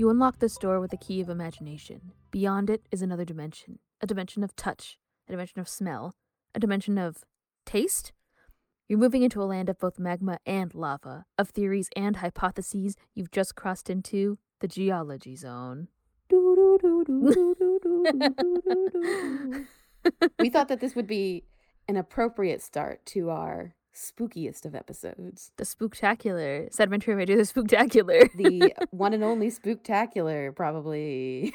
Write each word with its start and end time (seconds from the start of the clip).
You 0.00 0.08
unlock 0.08 0.38
this 0.38 0.56
door 0.56 0.80
with 0.80 0.92
the 0.92 0.96
key 0.96 1.20
of 1.20 1.28
imagination. 1.28 2.12
Beyond 2.30 2.70
it 2.70 2.86
is 2.90 3.02
another 3.02 3.26
dimension 3.26 3.80
a 4.00 4.06
dimension 4.06 4.42
of 4.42 4.56
touch, 4.56 4.98
a 5.28 5.32
dimension 5.32 5.60
of 5.60 5.68
smell, 5.68 6.14
a 6.54 6.58
dimension 6.58 6.96
of 6.96 7.18
taste. 7.66 8.12
You're 8.90 8.98
moving 8.98 9.22
into 9.22 9.40
a 9.40 9.44
land 9.44 9.68
of 9.68 9.78
both 9.78 10.00
magma 10.00 10.38
and 10.44 10.74
lava, 10.74 11.24
of 11.38 11.50
theories 11.50 11.88
and 11.94 12.16
hypotheses. 12.16 12.96
You've 13.14 13.30
just 13.30 13.54
crossed 13.54 13.88
into 13.88 14.36
the 14.58 14.66
geology 14.66 15.36
zone. 15.36 15.86
we 20.40 20.50
thought 20.50 20.66
that 20.66 20.80
this 20.80 20.96
would 20.96 21.06
be 21.06 21.44
an 21.86 21.96
appropriate 21.96 22.62
start 22.62 23.06
to 23.06 23.30
our 23.30 23.76
spookiest 23.94 24.64
of 24.64 24.74
episodes. 24.74 25.52
The 25.56 25.62
spooktacular. 25.62 26.72
Sedimentary 26.74 27.24
do 27.26 27.36
the 27.36 27.42
spooktacular. 27.42 28.28
The 28.34 28.74
one 28.90 29.14
and 29.14 29.22
only 29.22 29.52
spooktacular, 29.52 30.52
probably. 30.56 31.54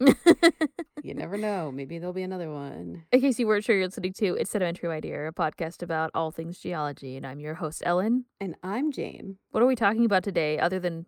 You 0.00 1.14
never 1.14 1.36
know. 1.36 1.72
Maybe 1.72 1.98
there'll 1.98 2.12
be 2.12 2.22
another 2.22 2.50
one. 2.50 3.04
In 3.12 3.20
case 3.20 3.38
you 3.38 3.46
weren't 3.46 3.64
sure 3.64 3.76
you're 3.76 3.86
listening 3.86 4.12
to 4.14 4.34
It's 4.34 4.50
Sedimentary 4.50 4.88
My 4.88 5.00
Dear, 5.00 5.28
a 5.28 5.32
podcast 5.32 5.82
about 5.82 6.10
all 6.14 6.30
things 6.30 6.58
geology, 6.58 7.16
and 7.16 7.26
I'm 7.26 7.40
your 7.40 7.54
host, 7.54 7.82
Ellen. 7.86 8.26
And 8.40 8.56
I'm 8.62 8.92
Jane. 8.92 9.38
What 9.52 9.62
are 9.62 9.66
we 9.66 9.76
talking 9.76 10.04
about 10.04 10.22
today 10.22 10.58
other 10.58 10.78
than 10.78 11.06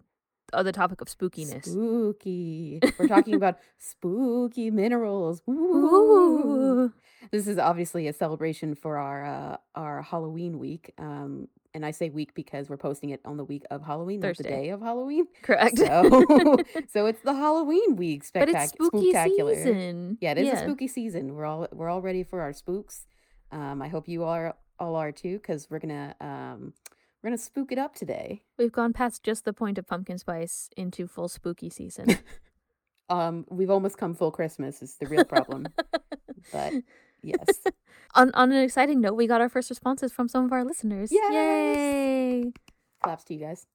uh, 0.53 0.63
the 0.63 0.73
topic 0.73 1.03
of 1.03 1.09
spookiness? 1.09 1.67
Spooky. 1.67 2.81
We're 2.99 3.09
talking 3.09 3.35
about 3.35 3.59
spooky 3.79 4.71
minerals. 4.71 5.43
Ooh. 5.49 5.53
Ooh. 5.53 6.93
This 7.31 7.47
is 7.47 7.59
obviously 7.59 8.09
a 8.09 8.13
celebration 8.13 8.75
for 8.75 8.97
our 8.97 9.27
uh, 9.27 9.57
our 9.75 10.03
Halloween 10.03 10.59
week. 10.59 10.93
Um, 10.97 11.49
and 11.75 11.85
I 11.85 11.91
say 11.91 12.09
week 12.11 12.35
because 12.35 12.69
we're 12.69 12.77
posting 12.77 13.11
it 13.11 13.21
on 13.25 13.37
the 13.37 13.45
week 13.45 13.65
of 13.71 13.83
Halloween, 13.83 14.21
not 14.21 14.37
the 14.37 14.43
day 14.43 14.71
of 14.71 14.81
Halloween. 14.81 15.27
Correct. 15.43 15.79
So, 15.79 16.03
so 16.89 17.07
it's 17.07 17.21
the 17.23 17.35
Halloween 17.35 17.97
week. 17.97 18.25
but 18.33 18.49
it's 18.49 18.59
Spectac- 18.59 18.69
spooky 18.69 19.13
spooktacular. 19.13 19.55
season. 19.57 20.19
Yeah, 20.21 20.33
it 20.33 20.39
is 20.39 20.53
a 20.55 20.57
spooky 20.63 20.89
season. 20.89 21.35
We're 21.35 21.45
all 21.45 21.69
we're 21.73 21.89
all 21.89 22.03
ready 22.03 22.23
for 22.23 22.41
our 22.41 22.53
spooks. 22.53 23.07
Um, 23.53 23.83
I 23.83 23.89
hope 23.89 24.09
you 24.09 24.25
are 24.25 24.57
all 24.79 24.97
are 24.97 25.13
too, 25.13 25.39
because 25.39 25.69
we're 25.71 25.79
gonna 25.81 26.15
um 26.21 26.73
we're 27.23 27.31
gonna 27.31 27.39
spook 27.39 27.73
it 27.73 27.79
up 27.79 27.95
today. 27.95 28.43
We've 28.59 28.73
gone 28.73 28.93
past 28.93 29.23
just 29.23 29.45
the 29.45 29.53
point 29.53 29.79
of 29.79 29.87
pumpkin 29.87 30.19
spice 30.19 30.71
into 30.77 31.07
full 31.07 31.29
spooky 31.29 31.71
season. 31.71 32.19
Um, 33.11 33.47
we've 33.49 33.71
almost 33.71 33.97
come 33.97 34.15
full 34.15 34.31
Christmas 34.31 34.83
is 34.83 34.97
the 34.97 35.07
real 35.07 35.25
problem. 35.25 35.67
but 36.53 36.75
yes, 37.23 37.61
on 38.15 38.31
on 38.35 38.53
an 38.53 38.63
exciting 38.63 39.01
note, 39.01 39.15
we 39.15 39.27
got 39.27 39.41
our 39.41 39.49
first 39.49 39.71
responses 39.71 40.13
from 40.13 40.29
some 40.29 40.45
of 40.45 40.53
our 40.53 40.65
listeners. 40.65 41.11
Yes! 41.13 41.33
Yay! 41.33 42.53
claps 43.03 43.25
to 43.25 43.35
you 43.35 43.41
guys. 43.41 43.67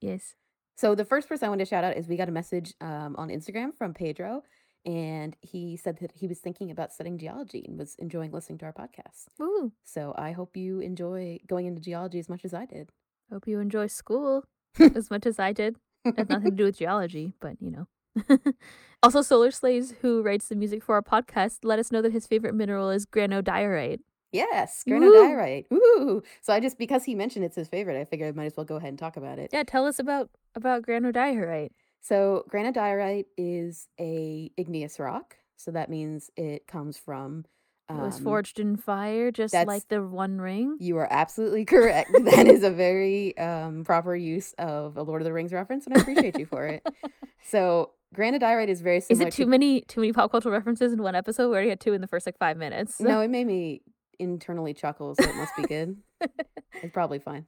Yes. 0.00 0.34
So 0.76 0.94
the 0.94 1.04
first 1.04 1.28
person 1.28 1.46
I 1.46 1.48
want 1.48 1.58
to 1.60 1.64
shout 1.64 1.84
out 1.84 1.96
is 1.96 2.06
we 2.06 2.16
got 2.16 2.28
a 2.28 2.32
message 2.32 2.74
um, 2.80 3.16
on 3.18 3.28
Instagram 3.28 3.74
from 3.74 3.94
Pedro, 3.94 4.44
and 4.86 5.36
he 5.40 5.76
said 5.76 5.98
that 6.00 6.12
he 6.14 6.28
was 6.28 6.38
thinking 6.38 6.70
about 6.70 6.92
studying 6.92 7.18
geology 7.18 7.64
and 7.66 7.76
was 7.78 7.96
enjoying 7.98 8.30
listening 8.30 8.58
to 8.58 8.66
our 8.66 8.72
podcast. 8.72 9.26
Woo. 9.38 9.72
So 9.84 10.14
I 10.16 10.32
hope 10.32 10.56
you 10.56 10.80
enjoy 10.80 11.40
going 11.46 11.66
into 11.66 11.80
geology 11.80 12.18
as 12.20 12.28
much 12.28 12.44
as 12.44 12.54
I 12.54 12.64
did. 12.64 12.90
Hope 13.30 13.48
you 13.48 13.58
enjoy 13.58 13.88
school 13.88 14.44
as 14.78 15.10
much 15.10 15.26
as 15.26 15.38
I 15.38 15.52
did. 15.52 15.76
It 16.04 16.16
has 16.16 16.28
nothing 16.28 16.50
to 16.52 16.56
do 16.56 16.64
with 16.64 16.78
geology, 16.78 17.34
but 17.40 17.56
you 17.60 17.70
know. 17.70 17.88
also, 19.02 19.22
Solar 19.22 19.50
Slaves, 19.50 19.94
who 20.00 20.22
writes 20.22 20.48
the 20.48 20.56
music 20.56 20.82
for 20.82 20.94
our 20.94 21.02
podcast, 21.02 21.58
let 21.62 21.78
us 21.78 21.92
know 21.92 22.02
that 22.02 22.12
his 22.12 22.26
favorite 22.26 22.54
mineral 22.54 22.90
is 22.90 23.06
granodiorite. 23.06 24.00
Yes, 24.32 24.84
granodiorite. 24.86 25.66
Ooh. 25.72 26.22
So 26.42 26.52
I 26.52 26.60
just 26.60 26.78
because 26.78 27.04
he 27.04 27.14
mentioned 27.14 27.44
it's 27.44 27.56
his 27.56 27.68
favorite, 27.68 27.98
I 27.98 28.04
figured 28.04 28.28
I 28.28 28.36
might 28.36 28.46
as 28.46 28.56
well 28.56 28.66
go 28.66 28.76
ahead 28.76 28.90
and 28.90 28.98
talk 28.98 29.16
about 29.16 29.38
it. 29.38 29.50
Yeah, 29.52 29.62
tell 29.62 29.86
us 29.86 29.98
about 29.98 30.30
about 30.54 30.82
granodiorite. 30.82 31.70
So 32.00 32.44
granodiorite 32.50 33.24
is 33.36 33.88
a 33.98 34.50
igneous 34.56 34.98
rock. 34.98 35.36
So 35.56 35.70
that 35.72 35.90
means 35.90 36.30
it 36.36 36.66
comes 36.66 36.98
from 36.98 37.44
It 37.88 37.94
was 37.94 38.18
um, 38.18 38.24
forged 38.24 38.60
in 38.60 38.76
fire, 38.76 39.32
just 39.32 39.54
like 39.54 39.88
the 39.88 40.02
One 40.02 40.40
Ring. 40.40 40.76
You 40.78 40.98
are 40.98 41.08
absolutely 41.10 41.64
correct. 41.64 42.10
that 42.24 42.46
is 42.46 42.62
a 42.62 42.70
very 42.70 43.36
um, 43.38 43.82
proper 43.84 44.14
use 44.14 44.52
of 44.58 44.96
a 44.96 45.02
Lord 45.02 45.22
of 45.22 45.24
the 45.24 45.32
Rings 45.32 45.52
reference, 45.52 45.86
and 45.86 45.96
I 45.96 46.02
appreciate 46.02 46.38
you 46.38 46.46
for 46.46 46.66
it. 46.66 46.86
So 47.44 47.92
granodiorite 48.14 48.68
is 48.68 48.80
very 48.80 49.00
similar. 49.00 49.12
Is 49.12 49.18
similar. 49.18 49.28
it 49.28 49.32
too 49.34 49.44
to, 49.44 49.50
many 49.50 49.80
too 49.82 50.00
many 50.00 50.12
pop 50.12 50.30
cultural 50.30 50.52
references 50.52 50.92
in 50.92 51.02
one 51.02 51.14
episode? 51.14 51.48
We 51.48 51.54
already 51.54 51.68
had 51.70 51.80
two 51.80 51.92
in 51.92 52.00
the 52.00 52.06
first 52.06 52.26
like 52.26 52.38
five 52.38 52.56
minutes. 52.56 53.00
No, 53.00 53.20
it 53.20 53.28
made 53.36 53.46
me 53.46 53.82
internally 54.18 54.74
chuckle, 54.74 55.14
so 55.14 55.28
it 55.28 55.34
must 55.36 55.54
be 55.56 55.62
good. 55.64 55.96
it's 56.20 56.92
probably 56.92 57.18
fine. 57.18 57.46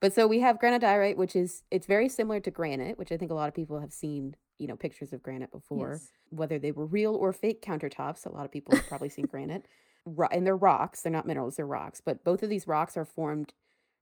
But 0.00 0.12
so 0.12 0.26
we 0.26 0.40
have 0.40 0.58
granodiorite, 0.58 1.16
which 1.16 1.36
is 1.36 1.62
it's 1.70 1.86
very 1.86 2.08
similar 2.08 2.40
to 2.40 2.50
granite, 2.50 2.98
which 2.98 3.12
I 3.12 3.16
think 3.16 3.30
a 3.30 3.34
lot 3.34 3.48
of 3.48 3.54
people 3.54 3.78
have 3.80 3.92
seen, 3.92 4.34
you 4.58 4.66
know, 4.66 4.76
pictures 4.76 5.12
of 5.12 5.22
granite 5.22 5.52
before, 5.52 5.92
Yes. 5.92 6.10
whether 6.30 6.58
they 6.58 6.72
were 6.72 6.86
real 6.86 7.14
or 7.14 7.32
fake 7.32 7.62
countertops. 7.62 8.26
A 8.26 8.30
lot 8.30 8.44
of 8.44 8.50
people 8.50 8.74
have 8.76 8.86
probably 8.88 9.08
seen 9.08 9.26
granite. 9.26 9.66
Ro- 10.04 10.26
and 10.32 10.44
they're 10.44 10.56
rocks, 10.56 11.02
they're 11.02 11.12
not 11.12 11.26
minerals, 11.26 11.54
they're 11.56 11.66
rocks. 11.66 12.00
But 12.04 12.24
both 12.24 12.42
of 12.42 12.50
these 12.50 12.66
rocks 12.66 12.96
are 12.96 13.04
formed 13.04 13.52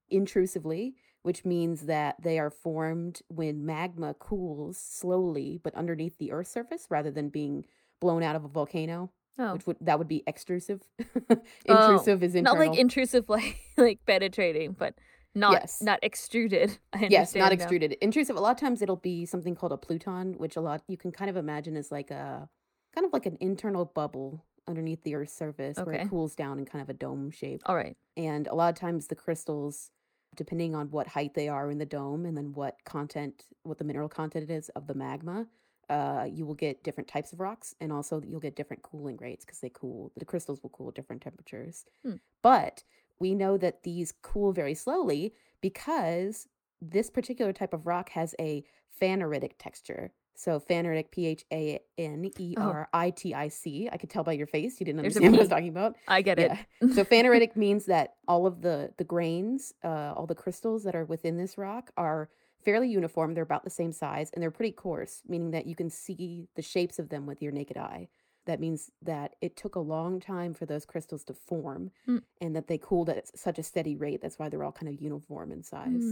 intrusively, 0.08 0.94
which 1.22 1.44
means 1.44 1.82
that 1.82 2.16
they 2.22 2.38
are 2.38 2.50
formed 2.50 3.20
when 3.28 3.64
magma 3.66 4.14
cools 4.14 4.78
slowly, 4.78 5.60
but 5.62 5.74
underneath 5.74 6.16
the 6.18 6.32
Earth's 6.32 6.50
surface 6.50 6.86
rather 6.90 7.10
than 7.10 7.28
being 7.28 7.64
blown 8.00 8.22
out 8.22 8.36
of 8.36 8.44
a 8.44 8.48
volcano, 8.48 9.10
Oh, 9.38 9.54
which 9.54 9.66
would 9.66 9.76
that 9.80 9.98
would 9.98 10.08
be 10.08 10.22
extrusive. 10.26 10.82
Oh, 11.68 11.92
intrusive 11.92 12.22
is 12.22 12.34
internal. 12.34 12.58
not 12.58 12.70
like 12.70 12.78
intrusive, 12.78 13.28
like 13.28 13.56
like 13.76 14.00
penetrating, 14.06 14.72
but 14.72 14.94
not 15.34 15.52
Yes. 15.52 15.80
not 15.80 15.98
extruded. 16.02 16.78
I 16.92 17.06
yes, 17.10 17.34
not 17.34 17.48
now. 17.48 17.52
extruded. 17.54 17.92
Intrusive. 18.00 18.36
A 18.36 18.40
lot 18.40 18.50
of 18.50 18.56
times 18.58 18.82
it'll 18.82 18.96
be 18.96 19.24
something 19.26 19.54
called 19.54 19.72
a 19.72 19.76
pluton, 19.76 20.34
which 20.38 20.56
a 20.56 20.60
lot 20.60 20.82
you 20.88 20.96
can 20.96 21.12
kind 21.12 21.30
of 21.30 21.36
imagine 21.36 21.76
as 21.76 21.90
like 21.92 22.10
a 22.10 22.48
kind 22.94 23.06
of 23.06 23.12
like 23.12 23.26
an 23.26 23.36
internal 23.40 23.84
bubble 23.84 24.44
underneath 24.68 25.02
the 25.04 25.14
Earth's 25.14 25.32
surface 25.32 25.78
where 25.78 25.94
it 25.94 26.08
cools 26.08 26.34
down 26.34 26.58
in 26.58 26.64
kind 26.64 26.82
of 26.82 26.88
a 26.88 26.92
dome 26.94 27.30
shape. 27.30 27.62
All 27.66 27.76
right. 27.76 27.96
And 28.16 28.46
a 28.46 28.54
lot 28.54 28.68
of 28.68 28.78
times 28.78 29.06
the 29.06 29.14
crystals, 29.14 29.90
depending 30.36 30.74
on 30.74 30.90
what 30.90 31.08
height 31.08 31.34
they 31.34 31.48
are 31.48 31.70
in 31.70 31.78
the 31.78 31.86
dome 31.86 32.24
and 32.24 32.36
then 32.36 32.52
what 32.52 32.84
content, 32.84 33.44
what 33.62 33.78
the 33.78 33.84
mineral 33.84 34.08
content 34.08 34.50
is 34.50 34.68
of 34.70 34.86
the 34.86 34.94
magma, 34.94 35.46
uh, 35.88 36.26
you 36.30 36.46
will 36.46 36.54
get 36.54 36.84
different 36.84 37.08
types 37.08 37.32
of 37.32 37.40
rocks 37.40 37.74
and 37.80 37.92
also 37.92 38.22
you'll 38.24 38.40
get 38.40 38.54
different 38.54 38.82
cooling 38.82 39.16
rates 39.16 39.44
because 39.44 39.60
they 39.60 39.70
cool, 39.70 40.12
the 40.16 40.24
crystals 40.24 40.62
will 40.62 40.70
cool 40.70 40.88
at 40.88 40.94
different 40.94 41.20
temperatures. 41.20 41.84
Hmm. 42.04 42.16
But 42.42 42.84
we 43.18 43.34
know 43.34 43.56
that 43.58 43.82
these 43.82 44.12
cool 44.22 44.52
very 44.52 44.74
slowly 44.74 45.34
because 45.60 46.46
this 46.80 47.10
particular 47.10 47.52
type 47.52 47.74
of 47.74 47.86
rock 47.86 48.10
has 48.10 48.34
a 48.38 48.64
phaneritic 49.00 49.52
texture. 49.58 50.12
So 50.40 50.58
phaneritic, 50.58 51.10
P 51.10 51.26
H 51.26 51.44
A 51.52 51.80
N 51.98 52.30
E 52.38 52.54
R 52.56 52.88
I 52.94 53.10
T 53.10 53.34
I 53.34 53.48
C. 53.48 53.90
I 53.92 53.98
could 53.98 54.08
tell 54.08 54.24
by 54.24 54.32
your 54.32 54.46
face 54.46 54.80
you 54.80 54.86
didn't 54.86 55.02
There's 55.02 55.14
understand 55.16 55.32
what 55.34 55.38
I 55.40 55.42
was 55.42 55.48
talking 55.50 55.68
about. 55.68 55.96
I 56.08 56.22
get 56.22 56.38
it. 56.38 56.50
Yeah. 56.80 56.94
So 56.94 57.04
phaneritic 57.04 57.56
means 57.56 57.84
that 57.86 58.14
all 58.26 58.46
of 58.46 58.62
the 58.62 58.90
the 58.96 59.04
grains, 59.04 59.74
uh, 59.84 60.14
all 60.16 60.26
the 60.26 60.34
crystals 60.34 60.84
that 60.84 60.94
are 60.96 61.04
within 61.04 61.36
this 61.36 61.58
rock 61.58 61.90
are 61.98 62.30
fairly 62.64 62.88
uniform. 62.88 63.34
They're 63.34 63.42
about 63.42 63.64
the 63.64 63.70
same 63.70 63.92
size 63.92 64.30
and 64.32 64.42
they're 64.42 64.50
pretty 64.50 64.72
coarse, 64.72 65.20
meaning 65.28 65.50
that 65.50 65.66
you 65.66 65.76
can 65.76 65.90
see 65.90 66.48
the 66.56 66.62
shapes 66.62 66.98
of 66.98 67.10
them 67.10 67.26
with 67.26 67.42
your 67.42 67.52
naked 67.52 67.76
eye. 67.76 68.08
That 68.46 68.60
means 68.60 68.90
that 69.02 69.36
it 69.42 69.58
took 69.58 69.74
a 69.74 69.80
long 69.80 70.20
time 70.20 70.54
for 70.54 70.64
those 70.64 70.86
crystals 70.86 71.22
to 71.24 71.34
form 71.34 71.90
Mm. 72.08 72.22
and 72.40 72.56
that 72.56 72.66
they 72.66 72.78
cooled 72.78 73.10
at 73.10 73.36
such 73.38 73.58
a 73.58 73.62
steady 73.62 73.94
rate. 73.94 74.22
That's 74.22 74.38
why 74.38 74.48
they're 74.48 74.64
all 74.64 74.72
kind 74.72 74.88
of 74.88 75.00
uniform 75.02 75.52
in 75.52 75.62
size. 75.62 76.02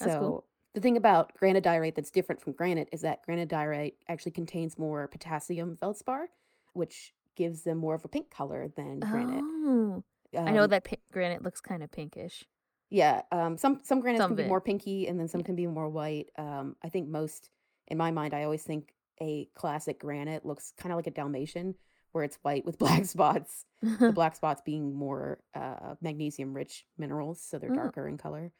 That's 0.00 0.12
so 0.14 0.18
cool. 0.20 0.44
The 0.76 0.80
thing 0.82 0.98
about 0.98 1.32
granodiorite 1.40 1.94
that's 1.94 2.10
different 2.10 2.38
from 2.38 2.52
granite 2.52 2.86
is 2.92 3.00
that 3.00 3.26
granodiorite 3.26 3.94
actually 4.10 4.32
contains 4.32 4.78
more 4.78 5.08
potassium 5.08 5.74
feldspar, 5.74 6.28
which 6.74 7.14
gives 7.34 7.62
them 7.62 7.78
more 7.78 7.94
of 7.94 8.04
a 8.04 8.08
pink 8.08 8.30
color 8.30 8.68
than 8.76 9.00
granite. 9.00 9.42
Oh, 9.42 10.04
I 10.36 10.52
know 10.52 10.64
Um, 10.64 10.70
that 10.70 10.86
granite 11.10 11.42
looks 11.42 11.62
kind 11.62 11.82
of 11.82 11.90
pinkish. 11.90 12.44
Yeah, 12.90 13.22
um, 13.32 13.56
some 13.56 13.80
some 13.84 14.00
granites 14.00 14.20
Some 14.22 14.32
can 14.32 14.38
of 14.38 14.44
be 14.44 14.48
more 14.48 14.60
pinky, 14.60 15.08
and 15.08 15.18
then 15.18 15.28
some 15.28 15.40
Yeah. 15.40 15.46
can 15.46 15.56
be 15.56 15.66
more 15.66 15.88
white. 15.88 16.28
Um, 16.36 16.76
I 16.82 16.90
think 16.90 17.08
most, 17.08 17.48
in 17.88 17.96
my 17.96 18.10
mind, 18.10 18.34
I 18.34 18.44
always 18.44 18.62
think 18.62 18.92
a 19.18 19.46
classic 19.54 19.98
granite 19.98 20.44
looks 20.44 20.74
kind 20.76 20.92
of 20.92 20.96
like 20.96 21.06
a 21.06 21.10
Dalmatian, 21.10 21.74
where 22.12 22.22
it's 22.22 22.36
white 22.42 22.66
with 22.66 22.78
black 23.02 23.06
spots. 23.06 23.64
the 23.80 24.12
black 24.14 24.36
spots 24.36 24.60
being 24.60 24.94
more 24.94 25.40
uh, 25.54 25.94
magnesium 26.02 26.52
rich 26.52 26.84
minerals, 26.98 27.40
so 27.40 27.58
they're 27.58 27.72
Oh. 27.72 27.76
darker 27.76 28.06
in 28.06 28.18
color. 28.18 28.52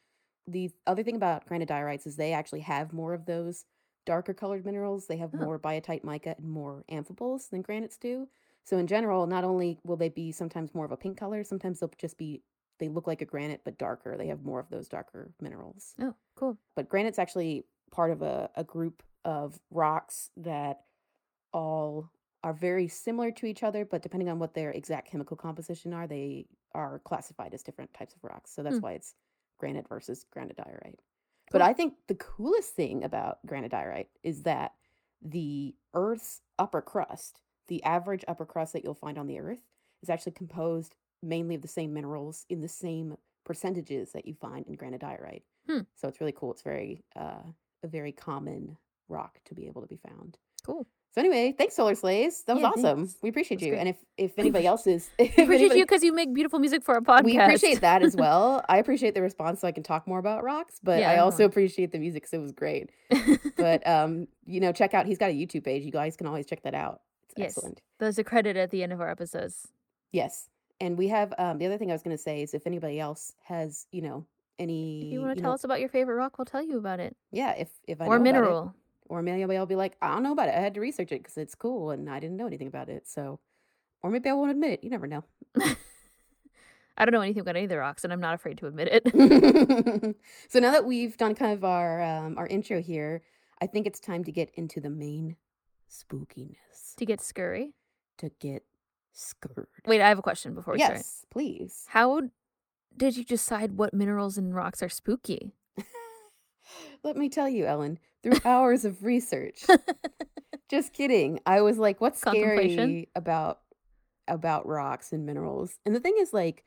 The 0.46 0.70
other 0.86 1.02
thing 1.02 1.16
about 1.16 1.46
granodiorites 1.48 2.06
is 2.06 2.16
they 2.16 2.32
actually 2.32 2.60
have 2.60 2.92
more 2.92 3.14
of 3.14 3.26
those 3.26 3.64
darker 4.04 4.32
colored 4.32 4.64
minerals. 4.64 5.06
They 5.06 5.16
have 5.16 5.34
Oh. 5.34 5.38
more 5.38 5.58
biotite 5.58 6.04
mica 6.04 6.36
and 6.38 6.48
more 6.48 6.84
amphiboles 6.90 7.50
than 7.50 7.62
granites 7.62 7.96
do. 7.98 8.28
So 8.64 8.78
in 8.78 8.86
general, 8.86 9.26
not 9.26 9.44
only 9.44 9.78
will 9.84 9.96
they 9.96 10.08
be 10.08 10.32
sometimes 10.32 10.74
more 10.74 10.84
of 10.84 10.92
a 10.92 10.96
pink 10.96 11.16
color, 11.18 11.42
sometimes 11.44 11.80
they'll 11.80 11.92
just 11.98 12.16
be 12.18 12.42
they 12.78 12.88
look 12.88 13.06
like 13.06 13.22
a 13.22 13.24
granite 13.24 13.62
but 13.64 13.78
darker. 13.78 14.16
They 14.18 14.26
have 14.26 14.42
more 14.44 14.60
of 14.60 14.68
those 14.68 14.86
darker 14.88 15.32
minerals. 15.40 15.94
Oh, 15.98 16.14
cool. 16.34 16.58
But 16.74 16.88
granite's 16.90 17.18
actually 17.18 17.64
part 17.90 18.10
of 18.10 18.20
a, 18.22 18.50
a 18.54 18.64
group 18.64 19.02
of 19.24 19.58
rocks 19.70 20.30
that 20.36 20.82
all 21.52 22.10
are 22.44 22.52
very 22.52 22.86
similar 22.86 23.30
to 23.32 23.46
each 23.46 23.62
other, 23.62 23.84
but 23.84 24.02
depending 24.02 24.28
on 24.28 24.38
what 24.38 24.52
their 24.54 24.70
exact 24.70 25.10
chemical 25.10 25.36
composition 25.36 25.94
are, 25.94 26.06
they 26.06 26.46
are 26.74 26.98
classified 27.00 27.54
as 27.54 27.62
different 27.62 27.92
types 27.94 28.14
of 28.14 28.22
rocks. 28.22 28.52
So 28.52 28.62
that's 28.62 28.76
Hmm. 28.76 28.82
why 28.82 28.92
it's 28.92 29.14
granite 29.58 29.88
versus 29.88 30.24
granodiorite. 30.34 31.00
But 31.52 31.62
I 31.62 31.72
think 31.72 31.94
the 32.08 32.14
coolest 32.14 32.74
thing 32.74 33.04
about 33.04 33.38
granodiorite 33.46 34.08
is 34.22 34.42
that 34.42 34.72
the 35.22 35.74
Earth's 35.94 36.42
upper 36.58 36.82
crust, 36.82 37.40
the 37.68 37.82
average 37.84 38.24
upper 38.26 38.44
crust 38.44 38.72
that 38.72 38.84
you'll 38.84 38.94
find 38.94 39.16
on 39.16 39.26
the 39.26 39.38
Earth, 39.38 39.62
is 40.02 40.10
actually 40.10 40.32
composed 40.32 40.96
mainly 41.22 41.54
of 41.54 41.62
the 41.62 41.68
same 41.68 41.94
minerals 41.94 42.44
in 42.48 42.60
the 42.60 42.68
same 42.68 43.16
percentages 43.44 44.12
that 44.12 44.26
you 44.26 44.34
find 44.34 44.66
in 44.66 44.76
granodiorite. 44.76 45.42
Hmm. 45.68 45.80
So 45.94 46.08
it's 46.08 46.20
really 46.20 46.32
cool. 46.32 46.52
It's 46.52 46.62
very 46.62 47.04
uh, 47.14 47.42
a 47.82 47.88
very 47.88 48.12
common 48.12 48.76
rock 49.08 49.38
to 49.46 49.54
be 49.54 49.66
able 49.66 49.82
to 49.82 49.88
be 49.88 50.00
found. 50.08 50.38
Cool. 50.64 50.86
So 51.16 51.22
anyway, 51.22 51.54
thanks 51.56 51.74
Solar 51.74 51.94
Slays. 51.94 52.42
That 52.44 52.56
was 52.56 52.62
Yeah, 52.62 52.68
awesome. 52.68 52.98
thanks. 53.06 53.16
We 53.22 53.30
appreciate 53.30 53.56
That's 53.56 53.66
you. 53.66 53.72
great. 53.72 53.78
And 53.80 53.88
if 53.88 53.96
if 54.18 54.38
anybody 54.38 54.66
else 54.66 54.86
is, 54.86 55.08
We 55.18 55.24
appreciate 55.28 55.48
anybody- 55.48 55.78
you 55.80 55.84
because 55.86 56.04
you 56.04 56.12
make 56.12 56.34
beautiful 56.34 56.58
music 56.58 56.84
for 56.84 56.94
our 56.94 57.00
podcast. 57.00 57.24
we 57.24 57.38
appreciate 57.38 57.80
that 57.80 58.02
as 58.02 58.14
well. 58.24 58.62
I 58.68 58.76
appreciate 58.76 59.14
the 59.14 59.22
response 59.22 59.60
so 59.62 59.66
I 59.66 59.72
can 59.72 59.82
talk 59.82 60.06
more 60.06 60.18
about 60.18 60.44
rocks, 60.44 60.78
but 60.82 61.00
Yeah, 61.00 61.10
I 61.12 61.16
also 61.18 61.46
appreciate 61.46 61.90
the 61.90 61.98
music 61.98 62.22
because 62.24 62.34
it 62.34 62.40
was 62.42 62.52
great. 62.52 62.90
But 63.56 63.86
um, 63.86 64.28
you 64.44 64.60
know, 64.60 64.72
check 64.72 64.92
out 64.92 65.06
he's 65.06 65.16
got 65.16 65.30
a 65.30 65.34
YouTube 65.34 65.64
page. 65.64 65.84
You 65.84 65.90
guys 65.90 66.16
can 66.18 66.26
always 66.26 66.44
check 66.44 66.62
that 66.64 66.74
out. 66.74 67.00
It's 67.30 67.34
Yes. 67.38 67.56
excellent. 67.56 67.80
There's 67.98 68.18
a 68.18 68.24
credit 68.24 68.58
at 68.58 68.70
the 68.70 68.82
end 68.82 68.92
of 68.92 69.00
our 69.00 69.08
episodes. 69.10 69.68
Yes. 70.12 70.50
And 70.82 70.98
we 70.98 71.08
have 71.08 71.32
um 71.38 71.56
the 71.56 71.64
other 71.64 71.78
thing 71.78 71.90
I 71.90 71.94
was 71.94 72.02
gonna 72.02 72.18
say 72.18 72.42
is 72.42 72.52
if 72.52 72.66
anybody 72.66 73.00
else 73.00 73.32
has, 73.44 73.86
you 73.90 74.02
know, 74.02 74.26
any 74.58 75.06
If 75.06 75.12
you 75.14 75.20
want 75.22 75.34
to 75.36 75.40
tell 75.40 75.50
know, 75.52 75.54
us 75.54 75.64
about 75.64 75.80
your 75.80 75.88
favorite 75.88 76.16
rock, 76.16 76.36
we'll 76.36 76.44
tell 76.44 76.62
you 76.62 76.76
about 76.76 77.00
it. 77.00 77.16
yeah, 77.32 77.52
if 77.52 77.70
if 77.88 78.02
I 78.02 78.04
or 78.04 78.08
know 78.08 78.14
about 78.16 78.20
it, 78.20 78.32
mineral. 78.32 78.74
Or 79.08 79.22
maybe 79.22 79.56
I'll 79.56 79.66
be 79.66 79.76
like, 79.76 79.96
I 80.00 80.08
don't 80.08 80.22
know 80.22 80.32
about 80.32 80.48
it. 80.48 80.54
I 80.54 80.60
had 80.60 80.74
to 80.74 80.80
research 80.80 81.12
it 81.12 81.22
because 81.22 81.36
it's 81.36 81.54
cool 81.54 81.90
and 81.90 82.08
I 82.08 82.20
didn't 82.20 82.36
know 82.36 82.46
anything 82.46 82.68
about 82.68 82.88
it. 82.88 83.06
So, 83.06 83.40
or 84.02 84.10
maybe 84.10 84.28
I 84.28 84.32
won't 84.32 84.50
admit 84.50 84.72
it. 84.72 84.84
You 84.84 84.90
never 84.90 85.06
know. 85.06 85.24
I 86.98 87.04
don't 87.04 87.12
know 87.12 87.20
anything 87.20 87.42
about 87.42 87.56
any 87.56 87.64
of 87.64 87.70
the 87.70 87.78
rocks, 87.78 88.04
and 88.04 88.12
I'm 88.12 88.20
not 88.20 88.34
afraid 88.34 88.56
to 88.58 88.66
admit 88.66 88.88
it. 88.90 90.16
so 90.48 90.60
now 90.60 90.72
that 90.72 90.86
we've 90.86 91.16
done 91.16 91.34
kind 91.34 91.52
of 91.52 91.62
our 91.62 92.02
um, 92.02 92.38
our 92.38 92.46
intro 92.46 92.80
here, 92.80 93.22
I 93.60 93.66
think 93.66 93.86
it's 93.86 94.00
time 94.00 94.24
to 94.24 94.32
get 94.32 94.50
into 94.54 94.80
the 94.80 94.88
main 94.88 95.36
spookiness. 95.90 96.94
to 96.96 97.04
get 97.04 97.20
scurry. 97.20 97.74
To 98.18 98.30
get 98.40 98.62
scared. 99.12 99.66
Wait, 99.86 100.00
I 100.00 100.08
have 100.08 100.18
a 100.18 100.22
question 100.22 100.54
before 100.54 100.74
we 100.74 100.80
start. 100.80 100.96
yes, 100.96 101.26
please. 101.30 101.84
How 101.88 102.22
did 102.96 103.16
you 103.16 103.24
decide 103.24 103.72
what 103.72 103.92
minerals 103.92 104.38
and 104.38 104.54
rocks 104.54 104.82
are 104.82 104.88
spooky? 104.88 105.52
Let 107.06 107.16
me 107.16 107.28
tell 107.28 107.48
you, 107.48 107.66
Ellen, 107.66 108.00
through 108.24 108.40
hours 108.44 108.84
of 108.84 109.04
research. 109.04 109.64
Just 110.68 110.92
kidding. 110.92 111.38
I 111.46 111.60
was 111.60 111.78
like, 111.78 112.00
what's 112.00 112.20
scary 112.20 113.08
about 113.14 113.60
about 114.26 114.66
rocks 114.66 115.12
and 115.12 115.24
minerals? 115.24 115.78
And 115.86 115.94
the 115.94 116.00
thing 116.00 116.16
is 116.18 116.32
like 116.32 116.64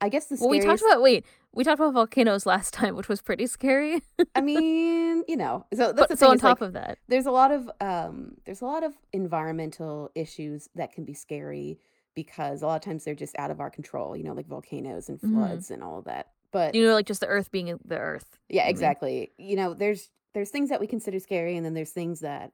I 0.00 0.10
guess 0.10 0.26
the 0.26 0.36
well, 0.38 0.48
we 0.50 0.60
talked 0.60 0.80
about 0.80 1.02
wait, 1.02 1.26
we 1.52 1.64
talked 1.64 1.80
about 1.80 1.92
volcanoes 1.92 2.46
last 2.46 2.72
time, 2.72 2.94
which 2.94 3.08
was 3.08 3.20
pretty 3.20 3.48
scary. 3.48 4.00
I 4.36 4.40
mean, 4.42 5.24
you 5.26 5.36
know, 5.36 5.66
so 5.74 5.92
that's 5.92 6.02
the 6.02 6.06
But 6.10 6.18
so 6.20 6.28
on 6.28 6.36
is, 6.36 6.42
like, 6.44 6.50
top 6.52 6.62
of 6.62 6.72
that, 6.74 6.98
there's 7.08 7.26
a 7.26 7.32
lot 7.32 7.50
of 7.50 7.68
um 7.80 8.36
there's 8.44 8.60
a 8.60 8.66
lot 8.66 8.84
of 8.84 8.94
environmental 9.12 10.12
issues 10.14 10.68
that 10.76 10.92
can 10.92 11.04
be 11.04 11.14
scary 11.14 11.80
because 12.14 12.62
a 12.62 12.66
lot 12.68 12.76
of 12.76 12.82
times 12.82 13.04
they're 13.04 13.16
just 13.16 13.36
out 13.40 13.50
of 13.50 13.58
our 13.58 13.70
control, 13.70 14.16
you 14.16 14.22
know, 14.22 14.34
like 14.34 14.46
volcanoes 14.46 15.08
and 15.08 15.20
Mhm. 15.20 15.32
floods 15.32 15.72
and 15.72 15.82
all 15.82 15.98
of 15.98 16.04
that. 16.04 16.28
But 16.52 16.74
you 16.74 16.84
know, 16.86 16.94
like 16.94 17.06
just 17.06 17.20
the 17.20 17.26
Earth 17.26 17.50
being 17.50 17.78
the 17.84 17.98
Earth. 17.98 18.38
yeah, 18.48 18.68
exactly. 18.68 19.32
You 19.38 19.56
know, 19.56 19.74
there's 19.74 20.10
there's 20.34 20.50
things 20.50 20.68
that 20.70 20.80
we 20.80 20.86
consider 20.86 21.18
scary 21.18 21.56
and 21.56 21.64
then 21.64 21.74
there's 21.74 21.90
things 21.90 22.20
that 22.20 22.52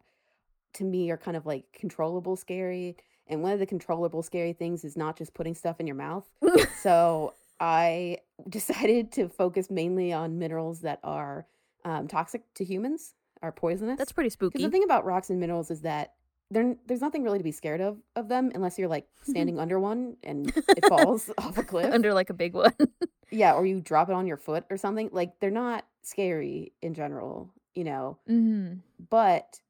to 0.75 0.85
me 0.85 1.11
are 1.11 1.17
kind 1.17 1.37
of 1.37 1.47
like 1.47 1.65
controllable 1.73 2.37
scary. 2.37 2.97
And 3.27 3.43
one 3.43 3.53
of 3.53 3.59
the 3.59 3.67
controllable 3.67 4.23
scary 4.23 4.53
things 4.53 4.85
is 4.85 4.97
not 4.97 5.17
just 5.17 5.33
putting 5.35 5.55
stuff 5.55 5.81
in 5.81 5.87
your 5.87 5.97
mouth. 5.97 6.27
so 6.83 7.35
I 7.61 8.19
decided 8.49 9.13
to 9.13 9.29
focus 9.29 9.71
mainly 9.71 10.13
on 10.13 10.39
minerals 10.39 10.81
that 10.81 10.99
are 11.03 11.47
um, 11.85 12.09
toxic 12.09 12.43
to 12.55 12.65
humans, 12.65 13.15
are 13.43 13.53
poisonous. 13.53 13.99
That's 13.99 14.13
pretty 14.13 14.29
Because 14.29 14.33
spooky. 14.51 14.63
the 14.65 14.71
thing 14.71 14.85
about 14.85 15.05
rocks 15.05 15.31
and 15.31 15.39
minerals 15.41 15.71
is 15.71 15.83
that 15.83 16.15
there's 16.51 17.01
nothing 17.01 17.25
really 17.25 17.39
to 17.39 17.45
be 17.45 17.53
scared 17.53 17.81
of 17.81 17.99
of 18.17 18.29
them 18.29 18.51
unless 18.55 18.79
you're 18.79 18.89
like 18.89 19.07
standing 19.23 19.59
under 19.59 19.79
one 19.81 20.17
and 20.23 20.53
it 20.57 20.87
falls 20.89 21.31
off 21.39 21.59
a 21.59 21.63
cliff. 21.63 21.93
Under 21.93 22.15
like 22.15 22.31
a 22.31 22.35
big 22.35 22.55
one. 22.55 22.75
yeah, 23.31 23.55
or 23.55 23.67
you 23.67 23.81
drop 23.81 24.09
it 24.09 24.15
on 24.15 24.27
your 24.27 24.37
foot 24.37 24.65
or 24.71 24.77
something. 24.77 25.11
Like 25.13 25.41
they're 25.41 25.51
not 25.51 25.85
scary 26.03 26.73
in 26.83 26.95
general, 26.95 27.51
you 27.75 27.85
know. 27.85 28.19
mm. 28.29 28.81
But 29.11 29.61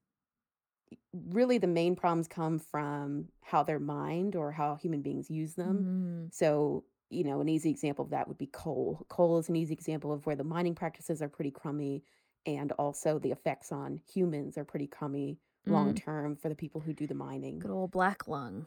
really 1.29 1.57
the 1.57 1.67
main 1.67 1.95
problems 1.95 2.27
come 2.27 2.59
from 2.59 3.29
how 3.41 3.63
they're 3.63 3.79
mined 3.79 4.35
or 4.35 4.51
how 4.51 4.75
human 4.75 5.01
beings 5.01 5.29
use 5.29 5.53
them. 5.53 6.27
Mm. 6.27 6.33
So, 6.35 6.83
you 7.09 7.23
know, 7.23 7.39
an 7.39 7.47
easy 7.47 7.69
example 7.69 8.03
of 8.03 8.11
that 8.11 8.27
would 8.27 8.37
be 8.37 8.47
coal. 8.47 9.05
Coal 9.07 9.39
is 9.39 9.47
an 9.47 9.55
easy 9.55 9.73
example 9.73 10.11
of 10.11 10.25
where 10.25 10.35
the 10.35 10.43
mining 10.43 10.75
practices 10.75 11.21
are 11.21 11.29
pretty 11.29 11.51
crummy 11.51 12.03
and 12.45 12.71
also 12.73 13.17
the 13.17 13.31
effects 13.31 13.71
on 13.71 14.01
humans 14.13 14.57
are 14.57 14.65
pretty 14.65 14.87
crummy 14.87 15.39
long 15.65 15.93
Mm. 15.93 15.97
term 15.97 16.35
for 16.35 16.49
the 16.49 16.55
people 16.55 16.81
who 16.81 16.93
do 16.93 17.07
the 17.07 17.13
mining. 17.15 17.59
Good 17.59 17.71
old 17.71 17.91
black 17.91 18.27
lung. 18.27 18.65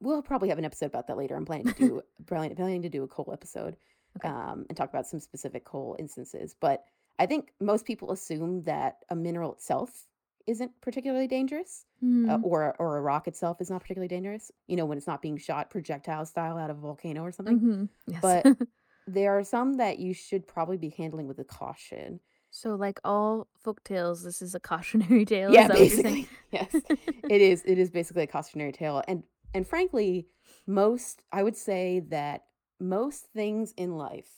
We'll 0.00 0.22
probably 0.22 0.48
have 0.48 0.58
an 0.58 0.64
episode 0.64 0.86
about 0.86 1.06
that 1.08 1.16
later. 1.16 1.36
I'm 1.36 1.44
planning 1.44 1.66
to 1.66 1.74
do 1.74 2.02
planning, 2.26 2.54
planning 2.56 2.82
to 2.82 2.88
do 2.88 3.02
a 3.02 3.08
coal 3.08 3.30
episode 3.32 3.76
Okay. 4.18 4.28
um, 4.28 4.66
and 4.68 4.76
talk 4.76 4.88
about 4.88 5.06
some 5.06 5.20
specific 5.20 5.64
coal 5.64 5.96
instances. 5.98 6.54
But 6.58 6.84
I 7.18 7.26
think 7.26 7.52
most 7.60 7.84
people 7.84 8.10
assume 8.12 8.62
that 8.62 8.98
a 9.10 9.14
mineral 9.16 9.52
itself 9.52 10.06
isn't 10.46 10.72
particularly 10.80 11.28
dangerous, 11.28 11.84
uh, 12.02 12.06
Mm. 12.06 12.42
or 12.42 12.74
or 12.78 12.96
a 12.96 13.02
rock 13.02 13.28
itself 13.28 13.60
is 13.60 13.70
not 13.70 13.82
particularly 13.82 14.08
dangerous. 14.08 14.50
You 14.66 14.76
know, 14.76 14.86
when 14.86 14.96
it's 14.98 15.06
not 15.06 15.20
being 15.22 15.36
shot 15.36 15.68
projectile 15.70 16.24
style 16.24 16.56
out 16.56 16.70
of 16.70 16.78
a 16.78 16.80
volcano 16.80 17.22
or 17.22 17.30
something. 17.30 17.60
Mhm. 17.60 17.88
Yes. 18.06 18.20
But 18.22 18.46
there 19.06 19.36
are 19.38 19.44
some 19.44 19.74
that 19.74 19.98
you 19.98 20.14
should 20.14 20.46
probably 20.46 20.78
be 20.78 20.88
handling 20.88 21.26
with 21.28 21.38
a 21.38 21.44
caution. 21.44 22.20
So, 22.50 22.74
like 22.74 22.98
all 23.04 23.46
folk 23.62 23.82
tales, 23.84 24.24
this 24.24 24.42
is 24.42 24.54
a 24.54 24.60
cautionary 24.60 25.24
tale. 25.26 25.52
yeah, 25.52 25.62
is 25.62 25.68
that 25.68 25.78
what 25.78 25.88
you're 25.88 26.02
basically. 26.02 26.28
yes, 26.50 26.74
it 27.28 27.40
is. 27.40 27.62
It 27.64 27.78
is 27.78 27.90
basically 27.90 28.24
a 28.24 28.26
cautionary 28.26 28.72
tale, 28.72 29.02
and 29.06 29.22
and 29.54 29.66
frankly, 29.66 30.26
most 30.66 31.22
I 31.32 31.42
would 31.42 31.56
say 31.56 32.00
that 32.08 32.44
most 32.80 33.26
things 33.34 33.72
in 33.76 33.96
life, 33.96 34.28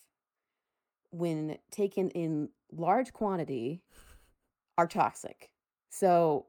when 1.11 1.59
taken 1.71 2.11
in 2.11 2.51
large 2.71 3.13
quantity, 3.13 3.83
are 4.77 4.87
toxic. 4.87 5.51
So, 5.89 6.47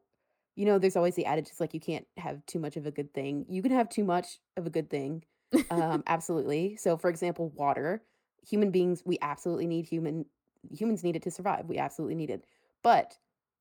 you 0.56 0.66
know, 0.66 0.80
there's 0.80 0.98
always 0.98 1.16
the 1.16 1.26
adage: 1.26 1.48
it's 1.48 1.62
like 1.62 1.74
you 1.74 1.80
can't 1.80 2.06
have 2.18 2.46
too 2.46 2.60
much 2.60 2.76
of 2.76 2.86
a 2.86 2.92
good 2.92 3.14
thing. 3.14 3.46
You 3.48 3.62
can 3.62 3.72
have 3.72 3.88
too 3.88 4.04
much 4.04 4.40
of 4.58 4.68
a 4.68 4.70
good 4.70 4.90
thing. 4.90 5.24
Um, 5.70 6.04
absolutely. 6.08 6.76
So, 6.76 6.98
for 6.98 7.10
example, 7.10 7.54
water. 7.56 8.04
Human 8.50 8.72
beings, 8.72 9.04
we 9.06 9.18
absolutely 9.22 9.68
need 9.68 9.86
human 9.86 10.26
humans 10.72 11.03
need 11.03 11.15
it 11.15 11.24
to 11.24 11.32
survive. 11.32 11.65
We 11.67 11.77
absolutely 11.77 12.15
need 12.15 12.29
it. 12.29 12.46
But 12.84 13.17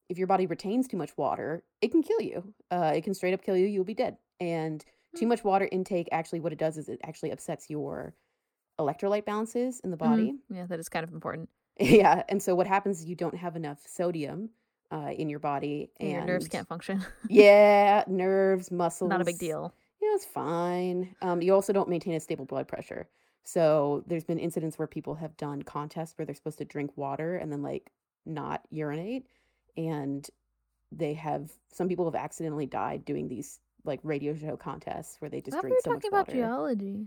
if 0.08 0.18
your 0.18 0.26
body 0.26 0.46
retains 0.46 0.88
too 0.88 0.96
much 0.96 1.16
water, 1.16 1.62
it 1.80 1.90
can 1.90 2.02
kill 2.02 2.20
you. 2.20 2.54
Uh, 2.70 2.92
it 2.94 3.02
can 3.04 3.14
straight 3.14 3.34
up 3.34 3.42
kill 3.42 3.56
you. 3.56 3.66
You'll 3.66 3.84
be 3.84 3.94
dead. 3.94 4.18
And 4.40 4.84
too 5.16 5.24
Hmm. 5.26 5.30
much 5.30 5.44
water 5.44 5.68
intake 5.70 6.08
actually, 6.12 6.40
what 6.40 6.52
it 6.52 6.58
does 6.58 6.76
is 6.76 6.88
it 6.88 7.00
actually 7.04 7.30
upsets 7.30 7.70
your 7.70 8.14
electrolyte 8.78 9.24
balances 9.24 9.80
in 9.80 9.90
the 9.90 9.96
Mhm. 9.96 10.00
body. 10.00 10.34
Yeah, 10.50 10.66
that 10.66 10.80
is 10.80 10.88
kind 10.88 11.04
of 11.04 11.12
important. 11.12 11.48
yeah. 11.78 12.22
And 12.28 12.42
so 12.42 12.54
what 12.54 12.66
happens 12.66 13.00
is 13.00 13.06
you 13.06 13.14
don't 13.16 13.36
have 13.36 13.56
enough 13.56 13.86
sodium 13.86 14.50
uh, 14.90 15.10
in 15.16 15.28
your 15.30 15.38
body, 15.38 15.90
And 16.00 16.08
and 16.08 16.16
your 16.18 16.26
nerves 16.26 16.48
can't 16.48 16.68
function. 16.68 17.02
yeah, 17.30 18.04
nerves, 18.06 18.70
muscles. 18.70 19.08
Not 19.08 19.22
a 19.22 19.24
big 19.24 19.38
deal. 19.38 19.72
Yeah, 20.02 20.14
it's 20.14 20.26
fine. 20.26 21.14
Um, 21.22 21.40
you 21.40 21.54
also 21.54 21.72
don't 21.72 21.88
maintain 21.88 22.14
a 22.14 22.20
stable 22.20 22.44
blood 22.44 22.68
pressure. 22.68 23.08
So 23.44 24.04
there's 24.06 24.24
been 24.24 24.38
incidents 24.38 24.78
where 24.78 24.86
people 24.86 25.16
have 25.16 25.36
done 25.36 25.62
contests 25.62 26.16
where 26.16 26.24
they're 26.26 26.34
supposed 26.34 26.58
to 26.58 26.64
drink 26.64 26.92
water 26.96 27.36
and 27.36 27.50
then 27.50 27.62
like 27.62 27.90
not 28.24 28.62
urinate, 28.70 29.26
and 29.76 30.28
they 30.90 31.14
have 31.14 31.50
some 31.72 31.88
people 31.88 32.04
have 32.04 32.14
accidentally 32.14 32.66
died 32.66 33.04
doing 33.04 33.28
these 33.28 33.58
like 33.84 34.00
radio 34.04 34.34
show 34.34 34.56
contests 34.56 35.16
where 35.20 35.28
they 35.28 35.40
just 35.40 35.56
we 35.56 35.60
drink 35.60 35.74
were 35.76 35.80
so 35.82 35.90
much 35.90 36.02
talking 36.02 36.08
about 36.08 36.28
water. 36.28 36.38
geology. 36.38 37.06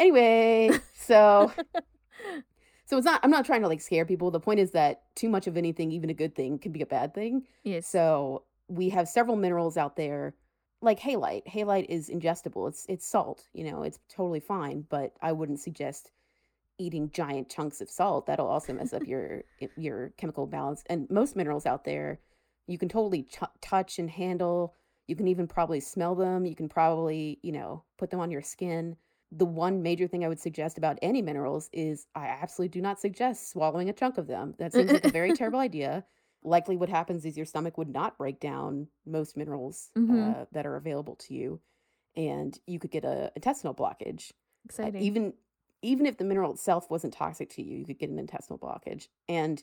Anyway, 0.00 0.70
so 0.94 1.52
so 2.86 2.96
it's 2.96 3.04
not. 3.04 3.20
I'm 3.22 3.30
not 3.30 3.44
trying 3.46 3.62
to 3.62 3.68
like 3.68 3.80
scare 3.80 4.04
people. 4.04 4.30
The 4.30 4.40
point 4.40 4.60
is 4.60 4.72
that 4.72 5.02
too 5.14 5.28
much 5.28 5.46
of 5.46 5.56
anything, 5.56 5.92
even 5.92 6.10
a 6.10 6.14
good 6.14 6.34
thing, 6.34 6.58
can 6.58 6.72
be 6.72 6.82
a 6.82 6.86
bad 6.86 7.14
thing. 7.14 7.46
yes. 7.62 7.86
So 7.86 8.42
we 8.68 8.88
have 8.90 9.08
several 9.08 9.36
minerals 9.36 9.76
out 9.76 9.94
there, 9.96 10.34
like 10.86 11.00
halite. 11.00 11.46
Halite 11.46 11.86
is 11.88 12.08
ingestible. 12.10 12.68
It's 12.68 12.86
it's 12.88 13.06
salt. 13.06 13.48
You 13.52 13.70
know, 13.70 13.82
it's 13.82 13.98
totally 14.08 14.40
fine. 14.40 14.86
But 14.88 15.12
I 15.22 15.32
wouldn't 15.32 15.60
suggest 15.60 16.10
eating 16.78 17.10
giant 17.10 17.48
chunks 17.50 17.80
of 17.80 17.90
salt. 17.90 18.26
That'll 18.26 18.46
also 18.48 18.72
mess 18.72 18.92
up 18.94 19.06
your 19.06 19.44
your 19.76 20.10
chemical 20.16 20.46
balance. 20.46 20.82
And 20.88 21.10
most 21.10 21.36
minerals 21.36 21.66
out 21.66 21.84
there, 21.84 22.20
you 22.66 22.78
can 22.78 22.88
totally 22.88 23.24
ch- 23.24 23.40
touch 23.60 23.98
and 23.98 24.10
handle. 24.10 24.74
You 25.08 25.16
can 25.16 25.28
even 25.28 25.46
probably 25.46 25.80
smell 25.80 26.14
them. 26.14 26.46
You 26.46 26.54
can 26.56 26.68
probably 26.68 27.38
you 27.42 27.52
know 27.52 27.84
put 27.98 28.10
them 28.10 28.20
on 28.20 28.30
your 28.30 28.42
skin. 28.42 28.96
the 29.32 29.44
one 29.46 29.82
major 29.82 30.06
thing 30.08 30.24
I 30.24 30.28
would 30.28 30.40
suggest 30.40 30.78
about 30.78 30.98
any 31.02 31.20
minerals 31.22 31.68
is 31.72 32.06
I 32.14 32.26
absolutely 32.28 32.68
do 32.70 32.80
not 32.80 33.00
suggest 33.00 33.50
swallowing 33.50 33.88
a 33.90 33.92
chunk 33.92 34.18
of 34.18 34.28
them. 34.28 34.54
That 34.58 34.72
seems 34.72 34.92
like 34.92 35.04
a 35.04 35.10
very 35.10 35.32
terrible 35.38 35.58
idea. 35.58 36.04
Likely, 36.46 36.76
what 36.76 36.88
happens 36.88 37.24
is 37.24 37.36
your 37.36 37.44
stomach 37.44 37.76
would 37.76 37.88
not 37.88 38.16
break 38.16 38.38
down 38.38 38.86
most 39.04 39.36
minerals 39.36 39.90
Mhm. 39.96 40.42
uh, 40.42 40.46
that 40.52 40.64
are 40.64 40.76
available 40.76 41.16
to 41.16 41.34
you, 41.34 41.60
and 42.14 42.58
you 42.66 42.78
could 42.78 42.92
get 42.92 43.04
a 43.04 43.32
intestinal 43.34 43.74
blockage. 43.74 44.30
Uh, 44.30 44.64
Exciting. 44.66 45.02
even 45.02 45.34
even 45.82 46.06
if 46.06 46.16
the 46.16 46.24
mineral 46.24 46.52
itself 46.52 46.88
wasn't 46.90 47.12
toxic 47.12 47.50
to 47.50 47.62
you, 47.62 47.76
you 47.76 47.84
could 47.84 47.98
get 47.98 48.08
an 48.10 48.18
intestinal 48.18 48.58
blockage. 48.58 49.08
And 49.28 49.62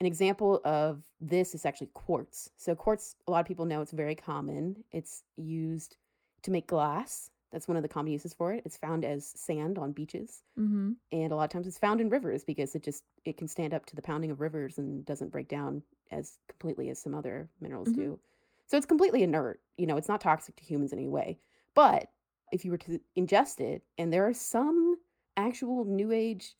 an 0.00 0.06
example 0.06 0.60
of 0.64 1.04
this 1.20 1.54
is 1.54 1.64
actually 1.64 1.86
quartz. 1.94 2.50
So 2.56 2.74
quartz, 2.74 3.16
a 3.26 3.30
lot 3.30 3.40
of 3.40 3.46
people 3.46 3.64
know 3.64 3.80
it's 3.80 3.90
very 3.92 4.14
common. 4.14 4.84
It's 4.92 5.22
used 5.36 5.96
to 6.42 6.50
make 6.50 6.66
glass. 6.66 7.30
That's 7.54 7.68
one 7.68 7.76
of 7.76 7.84
the 7.84 7.88
common 7.88 8.12
uses 8.12 8.34
for 8.34 8.52
it. 8.52 8.62
It's 8.66 8.76
found 8.76 9.04
as 9.04 9.24
sand 9.36 9.78
on 9.78 9.92
beaches, 9.92 10.42
mm-hmm. 10.58 10.92
and 11.12 11.32
a 11.32 11.36
lot 11.36 11.44
of 11.44 11.50
times 11.50 11.68
it's 11.68 11.78
found 11.78 12.00
in 12.00 12.10
rivers 12.10 12.42
because 12.44 12.74
it 12.74 12.82
just 12.82 13.04
it 13.24 13.36
can 13.38 13.46
stand 13.46 13.72
up 13.72 13.86
to 13.86 13.96
the 13.96 14.02
pounding 14.02 14.32
of 14.32 14.40
rivers 14.40 14.76
and 14.76 15.06
doesn't 15.06 15.30
break 15.30 15.48
down 15.48 15.82
as 16.10 16.38
completely 16.48 16.90
as 16.90 16.98
some 16.98 17.14
other 17.14 17.48
minerals 17.60 17.88
Mhm. 17.90 17.94
do. 17.94 18.20
So 18.66 18.76
it's 18.76 18.86
completely 18.86 19.22
inert. 19.22 19.60
You 19.78 19.86
know, 19.86 19.96
it's 19.96 20.08
not 20.08 20.20
toxic 20.20 20.56
to 20.56 20.64
humans 20.64 20.92
in 20.92 20.98
any 20.98 21.08
way. 21.08 21.38
But 21.74 22.10
if 22.50 22.64
you 22.64 22.72
were 22.72 22.78
to 22.78 23.00
ingest 23.16 23.60
it, 23.60 23.84
and 23.98 24.12
there 24.12 24.26
are 24.26 24.34
some 24.34 24.96
actual 25.36 25.84
new 25.84 26.10
age 26.10 26.56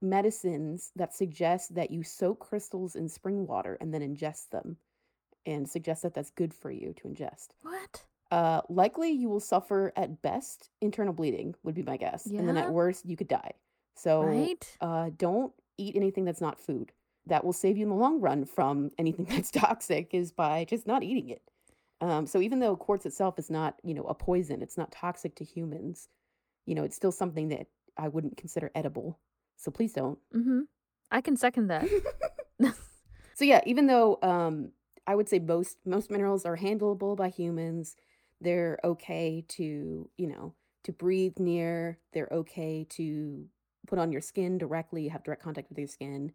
medicines 0.00 0.92
that 0.96 1.14
suggest 1.14 1.74
that 1.74 1.90
you 1.90 2.02
soak 2.02 2.40
crystals 2.40 2.96
in 2.96 3.08
spring 3.08 3.46
water 3.46 3.76
and 3.80 3.92
then 3.92 4.00
ingest 4.00 4.50
them 4.50 4.78
and 5.46 5.68
suggest 5.68 6.02
that 6.02 6.14
that's 6.14 6.30
good 6.30 6.54
for 6.54 6.70
you 6.70 6.92
to 6.94 7.08
ingest. 7.08 7.48
What? 7.62 8.04
Uh, 8.32 8.62
likely 8.70 9.10
you 9.10 9.28
will 9.28 9.40
suffer 9.40 9.92
at 9.94 10.22
best 10.22 10.70
internal 10.80 11.12
bleeding 11.12 11.54
would 11.62 11.74
be 11.74 11.82
my 11.82 11.96
guess, 11.98 12.24
and 12.26 12.48
then 12.48 12.56
at 12.56 12.72
worst 12.72 13.04
you 13.04 13.16
could 13.16 13.28
die. 13.28 13.52
So 13.94 14.22
Right? 14.22 14.76
uh, 14.80 15.10
don't 15.16 15.52
eat 15.76 15.94
anything 15.96 16.24
that's 16.24 16.40
not 16.40 16.58
food. 16.58 16.92
That 17.26 17.44
will 17.44 17.52
save 17.52 17.76
you 17.76 17.84
in 17.84 17.90
the 17.90 17.94
long 17.94 18.20
run 18.20 18.46
from 18.46 18.90
anything 18.98 19.26
that's 19.30 19.50
toxic 19.50 20.14
is 20.14 20.32
by 20.32 20.64
just 20.64 20.86
not 20.86 21.02
eating 21.02 21.28
it. 21.28 21.42
Um, 22.00 22.26
so 22.26 22.40
even 22.40 22.58
though 22.58 22.74
quartz 22.74 23.04
itself 23.06 23.38
is 23.38 23.50
not, 23.50 23.78
you 23.84 23.94
know, 23.94 24.04
a 24.04 24.14
poison, 24.14 24.62
it's 24.62 24.78
not 24.78 24.90
toxic 24.90 25.36
to 25.36 25.44
humans. 25.44 26.08
You 26.66 26.74
know, 26.74 26.84
it's 26.84 26.96
still 26.96 27.12
something 27.12 27.48
that 27.48 27.66
I 27.96 28.08
wouldn't 28.08 28.38
consider 28.38 28.72
edible. 28.74 29.18
So 29.56 29.70
please 29.70 29.92
don't. 29.92 30.18
Mm-hmm. 30.34 30.60
I 31.10 31.20
can 31.20 31.36
second 31.36 31.66
that. 31.68 31.86
So 33.34 33.44
yeah, 33.44 33.60
even 33.66 33.86
though 33.86 34.18
um, 34.22 34.72
I 35.06 35.14
would 35.14 35.28
say 35.28 35.38
most 35.38 35.78
most 35.84 36.10
minerals 36.10 36.44
are 36.44 36.56
handleable 36.56 37.16
by 37.16 37.28
humans, 37.28 37.96
they're 38.42 38.78
okay 38.84 39.44
to 39.48 40.08
you 40.16 40.26
know 40.26 40.54
to 40.84 40.92
breathe 40.92 41.38
near. 41.38 41.98
They're 42.12 42.28
okay 42.32 42.86
to 42.90 43.46
put 43.86 43.98
on 43.98 44.12
your 44.12 44.20
skin 44.20 44.58
directly, 44.58 45.08
have 45.08 45.22
direct 45.24 45.42
contact 45.42 45.68
with 45.68 45.78
your 45.78 45.88
skin. 45.88 46.32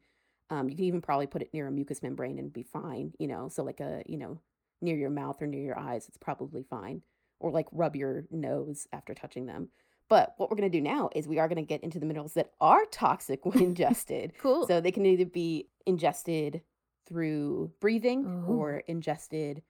Um, 0.50 0.70
you 0.70 0.76
can 0.76 0.86
even 0.86 1.02
probably 1.02 1.28
put 1.28 1.42
it 1.42 1.54
near 1.54 1.68
a 1.68 1.72
mucous 1.72 2.02
membrane 2.02 2.40
and 2.40 2.52
be 2.54 2.64
fine. 2.64 3.14
You 3.20 3.28
know, 3.28 3.50
so 3.50 3.64
like 3.64 3.80
a 3.82 4.04
you 4.08 4.18
know 4.18 4.40
near 4.82 4.96
your 4.96 5.10
mouth 5.10 5.42
or 5.42 5.48
near 5.48 5.64
your 5.64 5.78
eyes, 5.80 6.08
it's 6.08 6.18
probably 6.18 6.64
fine. 6.64 7.02
Or 7.40 7.52
like 7.52 7.68
rub 7.72 7.96
your 7.96 8.24
nose 8.32 8.88
after 8.94 9.14
touching 9.14 9.46
them. 9.46 9.70
But 10.10 10.34
what 10.38 10.50
we're 10.50 10.56
gonna 10.56 10.70
do 10.70 10.82
now 10.82 11.10
is 11.14 11.28
we 11.28 11.38
are 11.40 11.48
gonna 11.50 11.62
get 11.64 11.84
into 11.84 12.00
the 12.00 12.06
minerals 12.06 12.34
that 12.36 12.52
are 12.62 12.86
toxic 12.86 13.46
when 13.46 13.62
ingested. 13.72 14.34
cool. 14.40 14.66
So 14.68 14.80
they 14.82 14.92
can 14.92 15.06
either 15.06 15.26
be 15.26 15.68
ingested 15.86 16.62
through 17.08 17.72
breathing 17.80 18.26
Oh. 18.48 18.54
or 18.54 18.78
ingested 18.88 19.62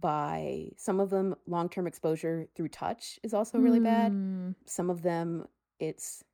by 0.00 0.70
some 0.76 1.00
of 1.00 1.10
them 1.10 1.34
long 1.46 1.68
term 1.68 1.86
exposure 1.86 2.46
through 2.54 2.68
touch 2.68 3.18
is 3.22 3.34
also 3.34 3.58
really 3.58 3.80
bad. 3.80 4.12
Mm, 4.12 4.54
Some 4.66 4.90
of 4.90 5.02
them 5.02 5.46
it's 5.80 6.24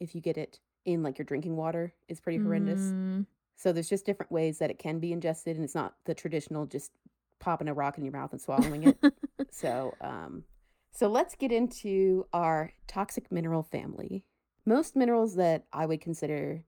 if 0.00 0.14
you 0.14 0.20
get 0.20 0.36
it 0.36 0.58
in 0.84 1.02
like 1.02 1.18
your 1.18 1.24
drinking 1.24 1.56
water 1.56 1.94
is 2.08 2.20
pretty 2.20 2.38
horrendous. 2.38 2.80
mm. 2.80 3.26
So 3.56 3.72
there's 3.72 3.88
just 3.88 4.04
different 4.06 4.32
ways 4.32 4.58
that 4.58 4.70
it 4.70 4.78
can 4.78 4.98
be 4.98 5.12
ingested 5.12 5.54
and 5.56 5.64
it's 5.64 5.74
not 5.74 5.94
the 6.04 6.14
traditional 6.14 6.66
just 6.66 6.90
popping 7.38 7.68
a 7.68 7.74
rock 7.74 7.98
in 7.98 8.04
your 8.04 8.12
mouth 8.12 8.32
and 8.32 8.40
swallowing 8.40 8.84
it. 8.84 8.98
So, 9.50 9.94
um, 10.00 10.44
so 10.92 11.08
let's 11.08 11.34
get 11.34 11.52
into 11.52 12.26
our 12.32 12.72
toxic 12.86 13.30
mineral 13.30 13.62
family. 13.62 14.24
Most 14.64 14.96
minerals 14.96 15.34
that 15.34 15.66
I 15.72 15.84
would 15.84 16.00
consider, 16.00 16.64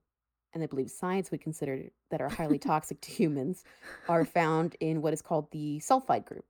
and 0.55 0.63
I 0.63 0.67
believe 0.67 0.89
science 0.89 1.29
would 1.29 1.41
consider 1.41 1.83
that 2.09 2.21
are 2.21 2.29
highly 2.29 2.57
toxic 2.59 3.01
to 3.01 3.11
humans, 3.11 3.63
are 4.09 4.25
found 4.25 4.75
in 4.79 5.01
what 5.01 5.13
is 5.13 5.21
called 5.21 5.51
the 5.51 5.79
sulfide 5.79 6.25
group. 6.25 6.45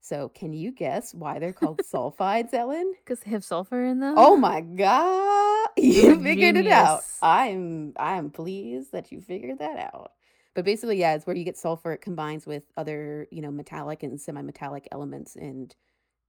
So, 0.00 0.30
can 0.30 0.52
you 0.54 0.70
guess 0.70 1.12
why 1.12 1.38
they're 1.38 1.52
called 1.52 1.82
sulfides, 1.92 2.54
Ellen? 2.54 2.94
Because 3.04 3.20
they 3.20 3.32
have 3.32 3.44
sulfur 3.44 3.84
in 3.84 4.00
them? 4.00 4.14
Oh 4.16 4.36
my 4.36 4.62
god, 4.62 5.68
you 5.76 6.22
figured 6.22 6.56
it 6.56 6.68
out. 6.68 7.02
I'm 7.20 7.92
I'm 7.98 8.30
pleased 8.30 8.92
that 8.92 9.12
you 9.12 9.20
figured 9.20 9.58
that 9.58 9.78
out. 9.92 10.12
But 10.54 10.64
basically, 10.64 10.98
yeah, 10.98 11.14
it's 11.14 11.26
where 11.26 11.36
you 11.36 11.44
get 11.44 11.58
sulfur. 11.58 11.92
It 11.92 12.00
combines 12.00 12.46
with 12.46 12.64
other, 12.76 13.28
you 13.30 13.42
know, 13.42 13.50
metallic 13.50 14.02
and 14.02 14.20
semi-metallic 14.20 14.88
elements 14.90 15.36
and 15.36 15.74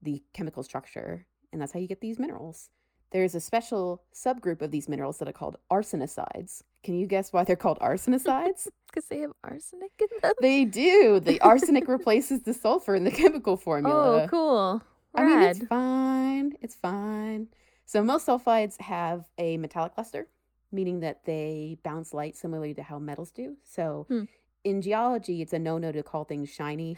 the 0.02 0.24
chemical 0.34 0.64
structure, 0.64 1.26
and 1.52 1.62
that's 1.62 1.72
how 1.72 1.80
you 1.80 1.88
get 1.88 2.02
these 2.02 2.20
minerals. 2.20 2.70
There's 3.12 3.34
a 3.36 3.40
special 3.40 4.04
subgroup 4.14 4.62
of 4.62 4.72
these 4.72 4.90
minerals 4.90 5.18
that 5.18 5.28
are 5.28 5.34
called 5.34 5.58
arsenicides. 5.72 6.64
Can 6.84 6.96
you 6.98 7.08
guess 7.08 7.34
why 7.34 7.44
they're 7.44 7.56
called 7.56 7.80
arsenicides? 7.80 8.68
Because 8.88 9.06
they 9.10 9.20
have 9.20 9.32
arsenic 9.44 9.92
in 10.00 10.08
them? 10.22 10.32
they 10.42 10.66
do. 10.66 11.20
The 11.20 11.40
arsenic 11.52 11.88
replaces 11.88 12.44
the 12.44 12.54
sulfur 12.54 12.96
in 12.96 13.04
the 13.04 13.12
chemical 13.22 13.58
formula. 13.58 14.24
Oh, 14.24 14.28
cool. 14.30 14.82
I 15.16 15.26
mean, 15.26 15.42
it's 15.42 15.66
fine. 15.66 16.54
It's 16.62 16.76
fine. 16.76 17.48
So 17.86 18.04
most 18.04 18.28
sulfides 18.28 18.80
have 18.82 19.26
a 19.40 19.58
metallic 19.58 19.94
luster, 19.98 20.28
meaning 20.72 21.00
that 21.00 21.26
they 21.26 21.78
bounce 21.84 22.14
light 22.14 22.38
similarly 22.38 22.74
to 22.76 22.84
how 22.84 23.00
metals 23.00 23.32
do. 23.32 23.58
So 23.64 24.06
Hmm. 24.08 24.24
in 24.64 24.82
geology, 24.82 25.42
it's 25.42 25.54
a 25.54 25.60
no-no 25.60 25.92
to 25.92 26.04
call 26.04 26.24
things 26.24 26.50
shiny, 26.50 26.96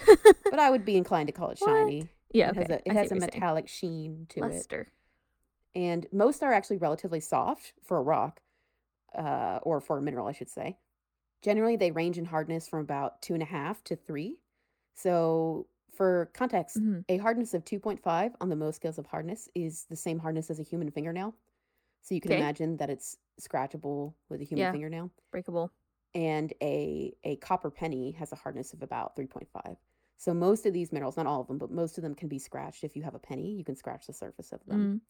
but 0.49 0.59
I 0.59 0.69
would 0.69 0.83
be 0.83 0.97
inclined 0.97 1.27
to 1.27 1.33
call 1.33 1.49
it 1.51 1.57
shiny. 1.57 2.09
yeah, 2.33 2.49
It 2.49 2.57
okay. 2.57 2.59
has 2.61 2.69
a, 2.69 2.89
it 2.89 2.93
has 2.93 3.11
a 3.11 3.15
you're 3.15 3.21
saying. 3.21 3.31
metallic 3.31 3.67
sheen 3.69 4.25
to 4.29 4.41
it. 4.41 4.53
Luster. 4.53 4.87
And 5.73 6.05
most 6.11 6.43
are 6.43 6.51
actually 6.51 6.77
relatively 6.77 7.21
soft 7.21 7.71
for 7.81 7.97
a 7.97 8.01
rock, 8.01 8.41
uh, 9.15 9.59
or 9.63 9.81
for 9.81 9.97
a 9.97 10.01
mineral, 10.01 10.27
I 10.27 10.31
should 10.33 10.49
say. 10.49 10.77
Generally, 11.41 11.77
they 11.77 11.91
range 11.91 12.17
in 12.17 12.25
hardness 12.25 12.67
from 12.67 12.81
about 12.81 13.21
two 13.21 13.33
and 13.33 13.43
a 13.43 13.47
half 13.47 13.83
to 13.85 13.95
three. 13.95 14.39
So, 14.95 15.69
for 15.91 16.27
context, 16.33 16.81
Mhm. 16.81 17.03
a 17.09 17.17
hardness 17.17 17.53
of 17.53 17.65
2.5 17.65 18.35
on 18.41 18.49
the 18.49 18.55
Mohs 18.55 18.75
scales 18.75 18.97
of 18.99 19.07
hardness 19.07 19.49
is 19.55 19.85
the 19.85 19.95
same 19.95 20.19
hardness 20.19 20.49
as 20.51 20.59
a 20.59 20.63
human 20.63 20.91
fingernail. 20.91 21.35
So, 22.01 22.15
you 22.15 22.21
can 22.21 22.31
'Kay. 22.31 22.33
imagine 22.33 22.77
that 22.77 22.89
it's 22.91 23.17
scratchable 23.41 24.15
with 24.29 24.41
a 24.41 24.45
human 24.45 24.67
Yeah. 24.67 24.69
fingernail. 24.69 25.11
Breakable. 25.31 25.73
And 26.13 26.53
a, 26.61 27.15
a 27.23 27.37
copper 27.37 27.71
penny 27.71 28.11
has 28.13 28.31
a 28.31 28.35
hardness 28.35 28.73
of 28.73 28.83
about 28.83 29.15
3.5. 29.15 29.77
So, 30.17 30.33
most 30.33 30.65
of 30.65 30.73
these 30.73 30.91
minerals, 30.91 31.17
not 31.17 31.25
all 31.27 31.41
of 31.41 31.47
them, 31.47 31.57
but 31.57 31.71
most 31.71 31.97
of 31.97 32.01
them 32.03 32.15
can 32.15 32.27
be 32.27 32.39
scratched. 32.39 32.83
If 32.83 32.95
you 32.95 33.03
have 33.03 33.15
a 33.15 33.19
penny, 33.19 33.53
you 33.55 33.63
can 33.63 33.75
scratch 33.75 34.07
the 34.07 34.13
surface 34.13 34.51
of 34.51 34.65
them 34.65 34.89
Mm. 34.89 35.01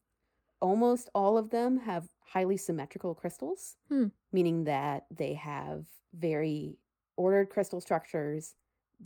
Almost 0.62 1.10
all 1.14 1.36
of 1.36 1.50
them 1.50 1.80
have 1.80 2.08
highly 2.20 2.56
symmetrical 2.56 3.14
crystals, 3.14 3.76
Hmm. 3.88 4.06
meaning 4.32 4.64
that 4.64 5.06
they 5.10 5.34
have 5.34 5.86
very 6.14 6.78
ordered 7.16 7.50
crystal 7.50 7.80
structures 7.80 8.54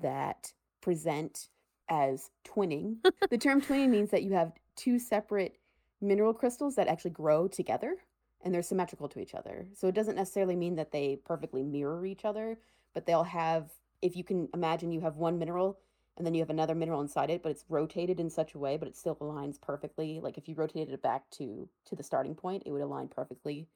that 0.01 0.53
present 0.81 1.49
as 1.89 2.31
twinning. 2.45 2.99
the 3.31 3.39
term 3.39 3.61
twinning 3.61 3.89
means 3.89 4.11
that 4.11 4.23
you 4.23 4.35
have 4.35 4.53
two 4.77 4.99
separate 4.99 5.59
mineral 6.01 6.35
crystals 6.35 6.77
that 6.77 6.89
actually 6.89 7.11
grow 7.11 7.49
together 7.49 7.97
and 8.45 8.55
they're 8.55 8.63
symmetrical 8.63 9.09
to 9.09 9.19
each 9.19 9.35
other. 9.35 9.67
So 9.75 9.89
it 9.89 9.95
doesn't 9.95 10.15
necessarily 10.15 10.55
mean 10.55 10.77
that 10.77 10.93
they 10.93 11.17
perfectly 11.25 11.63
mirror 11.65 12.05
each 12.07 12.25
other, 12.25 12.59
but 12.95 13.07
they'll 13.07 13.25
have, 13.25 13.71
if 14.03 14.15
you 14.15 14.23
can 14.23 14.49
imagine 14.55 14.93
you 14.93 15.01
have 15.01 15.17
one 15.17 15.39
mineral 15.39 15.81
and 16.17 16.27
then 16.27 16.35
you 16.35 16.41
have 16.41 16.51
another 16.51 16.75
mineral 16.75 17.01
inside 17.01 17.31
it 17.31 17.43
but 17.43 17.51
it's 17.53 17.65
rotated 17.69 18.19
in 18.21 18.31
such 18.31 18.55
a 18.55 18.59
way 18.59 18.77
but 18.77 18.89
it 18.89 18.97
still 18.97 19.17
aligns 19.17 19.61
perfectly 19.61 20.21
like 20.23 20.39
if 20.39 20.49
you 20.49 20.55
rotated 20.55 20.93
it 20.95 21.03
back 21.03 21.29
to 21.31 21.69
to 21.85 21.95
the 21.97 22.03
starting 22.03 22.35
point 22.35 22.63
it 22.67 22.71
would 22.73 22.83
align 22.83 23.09
perfectly 23.09 23.69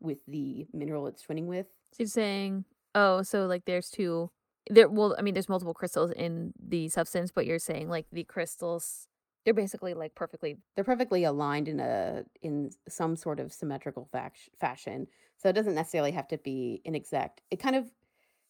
with 0.00 0.18
the 0.28 0.66
mineral 0.72 1.06
it's 1.06 1.24
twinning 1.24 1.46
with 1.46 1.66
So 1.92 1.96
you're 2.00 2.06
saying, 2.08 2.64
oh, 2.94 3.22
so 3.22 3.46
like 3.46 3.64
there's 3.64 3.90
two. 3.90 4.30
There, 4.70 4.88
well, 4.88 5.16
I 5.18 5.22
mean, 5.22 5.32
there's 5.34 5.48
multiple 5.48 5.72
crystals 5.74 6.10
in 6.12 6.52
the 6.62 6.88
substance, 6.90 7.30
but 7.32 7.46
you're 7.46 7.58
saying 7.58 7.88
like 7.88 8.06
the 8.12 8.22
crystals, 8.24 9.08
they're 9.44 9.54
basically 9.54 9.94
like 9.94 10.14
perfectly. 10.14 10.58
they're 10.74 10.84
perfectly 10.84 11.24
aligned 11.24 11.68
in 11.68 11.80
a 11.80 12.24
in 12.42 12.70
some 12.88 13.16
sort 13.16 13.40
of 13.40 13.52
symmetrical 13.52 14.08
fac- 14.12 14.36
fashion 14.60 15.06
so 15.38 15.48
it 15.48 15.54
doesn't 15.54 15.74
necessarily 15.74 16.10
have 16.10 16.28
to 16.28 16.36
be 16.38 16.82
an 16.84 16.94
exact 16.94 17.40
it 17.50 17.56
kind 17.58 17.74
of 17.76 17.90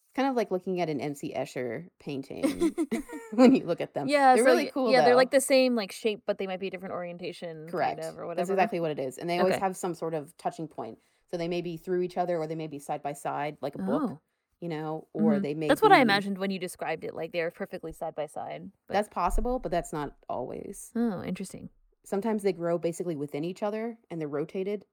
it's 0.09 0.15
kind 0.15 0.27
of 0.27 0.35
like 0.35 0.49
looking 0.49 0.81
at 0.81 0.89
an 0.89 0.99
mc 0.99 1.33
escher 1.37 1.85
painting 1.99 2.73
when 3.33 3.53
you 3.53 3.63
look 3.65 3.79
at 3.79 3.93
them 3.93 4.07
yeah, 4.07 4.33
they're 4.35 4.43
so 4.43 4.49
really 4.51 4.71
cool 4.73 4.91
Yeah, 4.91 5.05
they're 5.05 5.15
like 5.15 5.29
the 5.31 5.39
same 5.41 5.75
like 5.75 5.91
shape, 5.91 6.23
but 6.25 6.37
they 6.39 6.47
might 6.47 6.59
be 6.59 6.67
a 6.67 6.71
different 6.71 6.93
orientation, 6.93 7.67
Correct. 7.69 8.01
kind 8.01 8.09
of, 8.13 8.17
or 8.17 8.25
whatever. 8.25 8.35
That's 8.41 8.49
exactly 8.49 8.79
what 8.79 8.91
it 8.91 8.99
is. 8.99 9.17
And 9.19 9.29
they 9.29 9.37
always 9.39 9.53
Okay. 9.55 9.61
have 9.63 9.77
some 9.77 9.93
sort 9.93 10.13
of 10.15 10.35
touching 10.37 10.67
point. 10.67 10.97
So 11.29 11.37
they 11.37 11.47
may 11.47 11.61
be 11.61 11.77
through 11.77 12.01
each 12.01 12.17
other 12.17 12.37
or 12.37 12.47
they 12.47 12.55
may 12.55 12.65
be 12.67 12.79
side 12.79 13.03
by 13.03 13.13
side, 13.13 13.57
like 13.61 13.75
a 13.75 13.79
book, 13.79 14.11
Oh. 14.13 14.19
you 14.61 14.69
know, 14.69 15.07
or 15.13 15.33
Mhm. 15.35 15.41
they 15.43 15.53
may 15.53 15.67
That's 15.67 15.81
what 15.81 15.91
I 15.91 16.01
imagined 16.01 16.39
when 16.39 16.49
you 16.49 16.57
described 16.57 17.03
it. 17.03 17.13
Like 17.13 17.31
they're 17.31 17.51
perfectly 17.51 17.91
side 17.91 18.15
by 18.15 18.25
side. 18.25 18.71
But, 18.87 18.93
That's 18.95 19.09
possible, 19.09 19.59
but 19.59 19.71
that's 19.71 19.93
not 19.93 20.15
always. 20.27 20.91
oh, 20.95 21.21
interesting. 21.23 21.69
Sometimes 22.03 22.41
they 22.41 22.53
grow 22.53 22.79
basically 22.79 23.15
within 23.15 23.43
each 23.43 23.61
other 23.61 23.99
and 24.09 24.19
they're 24.19 24.27
rotated. 24.27 24.85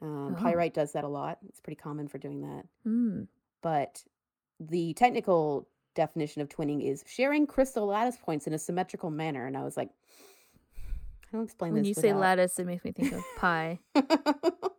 Um, 0.00 0.34
Oh. 0.34 0.40
Pyrite 0.40 0.72
does 0.74 0.92
that 0.92 1.04
a 1.04 1.08
lot. 1.08 1.38
It's 1.50 1.60
pretty 1.60 1.76
common 1.76 2.08
for 2.08 2.16
doing 2.18 2.40
that. 2.42 2.64
Hmm. 2.82 3.24
But 3.60 4.04
the 4.68 4.94
technical 4.94 5.68
definition 5.94 6.42
of 6.42 6.48
twinning 6.48 6.82
is 6.82 7.04
sharing 7.06 7.46
crystal 7.46 7.86
lattice 7.86 8.16
points 8.20 8.46
in 8.46 8.52
a 8.52 8.58
symmetrical 8.58 9.10
manner. 9.10 9.46
And 9.46 9.56
I 9.56 9.62
was 9.62 9.76
like, 9.76 9.90
I 10.78 11.36
don't 11.36 11.44
explain 11.44 11.72
When 11.72 11.82
this. 11.82 11.96
When 11.96 12.04
you 12.04 12.10
say 12.10 12.18
lattice, 12.18 12.58
it 12.58 12.66
makes 12.66 12.84
me 12.84 12.92
think 12.92 13.12
of 13.12 13.22
pie. 13.36 13.78
but 13.94 14.72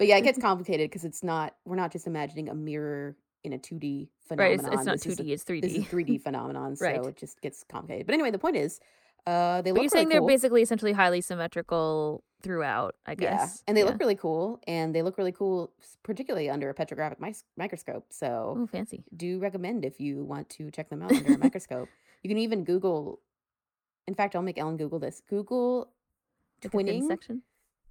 yeah, 0.00 0.16
it 0.16 0.22
gets 0.22 0.38
complicated 0.40 0.90
because 0.90 1.04
it's 1.04 1.22
not. 1.22 1.54
We're 1.64 1.76
not 1.76 1.92
just 1.92 2.06
imagining 2.06 2.48
a 2.48 2.54
mirror 2.54 3.16
in 3.44 3.52
a 3.52 3.58
two 3.58 3.78
D 3.78 4.10
right? 4.30 4.58
phenomenon. 4.60 4.72
It's, 4.72 4.74
it's 4.80 4.86
not 4.86 4.92
This 4.94 5.02
two 5.16 5.22
a- 5.22 5.24
D. 5.26 5.32
It's 5.32 5.42
three 5.42 5.60
This 5.60 5.72
is 5.72 5.78
a 5.78 5.80
D. 5.80 5.86
three 5.86 6.04
D 6.04 6.18
phenomenon, 6.18 6.76
so 6.76 6.86
it 6.86 7.16
just 7.16 7.40
gets 7.40 7.64
complicated. 7.68 8.06
But 8.06 8.14
anyway, 8.14 8.30
the 8.30 8.38
point 8.38 8.56
is, 8.56 8.80
uh, 9.26 9.62
they 9.62 9.70
But 9.70 9.74
look 9.74 9.82
you're 9.84 9.90
saying 9.90 10.08
they're 10.08 10.26
basically 10.26 10.62
essentially 10.62 10.92
highly 10.92 11.20
symmetrical 11.20 12.24
throughout. 12.42 12.96
I 13.06 13.12
yeah, 13.12 13.16
guess. 13.38 13.62
and 13.66 13.76
they 13.76 13.82
Yeah. 13.82 13.86
look 13.90 14.00
really 14.00 14.16
cool, 14.16 14.60
and 14.66 14.94
they 14.94 15.02
look 15.02 15.16
really 15.18 15.32
cool, 15.32 15.72
particularly 16.02 16.50
under 16.50 16.68
a 16.70 16.74
petrographic 16.74 17.20
mis- 17.20 17.44
microscope. 17.56 18.06
So 18.10 18.56
Oh, 18.58 18.66
fancy. 18.66 19.04
do 19.16 19.38
recommend 19.38 19.84
if 19.84 20.00
you 20.00 20.24
want 20.24 20.48
to 20.50 20.70
check 20.70 20.88
them 20.90 21.02
out 21.02 21.12
under 21.12 21.34
a 21.34 21.38
microscope. 21.50 21.88
You 22.22 22.28
can 22.28 22.38
even 22.38 22.64
Google. 22.64 23.20
In 24.06 24.14
fact, 24.14 24.34
I'll 24.34 24.42
make 24.42 24.58
Ellen 24.58 24.76
Google 24.76 24.98
this. 24.98 25.22
Google 25.28 25.88
Like 26.64 26.72
twinning, 26.72 27.06
section. 27.08 27.42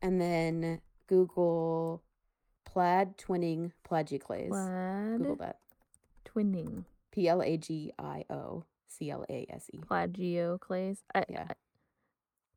and 0.01 0.19
then 0.21 0.81
Google 1.07 2.01
plaid 2.65 3.17
twinning 3.17 3.71
plagioclase. 3.89 5.17
Google 5.17 5.35
that. 5.37 5.59
twinning. 6.25 6.85
P 7.11 7.27
L 7.27 7.41
A 7.41 7.57
G 7.57 7.91
I 7.99 8.23
O 8.29 8.63
C 8.87 9.09
L 9.11 9.25
A 9.29 9.45
S 9.49 9.69
E. 9.73 9.77
Plagioclase. 9.79 10.99
I, 11.13 11.25
Yeah. 11.29 11.47
I- 11.49 11.53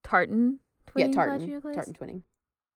tartan. 0.02 0.58
Yeah, 0.96 1.08
tartan. 1.08 1.60
Tartan 1.60 1.94
twinning. 1.94 2.22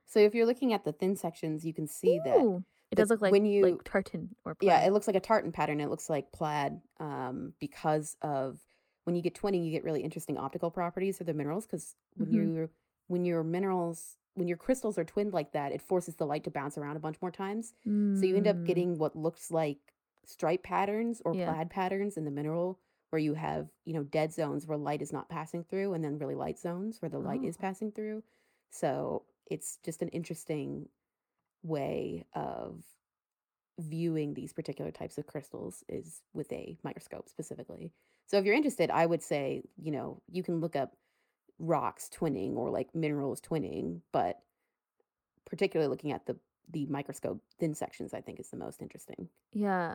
So 0.06 0.20
if 0.20 0.34
you're 0.34 0.46
looking 0.46 0.72
at 0.72 0.84
the 0.84 0.92
thin 0.92 1.16
sections, 1.16 1.64
you 1.64 1.74
can 1.74 1.86
see 1.86 2.18
that. 2.24 2.36
Ooh, 2.38 2.64
It 2.90 2.94
does 2.96 3.10
look 3.10 3.20
like 3.20 3.32
when 3.32 3.44
you- 3.44 3.62
like 3.64 3.84
tartan 3.84 4.34
or 4.44 4.54
plaid. 4.54 4.66
Yeah, 4.68 4.86
it 4.86 4.92
looks 4.92 5.06
like 5.06 5.16
a 5.16 5.20
tartan 5.20 5.52
pattern. 5.52 5.80
It 5.80 5.90
looks 5.90 6.08
like 6.08 6.32
plaid 6.32 6.80
um, 6.98 7.52
because 7.60 8.16
of 8.22 8.58
when 9.04 9.14
you 9.16 9.22
get 9.22 9.34
twinning, 9.34 9.64
you 9.64 9.70
get 9.70 9.84
really 9.84 10.02
interesting 10.02 10.36
optical 10.38 10.70
properties 10.70 11.20
of 11.20 11.26
the 11.26 11.34
minerals. 11.34 11.66
Because 11.66 11.96
when 12.16 12.30
Mhm. 12.30 12.32
you 12.32 12.70
when 13.08 13.24
your 13.24 13.42
minerals 13.42 14.16
when 14.34 14.46
your 14.48 14.56
crystals 14.56 14.96
are 14.98 15.04
twinned 15.04 15.32
like 15.32 15.50
that, 15.52 15.72
it 15.72 15.82
forces 15.82 16.14
the 16.16 16.24
light 16.26 16.44
to 16.44 16.50
bounce 16.50 16.78
around 16.78 16.96
a 16.96 17.00
bunch 17.00 17.20
more 17.20 17.30
times. 17.30 17.74
So 17.84 18.24
you 18.24 18.36
end 18.36 18.46
up 18.46 18.54
Mm, 18.56 18.64
getting 18.66 18.98
what 18.98 19.16
looks 19.16 19.50
like 19.50 19.92
stripe 20.24 20.62
patterns 20.62 21.20
or 21.24 21.34
Yeah. 21.34 21.52
plaid 21.52 21.70
patterns 21.70 22.16
in 22.16 22.24
the 22.24 22.30
mineral 22.30 22.78
where 23.10 23.20
you 23.20 23.34
have, 23.34 23.68
you 23.84 23.94
know, 23.94 24.02
dead 24.02 24.32
zones 24.32 24.66
where 24.66 24.78
light 24.78 25.02
is 25.02 25.12
not 25.12 25.28
passing 25.28 25.64
through 25.64 25.94
and 25.94 26.04
then 26.04 26.18
really 26.18 26.34
light 26.34 26.58
zones 26.58 27.00
where 27.00 27.08
the 27.08 27.18
light 27.18 27.42
is 27.44 27.56
Oh. 27.56 27.60
passing 27.60 27.90
through. 27.92 28.22
So 28.70 29.24
it's 29.50 29.78
just 29.84 30.02
an 30.02 30.08
interesting 30.08 30.88
way 31.62 32.26
of 32.34 32.84
viewing 33.78 34.34
these 34.34 34.52
particular 34.52 34.90
types 34.90 35.18
of 35.18 35.26
crystals 35.26 35.84
is 35.88 36.22
with 36.34 36.50
a 36.52 36.76
microscope 36.82 37.28
specifically. 37.28 37.92
So 38.26 38.36
if 38.38 38.44
you're 38.44 38.54
interested, 38.54 38.90
I 38.90 39.06
would 39.06 39.22
say, 39.22 39.62
you 39.76 39.90
know, 39.90 40.20
you 40.28 40.42
can 40.42 40.60
look 40.60 40.76
up 40.76 40.96
rocks 41.58 42.10
twinning 42.14 42.56
or 42.56 42.70
like 42.70 42.94
minerals 42.94 43.40
twinning, 43.40 44.00
but 44.12 44.40
particularly 45.46 45.88
looking 45.88 46.12
at 46.12 46.26
the 46.26 46.36
the 46.70 46.84
microscope 46.86 47.40
thin 47.58 47.74
sections 47.74 48.12
I 48.12 48.20
think 48.20 48.38
is 48.38 48.50
the 48.50 48.58
most 48.58 48.82
interesting. 48.82 49.30
Yeah. 49.54 49.94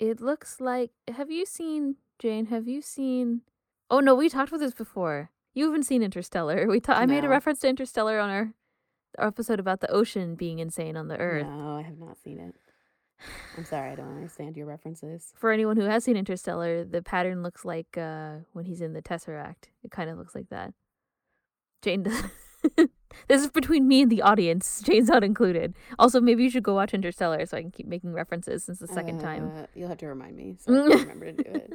It 0.00 0.20
looks 0.20 0.60
like 0.60 0.90
have 1.06 1.30
you 1.30 1.46
seen 1.46 1.96
Jane, 2.18 2.46
have 2.46 2.66
you 2.66 2.82
seen 2.82 3.42
Oh 3.90 4.00
no, 4.00 4.14
we 4.14 4.28
talked 4.28 4.48
about 4.48 4.60
this 4.60 4.74
before. 4.74 5.30
You 5.54 5.66
haven't 5.66 5.84
seen 5.84 6.02
Interstellar. 6.02 6.66
We 6.68 6.78
ta- 6.80 6.92
I 6.94 7.06
made 7.06 7.24
a 7.24 7.28
reference 7.28 7.60
to 7.60 7.68
Interstellar 7.68 8.18
on 8.20 8.28
our, 8.30 8.52
our 9.18 9.28
episode 9.28 9.58
about 9.58 9.80
the 9.80 9.90
ocean 9.90 10.34
being 10.34 10.58
insane 10.58 10.96
on 10.96 11.08
the 11.08 11.16
earth. 11.18 11.46
No, 11.46 11.76
I 11.76 11.82
have 11.82 11.98
not 11.98 12.18
seen 12.18 12.38
it. 12.38 12.54
I'm 13.56 13.64
sorry, 13.64 13.90
I 13.90 13.94
don't 13.96 14.14
understand 14.14 14.56
your 14.56 14.66
references. 14.66 15.32
For 15.36 15.50
anyone 15.50 15.76
who 15.76 15.84
has 15.86 16.04
seen 16.04 16.16
Interstellar, 16.16 16.84
the 16.84 17.02
pattern 17.02 17.42
looks 17.42 17.64
like 17.64 17.96
uh, 17.98 18.36
when 18.52 18.66
he's 18.66 18.80
in 18.80 18.92
the 18.92 19.02
Tesseract. 19.02 19.70
It 19.82 19.90
kind 19.90 20.10
of 20.10 20.18
looks 20.18 20.34
like 20.34 20.50
that. 20.50 20.72
Jane 21.82 22.02
this 22.76 23.42
is 23.42 23.50
between 23.50 23.88
me 23.88 24.02
and 24.02 24.12
the 24.12 24.22
audience. 24.22 24.82
Jane's 24.84 25.08
not 25.08 25.24
included. 25.24 25.74
Also, 25.98 26.20
maybe 26.20 26.44
you 26.44 26.50
should 26.50 26.62
go 26.62 26.74
watch 26.74 26.92
Interstellar 26.94 27.44
so 27.46 27.56
I 27.56 27.62
can 27.62 27.70
keep 27.70 27.86
making 27.86 28.12
references 28.12 28.64
since 28.64 28.78
the 28.78 28.86
second 28.88 29.20
time. 29.20 29.50
Uh, 29.56 29.66
You'll 29.74 29.88
have 29.88 29.98
to 29.98 30.06
remind 30.06 30.36
me 30.36 30.56
so 30.58 30.72
I 30.72 30.88
can 30.90 30.98
remember 31.00 31.32
to 31.32 31.42
do 31.42 31.50
it. 31.50 31.72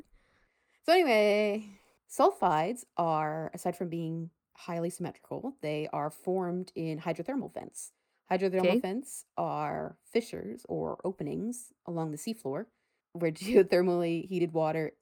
So 0.85 0.93
anyway, 0.93 1.79
sulfides 2.09 2.83
are 2.97 3.51
aside 3.53 3.75
from 3.77 3.89
being 3.89 4.29
highly 4.55 4.89
symmetrical, 4.89 5.55
they 5.61 5.87
are 5.93 6.09
formed 6.09 6.71
in 6.75 6.99
hydrothermal 6.99 7.53
vents. 7.53 7.91
Hydrothermal 8.31 8.65
Okay. 8.65 8.81
vents 8.81 9.25
are 9.37 9.97
fissures 10.11 10.65
or 10.69 10.99
openings 11.03 11.71
along 11.85 12.11
the 12.11 12.17
seafloor 12.17 12.65
where 13.13 13.31
geothermally 13.31 14.25
heated 14.27 14.53
water 14.53 14.93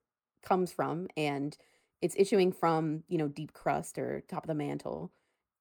comes 0.43 0.71
from 0.71 1.07
and 1.15 1.57
it's 2.01 2.15
issuing 2.17 2.51
from, 2.51 3.03
you 3.07 3.17
know, 3.17 3.27
deep 3.27 3.53
crust 3.53 3.97
or 3.97 4.21
top 4.27 4.43
of 4.43 4.47
the 4.47 4.55
mantle. 4.55 5.11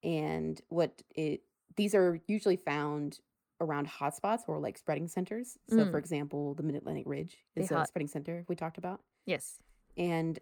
And 0.02 0.60
what 0.68 1.02
it 1.14 1.42
these 1.76 1.94
are 1.94 2.18
usually 2.26 2.56
found 2.56 3.20
around 3.60 3.86
hotspots 3.88 4.40
or 4.48 4.58
like 4.58 4.78
spreading 4.78 5.06
centers. 5.06 5.58
So, 5.68 5.84
for 5.86 5.96
Mm. 5.96 6.00
example, 6.00 6.54
the 6.54 6.62
Mid 6.62 6.76
Atlantic 6.76 7.04
Ridge 7.06 7.36
is 7.56 7.70
a 7.70 7.84
spreading 7.86 8.08
center 8.08 8.44
we 8.48 8.56
talked 8.56 8.78
about, 8.78 9.00
Yes. 9.26 9.58
And 10.00 10.38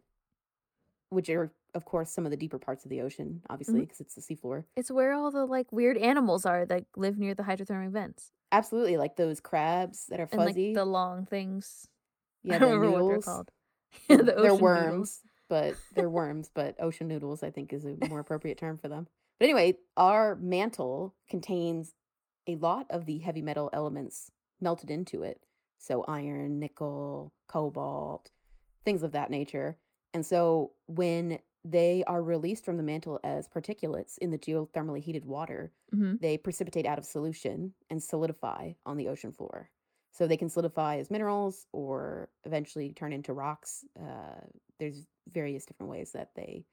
which 1.11 1.29
are, 1.29 1.51
of 1.75 1.85
course, 1.85 2.11
some 2.11 2.25
of 2.25 2.31
the 2.31 2.37
deeper 2.37 2.59
parts 2.59 2.85
of 2.85 2.91
the 2.91 3.01
ocean, 3.03 3.43
obviously, 3.51 3.75
mm-hmm. 3.75 3.81
because 3.83 4.01
it's 4.01 4.15
the 4.15 4.21
seafloor. 4.21 4.65
It's 4.77 4.91
where 4.91 5.13
all 5.13 5.31
the 5.31 5.45
like 5.45 5.71
weird 5.73 5.99
animals 5.99 6.47
are 6.47 6.65
that 6.67 6.85
live 6.97 7.19
near 7.19 7.35
the 7.35 7.43
hydrothermal 7.43 7.91
vents. 7.91 8.31
Absolutely, 8.53 8.97
like 8.97 9.17
those 9.17 9.41
crabs 9.41 10.07
that 10.07 10.21
are 10.21 10.29
And 10.31 10.39
like 10.39 10.49
fuzzy. 10.51 10.73
the 10.75 10.85
long 10.85 11.27
things. 11.27 11.89
yeah, 12.45 12.55
I 12.55 12.59
don't 12.59 12.71
the 12.71 12.79
remember 12.79 13.03
what 13.03 13.09
they're 13.09 13.17
noodles. 13.17 13.25
called. 13.25 13.51
The 14.09 14.17
they're 14.23 14.53
ocean 14.53 14.61
worms, 14.61 14.85
noodles. 14.85 15.21
but 15.49 15.75
they're 15.95 16.11
worms. 16.11 16.51
But 16.55 16.77
ocean 16.79 17.09
noodles, 17.09 17.43
I 17.43 17.51
think, 17.51 17.73
is 17.73 17.85
a 17.85 17.97
more 18.09 18.21
appropriate 18.21 18.59
term 18.59 18.79
for 18.79 18.89
them. 18.89 19.09
But 19.39 19.47
anyway, 19.47 19.79
our 19.97 20.37
mantle 20.37 21.15
contains 21.29 21.95
a 22.47 22.57
lot 22.57 22.87
of 22.91 23.07
the 23.07 23.19
heavy 23.19 23.43
metal 23.43 23.71
elements 23.73 24.31
melted 24.61 24.91
into 24.91 25.23
it. 25.23 25.41
So 25.79 26.05
iron, 26.09 26.59
nickel, 26.59 27.33
cobalt, 27.47 28.31
things 28.85 29.03
of 29.03 29.13
that 29.13 29.31
nature. 29.31 29.79
And 30.15 30.25
so 30.25 30.73
when 30.87 31.39
they 31.65 32.05
are 32.07 32.23
released 32.23 32.65
from 32.65 32.77
the 32.77 32.83
mantle 32.83 33.21
as 33.25 33.49
particulates 33.49 34.17
in 34.19 34.31
the 34.31 34.39
geothermally 34.39 35.03
heated 35.03 35.25
water, 35.25 35.73
hmm 35.93 36.17
they 36.21 36.39
precipitate 36.39 36.87
out 36.87 36.99
of 36.99 37.05
solution 37.05 37.75
and 37.91 38.03
solidify 38.03 38.73
on 38.87 38.97
the 38.97 39.09
ocean 39.09 39.33
floor. 39.33 39.71
So 40.11 40.27
they 40.27 40.37
can 40.37 40.49
solidify 40.49 40.97
as 40.97 41.11
minerals 41.11 41.67
or 41.73 42.31
eventually 42.45 42.93
turn 42.93 43.13
into 43.13 43.33
rocks. 43.33 43.85
Uh, 44.01 44.41
there's 44.81 45.07
various 45.29 45.65
different 45.67 45.91
ways 45.91 46.13
that 46.13 46.31
they 46.35 46.65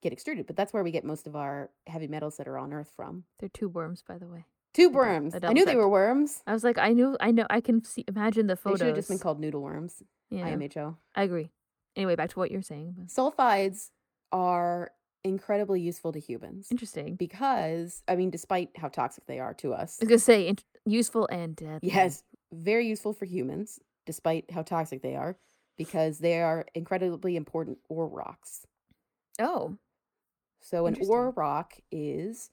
get 0.00 0.12
extruded, 0.12 0.46
but 0.46 0.56
that's 0.56 0.72
where 0.72 0.84
we 0.84 0.92
get 0.92 1.04
most 1.04 1.26
of 1.26 1.34
our 1.34 1.70
heavy 1.86 2.06
metals 2.06 2.36
that 2.36 2.48
are 2.48 2.56
on 2.56 2.72
Earth 2.72 2.92
from. 2.94 3.24
They're 3.40 3.48
two 3.48 3.68
worms, 3.68 4.02
by 4.06 4.16
the 4.16 4.28
way. 4.28 4.44
Two 4.74 4.90
worms. 4.90 5.34
I 5.42 5.52
knew 5.52 5.64
they 5.64 5.76
were 5.76 5.88
worms. 5.88 6.42
I 6.46 6.52
was 6.52 6.62
like, 6.62 6.78
I 6.78 6.92
knew, 6.92 7.16
I 7.20 7.30
know, 7.30 7.46
I 7.50 7.60
can 7.60 7.84
see, 7.84 8.04
imagine 8.06 8.46
the 8.46 8.56
photos. 8.56 8.78
They 8.78 8.84
should 8.84 8.88
have 8.88 8.96
just 8.96 9.08
been 9.08 9.18
called 9.18 9.40
noodle 9.40 9.62
worms. 9.62 10.02
Yeah, 10.30 10.48
IMHO. 10.48 10.96
I 11.14 11.22
agree. 11.22 11.50
Anyway, 11.96 12.14
back 12.14 12.30
to 12.30 12.38
what 12.38 12.50
you're 12.50 12.62
saying. 12.62 12.94
Sulfides 13.06 13.90
are 14.30 14.92
incredibly 15.24 15.80
useful 15.80 16.12
to 16.12 16.20
humans 16.20 16.68
Interesting. 16.70 17.16
because, 17.16 18.02
I 18.06 18.14
mean, 18.14 18.30
despite 18.30 18.70
how 18.76 18.88
toxic 18.88 19.26
they 19.26 19.40
are 19.40 19.54
to 19.54 19.72
us, 19.72 19.98
I 20.00 20.04
was 20.04 20.08
gonna 20.08 20.18
say 20.18 20.46
int- 20.46 20.64
useful 20.84 21.26
and 21.30 21.56
deadly. 21.56 21.90
Yes, 21.90 22.22
very 22.52 22.86
useful 22.86 23.12
for 23.12 23.24
humans, 23.24 23.80
despite 24.06 24.50
how 24.50 24.62
toxic 24.62 25.02
they 25.02 25.16
are, 25.16 25.36
because 25.76 26.18
they 26.18 26.40
are 26.40 26.66
incredibly 26.74 27.36
important 27.36 27.78
ore 27.88 28.06
rocks. 28.06 28.66
Oh. 29.40 29.76
So, 30.60 30.86
an 30.86 30.96
ore 31.08 31.30
rock 31.30 31.74
is 31.90 32.50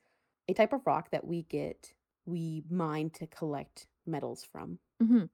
a 0.47 0.53
type 0.53 0.73
of 0.73 0.81
rock 0.85 1.11
that 1.11 1.25
we 1.25 1.43
get, 1.43 1.93
we 2.25 2.63
mine 2.69 3.09
to 3.11 3.27
collect 3.27 3.87
metals 4.05 4.43
from. 4.43 4.79
hmm 5.01 5.25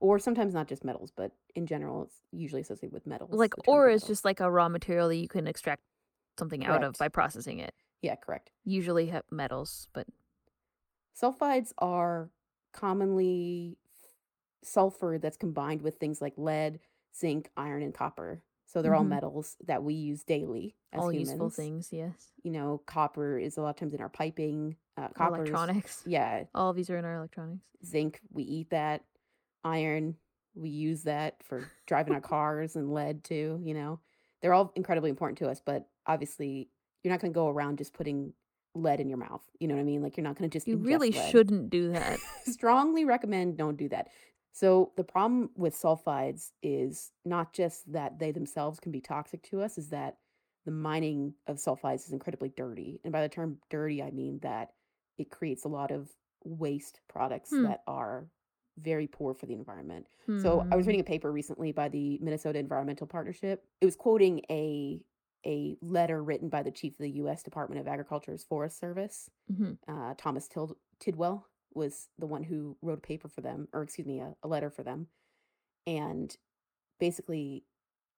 Or 0.00 0.18
sometimes 0.18 0.52
not 0.54 0.68
just 0.68 0.84
metals, 0.84 1.10
but 1.14 1.32
in 1.54 1.66
general, 1.66 2.04
it's 2.04 2.20
usually 2.32 2.60
associated 2.62 2.92
with 2.92 3.06
metals. 3.06 3.30
Like 3.32 3.54
ore 3.68 3.88
is 3.88 4.02
just 4.02 4.24
like 4.24 4.40
a 4.40 4.50
raw 4.50 4.68
material 4.68 5.08
that 5.08 5.16
you 5.16 5.28
can 5.28 5.46
extract 5.46 5.82
something 6.38 6.64
out 6.66 6.84
of 6.84 6.96
by 6.98 7.08
processing 7.08 7.58
it. 7.60 7.74
Yeah, 8.02 8.14
correct. 8.16 8.50
Usually 8.64 9.12
metals, 9.30 9.88
but 9.92 10.06
Sulfides 11.20 11.72
are 11.78 12.30
commonly 12.72 13.78
sulfur 14.62 15.18
that's 15.18 15.36
combined 15.36 15.80
with 15.82 15.96
things 15.96 16.20
like 16.20 16.34
lead, 16.36 16.80
zinc, 17.16 17.50
iron, 17.56 17.82
and 17.82 17.94
copper. 17.94 18.42
So 18.66 18.82
they're 18.82 18.94
all 18.94 19.04
Mhm. 19.04 19.08
metals 19.10 19.56
that 19.64 19.82
we 19.82 19.94
use 19.94 20.24
daily 20.24 20.76
as 20.92 21.00
all 21.00 21.12
humans. 21.12 21.30
useful 21.30 21.50
things. 21.50 21.92
Yes. 21.92 22.32
You 22.42 22.50
know, 22.50 22.78
copper 22.84 23.38
is 23.38 23.56
a 23.56 23.62
lot 23.62 23.70
of 23.70 23.76
times 23.76 23.94
in 23.94 24.00
our 24.00 24.08
piping. 24.10 24.76
Uh, 24.96 25.08
copper, 25.08 25.36
Electronics. 25.36 26.02
yeah, 26.06 26.44
All 26.54 26.70
of 26.70 26.76
these 26.76 26.88
are 26.90 26.96
in 26.96 27.04
our 27.04 27.16
electronics. 27.16 27.62
zinc, 27.84 28.20
we 28.32 28.42
eat 28.44 28.70
that. 28.70 29.04
Iron, 29.64 30.16
we 30.54 30.70
use 30.70 31.02
that 31.02 31.42
for 31.42 31.70
driving 31.86 32.14
our 32.14 32.20
cars, 32.34 32.76
and 32.76 32.92
lead 32.92 33.24
too. 33.24 33.60
You 33.62 33.74
know, 33.74 34.00
they're 34.40 34.54
all 34.54 34.72
incredibly 34.76 35.10
important 35.10 35.38
to 35.38 35.48
us. 35.48 35.60
But 35.64 35.88
obviously, 36.06 36.70
you're 37.02 37.12
not 37.12 37.20
going 37.20 37.32
to 37.32 37.34
go 37.34 37.48
around 37.48 37.78
just 37.78 37.92
putting 37.92 38.32
lead 38.74 39.00
in 39.00 39.08
your 39.08 39.18
mouth. 39.18 39.42
You 39.58 39.68
know 39.68 39.74
what 39.74 39.80
I 39.80 39.84
mean? 39.84 40.02
Like 40.02 40.16
you're 40.16 40.24
not 40.24 40.36
going 40.36 40.48
to 40.48 40.54
just 40.56 40.66
You 40.68 40.76
really 40.76 41.10
lead. 41.10 41.30
shouldn't 41.30 41.70
do 41.70 41.90
that. 41.92 42.18
strongly 42.44 43.04
recommend 43.04 43.56
don't 43.56 43.76
do 43.76 43.88
that. 43.88 44.08
So 44.52 44.92
the 44.96 45.04
problem 45.04 45.50
with 45.56 45.74
sulfides 45.74 46.50
is 46.62 47.10
not 47.24 47.52
just 47.52 47.92
that 47.92 48.18
they 48.18 48.32
themselves 48.32 48.80
can 48.80 48.92
be 48.92 49.00
toxic 49.00 49.42
to 49.50 49.60
us, 49.62 49.76
is 49.78 49.88
that 49.90 50.16
the 50.64 50.70
mining 50.72 51.34
of 51.46 51.56
sulfides 51.56 52.06
is 52.06 52.12
incredibly 52.12 52.48
dirty. 52.50 53.00
And 53.04 53.12
by 53.12 53.20
the 53.22 53.28
term 53.28 53.58
dirty, 53.70 54.02
I 54.02 54.10
mean 54.10 54.38
that 54.42 54.70
it 55.18 55.30
creates 55.30 55.64
a 55.64 55.68
lot 55.68 55.90
of 55.90 56.10
waste 56.44 57.00
products 57.08 57.50
Hmm. 57.50 57.64
that 57.64 57.82
are 57.86 58.28
very 58.78 59.06
poor 59.06 59.32
for 59.34 59.46
the 59.46 59.54
environment. 59.54 60.06
So 60.42 60.60
I 60.70 60.76
was 60.76 60.84
Hmm. 60.84 60.88
reading 60.88 61.00
a 61.00 61.04
paper 61.04 61.32
recently 61.32 61.72
by 61.72 61.88
the 61.88 62.18
Minnesota 62.20 62.58
Environmental 62.58 63.06
Partnership. 63.06 63.64
It 63.80 63.84
was 63.84 63.96
quoting 63.96 64.42
a 64.50 65.02
a 65.44 65.78
letter 65.80 66.24
written 66.24 66.48
by 66.48 66.60
the 66.64 66.72
chief 66.72 66.94
of 66.94 66.98
the 66.98 67.10
U.S. 67.22 67.44
Department 67.44 67.80
of 67.80 67.86
Agriculture's 67.86 68.42
Forest 68.42 68.78
Service. 68.78 69.30
Mhm. 69.52 69.78
Uh, 69.86 70.12
Thomas 70.18 70.48
Tid- 70.48 70.74
Tidwell 70.98 71.46
was 71.72 72.08
the 72.18 72.26
one 72.26 72.42
who 72.42 72.76
wrote 72.82 72.98
a 72.98 73.00
paper 73.00 73.28
for 73.28 73.42
them, 73.42 73.68
or 73.72 73.82
excuse 73.84 74.08
me, 74.08 74.18
a, 74.18 74.34
a 74.42 74.48
letter 74.48 74.70
for 74.70 74.82
them. 74.82 75.06
And 75.86 76.36
basically, 76.98 77.64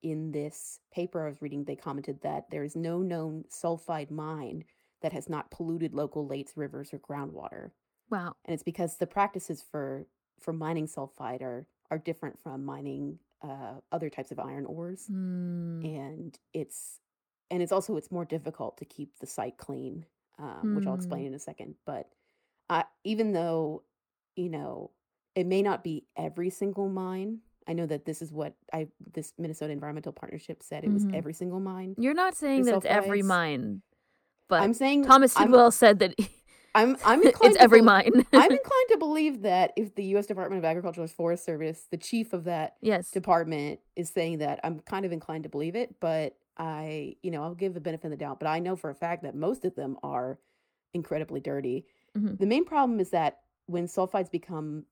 in 0.00 0.30
this 0.32 0.80
paper 0.90 1.26
I 1.26 1.28
was 1.28 1.42
reading, 1.42 1.64
they 1.64 1.76
commented 1.76 2.22
that 2.22 2.48
there 2.50 2.64
is 2.64 2.74
no 2.76 3.02
known 3.02 3.44
sulfide 3.50 4.10
mine 4.10 4.64
that 5.02 5.12
has 5.12 5.28
not 5.28 5.50
polluted 5.50 5.94
local 5.94 6.26
lakes, 6.26 6.52
rivers, 6.56 6.92
or 6.92 6.98
groundwater 6.98 7.70
Wow. 8.10 8.36
and 8.44 8.54
it's 8.54 8.62
because 8.62 8.96
the 8.96 9.06
practices 9.06 9.62
for 9.70 10.06
for 10.40 10.52
mining 10.52 10.86
sulfide 10.86 11.42
are 11.42 11.66
are 11.90 11.98
different 11.98 12.38
from 12.38 12.64
mining 12.64 13.18
uh, 13.42 13.74
other 13.92 14.08
types 14.10 14.30
of 14.30 14.38
iron 14.38 14.64
ores 14.66 15.06
Hmm. 15.08 15.80
and 15.84 16.38
it's 16.54 17.00
and 17.50 17.62
it's 17.62 17.72
also 17.72 17.96
it's 17.96 18.10
more 18.10 18.24
difficult 18.24 18.76
to 18.78 18.84
keep 18.84 19.18
the 19.18 19.26
site 19.26 19.56
clean 19.58 20.06
um, 20.38 20.74
which 20.74 20.86
i'll 20.86 20.94
explain 20.94 21.22
Hmm. 21.22 21.28
in 21.28 21.34
a 21.34 21.38
second 21.38 21.74
but 21.86 22.10
uh, 22.70 22.82
even 23.04 23.32
though 23.32 23.82
you 24.36 24.48
know 24.48 24.90
it 25.34 25.46
may 25.46 25.62
not 25.62 25.84
be 25.84 26.06
every 26.16 26.50
single 26.50 26.88
mine 26.88 27.38
i 27.66 27.72
know 27.72 27.86
that 27.86 28.04
this 28.04 28.22
is 28.22 28.32
what 28.32 28.54
i 28.72 28.88
this 29.12 29.32
minnesota 29.38 29.72
environmental 29.72 30.12
partnership 30.12 30.62
said 30.62 30.82
it 30.84 30.92
was 30.92 31.04
Mhm. 31.04 31.14
every 31.14 31.32
single 31.34 31.60
mine 31.60 31.94
You're 31.98 32.14
not 32.14 32.34
saying 32.36 32.64
that 32.64 32.76
it's 32.76 32.86
every 32.86 33.22
mine, 33.22 33.82
but 34.48 34.62
i'm 34.62 34.74
saying 34.74 35.04
Thomas 35.04 35.36
I'm, 35.36 35.48
Tidwell 35.48 35.70
said 35.70 35.98
that 36.00 36.14
I'm, 36.74 36.96
I'm 37.04 37.22
inclined 37.22 37.52
it's 37.52 37.56
to 37.56 37.62
every 37.62 37.80
bel- 37.80 37.86
mine. 37.86 38.26
I'm 38.32 38.52
inclined 38.52 38.88
to 38.90 38.96
believe 38.98 39.42
that 39.42 39.72
if 39.76 39.94
the 39.94 40.04
U.S. 40.04 40.26
Department 40.26 40.58
of 40.58 40.64
Agriculture 40.64 41.00
and 41.00 41.10
Forest 41.10 41.44
Service, 41.44 41.86
the 41.90 41.96
chief 41.96 42.32
of 42.32 42.44
that 42.44 42.76
yes. 42.80 43.10
department, 43.10 43.80
is 43.96 44.10
saying 44.10 44.38
that, 44.38 44.60
I'm 44.62 44.80
kind 44.80 45.04
of 45.04 45.12
inclined 45.12 45.44
to 45.44 45.48
believe 45.48 45.74
it. 45.74 45.96
But 46.00 46.36
I, 46.56 47.16
you 47.22 47.30
know, 47.30 47.42
I'll 47.42 47.54
give 47.54 47.74
the 47.74 47.80
benefit 47.80 48.06
of 48.06 48.10
the 48.10 48.16
doubt. 48.16 48.38
But 48.38 48.48
I 48.48 48.58
know 48.58 48.76
for 48.76 48.90
a 48.90 48.94
fact 48.94 49.22
that 49.22 49.34
most 49.34 49.64
of 49.64 49.74
them 49.74 49.96
are 50.02 50.38
incredibly 50.94 51.40
dirty. 51.40 51.86
Mhm. 52.16 52.38
The 52.38 52.46
main 52.46 52.64
problem 52.64 53.00
is 53.00 53.10
that 53.10 53.40
when 53.66 53.86
sulfides 53.86 54.30
become 54.30 54.84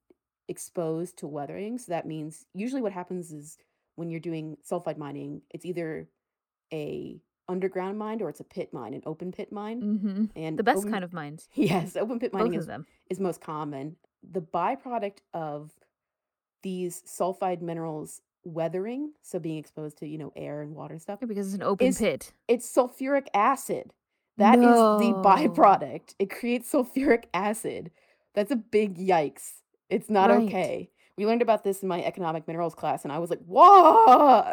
exposed 0.49 1.19
to 1.19 1.27
weathering, 1.27 1.79
so 1.79 1.93
that 1.93 2.07
means 2.07 2.47
usually 2.55 2.83
what 2.83 2.93
happens 2.93 3.33
is 3.33 3.59
when 3.97 4.11
you're 4.11 4.21
doing 4.21 4.57
sulfide 4.69 4.99
mining, 4.99 5.43
it's 5.51 5.65
either 5.65 6.09
a 6.73 7.21
underground 7.49 7.99
mine 7.99 8.21
or 8.23 8.29
it's 8.29 8.41
a 8.41 8.45
pit 8.45 8.73
mine, 8.73 8.95
an 8.95 9.03
open 9.07 9.33
pit 9.33 9.53
mine. 9.53 9.81
hmm 9.81 10.25
And 10.35 10.59
The 10.59 10.63
best 10.63 10.79
open- 10.79 10.93
kind 10.93 11.05
of 11.05 11.13
mines. 11.13 11.49
Yes, 11.55 11.97
open 11.97 12.19
pit 12.19 12.33
mining 12.33 12.55
is 12.55 12.69
is 13.11 13.21
most 13.21 13.41
common. 13.41 13.97
The 14.29 14.41
byproduct 14.41 15.19
of 15.35 15.73
these 16.63 17.03
sulfide 17.07 17.61
minerals 17.63 18.21
weathering, 18.45 19.13
so 19.23 19.39
being 19.39 19.59
exposed 19.59 19.99
to, 19.99 20.07
you 20.07 20.19
know, 20.19 20.33
air 20.37 20.63
and 20.63 20.75
water 20.75 20.95
and 20.95 21.03
stuff, 21.03 21.19
Yeah, 21.21 21.27
because 21.29 21.47
it's 21.49 21.57
an 21.57 21.63
open 21.63 21.87
is- 21.87 21.99
pit. 21.99 22.33
it's 22.49 22.67
sulfuric 22.73 23.27
acid. 23.35 23.93
That 24.39 24.59
is 24.59 24.65
the 24.65 25.15
byproduct. 25.25 26.15
It 26.19 26.29
creates 26.31 26.71
sulfuric 26.71 27.25
acid. 27.33 27.91
That's 28.35 28.51
a 28.51 28.57
big 28.57 28.99
yikes. 28.99 29.63
It's 29.89 30.11
not 30.11 30.29
Right. 30.31 30.43
okay. 30.47 30.91
We 31.17 31.25
learned 31.25 31.41
about 31.41 31.65
this 31.65 31.83
in 31.83 31.89
my 31.89 32.03
economic 32.05 32.47
minerals 32.47 32.75
class, 32.75 33.05
and 33.05 33.11
I 33.13 33.19
was 33.19 33.31
like, 33.31 33.41
"Whoa!" 33.47 34.43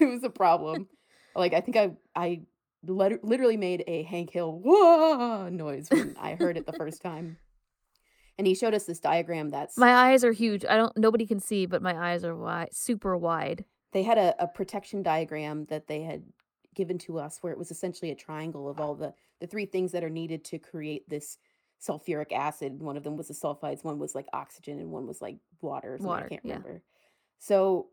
it 0.00 0.06
was 0.10 0.22
a 0.24 0.28
problem. 0.30 0.88
Like 1.36 1.52
I 1.54 1.60
think 1.60 1.76
I 1.76 1.92
I 2.14 2.42
lit- 2.86 3.24
literally 3.24 3.56
made 3.56 3.84
a 3.86 4.02
Hank 4.04 4.30
Hill 4.30 4.60
"whoa" 4.64 5.48
noise 5.48 5.88
when 5.90 6.16
I 6.20 6.34
heard 6.34 6.56
it 6.56 6.66
the 6.66 6.72
first 6.72 7.02
time. 7.02 7.38
And 8.36 8.46
he 8.48 8.54
showed 8.56 8.74
us 8.74 8.84
this 8.84 8.98
diagram 8.98 9.50
that's 9.50 9.78
My 9.78 9.94
eyes 9.94 10.24
are 10.24 10.32
huge. 10.32 10.64
I 10.64 10.76
don't. 10.76 10.96
Nobody 10.96 11.26
can 11.26 11.38
see, 11.40 11.66
but 11.66 11.82
my 11.82 11.96
eyes 12.12 12.24
are 12.24 12.34
wide, 12.34 12.70
super 12.74 13.16
wide. 13.16 13.64
they 13.92 14.02
had 14.02 14.18
a, 14.18 14.34
a 14.42 14.48
protection 14.48 15.02
diagram 15.04 15.66
that 15.66 15.86
they 15.86 16.02
had 16.02 16.24
given 16.74 16.98
to 16.98 17.18
us 17.20 17.38
where 17.40 17.52
it 17.52 17.58
was 17.58 17.70
essentially 17.70 18.10
a 18.10 18.16
triangle 18.16 18.68
of 18.68 18.80
all 18.80 18.96
the 18.96 19.14
the 19.40 19.46
three 19.46 19.66
things 19.66 19.92
that 19.92 20.02
are 20.02 20.10
needed 20.10 20.44
to 20.44 20.58
create 20.58 21.08
this 21.08 21.38
sulfuric 21.80 22.32
acid 22.32 22.80
one 22.80 22.96
of 22.96 23.04
them 23.04 23.16
was 23.16 23.28
the 23.28 23.34
sulfides 23.34 23.84
one 23.84 23.98
was 24.00 24.12
like 24.14 24.26
oxygen 24.32 24.80
and 24.80 24.90
one 24.90 25.06
was 25.06 25.20
like 25.22 25.36
water 25.60 25.94
or 25.94 25.98
Water, 25.98 26.24
i 26.24 26.28
can't 26.28 26.40
yeah. 26.44 26.54
remember 26.54 26.82
so 27.38 27.86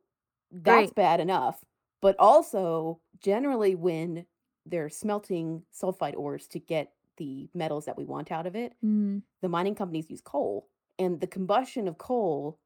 that's 0.52 0.88
Great. 0.92 0.96
bad 0.96 1.20
enough 1.20 1.64
but 2.02 2.16
also 2.20 3.00
generally 3.20 3.76
when 3.76 4.26
they're 4.66 4.90
smelting 4.90 5.64
sulfide 5.74 6.16
ores 6.16 6.48
to 6.48 6.60
get 6.60 6.92
the 7.18 7.50
metals 7.54 7.86
that 7.86 7.98
we 7.98 8.06
want 8.06 8.32
out 8.32 8.46
of 8.48 8.56
it 8.56 8.74
Mm. 8.84 9.22
the 9.42 9.50
mining 9.50 9.76
companies 9.76 10.10
use 10.10 10.22
coal 10.22 10.68
and 11.00 11.20
the 11.20 11.28
combustion 11.28 11.88
of 11.88 11.98
coal 11.98 12.60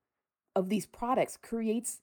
of 0.55 0.69
these 0.69 0.85
products 0.85 1.37
creates 1.37 1.99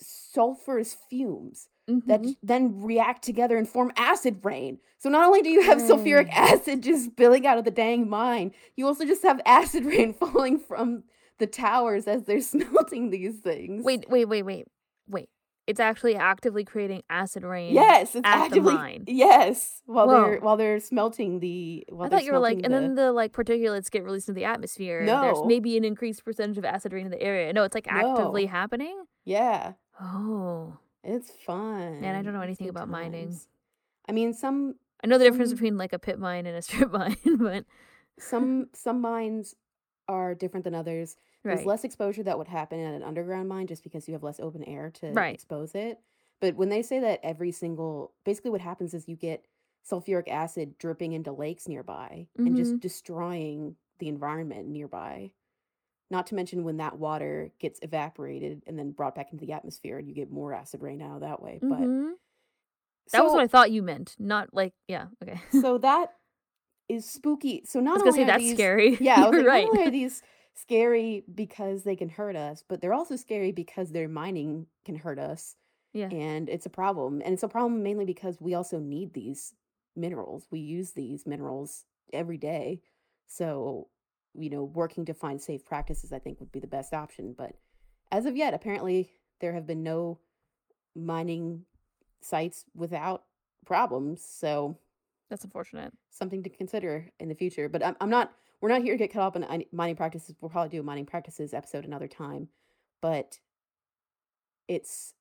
sulfurous 0.00 0.96
fumes 1.08 1.68
that 1.86 2.20
Mhm. 2.22 2.24
j- 2.30 2.36
then 2.42 2.80
react 2.82 3.22
together 3.22 3.56
and 3.56 3.68
form 3.68 3.92
acid 3.96 4.44
rain. 4.44 4.78
So 4.98 5.08
not 5.08 5.24
only 5.26 5.40
do 5.40 5.48
you 5.50 5.62
have 5.62 5.78
sulfuric 5.78 6.28
acid 6.30 6.82
just 6.82 7.04
spilling 7.06 7.46
out 7.46 7.58
of 7.58 7.64
the 7.64 7.70
dang 7.70 8.08
mine, 8.08 8.52
you 8.76 8.86
also 8.86 9.04
just 9.04 9.22
have 9.22 9.40
acid 9.46 9.84
rain 9.86 10.12
falling 10.12 10.58
from 10.58 11.04
the 11.38 11.46
towers 11.46 12.06
as 12.08 12.24
they're 12.24 12.40
smelting 12.54 13.10
these 13.10 13.38
things. 13.38 13.84
Wait, 13.84 14.08
wait, 14.10 14.24
wait, 14.26 14.42
wait, 14.42 14.66
wait. 15.08 15.28
It's 15.66 15.80
actually 15.80 16.14
actively 16.14 16.64
creating 16.64 17.02
acid 17.10 17.42
rain. 17.42 17.74
Yes, 17.74 18.14
it's 18.14 18.22
the 18.22 18.28
actively 18.28 18.74
mine. 18.74 19.04
yes 19.08 19.82
while 19.86 20.06
they're 20.08 20.38
while 20.40 20.56
they're 20.56 20.78
smelting 20.78 21.40
the. 21.40 21.84
While 21.88 22.06
I 22.06 22.08
thought 22.10 22.24
you 22.24 22.32
were 22.32 22.38
like, 22.38 22.60
smelting 22.60 22.72
and 22.76 22.84
then 22.84 22.94
the 22.94 23.12
like 23.12 23.32
particulates 23.32 23.90
get 23.90 24.04
released 24.04 24.28
into 24.28 24.38
the 24.38 24.44
atmosphere. 24.44 25.00
and 25.00 25.08
There's 25.08 25.38
No. 25.38 25.44
maybe 25.44 25.76
an 25.76 25.84
increased 25.84 26.24
percentage 26.24 26.56
of 26.58 26.64
acid 26.64 26.92
rain 26.92 27.06
in 27.06 27.10
the 27.10 27.20
area. 27.20 27.52
No, 27.52 27.64
it's 27.64 27.74
like 27.74 27.88
actively 27.88 28.44
No. 28.46 28.50
happening. 28.52 29.04
yeah, 29.24 29.72
Oh, 30.00 30.76
it's 31.02 31.30
fun. 31.30 32.00
And 32.04 32.16
I 32.16 32.22
don't 32.22 32.32
know 32.34 32.42
anything 32.42 32.68
about 32.68 32.88
mining. 32.88 33.36
I 34.08 34.12
mean, 34.12 34.34
some 34.34 34.76
I 35.02 35.08
know 35.08 35.18
the 35.18 35.24
difference 35.24 35.50
Some- 35.50 35.56
between 35.56 35.76
like 35.78 35.92
a 35.92 35.98
pit 35.98 36.18
mine 36.18 36.46
and 36.46 36.56
a 36.56 36.62
strip 36.66 36.92
mine, 36.92 37.16
but 37.38 37.64
some 38.18 38.68
some 38.72 39.00
mines 39.00 39.54
are 40.08 40.34
different 40.34 40.62
than 40.64 40.74
others. 40.76 41.16
There's 41.46 41.58
right. 41.60 41.66
less 41.66 41.84
exposure 41.84 42.22
that 42.24 42.38
would 42.38 42.48
happen 42.48 42.80
at 42.80 42.94
an 42.94 43.02
underground 43.02 43.48
mine 43.48 43.66
just 43.66 43.82
because 43.82 44.06
you 44.08 44.14
have 44.14 44.22
less 44.22 44.40
open 44.40 44.64
air 44.64 44.90
to 45.00 45.12
Right. 45.12 45.34
expose 45.34 45.74
it. 45.74 46.00
But 46.40 46.56
when 46.56 46.68
they 46.68 46.82
say 46.82 47.00
that 47.00 47.20
every 47.22 47.52
single, 47.52 48.12
basically 48.24 48.50
what 48.50 48.60
happens 48.60 48.92
is 48.94 49.08
you 49.08 49.16
get 49.16 49.46
sulfuric 49.88 50.28
acid 50.28 50.76
dripping 50.78 51.12
into 51.12 51.32
lakes 51.32 51.68
nearby 51.68 52.26
and 52.36 52.48
Mm-hmm. 52.48 52.56
just 52.56 52.80
destroying 52.80 53.76
the 53.98 54.08
environment 54.08 54.68
nearby. 54.68 55.32
Not 56.10 56.26
to 56.28 56.34
mention 56.34 56.62
when 56.64 56.76
that 56.76 56.98
water 56.98 57.50
gets 57.58 57.80
evaporated 57.82 58.62
and 58.66 58.78
then 58.78 58.90
brought 58.92 59.14
back 59.14 59.32
into 59.32 59.44
the 59.46 59.52
atmosphere 59.52 59.98
and 59.98 60.08
you 60.08 60.14
get 60.14 60.30
more 60.30 60.52
acid 60.52 60.82
rain 60.82 61.00
out 61.02 61.20
that 61.20 61.40
way. 61.42 61.58
But 61.62 61.80
Mhm. 61.80 62.12
That 63.12 63.22
was 63.24 63.32
what 63.32 63.42
I 63.42 63.46
thought 63.46 63.70
you 63.70 63.82
meant. 63.82 64.16
Not 64.18 64.52
like, 64.52 64.74
yeah, 64.88 65.06
okay. 65.22 65.40
so 65.62 65.78
that 65.78 66.16
is 66.88 67.04
spooky. 67.08 67.62
So 67.64 67.78
I 67.78 67.82
not 67.82 67.94
was 67.94 68.02
gonna 68.02 68.10
only 68.10 68.22
say 68.22 68.26
that's 68.26 68.42
these, 68.42 68.54
scary. 68.54 68.96
Yeah, 69.00 69.24
I 69.26 69.28
was 69.30 69.38
like, 69.38 69.46
right. 69.46 69.64
not 69.64 69.70
only 69.70 69.86
are 69.86 69.90
these 69.90 70.22
scary 70.56 71.22
because 71.32 71.84
they 71.84 71.94
can 71.94 72.08
hurt 72.08 72.34
us, 72.34 72.64
but 72.66 72.80
they're 72.80 72.94
also 72.94 73.14
scary 73.14 73.52
because 73.52 73.92
their 73.92 74.08
mining 74.08 74.66
can 74.84 74.96
hurt 74.96 75.18
us. 75.18 75.54
Yeah. 75.92 76.08
And 76.08 76.48
it's 76.48 76.66
a 76.66 76.70
problem. 76.70 77.22
And 77.24 77.32
it's 77.34 77.42
a 77.42 77.48
problem 77.48 77.82
mainly 77.82 78.04
because 78.04 78.40
we 78.40 78.54
also 78.54 78.78
need 78.78 79.12
these 79.14 79.54
minerals. 79.94 80.46
We 80.50 80.60
use 80.60 80.92
these 80.92 81.26
minerals 81.26 81.84
every 82.12 82.38
day. 82.38 82.80
So, 83.26 83.88
you 84.34 84.50
know, 84.50 84.64
working 84.64 85.04
to 85.06 85.14
find 85.14 85.40
safe 85.40 85.64
practices, 85.64 86.12
I 86.12 86.18
think, 86.18 86.40
would 86.40 86.52
be 86.52 86.60
the 86.60 86.66
best 86.66 86.92
option. 86.94 87.34
But 87.36 87.52
as 88.10 88.26
of 88.26 88.36
yet, 88.36 88.54
apparently, 88.54 89.10
there 89.40 89.52
have 89.52 89.66
been 89.66 89.82
no 89.82 90.18
mining 90.94 91.64
sites 92.20 92.64
without 92.74 93.24
problems. 93.66 94.24
So, 94.26 94.78
That's 95.28 95.44
unfortunate. 95.44 95.92
something 96.10 96.42
to 96.44 96.50
consider 96.50 97.10
in 97.20 97.28
the 97.28 97.34
future. 97.34 97.68
But 97.68 97.84
I'm, 97.84 97.96
I'm 98.00 98.10
not. 98.10 98.32
We're 98.66 98.72
not 98.72 98.82
here 98.82 98.94
to 98.94 98.98
get 98.98 99.12
caught 99.12 99.36
up 99.36 99.36
in 99.36 99.64
mining 99.70 99.94
practices. 99.94 100.34
We'll 100.40 100.48
probably 100.50 100.70
do 100.70 100.80
a 100.80 100.82
mining 100.82 101.06
practices 101.06 101.54
episode 101.54 101.84
another 101.84 102.08
time. 102.08 102.48
But 103.00 103.38
it's 104.66 105.14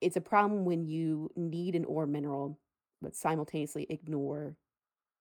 it's 0.00 0.16
a 0.16 0.20
problem 0.20 0.64
when 0.64 0.84
you 0.84 1.30
need 1.36 1.76
an 1.76 1.84
ore 1.84 2.08
mineral, 2.08 2.58
but 3.00 3.14
simultaneously 3.14 3.86
ignore 3.88 4.56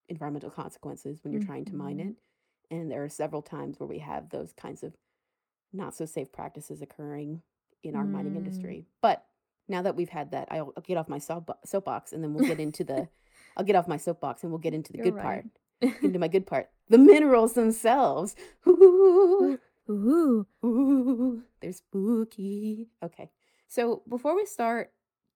environmental 0.08 0.50
consequences 0.50 1.24
when 1.24 1.32
you're 1.32 1.44
trying 1.44 1.66
to 1.66 1.76
mine 1.76 2.00
Mhm. 2.00 2.10
it. 2.10 2.16
And 2.72 2.90
there 2.90 3.04
are 3.04 3.10
several 3.10 3.44
times 3.44 3.80
where 3.80 3.86
we 3.86 4.00
have 4.00 4.30
those 4.32 4.52
kinds 4.54 4.82
of 4.82 4.98
not 5.72 5.94
so 5.94 6.06
safe 6.06 6.32
practices 6.32 6.82
occurring 6.82 7.44
in 7.84 7.96
our 7.96 8.06
mining 8.06 8.34
Mm. 8.34 8.38
industry. 8.38 8.88
But 9.02 9.24
now 9.68 9.84
that 9.84 9.96
we've 9.96 10.10
had 10.10 10.32
that, 10.32 10.48
I'll, 10.50 10.74
I'll 10.76 10.82
get 10.82 10.98
off 10.98 11.08
my 11.08 11.20
soap, 11.20 11.52
soapbox 11.64 12.12
and 12.12 12.24
then 12.24 12.34
we'll 12.34 12.48
get 12.48 12.60
into 12.60 12.84
the. 12.84 13.08
I'll 13.56 13.66
get 13.66 13.76
off 13.76 13.88
my 13.88 13.98
soapbox 13.98 14.42
and 14.42 14.52
we'll 14.52 14.58
get 14.58 14.74
into 14.74 14.92
the 14.94 14.98
You're 14.98 15.04
good 15.12 15.16
right. 15.16 15.46
part. 15.82 16.02
into 16.04 16.18
my 16.18 16.28
good 16.28 16.48
part. 16.48 16.72
The 16.90 16.98
minerals 16.98 17.54
themselves. 17.54 18.36
Ooh, 18.68 19.60
Ooh. 19.90 20.48
ooh, 20.66 21.44
they're 21.62 21.74
spooky. 21.74 22.90
Okay. 23.04 23.30
So 23.68 24.02
before 24.10 24.36
we 24.36 24.46
start 24.46 24.92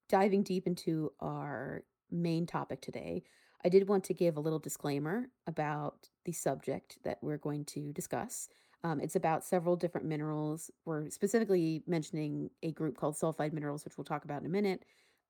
diving 0.10 0.44
deep 0.44 0.68
into 0.68 1.12
our 1.20 1.84
main 2.12 2.46
topic 2.46 2.82
today, 2.82 3.24
I 3.64 3.70
did 3.70 3.88
want 3.88 4.04
to 4.06 4.14
give 4.14 4.36
a 4.36 4.42
little 4.42 4.60
disclaimer 4.60 5.30
about 5.48 6.10
the 6.26 6.34
subject 6.34 6.98
that 7.04 7.20
we're 7.22 7.38
going 7.38 7.66
to 7.66 7.94
discuss. 7.94 8.50
Um, 8.84 9.00
it's 9.00 9.16
about 9.16 9.46
several 9.46 9.76
different 9.76 10.08
minerals. 10.08 10.70
We're 10.86 11.10
specifically 11.10 11.84
mentioning 11.88 12.50
a 12.62 12.72
group 12.72 12.98
called 12.98 13.16
sulfide 13.16 13.54
minerals, 13.54 13.86
which 13.86 13.98
we'll 13.98 14.04
talk 14.04 14.26
about 14.26 14.42
in 14.42 14.48
a 14.48 14.50
minute. 14.50 14.84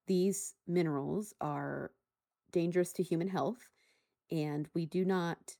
These 0.07 0.55
minerals 0.67 1.33
are 1.39 1.91
dangerous 2.51 2.91
to 2.93 3.03
human 3.03 3.27
health, 3.27 3.69
and 4.31 4.67
we 4.73 4.85
do 4.85 5.05
not 5.05 5.55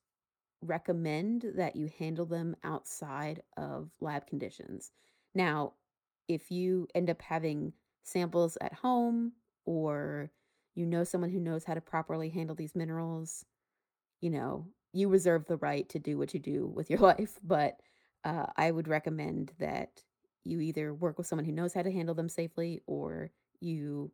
recommend 0.67 1.45
that 1.55 1.75
you 1.75 1.89
handle 1.99 2.25
them 2.25 2.55
outside 2.63 3.41
of 3.57 3.89
lab 4.01 4.27
conditions. 4.27 4.91
Now, 5.35 5.73
if 6.27 6.51
you 6.51 6.87
end 6.95 7.09
up 7.09 7.21
having 7.21 7.73
samples 8.03 8.57
at 8.61 8.73
home 8.73 9.33
or 9.65 10.31
you 10.75 10.85
know 10.85 11.03
someone 11.03 11.29
who 11.29 11.39
knows 11.39 11.63
how 11.63 11.73
to 11.73 11.81
properly 11.81 12.29
handle 12.29 12.55
these 12.55 12.75
minerals, 12.75 13.45
you 14.21 14.29
know, 14.29 14.67
you 14.93 15.09
reserve 15.09 15.45
the 15.45 15.57
right 15.57 15.87
to 15.89 15.99
do 15.99 16.17
what 16.17 16.33
you 16.33 16.39
do 16.39 16.67
with 16.67 16.89
your 16.89 16.99
life. 17.11 17.39
But 17.43 17.79
uh, 18.23 18.47
I 18.55 18.71
would 18.71 18.87
recommend 18.87 19.51
that 19.59 20.03
you 20.43 20.59
either 20.59 20.93
work 20.93 21.17
with 21.17 21.27
someone 21.27 21.45
who 21.45 21.51
knows 21.51 21.73
how 21.73 21.81
to 21.81 21.91
handle 21.91 22.15
them 22.15 22.29
safely 22.29 22.81
or 22.85 23.31
you 23.59 24.11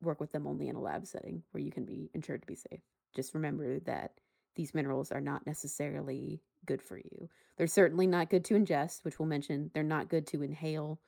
work 0.00 0.20
with 0.20 0.32
them 0.32 0.46
only 0.46 0.68
in 0.68 0.76
a 0.76 0.80
lab 0.80 1.06
setting 1.06 1.42
where 1.52 1.62
you 1.62 1.70
can 1.70 1.84
be 1.84 2.10
ensured 2.14 2.42
to 2.42 2.46
be 2.46 2.54
safe. 2.54 2.80
Just 3.14 3.34
remember 3.34 3.78
that 3.80 4.12
these 4.54 4.74
minerals 4.74 5.10
are 5.10 5.20
not 5.20 5.46
necessarily 5.46 6.42
good 6.66 6.82
for 6.82 6.98
you. 6.98 7.28
They're 7.56 7.66
certainly 7.66 8.06
not 8.06 8.30
good 8.30 8.44
to 8.46 8.54
ingest, 8.54 9.04
which 9.04 9.18
we'll 9.18 9.28
mention. 9.28 9.70
They're 9.74 9.82
not 9.82 10.08
good 10.08 10.26
to 10.28 10.42
inhale, 10.42 11.00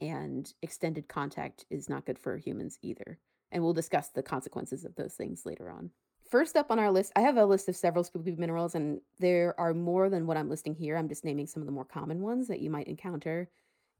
and 0.00 0.52
extended 0.62 1.08
contact 1.08 1.66
is 1.70 1.88
not 1.88 2.06
good 2.06 2.18
for 2.18 2.36
humans 2.36 2.78
either. 2.82 3.18
And 3.52 3.62
we'll 3.62 3.72
discuss 3.72 4.08
the 4.08 4.22
consequences 4.22 4.84
of 4.84 4.94
those 4.94 5.14
things 5.14 5.44
later 5.44 5.70
on. 5.70 5.90
First 6.30 6.56
up 6.56 6.70
on 6.70 6.78
our 6.78 6.92
list, 6.92 7.12
I 7.16 7.22
have 7.22 7.36
a 7.36 7.44
list 7.44 7.68
of 7.68 7.74
several 7.74 8.04
spooky 8.04 8.36
minerals, 8.36 8.76
and 8.76 9.00
there 9.18 9.58
are 9.58 9.74
more 9.74 10.08
than 10.08 10.26
what 10.26 10.36
I'm 10.36 10.48
listing 10.48 10.74
here. 10.74 10.96
I'm 10.96 11.08
just 11.08 11.24
naming 11.24 11.48
some 11.48 11.60
of 11.60 11.66
the 11.66 11.72
more 11.72 11.84
common 11.84 12.20
ones 12.20 12.46
that 12.48 12.60
you 12.60 12.70
might 12.70 12.86
encounter 12.86 13.50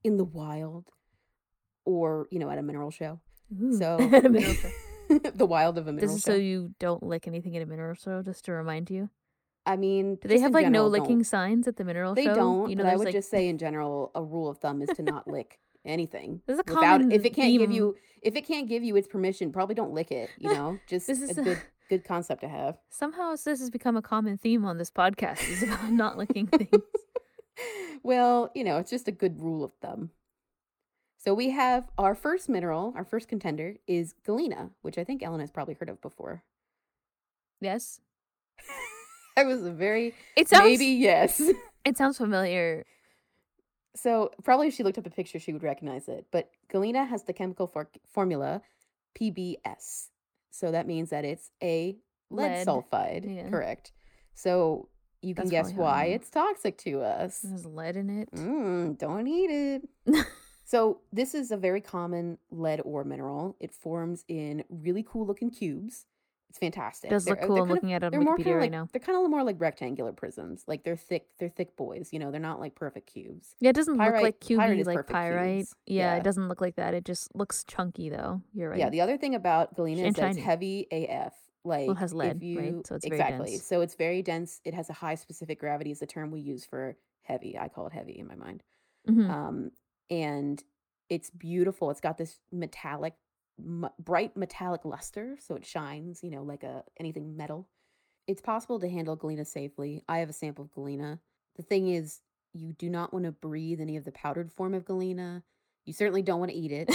in 0.05 0.17
the 0.17 0.25
wild 0.25 0.91
or, 1.85 2.29
you 2.31 2.39
know, 2.39 2.49
at 2.49 2.59
a 2.59 2.63
mineral 2.63 2.93
show. 2.93 3.19
Ooh. 3.61 3.77
So, 3.77 3.99
At 4.13 4.25
a 4.25 4.29
mineral 4.31 4.55
show. 4.55 4.71
the 5.35 5.47
wild 5.47 5.79
of 5.79 5.87
a 5.89 5.93
mineral 5.93 6.09
This 6.15 6.19
is 6.19 6.23
show. 6.25 6.33
so 6.33 6.37
you 6.37 6.75
don't 6.79 7.03
lick 7.03 7.27
anything 7.27 7.57
at 7.57 7.63
a 7.63 7.67
mineral 7.67 7.95
show, 7.95 8.23
just 8.23 8.45
to 8.47 8.53
remind 8.53 8.91
you. 8.91 9.11
I 9.67 9.77
mean, 9.77 10.17
Do 10.17 10.29
they 10.29 10.39
have 10.39 10.49
in 10.49 10.53
like 10.55 10.67
no 10.67 10.71
general, 10.73 10.91
don't- 10.91 11.01
licking 11.03 11.25
signs 11.25 11.69
at 11.69 11.77
the 11.77 11.85
mineral 11.85 12.15
They 12.15 12.25
show? 12.25 12.35
don't. 12.35 12.71
You 12.71 12.77
know, 12.77 12.85
but 12.85 12.93
I 12.93 12.97
would 12.97 13.05
like 13.07 13.15
just 13.15 13.31
say, 13.31 13.49
in 13.49 13.59
general, 13.59 14.11
a 14.15 14.23
rule 14.23 14.49
of 14.49 14.59
thumb 14.59 14.81
is 14.83 14.89
to 14.97 15.03
not 15.03 15.29
lick 15.29 15.59
anything 15.85 16.43
There's 16.47 16.59
a 16.59 16.63
without 16.67 16.81
common 16.83 17.11
if 17.13 17.25
it 17.25 17.31
can't 17.35 17.57
give 17.59 17.71
you 17.71 17.97
if 18.23 18.37
it 18.37 18.47
can't 18.47 18.69
give 18.69 18.83
you 18.83 18.97
its 18.97 19.07
permission. 19.09 19.51
Probably 19.53 19.75
don't 19.75 19.93
lick 19.93 20.11
it. 20.11 20.31
You 20.39 20.53
know, 20.53 20.79
just 20.89 21.07
This 21.07 21.21
a 21.21 21.25
is 21.25 21.39
a- 21.39 21.43
good 21.43 21.59
good 21.89 22.05
concept 22.05 22.41
to 22.43 22.49
have. 22.49 22.79
somehow 22.91 23.31
this 23.33 23.45
has 23.61 23.71
become 23.71 23.97
a 23.97 24.03
common 24.03 24.39
theme 24.39 24.65
on 24.65 24.79
this 24.79 24.91
podcast. 24.91 25.47
Is 25.51 25.63
about 25.63 25.91
not 25.91 26.17
licking 26.17 26.47
things. 26.47 26.83
well, 28.03 28.51
you 28.55 28.65
know, 28.65 28.79
it's 28.79 28.91
just 28.91 29.09
a 29.09 29.13
good 29.13 29.41
rule 29.41 29.63
of 29.65 29.73
thumb. 29.83 30.11
So 31.23 31.35
we 31.35 31.51
have 31.51 31.87
our 31.99 32.15
first 32.15 32.49
mineral, 32.49 32.95
our 32.97 33.05
first 33.05 33.29
contender 33.29 33.75
is 33.87 34.15
galena, 34.25 34.71
which 34.81 34.97
I 34.97 35.05
think 35.05 35.23
Ellen 35.23 35.41
has 35.41 35.51
probably 35.51 35.75
heard 35.75 35.91
of 35.91 36.01
before. 36.01 36.43
Yes, 37.61 38.01
I 39.37 39.45
was 39.45 39.63
a 39.63 39.71
very 39.71 40.15
it 40.35 40.49
sounds 40.49 40.65
maybe 40.65 40.87
yes. 40.87 41.43
it 41.85 41.99
sounds 41.99 42.17
familiar. 42.17 42.87
So 43.95 44.31
probably 44.43 44.69
if 44.69 44.75
she 44.75 44.83
looked 44.83 44.97
up 44.97 45.07
a 45.07 45.11
picture, 45.11 45.39
she 45.39 45.53
would 45.53 45.63
recognize 45.63 46.09
it. 46.09 46.27
But 46.31 46.51
galena 46.71 47.05
has 47.05 47.25
the 47.25 47.35
chemical 47.35 47.67
for- 47.67 47.91
formula 48.09 48.63
PBS. 49.21 50.09
So 50.51 50.71
that 50.71 50.87
means 50.87 51.11
that 51.11 51.27
it's 51.27 51.51
a 51.63 51.99
lead, 52.31 52.59
Lead, 52.59 52.67
sulfide. 52.67 53.37
yeah. 53.37 53.51
Correct. 53.51 53.93
So 54.35 54.89
you 55.21 55.35
can 55.35 55.45
That's 55.45 55.51
guess 55.51 55.67
probably 55.73 55.85
how 55.85 55.91
I 55.91 55.93
why 55.93 56.05
it's 56.15 56.31
toxic 56.31 56.79
to 56.79 57.03
us. 57.03 57.41
There's 57.41 57.67
lead 57.67 57.97
in 57.97 58.09
it. 58.21 58.33
Mm, 58.33 58.97
don't 58.97 59.27
eat 59.27 59.51
it. 59.51 59.89
So 60.71 61.01
this 61.13 61.35
is 61.35 61.51
a 61.51 61.57
very 61.57 61.81
common 61.81 62.39
lead 62.53 62.81
ore 62.85 63.03
mineral. 63.03 63.57
It 63.59 63.73
forms 63.73 64.25
in 64.29 64.63
really 64.69 65.03
cool 65.03 65.27
looking 65.27 65.51
cubes. 65.51 66.07
It's 66.49 66.59
fantastic. 66.59 67.11
does 67.11 67.25
They're- 67.25 67.35
look 67.35 67.43
uh, 67.43 67.47
cool. 67.49 67.57
I'm 67.57 67.61
kind 67.63 67.71
of- 67.71 67.75
looking 67.75 67.93
at 67.93 68.03
it 68.05 68.11
they're 68.13 68.21
on 68.21 68.25
more 68.25 68.37
Wikipedia 68.37 68.45
kind 68.45 68.51
of 68.51 68.57
right 68.57 68.63
like 68.63 68.71
now. 68.71 68.89
they're 68.93 69.01
kind 69.01 69.25
of 69.25 69.31
more 69.31 69.43
like 69.43 69.61
rectangular 69.61 70.13
prisms. 70.13 70.63
Like 70.69 70.85
they're 70.85 70.97
thick. 70.97 71.27
They're 71.41 71.49
thick 71.49 71.77
boys. 71.77 72.11
You 72.13 72.21
know, 72.21 72.31
they're 72.31 72.41
not 72.41 72.61
like 72.61 72.77
perfect 72.77 73.13
cubes. 73.13 73.57
Yeah, 73.59 73.71
it 73.71 73.77
doesn't 73.77 73.99
Pyrite- 73.99 74.15
look 74.15 74.23
like 74.23 74.41
pyrite 74.41 74.71
cubey 74.77 74.81
is 74.81 74.87
like 74.87 75.07
pyrite. 75.09 75.67
Yeah, 75.87 76.15
Yeah. 76.15 76.17
it 76.19 76.23
doesn't 76.23 76.49
look 76.49 76.61
like 76.61 76.77
that. 76.77 76.95
It 76.95 77.05
just 77.05 77.35
looks 77.35 77.65
chunky 77.65 78.09
though. 78.09 78.41
You're 78.55 78.71
right. 78.71 78.79
Yeah. 78.79 78.91
The 78.91 79.01
other 79.01 79.17
thing 79.17 79.35
about 79.35 79.75
galena 79.75 80.03
is 80.07 80.15
that 80.15 80.31
it's 80.31 80.39
heavy 80.39 80.87
AF. 80.93 81.35
Like 81.65 81.91
it 81.91 81.97
has 81.97 82.15
lead, 82.15 82.37
if 82.37 82.43
you 82.45 82.59
right? 82.61 82.87
So 82.87 82.95
it's 82.95 83.07
very 83.09 83.21
exactly. 83.21 83.51
dense. 83.51 83.65
So 83.65 83.81
it's 83.81 83.95
very 83.97 84.23
dense. 84.23 84.61
It 84.65 84.75
has 84.75 84.89
a 84.89 84.93
high 84.95 85.17
specific 85.17 85.59
gravity. 85.59 85.91
Is 85.91 85.99
the 85.99 86.07
term 86.07 86.31
we 86.31 86.41
use 86.41 86.65
for 86.65 86.97
heavy. 87.23 87.59
I 87.59 87.69
call 87.69 87.87
it 87.89 87.93
heavy 87.93 88.19
in 88.21 88.27
my 88.29 88.37
mind. 88.37 88.63
Mhm. 89.09 89.29
um, 89.31 89.71
and 90.11 90.63
it's 91.09 91.31
beautiful. 91.31 91.91
It's 91.91 92.01
got 92.01 92.19
this 92.19 92.39
metallic, 92.53 93.15
m- 93.59 93.91
bright 93.99 94.37
metallic 94.37 94.85
luster, 94.85 95.37
so 95.41 95.55
it 95.55 95.67
shines, 95.67 96.23
you 96.23 96.31
know, 96.31 96.43
like 96.43 96.63
a 96.63 96.85
anything 96.99 97.37
metal. 97.37 97.69
It's 98.27 98.43
possible 98.43 98.79
to 98.81 98.89
handle 98.89 99.17
galena 99.17 99.45
safely. 99.45 100.05
I 100.09 100.19
have 100.19 100.31
a 100.31 100.35
sample 100.35 100.65
of 100.65 100.73
galena. 100.73 101.21
The 101.57 101.63
thing 101.63 101.89
is, 101.89 102.21
you 102.53 102.73
do 102.73 102.89
not 102.89 103.13
want 103.13 103.25
to 103.25 103.33
breathe 103.33 103.81
any 103.81 103.97
of 103.97 104.05
the 104.05 104.13
powdered 104.13 104.53
form 104.53 104.75
of 104.75 104.85
galena. 104.85 105.43
You 105.85 105.93
certainly 105.93 106.23
don't 106.23 106.39
want 106.39 106.53
to 106.53 106.57
eat 106.57 106.73
it. 106.73 106.89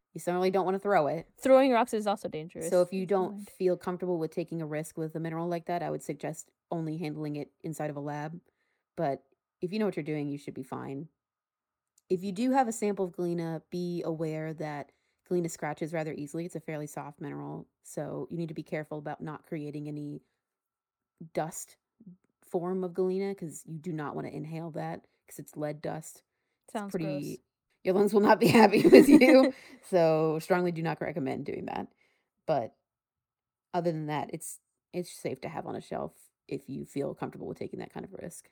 you 0.14 0.20
certainly 0.20 0.50
don't 0.50 0.64
want 0.64 0.74
to 0.74 0.78
throw 0.78 1.06
it. 1.08 1.26
Throwing 1.40 1.72
rocks 1.72 1.92
is 1.92 2.06
also 2.06 2.28
dangerous. 2.28 2.70
So 2.70 2.80
if 2.82 2.92
you 2.92 3.06
don't 3.06 3.48
feel 3.50 3.76
comfortable 3.76 4.18
with 4.18 4.34
taking 4.34 4.62
a 4.62 4.66
risk 4.66 4.96
with 4.96 5.14
a 5.14 5.20
mineral 5.20 5.48
like 5.48 5.66
that, 5.66 5.82
I 5.82 5.90
would 5.90 6.02
suggest 6.02 6.50
only 6.70 6.96
handling 6.98 7.36
it 7.36 7.50
inside 7.62 7.90
of 7.90 7.96
a 7.96 8.00
lab. 8.00 8.38
But 8.96 9.22
if 9.60 9.72
you 9.72 9.78
know 9.78 9.84
what 9.84 9.96
you're 9.96 10.04
doing, 10.04 10.28
you 10.28 10.38
should 10.38 10.54
be 10.54 10.62
fine. 10.62 11.08
If 12.10 12.24
you 12.24 12.32
do 12.32 12.50
have 12.50 12.68
a 12.68 12.72
sample 12.72 13.06
of 13.06 13.12
galena, 13.12 13.62
be 13.70 14.02
aware 14.04 14.52
that 14.54 14.90
galena 15.28 15.48
scratches 15.48 15.92
rather 15.92 16.12
easily. 16.12 16.44
It's 16.44 16.56
a 16.56 16.60
fairly 16.60 16.88
soft 16.88 17.20
mineral, 17.20 17.68
so 17.84 18.26
you 18.30 18.36
need 18.36 18.48
to 18.48 18.54
be 18.54 18.64
careful 18.64 18.98
about 18.98 19.20
not 19.22 19.46
creating 19.46 19.88
any 19.88 20.20
dust 21.34 21.76
form 22.50 22.82
of 22.82 22.94
galena 22.94 23.28
because 23.28 23.62
you 23.66 23.78
do 23.78 23.92
not 23.92 24.14
want 24.14 24.26
to 24.26 24.34
inhale 24.34 24.70
that 24.72 25.02
because 25.26 25.38
it's 25.38 25.56
lead 25.56 25.80
dust. 25.80 26.22
It's 26.66 26.72
sounds 26.72 26.90
pretty 26.90 27.40
your 27.84 27.94
lungs 27.94 28.12
will 28.12 28.20
not 28.20 28.40
be 28.40 28.48
happy 28.60 28.86
with 28.86 29.08
you. 29.08 29.54
so 29.88 30.38
strongly 30.40 30.72
do 30.72 30.82
not 30.82 31.00
recommend 31.00 31.46
doing 31.46 31.66
that. 31.66 31.86
But 32.46 32.74
other 33.72 33.92
than 33.92 34.06
that, 34.06 34.30
it's 34.32 34.58
it's 34.92 35.12
safe 35.12 35.40
to 35.42 35.48
have 35.48 35.66
on 35.66 35.76
a 35.76 35.80
shelf 35.80 36.12
if 36.48 36.68
you 36.68 36.84
feel 36.84 37.14
comfortable 37.14 37.46
with 37.46 37.58
taking 37.58 37.78
that 37.78 37.94
kind 37.94 38.04
of 38.04 38.12
risk. 38.12 38.48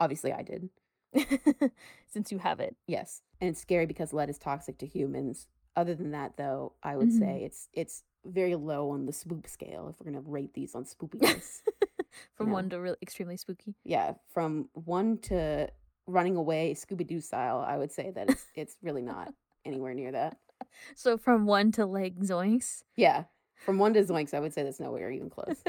Obviously 0.00 0.32
I 0.32 0.42
did. 0.42 0.68
Since 2.08 2.32
you 2.32 2.38
have 2.38 2.60
it. 2.60 2.76
Yes. 2.86 3.22
And 3.40 3.50
it's 3.50 3.60
scary 3.60 3.86
because 3.86 4.12
lead 4.12 4.30
is 4.30 4.38
toxic 4.38 4.78
to 4.78 4.86
humans. 4.86 5.46
Other 5.76 5.94
than 5.94 6.10
that 6.12 6.36
though, 6.36 6.74
I 6.82 6.96
would 6.96 7.08
Mhm. 7.10 7.18
say 7.18 7.42
it's 7.44 7.68
it's 7.72 8.02
very 8.24 8.54
low 8.54 8.90
on 8.90 9.06
the 9.06 9.12
spoop 9.12 9.48
scale 9.48 9.88
if 9.88 9.98
we're 10.00 10.10
gonna 10.12 10.20
rate 10.24 10.52
these 10.54 10.74
on 10.74 10.84
spoopiness. 10.84 11.62
From 12.34 12.48
know. 12.48 12.54
one 12.54 12.70
to 12.70 12.80
really 12.80 12.96
extremely 13.00 13.36
spooky. 13.36 13.76
yeah. 13.84 14.14
From 14.28 14.68
one 14.74 15.18
to 15.18 15.70
running 16.06 16.36
away 16.36 16.74
Scooby 16.74 17.06
Doo 17.06 17.20
style, 17.20 17.58
I 17.60 17.78
would 17.78 17.92
say 17.92 18.10
that 18.10 18.28
it's 18.30 18.46
it's 18.54 18.76
really 18.82 19.02
not 19.02 19.32
anywhere 19.64 19.94
near 19.94 20.12
that. 20.12 20.38
So 20.94 21.16
from 21.16 21.46
one 21.46 21.72
to 21.72 21.86
like 21.86 22.18
zoinks. 22.18 22.82
Yeah. 22.96 23.24
From 23.64 23.78
one 23.78 23.92
to 23.94 24.02
Zoinks, 24.02 24.34
I 24.34 24.40
would 24.40 24.52
say 24.54 24.62
that's 24.62 24.80
nowhere 24.80 25.10
even 25.10 25.28
close. 25.30 25.62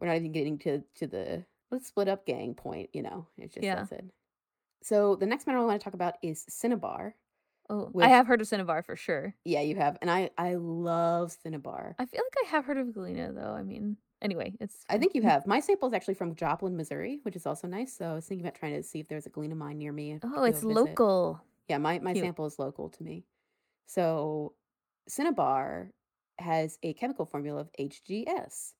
We're 0.00 0.06
not 0.08 0.16
even 0.16 0.32
getting 0.32 0.58
to 0.60 0.82
to 0.96 1.06
the 1.06 1.44
let's 1.70 1.86
split 1.88 2.08
up 2.08 2.24
gang 2.26 2.54
point, 2.54 2.90
you 2.92 3.02
know. 3.02 3.26
It's 3.38 3.54
just 3.54 3.64
Yeah. 3.64 3.76
that's 3.76 3.92
it. 3.92 4.04
So 4.84 5.16
the 5.16 5.24
next 5.24 5.46
mineral 5.46 5.64
I 5.64 5.68
want 5.68 5.80
to 5.80 5.84
talk 5.84 5.94
about 5.94 6.16
is 6.22 6.44
cinnabar. 6.46 7.14
oh, 7.70 7.88
With- 7.90 8.04
I 8.04 8.08
have 8.10 8.26
heard 8.26 8.42
of 8.42 8.46
cinnabar 8.46 8.82
for 8.82 8.96
sure. 8.96 9.34
Yeah, 9.42 9.62
you 9.62 9.76
have, 9.76 9.96
and 10.02 10.10
I 10.10 10.28
I 10.36 10.56
love 10.56 11.34
cinnabar. 11.42 11.96
I 11.98 12.04
feel 12.04 12.20
like 12.22 12.46
I 12.46 12.50
have 12.50 12.66
heard 12.66 12.76
of 12.76 12.92
galena 12.92 13.32
though. 13.32 13.54
I 13.54 13.62
mean, 13.62 13.96
anyway, 14.20 14.52
it's. 14.60 14.84
I 14.90 14.98
think 14.98 15.14
you 15.14 15.22
have. 15.30 15.46
My 15.46 15.60
sample 15.60 15.88
is 15.88 15.94
actually 15.94 16.14
from 16.14 16.34
Joplin, 16.34 16.76
Missouri, 16.76 17.20
which 17.22 17.34
is 17.34 17.46
also 17.46 17.66
nice. 17.66 17.96
So 17.96 18.04
I 18.10 18.14
was 18.14 18.26
thinking 18.26 18.46
about 18.46 18.56
trying 18.58 18.74
to 18.74 18.82
see 18.82 19.00
if 19.00 19.08
there's 19.08 19.24
a 19.24 19.30
galena 19.30 19.54
mine 19.54 19.78
near 19.78 19.92
me. 19.92 20.18
Oh, 20.22 20.44
it's 20.44 20.62
local. 20.62 21.40
Yeah, 21.68 21.78
my 21.78 21.98
my 22.00 22.12
Cute. 22.12 22.22
sample 22.22 22.44
is 22.44 22.58
local 22.58 22.90
to 22.90 23.02
me. 23.02 23.24
So 23.86 24.52
cinnabar 25.08 25.92
has 26.38 26.78
a 26.82 26.92
chemical 26.92 27.24
formula 27.24 27.62
of 27.62 27.70
HGS, 27.80 28.74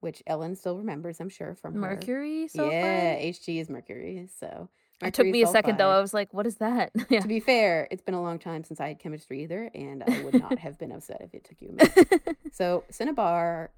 which 0.00 0.22
Ellen 0.26 0.56
still 0.56 0.78
remembers, 0.78 1.20
I'm 1.20 1.28
sure, 1.28 1.54
from 1.56 1.74
her. 1.74 1.80
Mercury 1.80 2.48
sulfide. 2.48 2.70
Yeah, 2.72 3.16
Hg 3.16 3.60
is 3.60 3.68
mercury. 3.68 4.26
So 4.38 4.70
It 5.02 5.14
took 5.14 5.26
me 5.26 5.42
a 5.42 5.46
second 5.46 5.78
though. 5.78 5.90
I 5.90 6.00
was 6.00 6.12
like, 6.14 6.32
"What 6.34 6.46
is 6.46 6.56
that?" 6.56 6.92
yeah. 7.08 7.20
To 7.20 7.28
be 7.28 7.40
fair, 7.40 7.88
it's 7.90 8.02
been 8.02 8.14
a 8.14 8.22
long 8.22 8.38
time 8.38 8.64
since 8.64 8.80
I 8.80 8.88
had 8.88 8.98
chemistry 8.98 9.42
either, 9.44 9.70
and 9.74 10.02
I 10.04 10.22
would 10.22 10.34
not 10.34 10.58
have 10.64 10.78
been 10.78 10.92
upset 10.92 11.20
if 11.22 11.34
it 11.34 11.44
took 11.44 11.60
you 11.62 11.70
a 11.70 11.72
minute. 11.72 12.36
So 12.52 12.84
cinnabar 12.90 13.70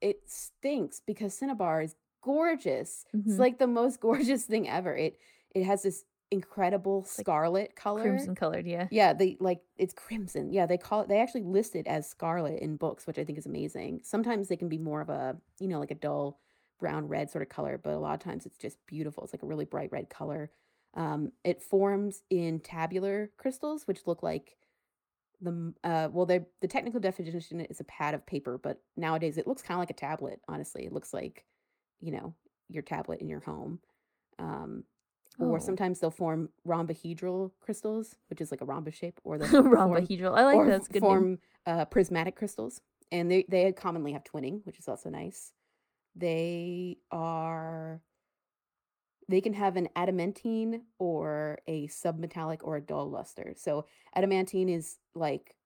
it 0.00 0.22
stinks 0.26 1.00
because 1.06 1.32
cinnabar 1.34 1.82
is 1.82 1.94
gorgeous. 2.22 3.04
It's 3.14 3.34
Mhm. 3.34 3.38
like 3.38 3.58
the 3.58 3.66
most 3.68 4.00
gorgeous 4.00 4.44
thing 4.44 4.68
ever. 4.68 4.94
It 4.96 5.18
it 5.54 5.64
has 5.64 5.82
this 5.82 6.04
incredible 6.32 7.00
like 7.00 7.08
scarlet 7.08 7.76
color. 7.76 8.02
Crimson 8.02 8.34
colored, 8.34 8.66
yeah. 8.66 8.88
Yeah, 8.90 9.12
they 9.12 9.36
like 9.38 9.60
it's 9.76 9.92
crimson. 9.94 10.52
Yeah, 10.52 10.66
they 10.66 10.78
call 10.78 11.02
it 11.02 11.08
they 11.08 11.20
actually 11.20 11.44
list 11.44 11.76
it 11.76 11.86
as 11.86 12.08
scarlet 12.08 12.58
in 12.60 12.76
books, 12.76 13.06
which 13.06 13.18
I 13.18 13.24
think 13.24 13.38
is 13.38 13.46
amazing. 13.46 14.00
Sometimes 14.02 14.48
they 14.48 14.56
can 14.56 14.68
be 14.68 14.78
more 14.78 15.00
of 15.00 15.08
a, 15.10 15.36
you 15.60 15.68
know, 15.68 15.78
like 15.78 15.90
a 15.92 15.94
dull 15.96 16.40
brown 16.82 17.08
red 17.08 17.30
sort 17.30 17.42
of 17.42 17.48
color, 17.48 17.78
but 17.82 17.94
a 17.94 17.98
lot 17.98 18.14
of 18.14 18.20
times 18.20 18.44
it's 18.44 18.58
just 18.58 18.76
beautiful. 18.86 19.22
It's 19.24 19.32
like 19.32 19.44
a 19.44 19.46
really 19.46 19.64
bright 19.64 19.92
red 19.92 20.10
color. 20.10 20.50
Um, 20.94 21.32
it 21.44 21.62
forms 21.62 22.22
in 22.28 22.60
tabular 22.60 23.30
crystals, 23.38 23.86
which 23.86 24.06
look 24.06 24.22
like 24.22 24.56
the 25.40 25.72
uh 25.84 26.08
well 26.12 26.26
the 26.26 26.44
technical 26.68 27.00
definition 27.00 27.60
is 27.62 27.80
a 27.80 27.84
pad 27.84 28.14
of 28.14 28.26
paper, 28.26 28.58
but 28.58 28.80
nowadays 28.96 29.38
it 29.38 29.46
looks 29.46 29.62
kind 29.62 29.76
of 29.78 29.82
like 29.82 29.90
a 29.90 29.94
tablet, 29.94 30.40
honestly. 30.48 30.84
It 30.84 30.92
looks 30.92 31.14
like, 31.14 31.44
you 32.00 32.12
know, 32.12 32.34
your 32.68 32.82
tablet 32.82 33.20
in 33.20 33.28
your 33.28 33.40
home. 33.40 33.78
Um 34.38 34.84
or 35.38 35.56
Oh. 35.56 35.58
sometimes 35.60 35.98
they'll 36.00 36.10
form 36.10 36.50
rhombohedral 36.66 37.52
crystals, 37.60 38.16
which 38.28 38.40
is 38.42 38.50
like 38.50 38.60
a 38.60 38.66
rhombus 38.66 38.94
shape, 38.94 39.18
or 39.24 39.38
they'll 39.38 39.48
form 39.62 39.72
Rhombohedral. 39.74 40.36
I 40.36 40.44
like 40.44 40.56
or 40.56 40.66
that. 40.66 40.72
That's 40.72 40.88
good 40.88 41.00
form 41.00 41.38
uh, 41.66 41.84
prismatic 41.86 42.36
crystals, 42.36 42.80
and 43.10 43.30
they 43.30 43.46
they 43.48 43.72
commonly 43.72 44.12
have 44.12 44.24
twinning, 44.24 44.60
which 44.66 44.78
is 44.78 44.88
also 44.88 45.08
nice. 45.08 45.52
They 46.14 46.98
are 47.10 48.00
they 49.28 49.40
can 49.40 49.54
have 49.54 49.76
an 49.76 49.88
adamantine 49.96 50.82
or 50.98 51.58
a 51.66 51.86
submetallic 51.88 52.58
or 52.62 52.76
a 52.76 52.80
dull 52.80 53.08
luster. 53.08 53.54
So 53.56 53.86
adamantine 54.14 54.68
is 54.68 54.98
like 55.14 55.56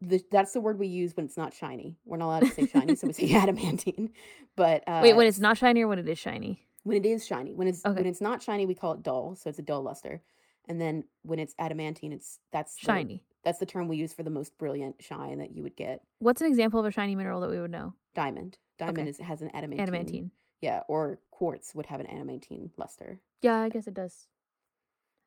the, 0.00 0.22
that's 0.30 0.52
the 0.52 0.60
word 0.60 0.78
we 0.78 0.86
use 0.86 1.16
when 1.16 1.26
it's 1.26 1.36
not 1.36 1.54
shiny. 1.54 1.96
We're 2.04 2.18
not 2.18 2.26
allowed 2.26 2.40
to 2.40 2.50
say 2.50 2.66
shiny, 2.66 2.94
so 2.94 3.06
we 3.06 3.12
say 3.14 3.32
adamantine. 3.34 4.10
But 4.54 4.84
uh, 4.86 5.00
Wait, 5.02 5.14
when 5.14 5.26
it's 5.26 5.38
not 5.40 5.56
shiny 5.58 5.82
or 5.82 5.88
when 5.88 5.98
it 5.98 6.08
is 6.08 6.18
shiny? 6.18 6.66
when 6.84 6.98
it 6.98 7.06
is 7.06 7.26
shiny, 7.26 7.54
when 7.54 7.66
it's 7.66 7.82
when 7.82 8.04
it's 8.06 8.20
not 8.20 8.42
shiny, 8.42 8.66
we 8.66 8.74
call 8.74 8.92
it 8.92 9.02
dull, 9.02 9.34
so 9.34 9.48
it's 9.48 9.58
a 9.58 9.62
dull 9.62 9.82
luster. 9.82 10.22
And 10.68 10.80
then 10.80 11.04
when 11.22 11.38
it's 11.38 11.54
adamantine, 11.58 12.12
it's 12.12 12.38
that's 12.52 12.74
the, 12.76 12.86
Shiny. 12.86 13.24
that's 13.42 13.58
the 13.58 13.66
term 13.66 13.88
we 13.88 13.96
use 13.96 14.12
for 14.12 14.22
the 14.22 14.30
most 14.30 14.56
brilliant 14.58 15.02
shine 15.02 15.38
that 15.38 15.54
you 15.54 15.62
would 15.62 15.76
get. 15.76 16.02
What's 16.18 16.40
an 16.40 16.46
example 16.46 16.80
of 16.80 16.86
a 16.86 16.90
shiny 16.90 17.16
mineral 17.16 17.40
that 17.40 17.50
we 17.50 17.60
would 17.60 17.70
know? 17.70 17.94
Diamond, 18.14 18.58
diamond 18.78 18.98
Okay. 19.00 19.08
is 19.10 19.18
has 19.18 19.42
an 19.42 19.50
adamantine. 19.54 19.80
Adamantine. 19.82 20.30
Yeah, 20.60 20.80
or 20.88 21.18
quartz 21.30 21.74
would 21.74 21.86
have 21.86 22.00
an 22.00 22.06
adamantine 22.06 22.70
luster. 22.76 23.20
Yeah, 23.42 23.56
I 23.60 23.68
guess 23.68 23.86
it 23.86 23.94
does. 23.94 24.26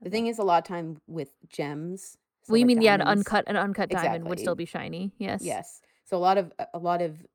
The 0.01 0.09
thing 0.09 0.27
is, 0.27 0.39
a 0.39 0.43
lot 0.43 0.59
of 0.63 0.67
time 0.67 1.01
with 1.07 1.29
gems. 1.49 2.17
so 2.43 2.51
well, 2.53 2.57
you 2.59 2.65
mean 2.65 2.81
yeah, 2.81 2.95
an 2.95 3.01
uncut 3.01 3.43
an 3.47 3.55
uncut 3.57 3.89
diamond 3.89 4.27
would 4.29 4.39
still 4.39 4.55
be 4.55 4.65
shiny. 4.65 5.11
Yes. 5.17 5.41
Yes. 5.43 5.81
So 6.05 6.17
a 6.17 6.19
lot 6.19 6.37
of 6.37 6.51
a 6.73 6.79
lot 6.79 7.01
of 7.01 7.25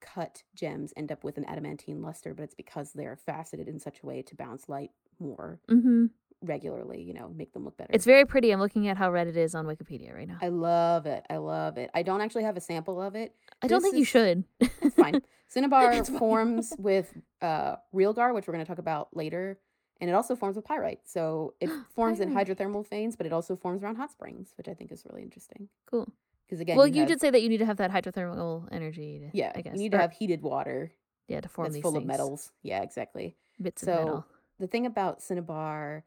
cut 0.00 0.42
gems 0.54 0.92
end 0.96 1.12
up 1.12 1.22
with 1.24 1.38
an 1.38 1.44
adamantine 1.44 2.02
luster, 2.02 2.34
but 2.34 2.42
it's 2.42 2.54
because 2.54 2.92
they're 2.92 3.16
faceted 3.16 3.68
in 3.68 3.78
such 3.78 4.00
a 4.02 4.06
way 4.06 4.20
to 4.22 4.34
bounce 4.34 4.68
light 4.68 4.90
more 5.20 5.60
Mm-hmm. 5.70 6.06
Regularly. 6.42 7.02
You 7.02 7.14
know, 7.14 7.28
make 7.34 7.52
them 7.52 7.64
look 7.64 7.76
better. 7.76 7.90
It's 7.92 8.04
very 8.04 8.24
pretty. 8.24 8.50
I'm 8.50 8.60
looking 8.60 8.88
at 8.88 8.96
how 8.96 9.10
red 9.10 9.26
it 9.26 9.36
is 9.36 9.54
on 9.54 9.66
Wikipedia 9.66 10.14
right 10.14 10.28
now. 10.28 10.38
I 10.42 10.48
love 10.48 11.06
it. 11.06 11.24
I 11.30 11.36
love 11.38 11.78
it. 11.78 11.90
I 11.94 12.02
don't 12.02 12.20
actually 12.20 12.44
have 12.44 12.56
a 12.56 12.60
sample 12.60 13.00
of 13.00 13.14
it. 13.14 13.34
I 13.62 13.66
don't 13.68 13.82
this 13.82 13.90
think 13.92 13.98
you 13.98 14.04
should. 14.04 14.44
It's 14.60 14.94
fine. 14.96 15.20
Cinnabar 15.48 15.92
It's 15.92 16.08
fine. 16.08 16.18
forms 16.18 16.72
with 16.78 17.12
uh, 17.42 17.76
realgar, 17.94 18.34
which 18.34 18.46
we're 18.46 18.54
going 18.54 18.64
to 18.64 18.68
talk 18.68 18.78
about 18.78 19.14
later, 19.14 19.58
and 20.00 20.08
it 20.08 20.14
also 20.14 20.34
forms 20.34 20.56
with 20.56 20.64
pyrite. 20.64 21.00
So 21.04 21.54
it 21.60 21.68
forms 21.94 22.20
in 22.20 22.32
hydrothermal 22.32 22.88
veins, 22.88 23.16
but 23.16 23.26
it 23.26 23.32
also 23.32 23.54
forms 23.56 23.82
around 23.82 23.96
hot 23.96 24.10
springs, 24.10 24.52
which 24.56 24.66
I 24.68 24.74
think 24.74 24.90
is 24.92 25.04
really 25.08 25.22
interesting. 25.22 25.68
Cool. 25.86 26.08
Because 26.46 26.60
again, 26.60 26.76
well, 26.76 26.86
you, 26.86 26.94
you, 26.94 27.00
have- 27.00 27.08
did 27.08 27.20
say 27.20 27.30
that 27.30 27.42
you 27.42 27.48
need 27.48 27.58
to 27.58 27.66
have 27.66 27.76
that 27.78 27.90
hydrothermal 27.90 28.68
energy. 28.72 29.20
To, 29.20 29.36
yeah, 29.36 29.52
I 29.54 29.60
guess 29.60 29.74
you 29.74 29.78
need 29.78 29.92
to 29.92 29.98
have 29.98 30.12
heated 30.12 30.42
water 30.42 30.92
yeah 31.28 31.40
to 31.40 31.48
form 31.48 31.66
that's 31.66 31.74
these 31.76 31.82
full 31.82 31.96
of 31.96 32.04
metals. 32.04 32.50
Yeah, 32.62 32.82
exactly. 32.82 33.36
bits 33.60 33.82
of 33.82 33.86
So 33.86 33.94
metal. 34.04 34.26
the 34.58 34.66
thing 34.66 34.86
about 34.86 35.22
cinnabar 35.22 36.04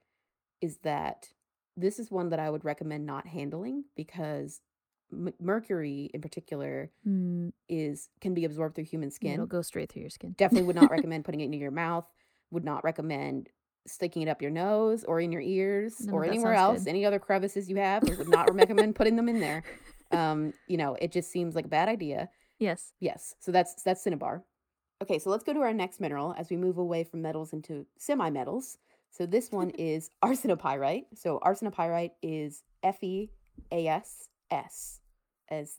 is 0.62 0.78
that 0.84 1.30
this 1.78 2.00
is 2.00 2.10
one 2.12 2.30
that 2.30 2.40
I 2.40 2.50
would 2.50 2.64
recommend 2.66 3.06
not 3.06 3.28
handling 3.28 3.86
because 3.96 4.62
m- 5.12 5.34
mercury 5.40 6.10
in 6.14 6.22
particular 6.22 6.92
Mm, 7.08 7.52
is 7.70 8.10
can 8.22 8.34
be 8.34 8.46
absorbed 8.46 8.74
through 8.76 8.86
human 8.86 9.12
skin. 9.12 9.34
it'll 9.34 9.46
go 9.46 9.62
straight 9.62 9.92
through 9.92 10.02
your 10.02 10.10
skin. 10.10 10.34
Definitely 10.38 10.66
would 10.68 10.76
not 10.76 10.90
recommend 10.98 11.24
putting 11.26 11.42
it 11.42 11.46
into 11.46 11.58
your 11.58 11.70
mouth. 11.72 12.06
Would 12.52 12.64
not 12.64 12.84
recommend 12.84 13.50
sticking 13.88 14.24
it 14.24 14.28
up 14.28 14.42
your 14.42 14.50
nose 14.52 15.04
or 15.04 15.20
in 15.20 15.32
your 15.32 15.42
ears 15.42 15.96
None 16.00 16.16
or 16.16 16.26
anywhere 16.26 16.54
else. 16.56 16.84
good. 16.86 16.90
Any 16.90 17.06
other 17.06 17.20
crevices 17.20 17.70
you 17.70 17.76
have, 17.76 18.02
would 18.18 18.28
not 18.30 18.56
recommend 18.56 18.96
putting 19.00 19.16
them 19.16 19.30
in 19.30 19.40
there. 19.40 19.64
Um, 20.12 20.54
you 20.68 20.78
know, 20.78 20.96
it 21.00 21.12
just 21.12 21.32
seems 21.32 21.56
like 21.56 21.66
a 21.66 21.70
bad 21.70 21.90
idea. 21.90 22.30
Yes. 22.58 22.94
Yes, 23.00 23.36
so 23.40 23.52
that's 23.52 23.84
that's 23.84 24.02
cinnabar. 24.04 24.44
Okay, 25.04 25.20
so 25.20 25.30
let's 25.30 25.44
go 25.44 25.54
to 25.54 25.60
our 25.60 25.74
next 25.74 26.00
mineral 26.00 26.34
as 26.38 26.50
we 26.50 26.56
move 26.58 26.78
away 26.78 27.04
from 27.04 27.22
metals 27.22 27.52
into 27.54 27.86
semi-metals. 28.00 28.78
So 29.16 29.26
this 29.26 29.52
one 29.52 29.70
is 29.78 30.10
arsenopyrite. 30.24 31.06
So 31.16 31.40
arsenopyrite 31.44 32.12
is 32.22 32.64
Fe 32.84 33.32
AS 33.72 34.28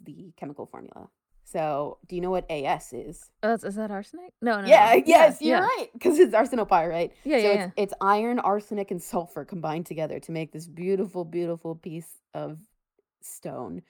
the 0.00 0.32
chemical 0.36 0.66
formula. 0.66 1.08
So 1.44 1.98
do 2.08 2.16
you 2.16 2.22
know 2.22 2.30
what 2.30 2.50
AS 2.50 2.92
is? 2.92 3.30
Oh, 3.42 3.52
is 3.52 3.76
that 3.76 3.90
arsenic? 3.90 4.32
No, 4.42 4.60
no. 4.60 4.66
yeah, 4.66 4.94
no. 4.96 5.02
yes, 5.06 5.40
you're 5.40 5.58
yeah. 5.58 5.64
right, 5.64 5.86
because 5.92 6.18
it's 6.18 6.34
arsenopyrite. 6.34 7.12
Yeah, 7.24 7.38
so 7.38 7.42
yeah, 7.42 7.48
it's, 7.48 7.58
yeah. 7.58 7.70
it's 7.76 7.94
iron, 8.00 8.40
arsenic, 8.40 8.90
and 8.90 9.00
sulfur 9.00 9.44
combined 9.44 9.86
together 9.86 10.18
to 10.20 10.32
make 10.32 10.52
this 10.52 10.66
beautiful, 10.66 11.24
beautiful 11.24 11.76
piece 11.76 12.18
of 12.34 12.58
stone, 13.22 13.82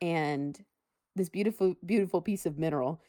and 0.00 0.58
this 1.14 1.28
beautiful, 1.28 1.74
beautiful 1.84 2.20
piece 2.20 2.44
of 2.44 2.58
mineral. 2.58 3.00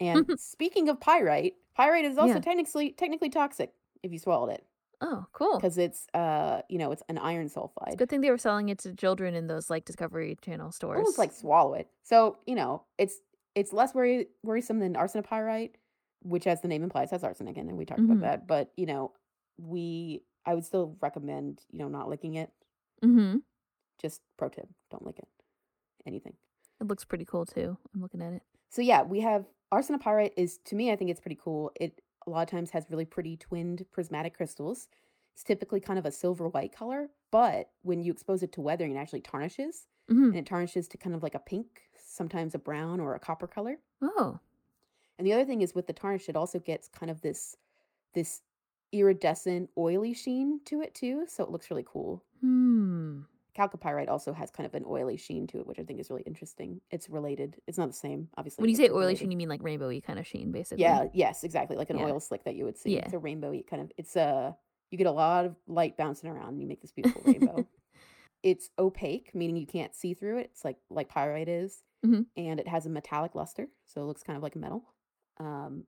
And 0.00 0.26
speaking 0.36 0.88
of 0.88 0.98
pyrite, 0.98 1.54
pyrite 1.76 2.04
is 2.04 2.18
also 2.18 2.34
Yeah. 2.34 2.40
technically 2.40 2.90
technically 2.90 3.30
toxic 3.30 3.72
if 4.02 4.10
you 4.10 4.18
swallowed 4.18 4.50
it 4.50 4.64
Oh, 5.06 5.26
cool. 5.32 5.56
because 5.58 5.76
it's 5.78 6.06
uh 6.14 6.62
you 6.70 6.78
know 6.78 6.90
it's 6.90 7.02
an 7.10 7.18
iron 7.18 7.46
It's 7.46 7.56
a 7.56 7.60
sulfide. 7.60 7.96
good 7.98 8.08
thing 8.08 8.22
they 8.22 8.30
were 8.30 8.38
selling 8.38 8.70
it 8.70 8.78
to 8.80 8.94
children 8.94 9.34
in 9.34 9.46
those 9.46 9.68
like 9.68 9.84
Discovery 9.84 10.36
Channel 10.42 10.72
stores. 10.72 10.98
Almost 10.98 11.18
like 11.18 11.32
swallow 11.32 11.74
it. 11.74 11.88
So 12.02 12.38
you 12.46 12.54
know 12.54 12.82
it's 12.98 13.16
it's 13.54 13.72
less 13.72 13.94
worry, 13.94 14.28
worrisome 14.42 14.80
than 14.80 14.94
arsenopyrite, 14.94 15.72
which 16.22 16.46
as 16.46 16.60
the 16.62 16.68
name 16.68 16.82
implies 16.82 17.10
has 17.12 17.22
arsenic 17.22 17.56
in 17.56 17.68
it. 17.68 17.76
We 17.76 17.84
talked 17.84 18.00
Mhm. 18.00 18.04
about 18.12 18.20
that, 18.22 18.46
but 18.46 18.72
you 18.76 18.86
know 18.86 19.12
we 19.58 20.22
I 20.46 20.54
would 20.54 20.64
still 20.64 20.96
recommend 21.00 21.60
you 21.70 21.78
know 21.80 21.88
not 21.88 22.08
licking 22.08 22.34
it. 22.34 22.50
Mm-hmm. 23.02 23.38
Just 24.00 24.22
pro 24.38 24.48
tip, 24.48 24.68
don't 24.90 25.04
lick 25.04 25.18
it. 25.18 25.28
Anything. 26.06 26.34
It 26.80 26.88
looks 26.88 27.04
pretty 27.04 27.24
cool 27.24 27.46
too. 27.46 27.76
I'm 27.94 28.00
looking 28.00 28.22
at 28.22 28.32
it. 28.32 28.42
So 28.70 28.82
yeah, 28.82 29.02
we 29.02 29.20
have 29.20 29.44
arsenopyrite 29.72 30.32
is 30.36 30.58
to 30.66 30.74
me 30.74 30.90
I 30.92 30.96
think 30.96 31.10
it's 31.10 31.20
pretty 31.20 31.38
cool. 31.42 31.70
It 31.76 32.00
a 32.26 32.30
lot 32.30 32.42
of 32.42 32.50
times 32.50 32.70
has 32.70 32.86
really 32.90 33.04
pretty 33.04 33.36
twinned 33.36 33.84
prismatic 33.92 34.36
crystals. 34.36 34.88
It's 35.34 35.44
typically 35.44 35.80
kind 35.80 35.98
of 35.98 36.06
a 36.06 36.12
silver 36.12 36.48
white 36.48 36.72
color, 36.74 37.08
but 37.30 37.70
when 37.82 38.02
you 38.02 38.12
expose 38.12 38.42
it 38.42 38.52
to 38.52 38.60
weathering 38.60 38.94
it 38.94 38.98
actually 38.98 39.20
tarnishes 39.22 39.86
Mm-hmm. 40.10 40.24
and 40.24 40.36
it 40.36 40.46
tarnishes 40.46 40.86
to 40.88 40.98
kind 40.98 41.14
of 41.16 41.22
like 41.22 41.34
a 41.34 41.38
pink, 41.38 41.82
sometimes 41.96 42.54
a 42.54 42.58
brown 42.58 43.00
or 43.00 43.14
a 43.14 43.18
copper 43.18 43.46
color. 43.46 43.78
Oh, 44.02 44.38
And 45.18 45.26
the 45.26 45.32
other 45.32 45.44
thing 45.46 45.62
is 45.62 45.74
with 45.74 45.86
the 45.86 45.92
tarnish 45.94 46.28
it 46.28 46.36
also 46.36 46.58
gets 46.58 46.88
kind 46.88 47.10
of 47.10 47.20
this 47.22 47.56
this 48.12 48.42
iridescent 48.92 49.70
oily 49.78 50.14
sheen 50.14 50.60
to 50.66 50.80
it 50.82 50.94
too, 50.94 51.24
so 51.26 51.42
it 51.42 51.50
looks 51.50 51.70
really 51.70 51.84
cool. 51.86 52.22
hmm. 52.40 53.22
Chalcopyrite 53.56 54.08
also 54.08 54.32
has 54.32 54.50
kind 54.50 54.66
of 54.66 54.74
an 54.74 54.84
oily 54.86 55.16
sheen 55.16 55.46
to 55.48 55.58
it, 55.60 55.66
which 55.66 55.78
I 55.78 55.84
think 55.84 56.00
is 56.00 56.10
really 56.10 56.22
interesting. 56.26 56.80
It's 56.90 57.08
related. 57.08 57.60
It's 57.66 57.78
not 57.78 57.86
the 57.88 57.94
same, 57.94 58.28
obviously. 58.36 58.62
When 58.62 58.70
you 58.70 58.76
say 58.76 58.88
oily 58.90 58.98
related. 59.00 59.18
sheen, 59.20 59.30
you 59.30 59.36
mean 59.36 59.48
like 59.48 59.62
rainbowy 59.62 60.02
kind 60.02 60.18
of 60.18 60.26
sheen, 60.26 60.50
basically. 60.52 60.82
Yeah, 60.82 61.06
yes, 61.12 61.44
exactly. 61.44 61.76
Like 61.76 61.90
an 61.90 61.98
Yeah. 61.98 62.06
oil 62.06 62.20
slick 62.20 62.44
that 62.44 62.54
you 62.56 62.64
would 62.64 62.76
see. 62.76 62.94
Yeah. 62.96 63.04
It's 63.04 63.14
a 63.14 63.18
rainbowy 63.18 63.66
kind 63.66 63.82
of 63.82 63.92
it's 63.96 64.16
a 64.16 64.56
you 64.90 64.98
get 64.98 65.06
a 65.06 65.12
lot 65.12 65.44
of 65.44 65.56
light 65.66 65.96
bouncing 65.96 66.30
around 66.30 66.50
and 66.50 66.60
you 66.60 66.66
make 66.68 66.80
this 66.82 66.92
beautiful 66.92 67.22
rainbow. 67.24 67.66
It's 68.42 68.68
opaque, 68.78 69.34
meaning 69.34 69.56
you 69.56 69.66
can't 69.66 69.94
see 69.94 70.12
through 70.12 70.36
it. 70.38 70.50
It's 70.52 70.64
like 70.66 70.76
like 70.90 71.08
pyrite 71.08 71.48
is. 71.48 71.82
Mhm. 72.04 72.26
And 72.36 72.60
it 72.60 72.68
has 72.68 72.84
a 72.84 72.90
metallic 72.90 73.34
luster, 73.34 73.68
so 73.86 74.02
it 74.02 74.04
looks 74.04 74.22
kind 74.22 74.36
of 74.36 74.42
like 74.42 74.54
a 74.54 74.58
metal. 74.58 74.84
Um 75.38 75.84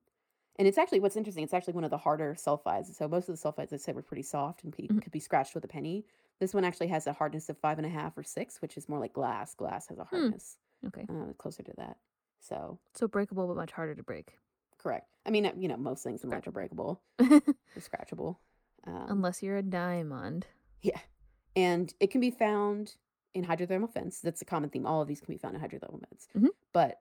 and 0.58 0.66
it's 0.66 0.78
actually 0.78 1.00
what's 1.00 1.16
interesting, 1.16 1.44
it's 1.44 1.52
actually 1.52 1.74
one 1.74 1.84
of 1.84 1.90
the 1.90 1.98
harder 1.98 2.34
sulfides. 2.34 2.94
So 2.94 3.06
most 3.08 3.28
of 3.28 3.38
the 3.38 3.42
sulfides 3.52 3.74
I 3.74 3.76
said 3.76 3.94
were 3.94 4.00
pretty 4.02 4.22
soft 4.22 4.64
and 4.64 4.72
pe- 4.72 4.86
Mhm. 4.86 5.02
could 5.02 5.12
be 5.12 5.20
scratched 5.20 5.54
with 5.54 5.64
a 5.64 5.68
penny. 5.68 6.06
This 6.40 6.52
one 6.54 6.64
actually 6.64 6.88
has 6.88 7.06
a 7.06 7.12
hardness 7.12 7.48
of 7.48 7.58
five 7.58 7.78
and 7.78 7.86
a 7.86 7.90
half 7.90 8.16
or 8.18 8.22
six, 8.22 8.60
which 8.60 8.76
is 8.76 8.88
more 8.88 8.98
like 8.98 9.12
glass. 9.12 9.54
Glass 9.54 9.88
has 9.88 9.98
a 9.98 10.04
hardness 10.04 10.58
Okay. 10.86 11.06
uh, 11.08 11.32
closer 11.38 11.62
to 11.62 11.72
that. 11.78 11.96
So 12.40 12.78
So 12.94 13.08
breakable, 13.08 13.46
but 13.46 13.56
much 13.56 13.72
harder 13.72 13.94
to 13.94 14.02
break. 14.02 14.38
correct. 14.78 15.08
I 15.24 15.30
mean, 15.30 15.46
uh, 15.46 15.52
you 15.56 15.66
know, 15.68 15.76
most 15.76 16.04
things 16.04 16.22
in 16.22 16.30
life 16.30 16.46
are 16.46 16.50
breakable. 16.52 17.00
Scratchable. 17.78 18.36
Um, 18.86 19.06
Unless 19.08 19.42
you're 19.42 19.56
a 19.56 19.62
diamond. 19.62 20.46
yeah. 20.82 20.98
And 21.56 21.92
it 22.00 22.10
can 22.10 22.20
be 22.20 22.30
found 22.30 22.96
in 23.34 23.44
hydrothermal 23.46 23.92
vents. 23.92 24.20
That's 24.20 24.42
a 24.42 24.44
common 24.44 24.68
theme. 24.70 24.86
All 24.86 25.00
of 25.00 25.08
these 25.08 25.20
can 25.20 25.32
be 25.34 25.38
found 25.38 25.56
in 25.56 25.62
hydrothermal 25.62 26.00
vents. 26.08 26.28
Mhm. 26.36 26.48
But 26.72 27.00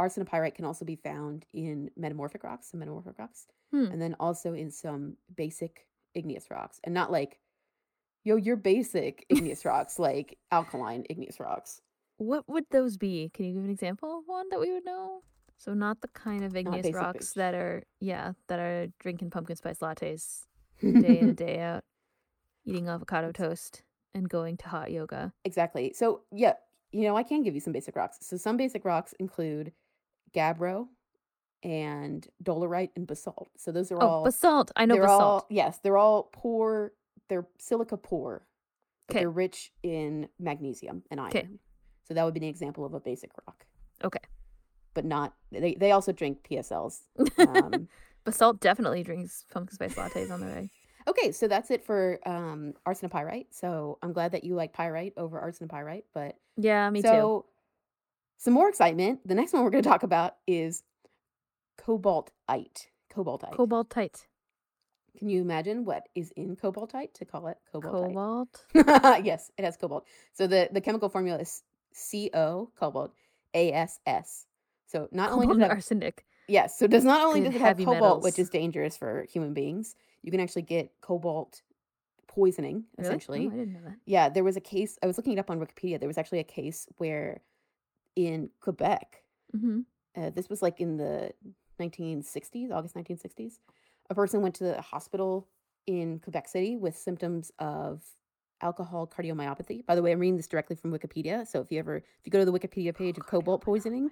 arsenopyrite 0.00 0.54
can 0.54 0.64
also 0.64 0.84
be 0.86 0.96
found 0.96 1.44
in 1.52 1.90
metamorphic 1.96 2.42
rocks, 2.42 2.68
some 2.70 2.80
metamorphic 2.80 3.18
rocks, 3.18 3.46
Hmm. 3.70 3.84
and 3.92 4.00
then 4.00 4.16
also 4.18 4.54
in 4.54 4.70
some 4.70 5.18
basic 5.36 5.86
igneous 6.14 6.50
rocks. 6.50 6.80
And 6.84 6.94
not 6.94 7.12
like, 7.12 7.38
yo, 8.24 8.36
you're 8.36 8.56
basic 8.56 9.24
igneous 9.28 9.64
rocks, 9.64 9.98
like 9.98 10.38
alkaline 10.50 11.04
igneous 11.10 11.40
rocks. 11.40 11.80
What 12.18 12.48
would 12.48 12.64
those 12.70 12.96
be? 12.96 13.30
Can 13.34 13.46
you 13.46 13.54
give 13.54 13.64
an 13.64 13.70
example 13.70 14.18
of 14.18 14.24
one 14.26 14.48
that 14.50 14.60
we 14.60 14.72
would 14.72 14.84
know? 14.84 15.22
So 15.56 15.74
not 15.74 16.00
the 16.00 16.08
kind 16.08 16.44
of 16.44 16.56
igneous 16.56 16.92
rocks 16.92 17.32
that 17.34 17.54
are 17.54 17.84
yeah 18.00 18.32
that 18.48 18.58
are 18.58 18.88
drinking 18.98 19.30
pumpkin 19.30 19.56
spice 19.56 19.78
lattes 19.78 20.42
day 20.80 21.18
in 21.18 21.28
and 21.28 21.36
day 21.46 21.60
out, 21.60 21.84
eating 22.64 22.88
avocado 22.88 23.30
toast 23.32 23.82
and 24.14 24.28
going 24.28 24.56
to 24.58 24.68
hot 24.68 24.90
yoga. 24.90 25.32
Exactly. 25.44 25.92
So 25.94 26.22
yeah, 26.32 26.54
you 26.90 27.02
know, 27.02 27.16
I 27.16 27.22
can 27.22 27.42
give 27.42 27.54
you 27.54 27.60
some 27.60 27.72
basic 27.72 27.94
rocks. 27.96 28.18
So 28.22 28.36
some 28.36 28.56
basic 28.56 28.84
rocks 28.84 29.14
include 29.20 29.72
gabbro 30.34 30.88
and 31.62 32.26
dolerite 32.42 32.90
and 32.96 33.06
basalt. 33.06 33.48
So 33.56 33.70
those 33.70 33.92
are 33.92 34.02
Oh, 34.02 34.06
all 34.06 34.24
basalt. 34.24 34.72
I 34.74 34.84
know 34.84 34.96
basalt. 34.98 35.20
all 35.22 35.46
yes, 35.48 35.78
they're 35.82 35.96
all 35.96 36.28
poor. 36.32 36.92
They're 37.32 37.46
silica 37.58 37.96
poor. 37.96 38.46
But 39.08 39.14
'Kay. 39.14 39.18
they're 39.20 39.30
rich 39.30 39.72
in 39.82 40.28
magnesium 40.38 41.02
and 41.10 41.18
iron. 41.18 41.30
'Kay. 41.30 41.48
So 42.04 42.12
that 42.14 42.24
would 42.24 42.34
be 42.34 42.40
an 42.40 42.44
example 42.46 42.84
of 42.84 42.92
a 42.92 43.00
basic 43.00 43.30
rock. 43.46 43.64
Okay. 44.04 44.20
But 44.92 45.06
not 45.06 45.34
they 45.50 45.74
they 45.74 45.92
also 45.92 46.12
drink 46.12 46.42
PSLs. 46.48 47.00
Um, 47.38 47.88
Basalt 48.24 48.60
definitely 48.60 49.02
drinks 49.02 49.44
pumpkin 49.50 49.74
spice 49.74 49.94
lattes 49.94 50.30
on 50.30 50.40
the 50.40 50.46
way. 50.46 50.70
okay, 51.08 51.32
so 51.32 51.48
that's 51.48 51.70
it 51.70 51.82
for 51.84 52.20
um 52.26 52.74
arsenopyrite. 52.86 53.46
So 53.50 53.98
I'm 54.02 54.12
glad 54.12 54.32
that 54.32 54.44
you 54.44 54.54
like 54.54 54.74
pyrite 54.74 55.14
over 55.16 55.40
arsenopyrite, 55.40 56.04
but 56.12 56.36
Yeah, 56.58 56.90
me 56.90 57.00
too. 57.00 57.08
so 57.08 57.46
some 58.36 58.52
more 58.52 58.68
excitement. 58.68 59.26
The 59.26 59.34
next 59.34 59.54
one 59.54 59.62
we're 59.64 59.70
going 59.70 59.84
to 59.84 59.88
talk 59.88 60.02
about 60.02 60.36
is 60.46 60.82
cobaltite. 61.78 62.88
Cobaltite. 63.12 63.52
Cobaltite. 63.52 64.26
Can 65.18 65.28
you 65.28 65.40
imagine 65.42 65.84
what 65.84 66.08
is 66.14 66.32
in 66.36 66.56
cobaltite 66.56 67.12
to 67.14 67.24
call 67.24 67.48
it 67.48 67.58
cobaltite? 67.72 68.14
Cobalt. 68.14 68.64
yes, 69.24 69.50
it 69.58 69.64
has 69.64 69.76
cobalt. 69.76 70.06
So 70.32 70.46
the 70.46 70.68
the 70.72 70.80
chemical 70.80 71.08
formula 71.08 71.38
is 71.38 71.62
CO 71.94 72.70
cobalt 72.78 73.12
ASS. 73.54 74.46
So 74.86 75.08
not 75.12 75.32
only 75.32 75.46
does 75.46 75.58
have, 75.58 75.70
arsenic. 75.70 76.24
yes, 76.48 76.78
so 76.78 76.86
does 76.86 77.04
not 77.04 77.22
only 77.22 77.42
does 77.42 77.54
it 77.54 77.60
have 77.60 77.78
cobalt, 77.78 78.22
which 78.22 78.38
is 78.38 78.50
dangerous 78.50 78.96
for 78.96 79.24
human 79.30 79.54
beings, 79.54 79.96
you 80.22 80.30
can 80.30 80.40
actually 80.40 80.62
get 80.62 80.92
cobalt 81.00 81.62
poisoning 82.26 82.84
Really? 82.96 83.04
essentially. 83.04 83.46
Oh, 83.46 83.54
I 83.54 83.56
didn't 83.56 83.72
know 83.74 83.80
that. 83.84 83.96
Yeah, 84.06 84.28
there 84.28 84.44
was 84.44 84.56
a 84.56 84.60
case. 84.60 84.98
I 85.02 85.06
was 85.06 85.16
looking 85.16 85.34
it 85.34 85.38
up 85.38 85.50
on 85.50 85.60
Wikipedia. 85.60 85.98
There 85.98 86.08
was 86.08 86.18
actually 86.18 86.40
a 86.40 86.44
case 86.44 86.86
where 86.98 87.42
in 88.16 88.50
Quebec, 88.60 89.22
hmm 89.54 89.80
uh, 90.14 90.28
this 90.28 90.50
was 90.50 90.60
like 90.60 90.78
in 90.78 90.98
the 90.98 91.32
1960s, 91.80 92.70
August 92.70 92.94
1960s, 92.94 93.60
a 94.12 94.14
person 94.14 94.42
went 94.42 94.54
to 94.56 94.64
the 94.64 94.80
hospital 94.80 95.48
in 95.86 96.18
Quebec 96.20 96.46
City 96.46 96.76
with 96.76 96.96
symptoms 96.96 97.50
of 97.58 98.02
alcohol 98.60 99.06
cardiomyopathy. 99.06 99.84
By 99.86 99.94
the 99.94 100.02
way, 100.02 100.12
I'm 100.12 100.20
reading 100.20 100.36
this 100.36 100.46
directly 100.46 100.76
from 100.76 100.92
Wikipedia. 100.92 101.46
So 101.46 101.60
if 101.60 101.72
you 101.72 101.78
ever, 101.78 101.96
if 101.96 102.04
you 102.24 102.30
go 102.30 102.38
to 102.38 102.44
the 102.44 102.52
Wikipedia 102.52 102.94
page 102.94 103.16
of 103.18 103.26
cobalt 103.26 103.62
poisoning, 103.62 104.10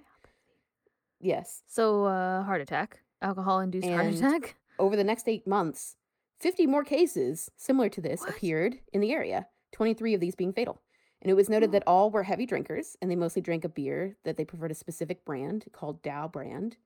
yes, 1.19 1.61
So, 1.67 2.05
uh, 2.05 2.43
heart 2.43 2.61
attack, 2.61 2.99
alcohol 3.21 3.59
induced 3.59 3.87
heart 3.87 4.07
attack. 4.07 4.55
over 4.79 4.95
the 4.95 5.03
next 5.03 5.29
eight 5.29 5.45
months, 5.45 5.95
50 6.39 6.65
more 6.65 6.83
cases 6.83 7.51
similar 7.55 7.87
to 7.89 8.01
this 8.01 8.21
What? 8.21 8.31
appeared 8.31 8.79
in 8.91 9.01
the 9.01 9.11
area, 9.11 9.47
23 9.71 10.15
of 10.15 10.19
these 10.19 10.35
being 10.35 10.51
fatal. 10.51 10.81
And 11.21 11.29
it 11.29 11.35
was 11.35 11.47
noted 11.47 11.71
that 11.73 11.83
all 11.85 12.09
were 12.09 12.23
heavy 12.23 12.47
drinkers 12.47 12.97
and 12.99 13.11
they 13.11 13.15
mostly 13.15 13.43
drank 13.43 13.63
a 13.63 13.69
beer 13.69 14.17
that 14.25 14.37
they 14.37 14.45
preferred 14.45 14.71
a 14.71 14.75
specific 14.75 15.23
brand 15.23 15.65
called 15.71 16.01
Dow 16.01 16.27
brand. 16.27 16.77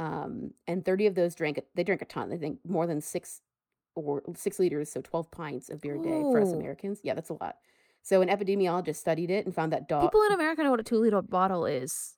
Um, 0.00 0.52
and 0.66 0.82
30 0.82 1.08
of 1.08 1.14
those 1.14 1.34
drank, 1.34 1.60
they 1.74 1.84
drank 1.84 2.00
a 2.00 2.06
ton. 2.06 2.30
They 2.30 2.38
think 2.38 2.60
more 2.66 2.86
than 2.86 3.02
six 3.02 3.42
or 3.94 4.22
six 4.34 4.58
liters, 4.58 4.90
so 4.90 5.02
12 5.02 5.30
pints 5.30 5.68
of 5.68 5.82
beer 5.82 5.96
a 5.96 6.02
day 6.02 6.22
for 6.22 6.40
us 6.40 6.48
Ooh. 6.48 6.54
Americans. 6.54 7.00
Yeah, 7.02 7.12
that's 7.12 7.28
a 7.28 7.34
lot. 7.34 7.56
So 8.02 8.22
an 8.22 8.28
epidemiologist 8.28 8.96
studied 8.96 9.30
it 9.30 9.44
and 9.44 9.54
found 9.54 9.74
that 9.74 9.88
dog. 9.88 10.04
People 10.04 10.22
in 10.22 10.32
America 10.32 10.62
know 10.62 10.70
what 10.70 10.80
a 10.80 10.84
two 10.84 10.96
liter 10.96 11.20
bottle 11.20 11.66
is. 11.66 12.14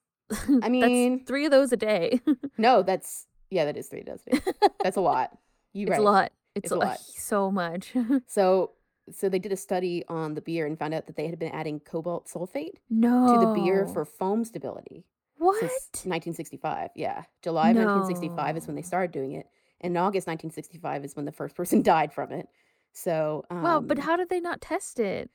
I 0.63 0.69
mean- 0.69 1.19
that's 1.19 1.29
three 1.29 1.45
of 1.45 1.51
those 1.51 1.73
a 1.73 1.77
day. 1.77 2.21
no, 2.57 2.85
that's, 2.85 3.27
yeah, 3.51 3.65
that 3.65 3.77
is 3.77 3.89
three 3.89 4.05
dozen. 4.05 4.41
That's 4.81 4.97
a 4.97 5.01
lot. 5.01 5.37
You 5.73 5.89
right. 5.89 5.95
It's 5.95 6.01
a 6.01 6.05
lot. 6.05 6.33
It's, 6.55 6.65
It's 6.67 6.73
a 6.73 6.77
a 6.77 6.77
lot. 6.77 6.99
So 7.17 7.51
much. 7.51 7.95
So 8.29 8.73
so 9.11 9.29
they 9.29 9.41
did 9.41 9.51
a 9.51 9.57
study 9.57 10.05
on 10.07 10.35
the 10.35 10.41
beer 10.41 10.65
and 10.65 10.79
found 10.79 10.95
out 10.95 11.07
that 11.07 11.17
they 11.17 11.27
had 11.27 11.39
been 11.39 11.51
adding 11.51 11.81
cobalt 11.81 12.29
sulfate 12.29 12.77
no. 12.89 13.33
to 13.33 13.47
the 13.47 13.53
beer 13.61 13.87
for 13.87 14.05
foam 14.05 14.45
stability 14.45 15.05
what? 15.43 15.61
since 15.61 16.05
1965. 16.07 16.91
Yeah, 16.95 17.25
July 17.43 17.71
of 17.71 17.77
1965 17.77 18.57
is 18.57 18.67
when 18.67 18.77
they 18.77 18.83
started 18.83 19.11
doing 19.13 19.33
it, 19.33 19.47
and 19.81 19.97
August 19.97 20.27
1965 20.27 21.05
is 21.05 21.17
when 21.17 21.25
the 21.25 21.33
first 21.33 21.55
person 21.57 21.83
died 21.83 22.13
from 22.13 22.33
it. 22.33 22.49
So 22.93 23.45
um, 23.51 23.63
wow, 23.63 23.81
but 23.81 23.99
how 23.99 24.17
did 24.17 24.29
they 24.29 24.41
not 24.41 24.61
test 24.61 25.01
it? 25.01 25.31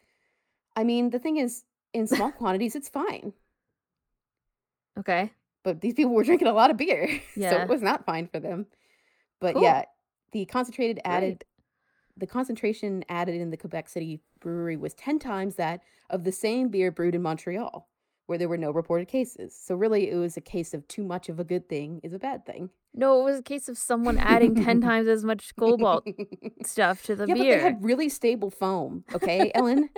I 0.76 0.84
mean, 0.84 1.10
the 1.10 1.20
thing 1.20 1.38
is, 1.38 1.64
in 1.94 2.06
small 2.08 2.32
quantities, 2.32 2.76
it's 2.76 2.90
fine. 2.90 3.34
Okay. 4.98 5.32
But 5.64 5.82
these 5.82 5.96
people 5.96 6.14
were 6.14 6.24
drinking 6.24 6.48
a 6.48 6.54
lot 6.54 6.72
of 6.72 6.78
beer, 6.78 7.08
so 7.36 7.42
it 7.42 7.68
was 7.68 7.82
not 7.82 8.06
fine 8.06 8.28
for 8.28 8.40
them. 8.40 8.68
But 9.40 9.54
Cool. 9.56 9.64
yeah, 9.64 9.86
the 10.32 10.46
concentrated 10.46 11.00
added 11.04 11.40
Great. 11.40 11.44
the 12.18 12.28
concentration 12.28 13.04
added 13.10 13.36
in 13.36 13.50
the 13.50 13.58
Quebec 13.58 13.90
City 13.90 14.22
brewery 14.40 14.78
was 14.78 14.94
10 14.94 15.20
times 15.20 15.56
that 15.56 15.82
of 16.10 16.24
the 16.24 16.32
same 16.32 16.70
beer 16.70 16.92
brewed 16.92 17.16
in 17.16 17.22
Montreal, 17.22 17.88
where 18.28 18.38
there 18.38 18.48
were 18.48 18.58
no 18.58 18.72
reported 18.72 19.08
cases. 19.08 19.58
So, 19.60 19.76
really, 19.76 20.10
it 20.10 20.16
was 20.16 20.38
a 20.38 20.42
case 20.42 20.74
of 20.74 20.88
too 20.88 21.04
much 21.04 21.28
of 21.30 21.40
a 21.40 21.44
good 21.44 21.68
thing 21.68 22.00
is 22.04 22.14
a 22.14 22.20
bad 22.20 22.46
thing. 22.46 22.70
No, 22.94 23.20
it 23.22 23.24
was 23.24 23.40
a 23.40 23.44
case 23.44 23.68
of 23.70 23.78
someone 23.78 24.18
adding 24.18 24.56
10 24.56 24.82
times 24.90 25.08
as 25.08 25.24
much 25.24 25.56
cobalt 25.56 26.08
stuff 26.64 27.04
to 27.04 27.16
the 27.16 27.26
yeah, 27.28 27.34
but 27.34 27.42
beer. 27.42 27.58
they 27.58 27.64
had 27.64 27.84
really 27.84 28.10
stable 28.10 28.50
foam, 28.50 29.04
okay, 29.14 29.52
Ellen? 29.56 29.90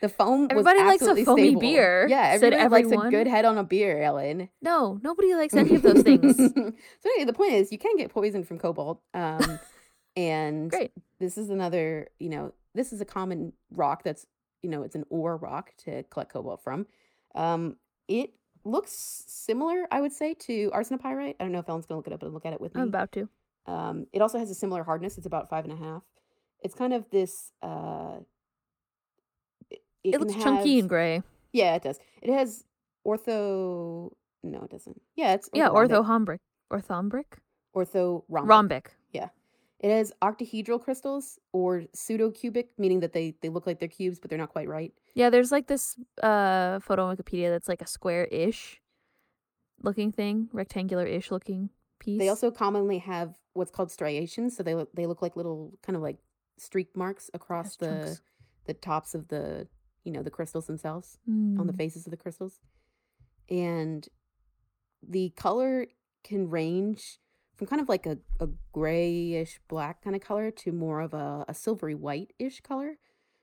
The 0.00 0.08
foam 0.10 0.48
Everybody 0.50 0.82
was 0.82 1.00
likes 1.00 1.02
a 1.02 1.24
foamy 1.24 1.48
stable. 1.48 1.60
beer, 1.60 2.06
Yeah, 2.08 2.36
said 2.36 2.52
everybody 2.52 2.84
likes 2.84 3.06
a 3.06 3.10
good 3.10 3.26
head 3.26 3.44
on 3.46 3.56
a 3.56 3.64
beer, 3.64 4.02
Ellen. 4.02 4.50
No, 4.60 5.00
nobody 5.02 5.34
likes 5.34 5.54
any 5.54 5.74
of 5.74 5.82
those 5.82 6.02
things. 6.02 6.36
so 6.36 6.52
anyway, 6.52 7.24
the 7.24 7.32
point 7.32 7.54
is, 7.54 7.72
you 7.72 7.78
can 7.78 7.96
get 7.96 8.10
poisoned 8.10 8.46
from 8.46 8.58
cobalt. 8.58 9.00
Um, 9.14 9.58
and 10.16 10.70
Great. 10.70 10.92
this 11.18 11.38
is 11.38 11.48
another, 11.48 12.08
you 12.18 12.28
know, 12.28 12.52
this 12.74 12.92
is 12.92 13.00
a 13.00 13.06
common 13.06 13.54
rock 13.70 14.02
that's, 14.02 14.26
you 14.62 14.68
know, 14.68 14.82
it's 14.82 14.96
an 14.96 15.04
ore 15.08 15.36
rock 15.36 15.72
to 15.84 16.02
collect 16.04 16.30
cobalt 16.32 16.62
from. 16.62 16.86
Um, 17.36 17.76
it 18.08 18.30
looks 18.64 19.24
similar, 19.26 19.86
I 19.90 20.00
would 20.00 20.12
say, 20.12 20.34
to 20.34 20.70
arsenopyrite. 20.70 21.36
I 21.38 21.44
don't 21.44 21.52
know 21.52 21.60
if 21.60 21.68
Ellen's 21.68 21.86
gonna 21.86 21.98
look 21.98 22.06
it 22.06 22.12
up 22.12 22.22
and 22.22 22.34
look 22.34 22.46
at 22.46 22.52
it 22.52 22.60
with 22.60 22.74
me. 22.74 22.82
I'm 22.82 22.88
about 22.88 23.12
to. 23.12 23.28
Um, 23.66 24.06
it 24.12 24.22
also 24.22 24.38
has 24.38 24.50
a 24.50 24.54
similar 24.54 24.82
hardness. 24.82 25.16
It's 25.16 25.26
about 25.26 25.48
five 25.48 25.64
and 25.64 25.72
a 25.72 25.76
half. 25.76 26.02
It's 26.62 26.74
kind 26.74 26.92
of 26.92 27.08
this. 27.10 27.52
Uh, 27.62 28.20
it, 29.70 29.80
It, 30.02 30.20
looks 30.20 30.34
chunky 30.34 30.78
and 30.78 30.88
gray. 30.88 31.22
Yeah, 31.52 31.74
it 31.74 31.82
does. 31.82 31.98
It 32.22 32.32
has 32.32 32.64
ortho. 33.06 34.10
No, 34.42 34.62
it 34.62 34.70
doesn't. 34.70 35.00
Yeah, 35.16 35.34
it's 35.34 35.48
Yeah, 35.52 35.68
orthorhombic. 35.68 36.38
Orthorhombic. 36.72 37.24
Rhombic. 38.28 38.96
Yeah. 39.12 39.28
It 39.80 39.90
has 39.90 40.12
octahedral 40.22 40.82
crystals 40.82 41.38
or 41.52 41.82
pseudocubic, 41.94 42.68
meaning 42.78 43.00
that 43.00 43.12
they 43.12 43.34
they 43.42 43.48
look 43.48 43.66
like 43.66 43.78
they're 43.78 43.88
cubes, 43.88 44.18
but 44.18 44.30
they're 44.30 44.38
not 44.38 44.50
quite 44.50 44.68
right. 44.68 44.92
Yeah, 45.16 45.30
there's 45.30 45.50
like 45.50 45.66
this 45.66 45.96
uh 46.22 46.78
photo 46.80 47.06
on 47.06 47.16
Wikipedia 47.16 47.48
that's 47.50 47.68
like 47.68 47.80
a 47.82 47.86
square-ish 47.86 48.80
looking 49.82 50.12
thing, 50.12 50.48
rectangular-ish 50.52 51.30
looking 51.30 51.70
piece. 51.98 52.18
They 52.18 52.28
also 52.28 52.50
commonly 52.50 52.98
have 52.98 53.34
what's 53.54 53.70
called 53.70 53.90
striations, 53.90 54.56
so 54.56 54.62
they 54.62 54.74
look 54.74 54.90
they 54.94 55.06
look 55.06 55.22
like 55.22 55.34
little 55.34 55.72
kind 55.82 55.96
of 55.96 56.02
like 56.02 56.18
streak 56.58 56.94
marks 56.96 57.30
across 57.34 57.76
the 57.76 57.86
chunks. 57.86 58.20
the 58.66 58.74
tops 58.74 59.14
of 59.14 59.28
the 59.28 59.66
you 60.04 60.12
know 60.12 60.22
the 60.22 60.30
crystals 60.30 60.66
themselves. 60.66 61.18
on 61.26 61.66
the 61.66 61.72
Mm. 61.72 61.76
faces 61.78 62.06
of 62.06 62.10
the 62.10 62.16
crystals. 62.18 62.60
And 63.48 64.06
the 65.02 65.30
color 65.30 65.86
can 66.24 66.50
range 66.50 67.18
from 67.54 67.66
kind 67.68 67.80
of 67.80 67.88
like 67.88 68.04
a, 68.06 68.18
a 68.40 68.48
grayish 68.72 69.60
black 69.68 70.02
kind 70.02 70.14
of 70.14 70.20
color 70.22 70.50
to 70.50 70.72
more 70.72 71.00
of 71.00 71.14
a, 71.14 71.44
a 71.48 71.54
silvery 71.54 71.94
white-ish 71.94 72.60
color. 72.60 72.98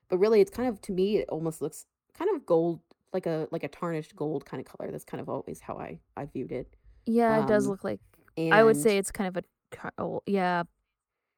But 0.08 0.18
really 0.18 0.40
it's 0.40 0.50
kind 0.50 0.68
of 0.68 0.80
to 0.82 0.92
me 0.92 1.18
it 1.18 1.28
almost 1.28 1.60
looks 1.62 1.86
kind 2.16 2.30
of 2.34 2.44
gold 2.46 2.80
like 3.12 3.26
a 3.26 3.48
like 3.50 3.64
a 3.64 3.68
tarnished 3.68 4.14
gold 4.16 4.44
kind 4.44 4.60
of 4.60 4.66
color. 4.66 4.90
That's 4.90 5.04
kind 5.04 5.20
of 5.20 5.28
always 5.28 5.60
how 5.60 5.76
I 5.78 5.98
I 6.16 6.26
viewed 6.26 6.52
it. 6.52 6.74
Yeah, 7.06 7.44
it 7.44 7.48
does 7.48 7.64
um, 7.66 7.70
look 7.72 7.84
like 7.84 8.00
I 8.38 8.62
would 8.64 8.76
say 8.76 8.98
it's 8.98 9.10
kind 9.12 9.28
of 9.28 9.36
a 9.44 9.92
oh, 9.98 10.22
yeah, 10.26 10.64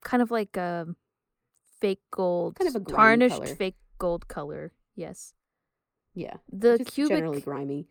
kind 0.04 0.22
of 0.22 0.30
like 0.30 0.56
a 0.56 0.86
fake 1.80 2.00
gold, 2.10 2.56
Kind 2.58 2.74
of 2.74 2.82
a 2.82 2.84
tarnished 2.84 3.36
color. 3.36 3.54
fake 3.54 3.76
gold 3.98 4.28
color. 4.28 4.72
Yes, 4.94 5.34
yeah, 6.14 6.34
the 6.50 6.78
just 6.78 6.92
cubic, 6.92 7.16
generally 7.16 7.40
grimy. 7.40 7.86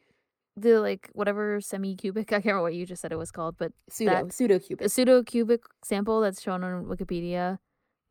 the 0.57 0.80
like 0.80 1.09
whatever 1.13 1.61
semi-cubic. 1.61 2.28
I 2.32 2.36
can't 2.38 2.45
remember 2.45 2.63
what 2.63 2.76
you 2.76 2.86
just 2.86 3.01
said 3.01 3.11
it 3.11 3.17
was 3.17 3.32
called, 3.32 3.55
but 3.57 3.71
Pseudo 3.89 4.30
pseudo 4.30 4.57
cubic. 4.59 4.89
pseudo 4.89 5.21
cubic 5.23 5.61
sample 5.84 6.21
that's 6.21 6.41
shown 6.41 6.63
on 6.63 6.86
Wikipedia 6.86 7.59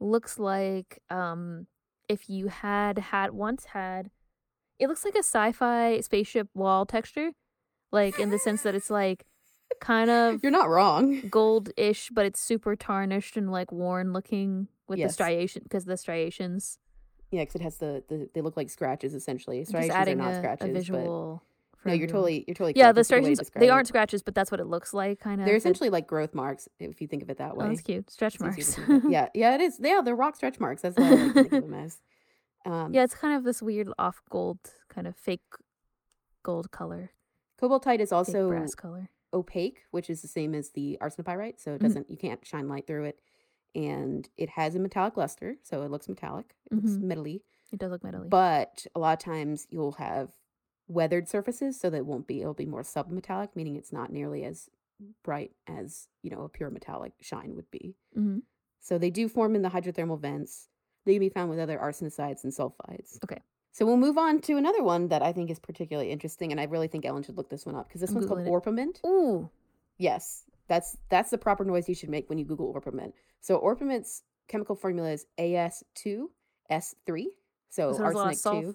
looks 0.00 0.38
like 0.38 1.00
um 1.10 1.66
if 2.08 2.28
you 2.28 2.48
had 2.48 2.98
had 2.98 3.30
once 3.32 3.66
had 3.66 4.10
it 4.78 4.88
looks 4.88 5.04
like 5.04 5.14
a 5.14 5.18
sci-fi 5.18 6.00
spaceship 6.00 6.48
wall 6.52 6.84
texture, 6.84 7.30
like 7.92 8.18
in 8.18 8.30
the 8.30 8.38
sense 8.38 8.62
that 8.62 8.74
it's 8.74 8.90
like 8.90 9.24
kind 9.80 10.10
of 10.20 10.42
You're 10.42 10.50
not 10.52 10.68
wrong. 10.68 11.20
gold-ish, 11.30 12.10
but 12.10 12.26
it's 12.26 12.40
super 12.40 12.74
tarnished 12.74 13.36
and 13.36 13.52
like 13.52 13.70
worn 13.70 14.12
looking 14.12 14.66
with 14.88 14.98
Yes. 14.98 15.10
the 15.10 15.14
striation 15.14 15.62
because 15.62 15.84
the 15.84 15.96
striations. 15.96 16.78
Yeah, 17.30 17.42
because 17.42 17.54
it 17.56 17.62
has 17.62 17.76
the, 17.78 18.02
the 18.08 18.28
they 18.34 18.40
look 18.40 18.56
like 18.56 18.68
scratches 18.68 19.14
essentially. 19.14 19.60
Just 19.60 19.70
Striations 19.70 19.94
adding 19.96 20.20
are 20.20 20.24
not 20.24 20.32
a, 20.32 20.36
scratches, 20.38 20.70
a 20.70 20.72
visual 20.72 21.38
for 21.38 21.53
No, 21.84 21.92
you're 21.92 22.04
everyone. 22.04 22.12
totally 22.12 22.44
you're 22.46 22.54
totally 22.54 22.72
Yeah, 22.76 22.92
the 22.92 22.96
That's 22.96 23.10
a 23.10 23.14
good 23.14 23.16
way 23.16 23.20
to 23.20 23.24
striations 23.34 23.38
describe 23.38 23.60
they 23.60 23.68
aren't 23.70 23.88
scratches, 23.88 24.22
but 24.22 24.34
that's 24.34 24.50
what 24.50 24.60
it 24.60 24.66
looks 24.66 24.94
like, 24.94 25.20
kind 25.20 25.40
of. 25.40 25.46
They're 25.46 25.56
essentially 25.56 25.90
like 25.90 26.06
growth 26.06 26.34
marks 26.34 26.68
if 26.78 27.00
you 27.00 27.06
think 27.06 27.22
of 27.22 27.30
it 27.30 27.38
that 27.38 27.52
oh, 27.52 27.56
way. 27.56 27.68
that's 27.68 27.80
cute. 27.82 28.10
Stretch 28.10 28.40
marks. 28.40 28.56
to 28.74 28.80
think 28.80 28.88
of 28.88 29.04
it. 29.06 29.10
yeah, 29.10 29.28
yeah, 29.34 29.54
it 29.54 29.60
is. 29.60 29.78
Yeah, 29.80 30.00
they're 30.04 30.16
rock 30.16 30.36
stretch 30.36 30.58
marks. 30.60 30.82
That's 30.82 30.96
what 30.96 31.06
I 31.06 31.10
like 31.10 31.34
to 31.34 31.42
think 31.42 31.52
of 31.52 31.62
them 31.62 31.74
as. 31.74 31.98
Um, 32.66 32.94
yeah, 32.94 33.02
it's 33.04 33.14
kind 33.14 33.36
of 33.36 33.44
this 33.44 33.60
weird 33.60 33.90
off 33.98 34.22
gold, 34.30 34.58
kind 34.88 35.06
of 35.06 35.14
fake 35.16 35.42
gold 36.42 36.70
color, 36.70 37.10
Cobaltite 37.60 38.00
is 38.00 38.08
fake 38.08 38.16
also 38.16 38.48
brass 38.48 38.74
color. 38.74 39.10
opaque, 39.34 39.80
which 39.90 40.08
is 40.08 40.22
the 40.22 40.28
same 40.28 40.54
as 40.54 40.70
the 40.70 40.96
arsenopyrite, 41.02 41.60
so 41.60 41.72
it 41.74 41.80
Mhm. 41.80 41.82
doesn't 41.82 42.10
you 42.10 42.16
can't 42.16 42.42
shine 42.46 42.66
light 42.66 42.86
through 42.86 43.04
it, 43.04 43.20
and 43.74 44.30
it 44.38 44.48
has 44.48 44.74
a 44.74 44.78
metallic 44.78 45.18
luster, 45.18 45.56
so 45.62 45.82
it 45.82 45.90
looks 45.90 46.08
metallic. 46.08 46.54
It 46.70 46.76
looks 46.76 46.92
Mhm. 46.96 47.02
metally, 47.04 47.42
It 47.70 47.78
does 47.78 47.90
look 47.90 48.00
metally. 48.02 48.30
but 48.30 48.86
a 48.94 48.98
lot 48.98 49.12
of 49.12 49.18
times 49.18 49.66
you'll 49.68 49.92
have 49.92 50.32
weathered 50.88 51.28
surfaces 51.28 51.80
so 51.80 51.88
that 51.90 51.98
it 51.98 52.06
won't 52.06 52.26
be 52.26 52.40
it'll 52.40 52.54
be 52.54 52.66
more 52.66 52.82
submetallic 52.82 53.48
meaning 53.54 53.76
it's 53.76 53.92
not 53.92 54.12
nearly 54.12 54.44
as 54.44 54.68
bright 55.22 55.52
as 55.66 56.08
you 56.22 56.30
know 56.30 56.42
a 56.42 56.48
pure 56.48 56.70
metallic 56.70 57.12
shine 57.20 57.54
would 57.54 57.70
be. 57.70 57.96
Mm-hmm. 58.16 58.38
so 58.80 58.98
they 58.98 59.10
do 59.10 59.28
form 59.28 59.54
in 59.54 59.62
the 59.62 59.70
hydrothermal 59.70 60.20
vents. 60.20 60.68
They 61.04 61.14
can 61.14 61.20
be 61.20 61.28
found 61.28 61.50
with 61.50 61.58
other 61.58 61.78
arsenicides 61.78 62.44
and 62.44 62.52
sulfides. 62.52 63.22
Okay. 63.22 63.42
So 63.72 63.84
we'll 63.84 63.98
move 63.98 64.16
on 64.16 64.40
to 64.42 64.56
another 64.56 64.82
one 64.82 65.08
that 65.08 65.22
i 65.22 65.32
think 65.32 65.50
is 65.50 65.58
particularly 65.58 66.10
interesting 66.10 66.52
and 66.52 66.60
i 66.60 66.64
really 66.64 66.88
think 66.88 67.04
ellen 67.04 67.22
should 67.22 67.36
look 67.36 67.50
this 67.50 67.66
one 67.66 67.74
up 67.74 67.88
because 67.88 68.00
this 68.00 68.10
I'm 68.10 68.16
one's 68.16 68.26
Googling 68.26 68.44
called 68.44 68.48
orpiment. 68.48 69.00
Ooh. 69.06 69.50
Yes. 69.98 70.44
That's 70.68 70.96
that's 71.10 71.30
the 71.30 71.38
proper 71.38 71.64
noise 71.64 71.88
you 71.88 71.94
should 71.94 72.08
make 72.08 72.28
when 72.28 72.38
you 72.38 72.44
google 72.44 72.66
orpiment. 72.66 73.14
So 73.40 73.56
orpiment's 73.56 74.22
chemical 74.48 74.76
formula 74.76 75.10
is 75.10 75.26
as2s3 75.38 76.28
so 77.70 77.88
arsenic 77.98 78.38
2 78.40 78.72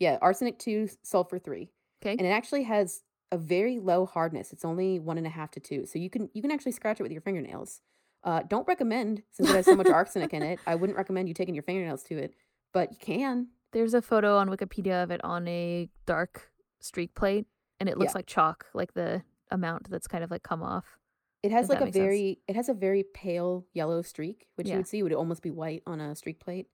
yeah, 0.00 0.18
arsenic 0.20 0.58
two, 0.58 0.88
sulfur 1.02 1.38
three, 1.38 1.70
Okay. 2.02 2.12
and 2.12 2.22
it 2.22 2.30
actually 2.30 2.64
has 2.64 3.02
a 3.30 3.38
very 3.38 3.78
low 3.78 4.06
hardness. 4.06 4.52
It's 4.52 4.64
only 4.64 4.98
one 4.98 5.18
and 5.18 5.26
a 5.26 5.30
half 5.30 5.52
to 5.52 5.60
two, 5.60 5.86
so 5.86 5.98
you 6.00 6.10
can 6.10 6.28
you 6.34 6.42
can 6.42 6.50
actually 6.50 6.72
scratch 6.72 6.98
it 6.98 7.02
with 7.04 7.12
your 7.12 7.20
fingernails. 7.20 7.80
Uh, 8.24 8.42
don't 8.42 8.66
recommend 8.66 9.22
since 9.30 9.48
it 9.48 9.54
has 9.54 9.64
so 9.66 9.76
much 9.76 9.86
arsenic 9.86 10.34
in 10.34 10.42
it. 10.42 10.58
I 10.66 10.74
wouldn't 10.74 10.96
recommend 10.96 11.28
you 11.28 11.34
taking 11.34 11.54
your 11.54 11.62
fingernails 11.62 12.02
to 12.04 12.18
it, 12.18 12.34
but 12.72 12.90
you 12.92 12.98
can. 12.98 13.48
There's 13.72 13.94
a 13.94 14.02
photo 14.02 14.36
on 14.36 14.48
Wikipedia 14.48 15.02
of 15.04 15.10
it 15.10 15.22
on 15.24 15.46
a 15.46 15.88
dark 16.06 16.50
streak 16.80 17.14
plate, 17.14 17.46
and 17.78 17.88
it 17.88 17.96
looks 17.98 18.12
Yeah. 18.12 18.18
like 18.18 18.26
chalk, 18.26 18.66
like 18.74 18.94
the 18.94 19.22
amount 19.50 19.88
that's 19.90 20.06
kind 20.08 20.24
of 20.24 20.30
like 20.30 20.42
come 20.42 20.62
off. 20.62 20.98
It 21.42 21.52
has 21.52 21.68
like 21.68 21.80
a 21.80 21.84
makes 21.84 21.94
sense. 21.94 22.04
very 22.04 22.40
it 22.48 22.56
has 22.56 22.68
a 22.68 22.74
very 22.74 23.02
pale 23.02 23.66
yellow 23.74 24.02
streak, 24.02 24.48
which 24.56 24.66
Yeah. 24.66 24.74
you 24.74 24.78
would 24.80 24.88
see 24.88 25.02
would 25.02 25.12
almost 25.12 25.42
be 25.42 25.50
white 25.50 25.82
on 25.86 26.00
a 26.00 26.14
streak 26.16 26.40
plate 26.40 26.68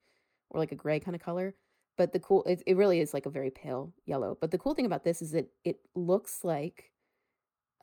or 0.51 0.59
like 0.61 0.73
a 0.73 0.77
gray 0.77 1.01
kind 1.01 1.15
of 1.15 1.21
color. 1.23 1.55
But 1.97 2.13
the 2.13 2.21
cool 2.21 2.45
it, 2.45 2.63
it 2.67 2.77
really 2.77 3.01
is 3.01 3.15
like 3.15 3.27
a 3.27 3.31
very 3.31 3.51
pale 3.51 3.93
yellow. 4.05 4.37
But 4.41 4.51
the 4.51 4.59
cool 4.59 4.75
thing 4.75 4.87
about 4.87 5.05
this 5.05 5.23
is 5.23 5.33
that 5.33 5.49
it 5.65 5.81
looks 5.95 6.45
like 6.45 6.93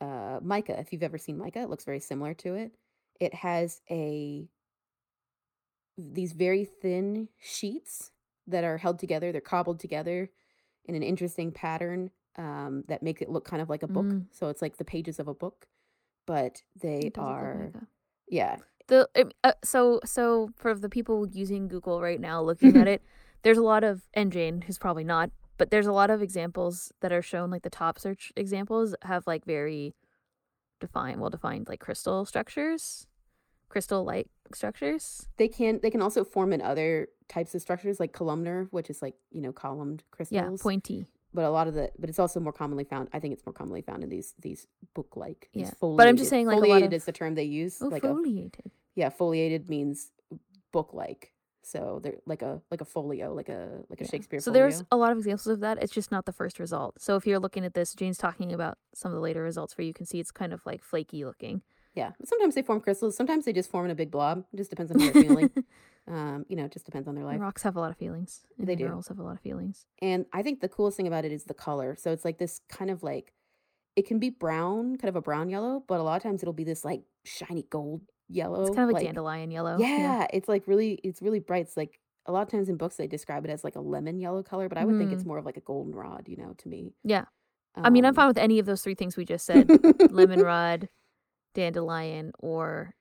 uh 0.00 0.40
mica. 0.42 0.78
If 0.78 0.92
you've 0.92 1.02
ever 1.02 1.18
seen 1.18 1.38
mica, 1.38 1.60
it 1.60 1.70
looks 1.70 1.84
very 1.84 2.00
similar 2.00 2.34
to 2.34 2.54
it. 2.54 2.72
It 3.20 3.34
has 3.34 3.80
a 3.90 4.48
these 5.96 6.32
very 6.32 6.64
thin 6.64 7.28
sheets 7.40 8.10
that 8.46 8.64
are 8.64 8.78
held 8.78 8.98
together. 8.98 9.32
They're 9.32 9.40
cobbled 9.40 9.80
together 9.80 10.30
in 10.86 10.94
an 10.94 11.02
interesting 11.02 11.52
pattern 11.52 12.10
um, 12.36 12.84
that 12.88 13.02
make 13.02 13.22
it 13.22 13.30
look 13.30 13.44
kind 13.44 13.62
of 13.62 13.68
like 13.68 13.82
a 13.82 13.88
book. 13.88 14.06
Mm. 14.06 14.26
So 14.32 14.48
it's 14.48 14.62
like 14.62 14.76
the 14.76 14.84
pages 14.84 15.18
of 15.18 15.28
a 15.28 15.34
book, 15.34 15.66
but 16.26 16.62
they 16.80 17.00
look 17.04 17.16
like 17.16 17.26
are 17.26 17.72
yeah. 18.28 18.56
the 18.88 19.08
uh, 19.44 19.52
so 19.62 20.00
so 20.04 20.50
for 20.56 20.74
the 20.74 20.88
people 20.88 21.26
using 21.28 21.68
Google 21.68 22.00
right 22.00 22.20
now 22.20 22.42
looking 22.42 22.76
at 22.76 22.88
it, 22.94 23.02
there's 23.44 23.58
a 23.58 23.62
lot 23.62 23.84
of 23.84 24.02
and 24.12 24.32
Jane 24.32 24.62
who's 24.62 24.78
probably 24.78 25.04
not, 25.04 25.30
but 25.58 25.70
there's 25.70 25.86
a 25.86 25.92
lot 25.92 26.10
of 26.10 26.20
examples 26.22 26.92
that 27.00 27.12
are 27.12 27.22
shown 27.22 27.50
like 27.50 27.62
the 27.62 27.70
top 27.70 27.98
search 27.98 28.32
examples 28.36 28.94
have 29.02 29.26
like 29.26 29.44
very 29.44 29.94
defined, 30.80 31.20
well 31.20 31.30
defined 31.30 31.68
like 31.68 31.80
crystal 31.80 32.24
structures, 32.24 33.06
crystal 33.68 34.04
like 34.04 34.28
structures. 34.52 35.28
They 35.36 35.48
can 35.48 35.80
they 35.82 35.90
can 35.90 36.02
also 36.02 36.24
form 36.24 36.52
in 36.52 36.60
other 36.60 37.08
types 37.28 37.54
of 37.54 37.62
structures 37.62 38.00
like 38.00 38.12
columnar, 38.12 38.66
which 38.70 38.90
is 38.90 39.00
like 39.02 39.14
you 39.30 39.40
know 39.40 39.52
columned 39.52 40.02
crystals. 40.10 40.34
Yeah, 40.36 40.50
pointy. 40.60 41.06
but 41.32 41.44
a 41.44 41.50
lot 41.50 41.68
of 41.68 41.74
the 41.74 41.90
but 41.98 42.08
it's 42.10 42.18
also 42.18 42.40
more 42.40 42.52
commonly 42.52 42.84
found. 42.84 43.08
I 43.12 43.20
think 43.20 43.34
it's 43.34 43.46
more 43.46 43.52
commonly 43.52 43.82
found 43.82 44.02
in 44.02 44.08
these 44.08 44.34
these 44.40 44.66
book 44.94 45.16
like 45.16 45.48
Yeah, 45.52 45.64
these 45.66 45.74
but 45.80 46.06
I'm 46.06 46.16
just 46.16 46.30
saying, 46.30 46.46
like, 46.46 46.56
a 46.56 46.60
lot 46.60 46.66
foliated 46.66 46.86
of- 46.88 46.92
is 46.94 47.04
the 47.04 47.12
term 47.12 47.34
they 47.34 47.44
use. 47.44 47.78
Oh, 47.80 47.88
like 47.88 48.04
a 48.04 48.08
foliated. 48.08 48.70
yeah, 48.94 49.10
foliated 49.10 49.68
means 49.68 50.10
book 50.72 50.90
like. 50.92 51.30
So 51.66 52.00
they're 52.02 52.16
like 52.26 52.42
a 52.42 52.60
like 52.70 52.80
a 52.80 52.84
folio, 52.84 53.32
like 53.34 53.48
a 53.48 53.68
like 53.88 54.00
a 54.00 54.04
Yeah. 54.04 54.10
Shakespeare 54.10 54.40
So 54.40 54.50
folio. 54.52 54.62
there's 54.62 54.84
a 54.90 54.96
lot 54.96 55.12
of 55.12 55.18
examples 55.18 55.46
of 55.46 55.60
that. 55.60 55.82
It's 55.82 55.92
just 55.92 56.10
not 56.10 56.24
the 56.26 56.32
first 56.32 56.58
result. 56.58 57.00
So 57.00 57.16
if 57.16 57.26
you're 57.26 57.38
looking 57.38 57.64
at 57.64 57.74
this, 57.74 57.94
Jane's 57.94 58.18
talking 58.18 58.52
about 58.52 58.78
some 58.94 59.10
of 59.10 59.14
the 59.16 59.20
later 59.20 59.42
results 59.42 59.76
where 59.78 59.84
you 59.86 59.94
can 59.94 60.06
see 60.06 60.20
it's 60.20 60.30
kind 60.30 60.52
of 60.52 60.64
like 60.66 60.82
flaky 60.82 61.24
looking. 61.24 61.62
Yeah, 61.94 62.10
but 62.18 62.28
sometimes 62.28 62.56
they 62.56 62.62
form 62.62 62.80
crystals. 62.80 63.16
Sometimes 63.16 63.44
they 63.44 63.52
just 63.52 63.70
form 63.70 63.84
in 63.84 63.90
a 63.92 63.94
big 63.94 64.10
blob. 64.10 64.44
It 64.52 64.56
just 64.56 64.68
depends 64.70 64.90
on 64.90 64.98
how 65.00 65.10
they're 65.12 65.22
feeling. 65.22 65.50
Um, 66.06 66.44
you 66.50 66.56
know, 66.56 66.66
it 66.66 66.70
just 66.72 66.84
depends 66.84 67.08
on 67.08 67.14
their 67.14 67.24
life. 67.24 67.40
Rocks 67.40 67.62
have 67.62 67.76
a 67.76 67.80
lot 67.80 67.90
of 67.90 67.96
feelings. 67.96 68.42
They 68.58 68.76
do. 68.76 68.84
Minerals 68.84 69.08
have 69.08 69.18
a 69.18 69.22
lot 69.22 69.36
of 69.36 69.40
feelings. 69.40 69.86
And 70.02 70.26
I 70.34 70.42
think 70.42 70.60
the 70.60 70.68
coolest 70.68 70.98
thing 70.98 71.06
about 71.06 71.24
it 71.24 71.32
is 71.32 71.44
the 71.44 71.54
color. 71.54 71.96
So 71.98 72.12
it's 72.12 72.26
like 72.26 72.36
this 72.36 72.60
kind 72.68 72.90
of 72.90 73.02
like 73.02 73.32
it 73.96 74.06
can 74.06 74.18
be 74.18 74.28
brown, 74.28 74.96
kind 74.96 75.08
of 75.08 75.16
a 75.16 75.22
brown 75.22 75.48
yellow, 75.48 75.82
but 75.88 76.00
a 76.00 76.02
lot 76.02 76.16
of 76.16 76.22
times 76.22 76.42
it'll 76.42 76.52
be 76.52 76.62
this 76.62 76.84
like 76.84 77.04
shiny 77.24 77.62
gold 77.70 78.02
yellow. 78.28 78.62
It's 78.62 78.74
kind 78.74 78.88
of 78.88 78.94
like, 78.94 79.04
dandelion 79.04 79.50
yellow. 79.50 79.76
Yeah, 79.78 80.26
it's 80.32 80.48
like 80.48 80.66
really 80.66 80.94
it's 81.04 81.20
really 81.22 81.40
bright. 81.40 81.62
It's 81.66 81.76
like 81.76 81.98
a 82.26 82.32
lot 82.32 82.42
of 82.42 82.48
times 82.48 82.68
in 82.68 82.76
books 82.76 82.96
they 82.96 83.06
describe 83.06 83.44
it 83.44 83.50
as 83.50 83.64
like 83.64 83.76
a 83.76 83.80
lemon 83.80 84.18
yellow 84.18 84.42
color, 84.42 84.68
but 84.68 84.78
I 84.78 84.84
would 84.84 84.96
think 84.98 85.12
it's 85.12 85.22
Mm. 85.24 85.26
more 85.26 85.38
of 85.38 85.44
like 85.44 85.56
a 85.58 85.60
goldenrod, 85.60 86.28
you 86.28 86.36
know, 86.36 86.54
to 86.58 86.68
me. 86.68 86.94
Yeah. 87.04 87.24
I 87.76 87.90
mean, 87.90 88.04
I'm 88.04 88.10
Um, 88.10 88.14
fine 88.14 88.28
with 88.28 88.38
any 88.38 88.58
of 88.58 88.66
those 88.66 88.82
three 88.82 88.94
things 88.94 89.16
we 89.16 89.24
just 89.24 89.44
said 89.44 89.66
lemonrod, 89.68 90.88
dandelion, 91.54 92.32
or. 92.38 92.94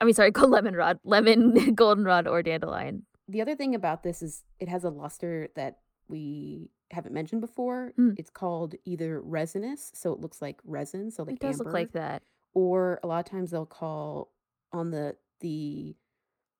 I 0.00 0.04
mean, 0.04 0.14
sorry, 0.14 0.30
go 0.32 0.46
lemonrod, 0.46 0.98
lemon, 1.04 1.52
goldenrod, 1.74 2.26
or 2.26 2.42
dandelion. 2.42 3.06
the 3.28 3.40
other 3.40 3.56
thing 3.56 3.74
about 3.74 4.02
this 4.02 4.20
is 4.22 4.44
it 4.60 4.68
has 4.68 4.84
a 4.84 4.90
luster 4.90 5.48
that 5.56 5.78
we 6.08 6.70
haven't 6.90 7.12
mentioned 7.14 7.40
before. 7.40 7.92
Mm. 7.98 8.14
It's 8.18 8.30
called 8.30 8.74
either 8.84 9.20
resinous, 9.22 9.90
so 9.94 10.12
it 10.12 10.20
looks 10.20 10.40
like 10.42 10.60
resin, 10.64 11.10
so 11.10 11.22
like 11.24 11.36
it 11.36 11.40
does 11.40 11.54
amber, 11.56 11.64
look 11.64 11.72
like 11.74 11.92
that. 11.92 12.22
or 12.54 13.00
a 13.02 13.06
lot 13.06 13.18
of 13.26 13.30
times 13.30 13.50
they'll 13.50 13.66
call 13.66 14.30
on 14.72 14.90
the 14.90 15.16
the 15.40 15.96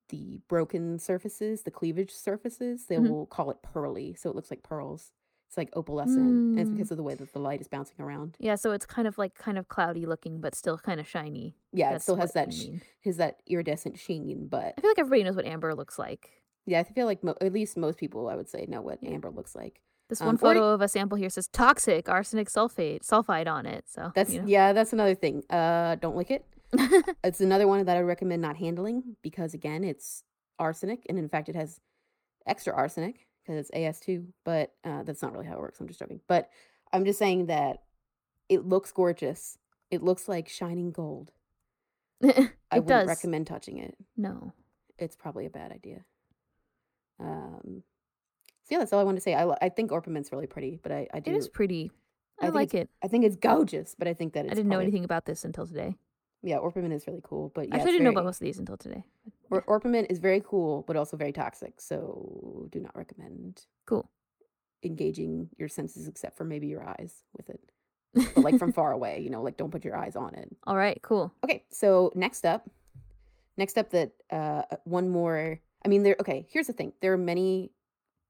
the 0.08 0.40
broken 0.48 0.98
surfaces, 1.00 1.62
the 1.62 1.70
cleavage 1.70 2.12
surfaces, 2.12 2.86
they 2.86 2.96
Mhm. 2.96 3.10
will 3.10 3.26
call 3.26 3.50
it 3.50 3.60
pearly, 3.62 4.14
so 4.14 4.30
it 4.30 4.36
looks 4.36 4.50
like 4.50 4.62
pearls. 4.62 5.12
It's 5.48 5.56
like 5.56 5.70
opalescent, 5.72 6.16
and 6.28 6.58
it's 6.60 6.70
Mm. 6.70 6.74
because 6.76 6.90
of 6.92 6.96
the 6.96 7.02
way 7.02 7.14
that 7.14 7.32
the 7.32 7.38
light 7.40 7.60
is 7.60 7.66
bouncing 7.68 8.00
around. 8.00 8.36
Yeah, 8.38 8.54
so 8.56 8.70
it's 8.72 8.86
kind 8.86 9.08
of 9.08 9.16
like 9.18 9.34
kind 9.34 9.58
of 9.58 9.68
cloudy 9.68 10.06
looking, 10.06 10.40
but 10.40 10.54
still 10.54 10.78
kind 10.78 11.00
of 11.00 11.06
shiny. 11.08 11.56
Yeah, 11.72 11.94
it 11.94 12.02
still 12.02 12.16
has 12.16 12.32
that 12.34 12.52
sh- 12.52 12.68
has 13.04 13.16
that 13.16 13.42
iridescent 13.46 13.98
sheen, 13.98 14.46
but 14.48 14.74
I 14.76 14.80
feel 14.80 14.90
like 14.90 14.98
everybody 14.98 15.24
knows 15.24 15.36
what 15.36 15.44
amber 15.46 15.74
looks 15.74 15.98
like. 15.98 16.30
yeah, 16.68 16.80
I 16.80 16.84
feel 16.84 17.06
like 17.06 17.22
mo- 17.22 17.36
at 17.40 17.52
least 17.52 17.76
most 17.76 17.96
people, 17.98 18.28
I 18.28 18.34
would 18.34 18.48
say, 18.48 18.66
know 18.66 18.82
what 18.82 19.00
Yeah. 19.02 19.10
amber 19.10 19.30
looks 19.30 19.54
like. 19.54 19.82
This 20.08 20.20
Um, 20.20 20.26
one 20.26 20.34
or- 20.36 20.38
photo 20.38 20.72
of 20.74 20.80
a 20.82 20.88
sample 20.88 21.16
here 21.16 21.30
says 21.30 21.46
toxic 21.48 22.08
arsenic 22.08 22.48
sulfate 22.48 23.02
sulfide 23.04 23.46
on 23.48 23.66
it. 23.66 23.88
So 23.88 24.10
That's 24.16 24.32
you 24.34 24.40
know. 24.42 24.46
yeah, 24.48 24.72
that's 24.72 24.92
another 24.92 25.14
thing. 25.14 25.42
Uh, 25.50 25.94
don't 25.96 26.16
lick 26.16 26.30
it. 26.32 26.44
It's 27.24 27.40
another 27.40 27.66
one 27.66 27.84
that 27.84 27.96
I 27.96 28.00
recommend 28.00 28.42
not 28.42 28.56
handling 28.56 29.16
because 29.22 29.54
again, 29.54 29.84
it's 29.84 30.22
arsenic, 30.58 31.04
and 31.08 31.18
in 31.18 31.28
fact, 31.28 31.48
it 31.48 31.56
has 31.56 31.80
extra 32.46 32.72
arsenic 32.74 33.26
because 33.42 33.58
it's 33.58 33.70
AS2. 33.70 34.26
But 34.44 34.72
uh, 34.84 35.02
that's 35.02 35.22
not 35.22 35.32
really 35.32 35.46
how 35.46 35.54
it 35.54 35.60
works. 35.60 35.80
I'm 35.80 35.88
just 35.88 35.98
joking. 35.98 36.20
But 36.28 36.50
I'm 36.92 37.04
just 37.04 37.18
saying 37.18 37.46
that 37.46 37.78
it 38.48 38.66
looks 38.66 38.92
gorgeous. 38.92 39.58
It 39.90 40.02
looks 40.02 40.28
like 40.28 40.48
shining 40.48 40.90
gold. 40.92 41.32
I 42.24 42.50
wouldn't 42.72 42.86
does. 42.86 43.08
recommend 43.08 43.46
touching 43.46 43.78
it. 43.78 43.96
No. 44.16 44.52
It's 44.98 45.16
probably 45.16 45.46
a 45.46 45.50
bad 45.50 45.72
idea. 45.72 46.04
Um, 47.20 47.82
so 48.64 48.74
yeah, 48.74 48.78
that's 48.78 48.92
all 48.92 49.00
I 49.00 49.04
wanted 49.04 49.18
to 49.18 49.22
say. 49.22 49.34
I 49.34 49.48
I 49.60 49.68
think 49.68 49.92
orpiment's 49.92 50.32
really 50.32 50.46
pretty, 50.46 50.78
but 50.82 50.92
I 50.92 51.06
I 51.12 51.20
do 51.20 51.30
It 51.30 51.36
is 51.36 51.48
pretty. 51.48 51.90
I, 52.40 52.46
I 52.46 52.48
like 52.50 52.74
it. 52.74 52.90
I 53.02 53.08
think 53.08 53.24
it's 53.24 53.36
gorgeous, 53.36 53.94
but 53.98 54.08
I 54.08 54.14
think 54.14 54.34
that 54.34 54.44
it's 54.44 54.52
I 54.52 54.54
didn't 54.54 54.70
know 54.70 54.80
anything 54.80 55.04
about 55.04 55.24
this 55.24 55.44
until 55.44 55.66
today. 55.66 55.96
Yeah, 56.42 56.58
orpiment 56.58 56.92
is 56.94 57.06
really 57.06 57.22
cool, 57.24 57.50
but 57.54 57.68
yeah, 57.68 57.74
Actually, 57.76 57.78
I 57.78 57.82
it's 57.82 57.92
didn't 57.92 58.04
know 58.04 58.10
about 58.10 58.24
most 58.24 58.40
of 58.40 58.44
these 58.44 58.58
until 58.58 58.76
today. 58.76 59.04
Or, 59.50 59.62
orpiment 59.66 60.08
is 60.10 60.18
very 60.18 60.42
cool, 60.44 60.84
but 60.86 60.96
also 60.96 61.16
very 61.16 61.32
toxic. 61.32 61.80
So 61.80 62.68
do 62.70 62.80
not 62.80 62.94
recommend 62.96 63.62
Cool. 63.86 64.08
engaging 64.82 65.48
your 65.58 65.68
senses 65.68 66.06
except 66.08 66.36
for 66.36 66.44
maybe 66.44 66.66
your 66.66 66.86
eyes 66.86 67.22
with 67.36 67.48
it. 67.50 67.60
But 68.14 68.44
like 68.44 68.58
from 68.58 68.72
far 68.80 68.92
away, 68.92 69.20
you 69.20 69.30
know, 69.30 69.42
like 69.42 69.56
don't 69.56 69.70
put 69.70 69.84
your 69.84 69.96
eyes 69.96 70.16
on 70.16 70.34
it. 70.34 70.54
All 70.66 70.76
right, 70.76 71.00
cool. 71.02 71.32
Okay, 71.44 71.64
so 71.70 72.12
next 72.14 72.44
up, 72.46 72.68
next 73.56 73.76
up 73.78 73.90
that 73.90 74.12
uh 74.30 74.62
one 74.84 75.08
more. 75.08 75.60
I 75.84 75.88
mean, 75.88 76.02
there. 76.02 76.16
Okay, 76.20 76.46
here's 76.50 76.66
the 76.66 76.72
thing. 76.72 76.92
There 77.00 77.12
are 77.12 77.18
many 77.18 77.72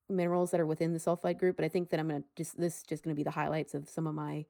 minerals 0.08 0.50
that 0.52 0.60
are 0.60 0.66
within 0.66 0.92
the 0.92 0.98
sulfide 1.00 1.38
group, 1.38 1.56
but 1.56 1.64
I 1.64 1.68
think 1.68 1.90
that 1.90 2.00
I'm 2.00 2.08
gonna 2.08 2.22
just 2.36 2.58
this 2.58 2.78
is 2.78 2.82
just 2.82 3.02
gonna 3.04 3.14
be 3.16 3.22
the 3.24 3.30
highlights 3.30 3.74
of 3.74 3.88
some 3.88 4.06
of 4.06 4.14
my 4.14 4.44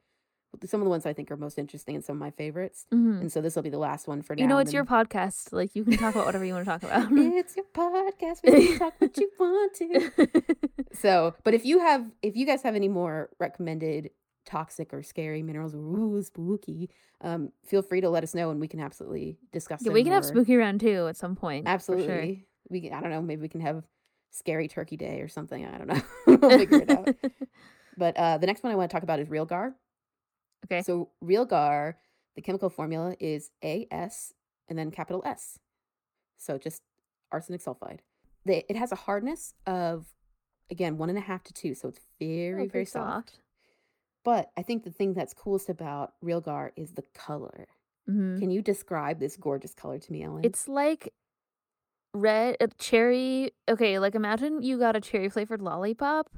some 0.65 0.81
of 0.81 0.85
the 0.85 0.91
ones 0.91 1.05
I 1.07 1.13
think 1.13 1.31
are 1.31 1.37
most 1.37 1.59
interesting 1.59 1.97
and 1.97 2.05
some 2.05 2.17
of 2.17 2.21
my 2.21 2.31
favorites. 2.31 2.87
hmm 2.91 3.19
And 3.21 3.33
so 3.33 3.41
this 3.41 3.55
will 3.57 3.63
be 3.63 3.71
the 3.71 3.79
last 3.79 4.09
one 4.09 4.23
for 4.23 4.35
now. 4.35 4.43
You 4.43 4.49
know, 4.49 4.59
it's 4.59 4.73
your 4.73 4.85
podcast. 4.85 5.53
Like 5.53 5.75
you 5.75 5.85
can 5.85 5.97
talk 5.99 6.15
about 6.15 6.27
whatever 6.27 6.45
you 6.45 6.55
want 6.55 6.65
to 6.65 6.71
talk 6.71 6.83
about. 6.83 7.09
it's 7.13 7.57
your 7.57 7.67
podcast. 7.75 8.43
where 8.43 8.57
can 8.57 8.79
talk 8.79 8.95
what 8.99 9.17
you 9.19 9.31
want 9.39 9.75
to. 9.75 10.39
So, 10.93 11.35
but 11.45 11.53
if 11.53 11.67
you 11.67 11.81
have, 11.81 12.11
if 12.23 12.37
you 12.37 12.47
guys 12.47 12.63
have 12.63 12.75
any 12.75 12.89
more 12.89 13.29
recommended 13.39 14.11
toxic 14.47 14.95
or 14.95 15.03
scary 15.03 15.43
minerals, 15.43 15.75
ooh, 15.75 16.23
spooky, 16.23 16.89
um, 17.21 17.53
feel 17.67 17.83
free 17.83 18.01
to 18.01 18.09
let 18.09 18.23
us 18.23 18.35
know 18.35 18.51
and 18.51 18.61
we 18.61 18.69
can 18.69 18.81
absolutely 18.81 19.37
discuss 19.53 19.83
Yeah, 19.83 19.93
we 19.93 20.05
can 20.05 20.13
have 20.13 20.25
spooky 20.25 20.57
round 20.57 20.81
too 20.81 21.07
at 21.07 21.17
some 21.17 21.37
point. 21.37 21.67
for 21.67 21.69
sure. 21.69 21.75
Absolutely. 21.75 22.47
We 22.71 22.81
can, 22.81 22.95
I 22.95 23.01
don't 23.01 23.11
know, 23.11 23.21
maybe 23.21 23.43
we 23.43 23.49
can 23.49 23.61
have 23.61 23.85
scary 24.31 24.69
turkey 24.69 24.97
day 24.97 25.21
or 25.21 25.29
something. 25.29 25.67
I 25.67 25.77
don't 25.77 25.89
know. 25.89 26.01
we'll 26.27 26.59
figure 26.59 26.79
it 26.83 26.91
out. 26.91 27.09
But 27.99 28.17
uh, 28.17 28.39
the 28.39 28.47
next 28.47 28.63
one 28.63 28.73
I 28.73 28.77
want 28.77 28.91
to 28.91 28.95
talk 28.95 29.03
about 29.03 29.21
is 29.21 29.29
realgar. 29.29 29.75
Okay. 30.67 30.83
So 30.83 31.11
realgar, 31.23 31.95
the 32.35 32.43
chemical 32.43 32.71
formula 32.71 33.17
is 33.19 33.51
AS 33.63 34.35
and 34.69 34.79
then 34.79 34.91
capital 34.91 35.23
S. 35.25 35.59
So 36.37 36.59
just 36.59 36.83
arsenic 37.33 37.63
sulfide. 37.63 38.01
They, 38.45 38.65
it 38.69 38.77
has 38.77 38.93
a 38.93 38.97
hardness 38.97 39.55
of 39.67 40.07
again 40.71 40.99
one 40.99 41.09
and 41.09 41.19
a 41.19 41.23
half 41.23 41.43
to 41.45 41.53
two, 41.53 41.75
so 41.75 41.89
it's 41.89 42.01
very 42.21 42.53
Oh, 42.53 42.57
very 42.57 42.69
pretty 42.69 42.85
soft. 42.87 43.41
But 44.25 44.51
I 44.57 44.63
think 44.63 44.83
the 44.83 44.91
thing 44.91 45.15
that's 45.15 45.33
coolest 45.33 45.69
about 45.69 46.15
realgar 46.23 46.71
is 46.77 46.93
the 46.93 47.05
color. 47.15 47.69
hmm 48.07 48.39
Can 48.39 48.51
you 48.51 48.61
describe 48.61 49.21
this 49.21 49.37
gorgeous 49.37 49.73
color 49.75 49.99
to 49.99 50.13
me, 50.13 50.25
Ellen? 50.25 50.45
It's 50.45 50.67
like 50.69 51.13
red 52.13 52.57
uh, 52.61 52.67
cherry. 52.79 53.53
Okay, 53.69 53.99
like 53.99 54.15
imagine 54.15 54.63
you 54.63 54.79
got 54.79 54.97
a 54.97 55.01
cherry 55.01 55.29
flavored 55.29 55.63
lollipop. 55.63 56.29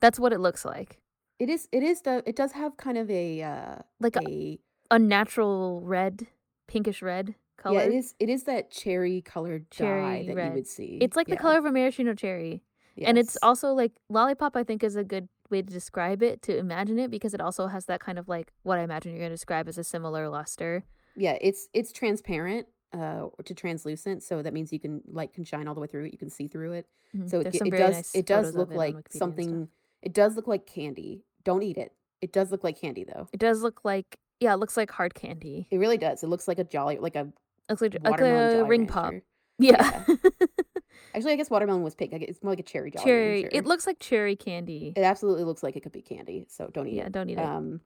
That's 0.00 0.18
what 0.18 0.32
it 0.32 0.40
looks 0.40 0.64
like. 0.64 1.01
It 1.42 1.48
is 1.54 1.68
it 1.72 1.82
is 1.82 2.02
the 2.06 2.22
it 2.30 2.36
does 2.36 2.52
have 2.52 2.76
kind 2.76 2.98
of 3.02 3.10
a 3.10 3.42
uh 3.42 3.76
Like 4.06 4.16
a, 4.16 4.26
a 4.26 4.58
a 4.96 4.98
natural 4.98 5.80
red, 5.96 6.26
pinkish 6.68 7.00
red 7.02 7.34
color. 7.56 7.74
yeah 7.80 7.86
it 7.90 7.94
is 8.00 8.14
it 8.24 8.28
is 8.28 8.44
that 8.50 8.70
cherry 8.70 9.20
colored 9.34 9.64
dye 9.70 9.78
Cherry 9.78 10.26
that 10.28 10.36
red. 10.36 10.48
you 10.48 10.54
would 10.58 10.68
see. 10.68 10.98
It's 11.04 11.16
like 11.16 11.28
the 11.34 11.36
color 11.44 11.58
of 11.58 11.64
a 11.64 11.72
maraschino 11.72 12.14
cherry. 12.14 12.62
And 13.08 13.16
it's 13.22 13.36
also 13.42 13.72
like 13.82 13.92
lollipop, 14.08 14.54
I 14.54 14.64
think, 14.68 14.84
is 14.84 14.96
a 14.96 15.02
good 15.14 15.26
way 15.50 15.62
to 15.62 15.72
describe 15.80 16.22
it, 16.22 16.42
to 16.42 16.56
imagine 16.56 16.98
it, 17.04 17.10
because 17.10 17.32
it 17.34 17.40
also 17.40 17.66
has 17.66 17.86
that 17.86 18.00
kind 18.00 18.18
of 18.18 18.28
like 18.28 18.52
what 18.68 18.78
I 18.78 18.82
imagine 18.82 19.12
you're 19.12 19.20
going 19.24 19.30
to 19.30 19.34
describe 19.40 19.66
as 19.68 19.78
a 19.78 19.84
similar 19.94 20.28
luster. 20.28 20.84
yeah 21.26 21.36
it's 21.48 21.62
it's 21.78 21.90
transparent 22.00 22.66
uh 23.00 23.22
to 23.48 23.54
translucent 23.54 24.22
so 24.28 24.42
that 24.44 24.52
means 24.56 24.72
you 24.76 24.80
can 24.86 24.94
light 25.18 25.30
can 25.36 25.44
shine 25.44 25.66
all 25.68 25.74
the 25.74 25.80
way 25.84 25.86
through 25.92 26.04
it 26.06 26.12
you 26.16 26.20
can 26.24 26.30
see 26.38 26.46
through 26.54 26.72
it 26.80 26.86
Mhm. 27.16 27.28
so 27.30 27.40
it, 27.40 27.44
There's 27.44 27.60
it 27.68 27.70
does 27.84 27.94
nice 27.96 28.14
it 28.20 28.26
does 28.34 28.54
look 28.60 28.72
it 28.76 28.82
like 28.84 29.06
something 29.22 29.68
it 30.08 30.12
does 30.20 30.32
look 30.36 30.48
like 30.54 30.64
candy 30.76 31.12
don't 31.44 31.62
eat 31.62 31.76
it 31.78 31.92
it 32.20 32.32
does 32.32 32.50
look 32.50 32.62
like 32.64 32.80
candy 32.80 33.04
though 33.04 33.28
It 33.32 33.40
does 33.40 33.62
look 33.62 33.80
like, 33.84 34.16
yeah, 34.38 34.52
it 34.54 34.58
looks 34.58 34.76
like 34.76 34.90
hard 34.90 35.14
candy. 35.14 35.66
it 35.70 35.78
really 35.78 35.98
does 35.98 36.22
it 36.22 36.28
looks 36.28 36.46
like 36.48 36.58
a 36.58 36.64
jolly 36.64 36.98
like 36.98 37.16
a 37.16 37.32
looks 37.68 37.82
like, 37.82 37.94
like 37.94 38.04
watermelon 38.04 38.48
a 38.48 38.52
jolly 38.58 38.68
ring 38.68 38.86
pop. 38.86 39.10
rancher 39.12 39.24
Yeah. 39.58 40.04
actually 41.14 41.32
i 41.32 41.36
guess 41.36 41.50
watermelon 41.50 41.82
was 41.82 41.94
pink 41.94 42.12
it's 42.12 42.42
more 42.42 42.52
like 42.52 42.60
a 42.60 42.62
cherry 42.62 42.90
jolly 42.90 43.04
cherry. 43.04 43.42
rancher. 43.42 43.56
It 43.58 43.66
looks 43.66 43.86
like 43.86 43.98
cherry 43.98 44.36
candy. 44.36 44.92
it 44.96 45.02
absolutely 45.02 45.44
looks 45.44 45.62
like 45.62 45.76
it 45.76 45.82
could 45.82 45.92
be 45.92 46.02
candy 46.02 46.46
so 46.48 46.68
don't 46.72 46.86
eat 46.88 46.94
yeah, 46.94 47.06
it 47.06 47.12
don't 47.12 47.28
eat 47.30 47.38
it. 47.38 47.44
um 47.44 47.80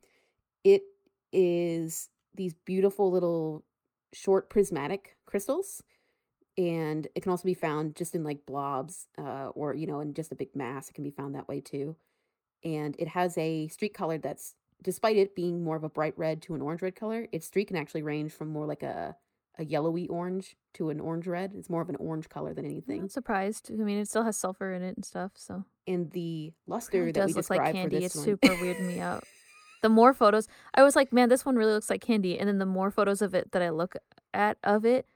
it 0.64 0.82
is 1.32 2.09
these 2.34 2.54
beautiful 2.64 3.11
little 3.11 3.64
short 4.12 4.48
prismatic 4.50 5.16
crystals 5.26 5.82
and 6.59 7.07
it 7.14 7.22
can 7.22 7.30
also 7.30 7.44
be 7.44 7.54
found 7.54 7.94
just 7.96 8.14
in 8.14 8.24
like 8.24 8.46
blobs 8.46 9.07
uh, 9.18 9.48
or 9.54 9.74
you 9.74 9.86
know 9.86 10.00
in 10.00 10.14
just 10.14 10.32
a 10.32 10.34
big 10.34 10.54
mass 10.54 10.88
it 10.88 10.94
can 10.94 11.04
be 11.04 11.11
found 11.11 11.34
that 11.34 11.48
way 11.48 11.61
too 11.61 11.96
and 12.67 12.97
it 12.99 13.09
has 13.09 13.39
a 13.39 13.69
streak 13.69 13.95
color 13.95 14.19
that's 14.19 14.55
despite 14.83 15.17
it 15.17 15.35
being 15.35 15.64
more 15.64 15.77
of 15.77 15.85
a 15.85 15.89
bright 15.89 16.14
red 16.17 16.43
to 16.43 16.55
an 16.55 16.61
orange 16.61 16.83
red 16.83 16.95
color 16.95 17.27
its 17.33 17.47
streak 17.47 17.69
can 17.69 17.77
actually 17.77 18.03
range 18.03 18.33
from 18.33 18.49
more 18.49 18.67
like 18.67 18.83
a 18.83 19.17
a 19.59 19.64
yellowy 19.64 20.07
orange 20.09 20.57
to 20.75 20.91
an 20.91 21.01
orange 21.01 21.27
red 21.27 21.53
it's 21.55 21.71
more 21.71 21.81
of 21.81 21.89
an 21.89 21.97
orange 21.97 22.29
color 22.29 22.53
than 22.53 22.67
anything. 22.67 23.01
I'm 23.01 23.09
surprised. 23.09 23.71
I 23.73 23.77
mean, 23.77 23.99
it 23.99 24.09
still 24.09 24.25
has 24.25 24.37
sulfur 24.37 24.73
in 24.73 24.83
it 24.83 24.97
and 24.97 25.05
stuff, 25.05 25.33
so 25.35 25.64
and 25.87 26.11
the 26.12 26.53
it 26.67 26.71
luster 26.71 26.99
really 26.99 27.12
that 27.12 27.27
we 27.27 27.33
does 27.33 27.37
look 27.37 27.51
like 27.51 27.67
for 27.67 27.73
candy. 27.73 27.97
this 28.01 28.07
It's 28.07 28.17
one 28.17 28.25
super 28.25 28.49
weirding 28.49 28.87
me 28.87 29.01
out. 29.01 29.25
The 29.83 29.89
more 29.89 30.12
photos, 30.14 30.49
I 30.75 30.83
was 30.83 30.97
like, 30.97 31.12
man, 31.12 31.29
this 31.29 31.45
one 31.45 31.57
really 31.57 31.73
looks 31.73 31.91
like 31.91 32.01
candy. 32.01 32.39
And 32.39 32.49
then 32.49 32.59
the 32.59 32.67
more 32.67 32.91
photos 32.91 33.23
of 33.23 33.35
it 33.35 33.53
that 33.53 33.62
I 33.62 33.71
look 33.71 33.95
at 34.35 34.59
of 34.64 34.85
it, 34.85 35.07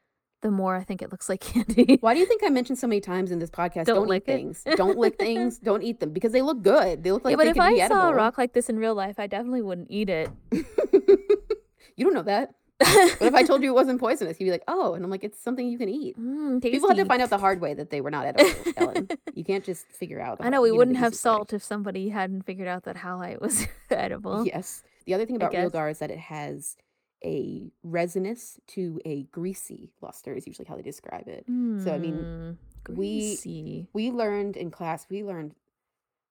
the 0.43 0.51
more 0.51 0.77
I 0.77 0.85
think 0.85 1.03
it 1.03 1.11
looks 1.11 1.29
like 1.29 1.41
candy. 1.53 1.99
Why 2.01 2.15
do 2.15 2.21
you 2.21 2.27
think 2.27 2.43
I 2.45 2.49
mentioned 2.49 2.79
so 2.79 2.87
many 2.87 3.01
times 3.01 3.31
in 3.31 3.39
this 3.39 3.51
podcast? 3.51 3.87
Don't 3.87 3.97
Don't, 3.97 4.09
lick 4.09 4.25
things. 4.27 4.65
Don't 4.77 4.99
lick 4.99 5.19
things. 5.19 5.59
Don't 5.59 5.83
eat 5.83 6.01
them 6.01 6.13
because 6.13 6.33
they 6.33 6.43
look 6.43 6.63
good. 6.63 7.03
They 7.03 7.13
look 7.13 7.25
like 7.25 7.33
yeah, 7.33 7.37
but 7.37 7.47
if 7.49 7.59
I 7.59 7.89
saw 7.89 8.09
a 8.09 8.15
rock 8.15 8.39
like 8.39 8.53
this 8.53 8.69
in 8.69 8.79
real 8.79 8.95
life, 8.95 9.19
I 9.19 9.27
definitely 9.27 9.63
wouldn't 9.63 9.91
eat 9.91 10.09
it. 10.09 10.31
you 10.53 12.05
don't 12.05 12.15
know 12.15 12.23
that. 12.23 12.55
What 12.79 13.21
if 13.23 13.35
I 13.35 13.43
told 13.43 13.63
you 13.63 13.71
it 13.73 13.75
wasn't 13.75 14.01
poisonous? 14.01 14.41
You'd 14.41 14.47
be 14.47 14.51
like, 14.51 14.65
"Oh," 14.67 14.95
and 14.95 15.05
I'm 15.05 15.11
like, 15.11 15.23
"It's 15.23 15.39
something 15.39 15.69
you 15.69 15.77
can 15.77 15.91
eat." 15.91 16.19
Mm, 16.19 16.63
People 16.63 16.89
had 16.89 16.97
to 16.97 17.05
find 17.05 17.21
out 17.21 17.29
the 17.29 17.37
hard 17.37 17.61
way 17.61 17.75
that 17.75 17.91
they 17.91 18.01
were 18.01 18.11
not 18.11 18.25
edible, 18.25 18.51
Ellen. 18.79 19.09
You 19.35 19.45
can't 19.45 19.63
just 19.63 19.87
figure 19.89 20.19
out. 20.19 20.39
I 20.41 20.49
know 20.49 20.63
we 20.63 20.71
you 20.71 20.77
wouldn't 20.77 20.97
have 20.97 21.13
way. 21.13 21.17
salt 21.17 21.53
if 21.53 21.63
somebody 21.63 22.09
hadn't 22.09 22.47
figured 22.47 22.69
out 22.69 22.85
that 22.85 22.97
halite 22.97 23.43
was 23.43 23.67
edible. 23.91 24.47
Yes. 24.47 24.83
The 25.05 25.13
other 25.13 25.27
thing 25.27 25.37
about 25.37 25.53
realgar 25.53 25.91
is 25.91 25.99
that 25.99 26.11
it 26.11 26.19
has 26.21 26.77
a 27.25 27.71
resinous 27.83 28.59
to 28.69 29.01
a 29.05 29.25
greasy 29.25 29.93
luster. 30.01 30.35
Is 30.35 30.47
usually 30.47 30.67
how 30.67 30.77
they 30.77 30.83
describe 30.83 31.29
it. 31.29 31.45
So, 31.85 31.93
I 31.95 31.99
mean, 31.99 32.25
Mm, 32.25 32.57
we- 32.97 32.97
greasy. 33.37 33.89
we 33.93 34.11
learned 34.11 34.57
in 34.57 34.71
class 34.71 35.07
we 35.11 35.23
learned 35.23 35.55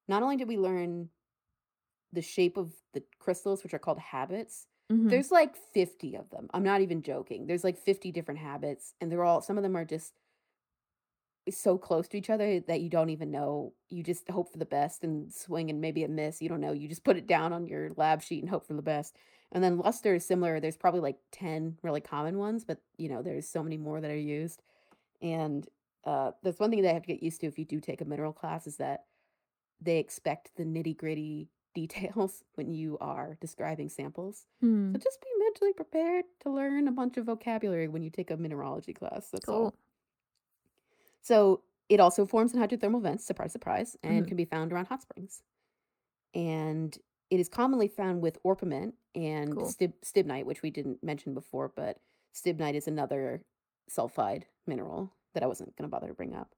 not 0.08 0.24
only 0.24 0.36
did 0.36 0.48
we 0.48 0.58
learn 0.58 1.10
the 2.12 2.22
shape 2.24 2.58
of 2.58 2.74
the 2.94 3.04
crystals 3.20 3.64
which 3.64 3.74
are 3.74 3.80
called 3.80 4.00
habits 4.00 4.66
Mhm. 4.92 5.10
there's 5.12 5.30
like 5.32 5.56
50 5.56 6.16
of 6.16 6.28
them 6.32 6.50
i'm 6.56 6.64
not 6.64 6.82
even 6.82 7.04
joking 7.04 7.46
there's 7.46 7.64
like 7.64 7.78
50 7.78 8.12
different 8.12 8.40
habits 8.40 8.96
and 9.00 9.12
they're 9.12 9.24
all 9.24 9.42
some 9.44 9.58
of 9.58 9.64
them 9.64 9.78
are 9.78 9.86
just 9.86 10.14
so 11.52 11.78
close 11.78 12.08
to 12.08 12.18
each 12.18 12.30
other 12.30 12.60
that 12.62 12.82
you 12.82 12.90
don't 12.90 13.10
even 13.12 13.32
know 13.32 13.74
you 13.90 14.04
just 14.04 14.28
hope 14.30 14.52
for 14.52 14.58
the 14.58 14.66
best 14.66 15.04
and 15.04 15.32
swing 15.32 15.70
and 15.70 15.80
maybe 15.82 16.04
a 16.04 16.08
miss 16.08 16.42
you 16.42 16.50
don't 16.50 16.62
know 16.62 16.72
you 16.74 16.88
just 16.88 17.04
put 17.04 17.16
it 17.18 17.28
down 17.28 17.54
on 17.54 17.68
your 17.68 17.90
lab 17.96 18.22
sheet 18.22 18.42
and 18.42 18.50
hope 18.50 18.66
for 18.66 18.74
the 18.74 18.82
best 18.82 19.16
and 19.52 19.64
then 19.64 19.78
luster 19.78 20.14
is 20.16 20.26
similar 20.26 20.60
there's 20.60 20.78
probably 20.78 21.00
like 21.02 21.20
10 21.32 21.78
really 21.84 22.02
common 22.02 22.38
ones 22.38 22.64
but 22.66 22.80
you 22.98 23.10
know 23.10 23.22
there's 23.22 23.48
so 23.48 23.64
many 23.64 23.78
more 23.78 24.02
that 24.02 24.12
are 24.12 24.18
used 24.18 24.62
and 25.22 25.68
uh, 26.06 26.32
that's 26.44 26.60
one 26.60 26.70
thing 26.72 26.82
that 26.82 26.92
I 26.92 26.94
have 26.94 27.04
to 27.04 27.14
get 27.14 27.22
used 27.24 27.42
to 27.42 27.48
if 27.48 27.60
you 27.60 27.66
do 27.66 27.80
take 27.82 28.02
a 28.02 28.06
mineral 28.06 28.34
class 28.34 28.68
is 28.68 28.78
that 28.78 29.06
they 29.82 29.98
expect 30.00 30.52
the 30.56 30.64
nitty 30.64 30.96
gritty 30.98 31.50
details 31.76 32.44
when 32.56 32.74
you 32.74 32.98
are 33.00 33.38
describing 33.42 33.90
samples. 33.90 34.46
Hmm, 34.62 34.94
So 34.94 35.00
just 35.00 35.22
be 35.22 35.28
mentally 35.38 35.74
prepared 35.74 36.26
to 36.42 36.50
learn 36.52 36.88
a 36.88 36.92
bunch 36.92 37.18
of 37.18 37.26
vocabulary 37.26 37.88
when 37.88 38.02
you 38.02 38.10
take 38.10 38.32
a 38.32 38.38
mineralogy 38.38 38.94
class. 38.94 39.30
That's 39.32 39.48
all. 39.48 39.72
Cool. 39.72 39.80
So 41.22 41.64
it 41.90 42.00
also 42.00 42.26
forms 42.26 42.54
in 42.54 42.60
hydrothermal 42.60 43.02
vents, 43.02 43.26
surprise, 43.26 43.52
surprise, 43.52 43.98
and 44.04 44.26
Mhm. 44.26 44.28
can 44.28 44.38
be 44.38 44.46
found 44.46 44.72
around 44.74 44.88
hot 44.88 45.02
springs. 45.02 45.44
And 46.34 46.98
it 47.30 47.40
is 47.40 47.50
commonly 47.50 47.88
found 47.88 48.22
with 48.22 48.38
orpiment 48.44 48.96
and 49.16 49.56
Cool. 49.56 49.68
stib- 49.68 49.94
stibnite, 50.04 50.46
which 50.46 50.62
we 50.62 50.72
didn't 50.72 51.04
mention 51.04 51.34
before, 51.34 51.72
but 51.76 51.98
stibnite 52.36 52.74
is 52.76 52.88
another 52.88 53.44
sulfide 53.90 54.44
mineral 54.68 55.14
that 55.34 55.44
I 55.44 55.48
wasn't 55.48 55.76
going 55.76 55.88
to 55.90 55.92
bother 55.92 56.08
to 56.08 56.14
bring 56.14 56.36
up. 56.36 56.54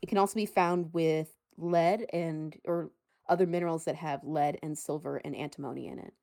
It 0.00 0.06
can 0.08 0.16
also 0.18 0.36
be 0.36 0.46
found 0.46 0.94
with 0.94 1.28
lead 1.58 2.06
and 2.14 2.56
or 2.64 2.90
other 3.28 3.46
minerals 3.46 3.84
that 3.84 3.96
have 3.96 4.24
lead 4.24 4.58
and 4.62 4.78
silver 4.78 5.18
and 5.18 5.36
antimony 5.36 5.86
in 5.86 5.98
it. 5.98 6.14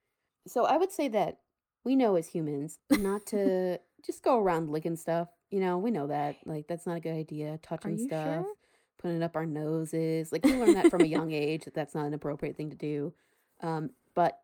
So 0.48 0.66
I 0.66 0.78
would 0.78 0.92
say 0.92 1.08
that 1.10 1.38
we 1.84 1.96
know 1.96 2.16
as 2.16 2.28
humans 2.28 2.80
not 2.90 3.26
to 3.28 3.80
just 4.04 4.24
go 4.24 4.40
around 4.40 4.70
licking 4.72 4.96
stuff. 4.96 5.28
You 5.52 5.60
know, 5.60 5.78
we 5.78 5.92
know 5.92 6.08
that 6.08 6.38
like 6.46 6.68
that's 6.68 6.88
not 6.88 6.98
a 6.98 7.00
good 7.00 7.14
idea. 7.16 7.60
Touching 7.62 8.00
stuff, 8.00 8.44
sure? 8.46 8.54
putting 9.00 9.18
it 9.18 9.24
up 9.24 9.36
our 9.36 9.46
noses. 9.46 10.32
Like 10.32 10.44
we 10.44 10.56
learn 10.56 10.74
that 10.74 10.90
from 10.90 11.02
a 11.02 11.06
young 11.08 11.32
age 11.32 11.66
that 11.66 11.76
that's 11.76 11.94
not 11.94 12.08
an 12.08 12.16
appropriate 12.16 12.58
thing 12.58 12.72
to 12.72 12.76
do. 12.76 13.14
Um, 13.62 13.92
but 14.16 14.40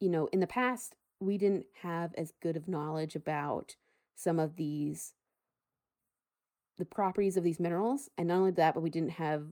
you 0.00 0.08
know, 0.08 0.28
in 0.32 0.40
the 0.40 0.46
past, 0.46 0.94
we 1.20 1.38
didn't 1.38 1.66
have 1.82 2.12
as 2.16 2.32
good 2.42 2.56
of 2.56 2.68
knowledge 2.68 3.16
about 3.16 3.76
some 4.14 4.38
of 4.38 4.56
these 4.56 5.12
the 6.78 6.84
properties 6.84 7.36
of 7.38 7.42
these 7.44 7.58
minerals 7.58 8.10
and 8.18 8.28
not 8.28 8.36
only 8.36 8.50
that 8.50 8.74
but 8.74 8.82
we 8.82 8.90
didn't 8.90 9.10
have 9.12 9.44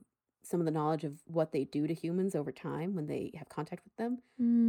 some 0.43 0.59
of 0.59 0.65
the 0.65 0.71
knowledge 0.71 1.03
of 1.03 1.13
what 1.25 1.51
they 1.51 1.63
do 1.63 1.87
to 1.87 1.93
humans 1.93 2.35
over 2.35 2.51
time 2.51 2.93
when 2.93 3.07
they 3.07 3.31
have 3.35 3.49
contact 3.49 3.83
with 3.83 3.95
them 3.95 4.19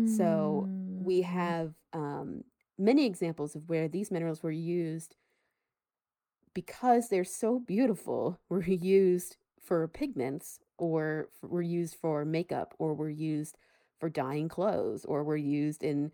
so 0.06 0.68
we 0.98 1.20
Mm. 1.20 1.24
have 1.24 1.74
um, 1.92 2.44
many 2.78 3.04
examples 3.04 3.54
of 3.54 3.68
where 3.68 3.88
these 3.88 4.10
minerals 4.10 4.42
were 4.42 4.50
used 4.50 5.16
because 6.54 7.08
they're 7.08 7.24
so 7.24 7.58
beautiful 7.58 8.38
were 8.48 8.62
used 8.62 9.36
for 9.60 9.86
pigments 9.88 10.60
or 10.78 11.28
f- 11.42 11.50
were 11.50 11.62
used 11.62 11.96
for 11.96 12.24
makeup 12.24 12.74
or 12.78 12.94
were 12.94 13.10
used 13.10 13.58
for 13.98 14.08
dyeing 14.08 14.48
clothes 14.48 15.04
or 15.04 15.24
were 15.24 15.36
used 15.36 15.82
in 15.82 16.12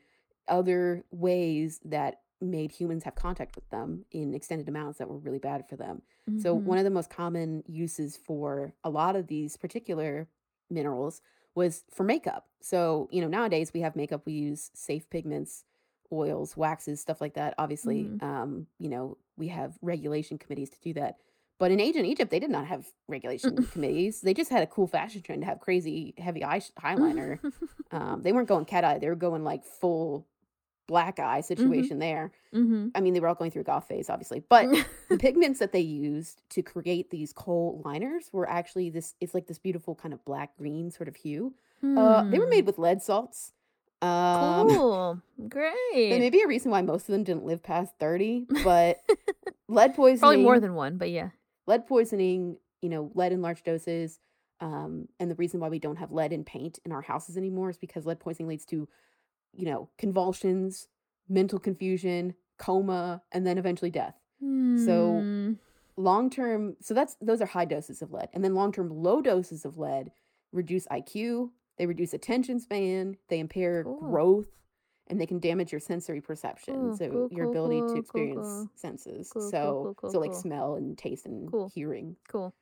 other 0.49 1.05
ways 1.11 1.81
that 1.85 2.21
made 2.41 2.73
humans 2.73 3.05
have 3.05 3.15
contact 3.15 3.55
with 3.55 3.69
them 3.71 4.05
in 4.11 4.35
extended 4.35 4.69
amounts 4.69 4.99
that 4.99 5.09
were 5.09 5.19
really 5.19 5.39
bad 5.39 5.69
for 5.69 5.77
them 5.77 6.03
so 6.39 6.55
Mhm. 6.57 6.65
one 6.65 6.79
of 6.79 6.85
the 6.85 6.91
most 6.91 7.11
common 7.11 7.63
uses 7.67 8.17
for 8.17 8.75
a 8.83 8.91
lot 8.91 9.15
of 9.17 9.27
these 9.29 9.57
particular 9.57 10.29
minerals 10.71 11.21
was 11.55 11.85
for 11.91 12.03
makeup. 12.05 12.49
So, 12.63 13.09
you 13.13 13.21
know, 13.21 13.29
nowadays 13.29 13.73
we 13.75 13.81
have 13.81 13.95
makeup, 13.95 14.23
we 14.25 14.33
use 14.33 14.71
safe 14.75 15.11
pigments, 15.11 15.65
oils, 16.11 16.57
waxes, 16.57 17.01
stuff 17.01 17.21
like 17.21 17.35
that. 17.35 17.55
Obviously, 17.59 18.05
Mhm. 18.05 18.23
um, 18.23 18.67
you 18.79 18.89
know, 18.89 19.19
we 19.37 19.49
have 19.49 19.77
regulation 19.83 20.39
committees 20.39 20.71
to 20.71 20.81
do 20.81 20.95
that. 20.95 21.19
But 21.63 21.71
in 21.71 21.79
ancient 21.79 22.07
Egypt, 22.07 22.33
they 22.33 22.41
did 22.41 22.51
not 22.51 22.67
have 22.67 22.89
regulation 23.07 23.65
committees. 23.71 24.21
They 24.21 24.35
just 24.35 24.51
had 24.51 24.65
a 24.65 24.67
cool 24.67 24.89
fashion 24.89 25.23
trend 25.23 25.43
to 25.43 25.47
have 25.47 25.61
crazy 25.61 26.13
heavy 26.19 26.45
eye 26.45 26.61
eyeliner. 26.81 27.39
um, 27.93 28.21
they 28.21 28.33
weren't 28.33 28.49
going 28.49 28.65
cat 28.65 28.83
eye; 28.83 28.99
they 28.99 29.09
were 29.09 29.15
going 29.15 29.45
like 29.45 29.65
full 29.65 30.27
black 30.89 31.21
eye 31.21 31.41
situation 31.41 32.01
there. 32.01 32.33
mm-hmm. 32.53 32.89
I 32.97 33.01
mean, 33.01 33.15
they 33.15 33.21
were 33.21 33.29
all 33.29 33.37
going 33.37 33.53
through 33.53 33.61
a 33.61 33.65
goth 33.65 33.87
phase, 33.87 34.11
obviously, 34.11 34.43
but 34.49 34.67
the 35.09 35.17
pigments 35.17 35.61
that 35.61 35.71
they 35.71 35.79
used 35.79 36.43
to 36.51 36.63
create 36.63 37.13
these 37.13 37.33
kohl 37.33 37.81
liners 37.85 38.29
were 38.33 38.51
actually 38.51 38.91
this. 38.91 39.15
It's 39.21 39.33
like 39.33 39.47
this 39.47 39.59
beautiful 39.59 39.95
kind 39.95 40.13
of 40.13 40.25
black 40.25 40.57
green 40.57 40.91
sort 40.91 41.07
of 41.07 41.15
hue. 41.15 41.55
Uh, 41.85 42.25
they 42.25 42.41
were 42.41 42.49
made 42.49 42.67
with 42.67 42.79
lead 42.79 43.03
salts. 43.03 43.53
Um, 44.01 44.69
cool. 44.69 45.23
There 45.39 45.49
Great. 45.49 46.19
may 46.19 46.29
be 46.29 46.43
a 46.43 46.49
reason 46.49 46.73
why 46.73 46.83
most 46.83 47.03
of 47.03 47.13
them 47.13 47.23
didn't 47.23 47.45
live 47.45 47.63
past 47.63 47.95
30, 48.01 48.47
but 48.65 49.01
lead 49.69 49.95
poisoning. 49.95 50.19
Probably 50.19 50.43
more 50.43 50.59
than 50.59 50.75
one, 50.75 50.97
but 50.97 51.11
yeah. 51.11 51.29
Lead 51.67 51.87
poisoning, 51.87 52.57
you 52.81 52.89
know, 52.89 53.11
lead 53.15 53.33
in 53.33 53.43
large 53.43 53.63
doses. 53.63 54.19
Um, 54.61 55.09
and 55.19 55.31
the 55.31 55.35
reason 55.37 55.59
why 55.61 55.69
we 55.69 55.79
don't 55.79 55.97
have 55.97 56.13
lead 56.13 56.33
in 56.33 56.45
paint 56.45 56.79
in 56.85 56.93
our 56.93 57.03
houses 57.03 57.37
anymore 57.37 57.71
is 57.71 57.79
because 57.79 58.07
lead 58.07 58.21
poisoning 58.21 58.49
leads 58.49 58.65
to, 58.67 58.89
you 59.53 59.67
know, 59.67 59.89
convulsions, 59.99 60.89
mental 61.29 61.59
confusion, 61.59 62.35
coma, 62.59 63.23
and 63.33 63.47
then 63.47 63.59
eventually 63.59 63.91
death. 63.91 64.15
So- 64.41 65.21
Hmm. 65.21 65.53
Long 65.99 66.31
term, 66.31 66.77
so 66.81 66.95
that's 66.95 67.17
those 67.21 67.43
are 67.43 67.47
high 67.47 67.67
doses 67.67 68.01
of 68.01 68.13
lead. 68.13 68.31
And 68.33 68.43
then 68.43 68.55
long 68.55 68.73
term 68.73 68.89
low 68.89 69.21
doses 69.21 69.67
of 69.67 69.77
lead 69.77 70.11
reduce 70.51 70.87
IQ, 70.87 71.51
they 71.77 71.85
reduce 71.85 72.15
attention 72.15 72.59
span, 72.61 73.19
they 73.29 73.39
impair 73.39 73.85
Cool. 73.85 73.99
growth, 74.01 74.47
and 75.09 75.21
they 75.21 75.27
can 75.27 75.39
damage 75.41 75.73
your 75.73 75.81
sensory 75.81 76.21
perception. 76.21 76.97
So 76.97 77.09
cool, 77.11 77.29
your 77.33 77.51
ability 77.51 77.81
cool, 77.81 77.95
to 77.95 78.01
experience 78.01 78.47
cool. 78.47 78.71
senses. 78.75 79.31
So 79.31 79.95
so 80.09 80.19
like 80.19 80.35
smell 80.35 80.77
and 80.77 80.97
taste 80.97 81.27
and 81.27 81.51
hearing. 81.75 82.17
cool. 82.29 82.55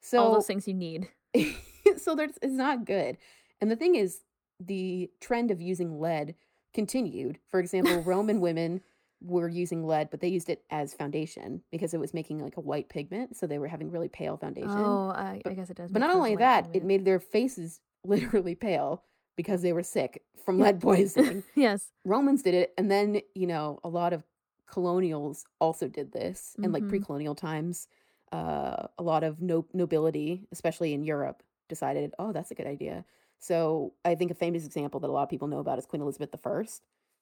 So 0.00 0.18
All 0.22 0.32
those 0.34 0.46
things 0.46 0.68
you 0.68 0.74
need. 0.74 1.08
so 1.96 2.14
there's 2.14 2.38
it's 2.42 2.52
not 2.54 2.84
good. 2.84 3.18
And 3.60 3.70
the 3.70 3.76
thing 3.76 3.94
is, 3.96 4.20
the 4.60 5.10
trend 5.20 5.50
of 5.50 5.60
using 5.60 5.98
lead 6.00 6.34
continued. 6.74 7.38
For 7.48 7.60
example, 7.60 8.02
Roman 8.02 8.40
women 8.48 8.80
were 9.20 9.48
using 9.48 9.84
lead, 9.84 10.10
but 10.10 10.20
they 10.20 10.28
used 10.28 10.48
it 10.48 10.62
as 10.70 10.94
foundation 10.94 11.60
because 11.72 11.92
it 11.92 11.98
was 11.98 12.14
making 12.14 12.38
like 12.38 12.56
a 12.56 12.60
white 12.60 12.88
pigment, 12.88 13.36
so 13.36 13.46
they 13.48 13.58
were 13.58 13.66
having 13.66 13.90
really 13.90 14.08
pale 14.08 14.36
foundation. 14.36 14.70
Oh, 14.70 15.08
I, 15.10 15.40
But- 15.42 15.52
I 15.52 15.54
guess 15.56 15.70
it 15.70 15.76
does. 15.76 15.90
but 15.90 15.98
not 15.98 16.14
only 16.14 16.36
that, 16.36 16.68
it 16.72 16.84
made 16.84 17.04
their 17.04 17.18
faces 17.18 17.80
literally 18.04 18.54
pale 18.54 19.02
because 19.38 19.62
they 19.62 19.72
were 19.72 19.82
sick 19.84 20.22
from 20.44 20.58
lead 20.58 20.80
poisoning. 20.88 21.44
yes. 21.54 21.88
Romans 22.04 22.42
did 22.42 22.54
it, 22.54 22.74
and 22.76 22.90
then 22.90 23.22
you 23.34 23.46
know 23.46 23.78
a 23.84 23.88
lot 23.88 24.12
of 24.12 24.24
colonials 24.66 25.44
also 25.60 25.88
did 25.88 26.12
this, 26.12 26.54
and 26.62 26.72
like 26.74 26.82
Mhm. 26.84 26.88
pre-colonial 26.90 27.34
times, 27.34 27.88
uh, 28.32 28.88
a 28.98 29.02
lot 29.02 29.24
of 29.24 29.40
no- 29.40 29.66
nobility, 29.72 30.46
especially 30.52 30.92
in 30.92 31.04
Europe, 31.04 31.42
decided, 31.68 32.14
oh, 32.18 32.32
that's 32.32 32.50
a 32.50 32.54
good 32.54 32.66
idea. 32.66 33.04
So 33.38 33.94
I 34.04 34.14
think 34.14 34.30
a 34.30 34.34
famous 34.34 34.66
example 34.66 35.00
that 35.00 35.08
a 35.10 35.12
lot 35.12 35.22
of 35.22 35.28
people 35.30 35.48
know 35.48 35.60
about 35.60 35.78
is 35.78 35.86
Queen 35.86 36.02
Elizabeth 36.02 36.34
I. 36.44 36.64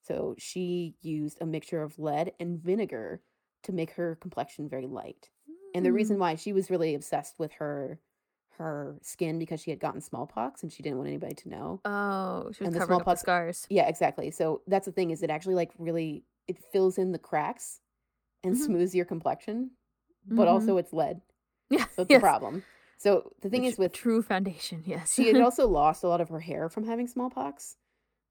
So 0.03 0.35
she 0.39 0.97
used 1.03 1.39
a 1.41 1.47
mixture 1.47 1.83
of 1.83 1.99
lead 1.99 2.33
and 2.41 2.59
vinegar 2.59 3.23
to 3.64 3.73
make 3.73 3.93
her 3.93 4.17
complexion 4.17 4.69
very 4.69 4.87
light. 4.87 5.31
And 5.75 5.85
the 5.85 5.91
Mm. 5.91 5.95
reason 6.01 6.19
why 6.19 6.35
she 6.37 6.53
was 6.53 6.71
really 6.71 6.95
obsessed 6.95 7.39
with 7.39 7.53
her 7.61 8.01
her 8.59 8.97
skin 9.03 9.39
because 9.39 9.61
she 9.61 9.71
had 9.71 9.81
gotten 9.81 10.01
smallpox 10.01 10.63
and 10.63 10.73
she 10.73 10.83
didn't 10.83 10.99
want 10.99 11.09
anybody 11.09 11.35
to 11.35 11.49
know. 11.49 11.81
Oh, 11.85 12.51
she 12.53 12.63
was 12.63 12.67
and 12.69 12.75
the 12.75 12.79
covering 12.81 13.01
up 13.01 13.05
the 13.07 13.17
smallpox- 13.17 13.21
scars. 13.21 13.67
Yeah, 13.71 13.89
exactly. 13.89 14.31
So 14.31 14.63
that's 14.67 14.87
the 14.87 14.93
thing 14.93 15.11
is 15.11 15.23
it 15.23 15.31
actually 15.31 15.55
like 15.55 15.73
really 15.79 16.25
it 16.49 16.59
fills 16.73 16.99
in 16.99 17.13
the 17.13 17.19
cracks 17.19 17.81
and 18.45 18.55
Mhm. 18.55 18.59
smooths 18.59 18.95
your 18.95 19.05
complexion, 19.05 19.73
but 20.27 20.47
Mhm. 20.47 20.53
also 20.53 20.77
it's 20.79 20.93
lead. 20.93 21.21
Yeah. 21.71 21.87
So 21.89 22.03
it's 22.03 22.11
yes. 22.11 22.19
a 22.19 22.21
problem. 22.21 22.63
So 22.99 23.33
the 23.43 23.51
thing 23.51 23.63
Which- 23.63 23.73
is 23.73 23.79
with 23.79 23.93
true 23.93 24.23
foundation. 24.23 24.83
Yes. 24.87 25.13
she 25.15 25.27
had 25.27 25.37
also 25.43 25.69
lost 25.69 26.05
a 26.05 26.09
lot 26.09 26.21
of 26.21 26.29
her 26.31 26.41
hair 26.41 26.69
from 26.69 26.85
having 26.85 27.07
smallpox. 27.09 27.77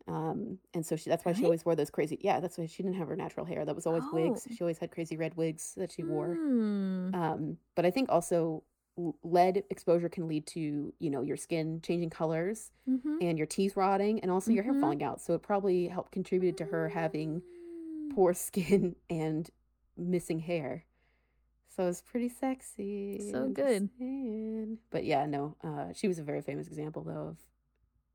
Um, 0.07 0.59
and 0.76 0.86
so 0.86 0.95
she 0.95 1.09
that's 1.09 1.26
why 1.26 1.34
she 1.34 1.43
always 1.45 1.65
wore 1.65 1.76
those 1.76 1.89
crazy 1.89 2.19
yeah, 2.21 2.39
that's 2.39 2.59
why 2.59 2.67
she 2.67 2.84
didn't 2.84 2.97
have 2.97 3.07
her 3.07 3.15
natural 3.15 3.45
hair. 3.45 3.65
That 3.65 3.76
was 3.76 3.88
always 3.88 4.03
wigs. 4.13 4.47
Oh. 4.49 4.53
She 4.55 4.61
always 4.63 4.78
had 4.78 4.91
crazy 4.91 5.17
red 5.17 5.36
wigs 5.36 5.73
that 5.78 5.91
she 5.91 6.03
wore. 6.03 6.36
Hmm. 6.36 7.15
Um, 7.15 7.57
but 7.76 7.86
I 7.88 7.91
think 7.91 8.09
also 8.09 8.63
lead 9.23 9.63
exposure 9.69 10.09
can 10.09 10.27
lead 10.27 10.47
to, 10.47 10.93
you 10.99 11.09
know, 11.09 11.21
your 11.21 11.37
skin 11.37 11.81
changing 11.81 12.09
colors 12.09 12.71
Mhm. 12.87 13.17
and 13.21 13.37
your 13.37 13.47
teeth 13.47 13.75
rotting 13.75 14.19
and 14.21 14.31
also 14.31 14.51
your 14.51 14.63
hair 14.63 14.73
Mhm. 14.73 14.79
falling 14.81 15.03
out. 15.03 15.21
So 15.21 15.33
it 15.33 15.41
probably 15.41 15.87
helped 15.87 16.11
contributed 16.11 16.57
to 16.59 16.65
her 16.65 16.89
having 16.89 17.41
Mm. 17.41 18.15
poor 18.15 18.33
skin 18.47 18.95
and 19.09 19.49
missing 19.97 20.39
hair. 20.39 20.85
So 21.67 21.87
it's 21.87 22.01
pretty 22.01 22.29
sexy. 22.29 23.31
So 23.31 23.49
good. 23.49 23.89
But 24.91 25.03
yeah, 25.03 25.25
no, 25.25 25.55
uh, 25.61 25.91
she 25.93 26.07
was 26.07 26.19
a 26.19 26.23
very 26.23 26.41
famous 26.41 26.67
example 26.67 27.03
though 27.03 27.27
of 27.27 27.37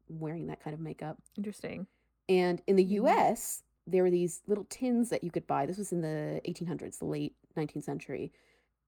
wearing 0.08 0.46
that 0.46 0.60
kind 0.60 0.72
of 0.72 0.80
makeup. 0.80 1.18
Interesting. 1.36 1.86
And 2.28 2.62
in 2.66 2.76
the 2.76 2.84
Mhm. 2.84 2.92
US, 3.02 3.62
there 3.86 4.02
were 4.02 4.10
these 4.10 4.42
little 4.46 4.64
tins 4.64 5.10
that 5.10 5.22
you 5.24 5.30
could 5.30 5.46
buy. 5.46 5.66
This 5.66 5.78
was 5.78 5.92
in 5.92 6.00
the 6.00 6.40
1800s, 6.44 6.98
the 6.98 7.04
late 7.04 7.34
19th 7.56 7.84
century. 7.84 8.32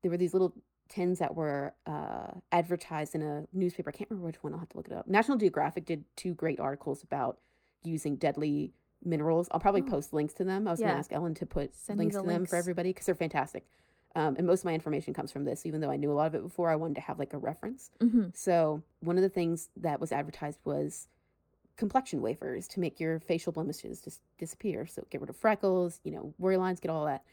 There 0.01 0.11
were 0.11 0.16
these 0.16 0.32
little 0.32 0.55
tins 0.93 1.18
that 1.20 1.34
were 1.34 1.72
uh, 1.86 2.32
advertised 2.53 3.14
in 3.14 3.22
a 3.22 3.45
newspaper. 3.53 3.90
I 3.90 3.93
can't 3.97 4.11
remember 4.11 4.26
which 4.26 4.43
one. 4.43 4.53
I'll 4.53 4.59
have 4.59 4.68
to 4.70 4.76
look 4.76 4.88
it 4.88 4.93
up. 4.93 5.07
National 5.09 5.38
Geographic 5.38 5.86
did 5.86 6.05
two 6.16 6.34
great 6.34 6.61
articles 6.61 7.03
about 7.03 7.38
using 7.82 8.16
deadly 8.16 8.72
minerals. 9.05 9.49
I'll 9.51 9.61
probably 9.61 9.82
Oh. 9.82 9.90
post 9.90 10.12
links 10.12 10.34
to 10.34 10.45
them. 10.45 10.68
I 10.68 10.72
was 10.72 10.80
going 10.80 10.93
to 10.93 10.99
ask 10.99 11.12
Ellen 11.12 11.34
to 11.34 11.47
put 11.47 11.74
Send 11.74 11.99
links 11.99 12.14
the 12.14 12.22
to 12.22 12.28
them 12.28 12.45
for 12.47 12.57
everybody 12.57 12.90
because 12.90 13.07
they're 13.07 13.14
fantastic. 13.14 13.66
Um, 14.14 14.36
and 14.36 14.47
most 14.47 14.61
of 14.61 14.64
my 14.66 14.74
information 14.74 15.14
comes 15.14 15.32
from 15.32 15.45
this, 15.45 15.64
even 15.64 15.80
though 15.80 15.90
I 15.90 15.97
knew 15.97 16.12
a 16.12 16.14
lot 16.14 16.26
of 16.26 16.34
it 16.34 16.43
before. 16.43 16.68
I 16.70 16.76
wanted 16.76 16.97
to 16.97 17.01
have 17.01 17.18
like 17.18 17.32
a 17.32 17.38
reference. 17.38 17.90
hmm 18.01 18.26
So 18.34 18.82
one 19.01 19.16
of 19.16 19.22
the 19.22 19.30
things 19.30 19.70
that 19.78 19.99
was 20.01 20.12
advertised 20.12 20.59
was 20.64 21.09
complexion 21.76 22.20
wafers 22.20 22.68
to 22.68 22.80
make 22.80 23.01
your 23.01 23.18
facial 23.18 23.51
blemishes 23.53 24.03
just 24.03 24.20
disappear. 24.38 24.86
So 24.86 25.07
get 25.11 25.22
rid 25.22 25.30
of 25.30 25.36
freckles, 25.36 26.01
you 26.05 26.12
know, 26.12 26.34
worry 26.38 26.59
lines, 26.59 26.78
get 26.80 26.90
all 26.90 27.07
that. 27.07 27.24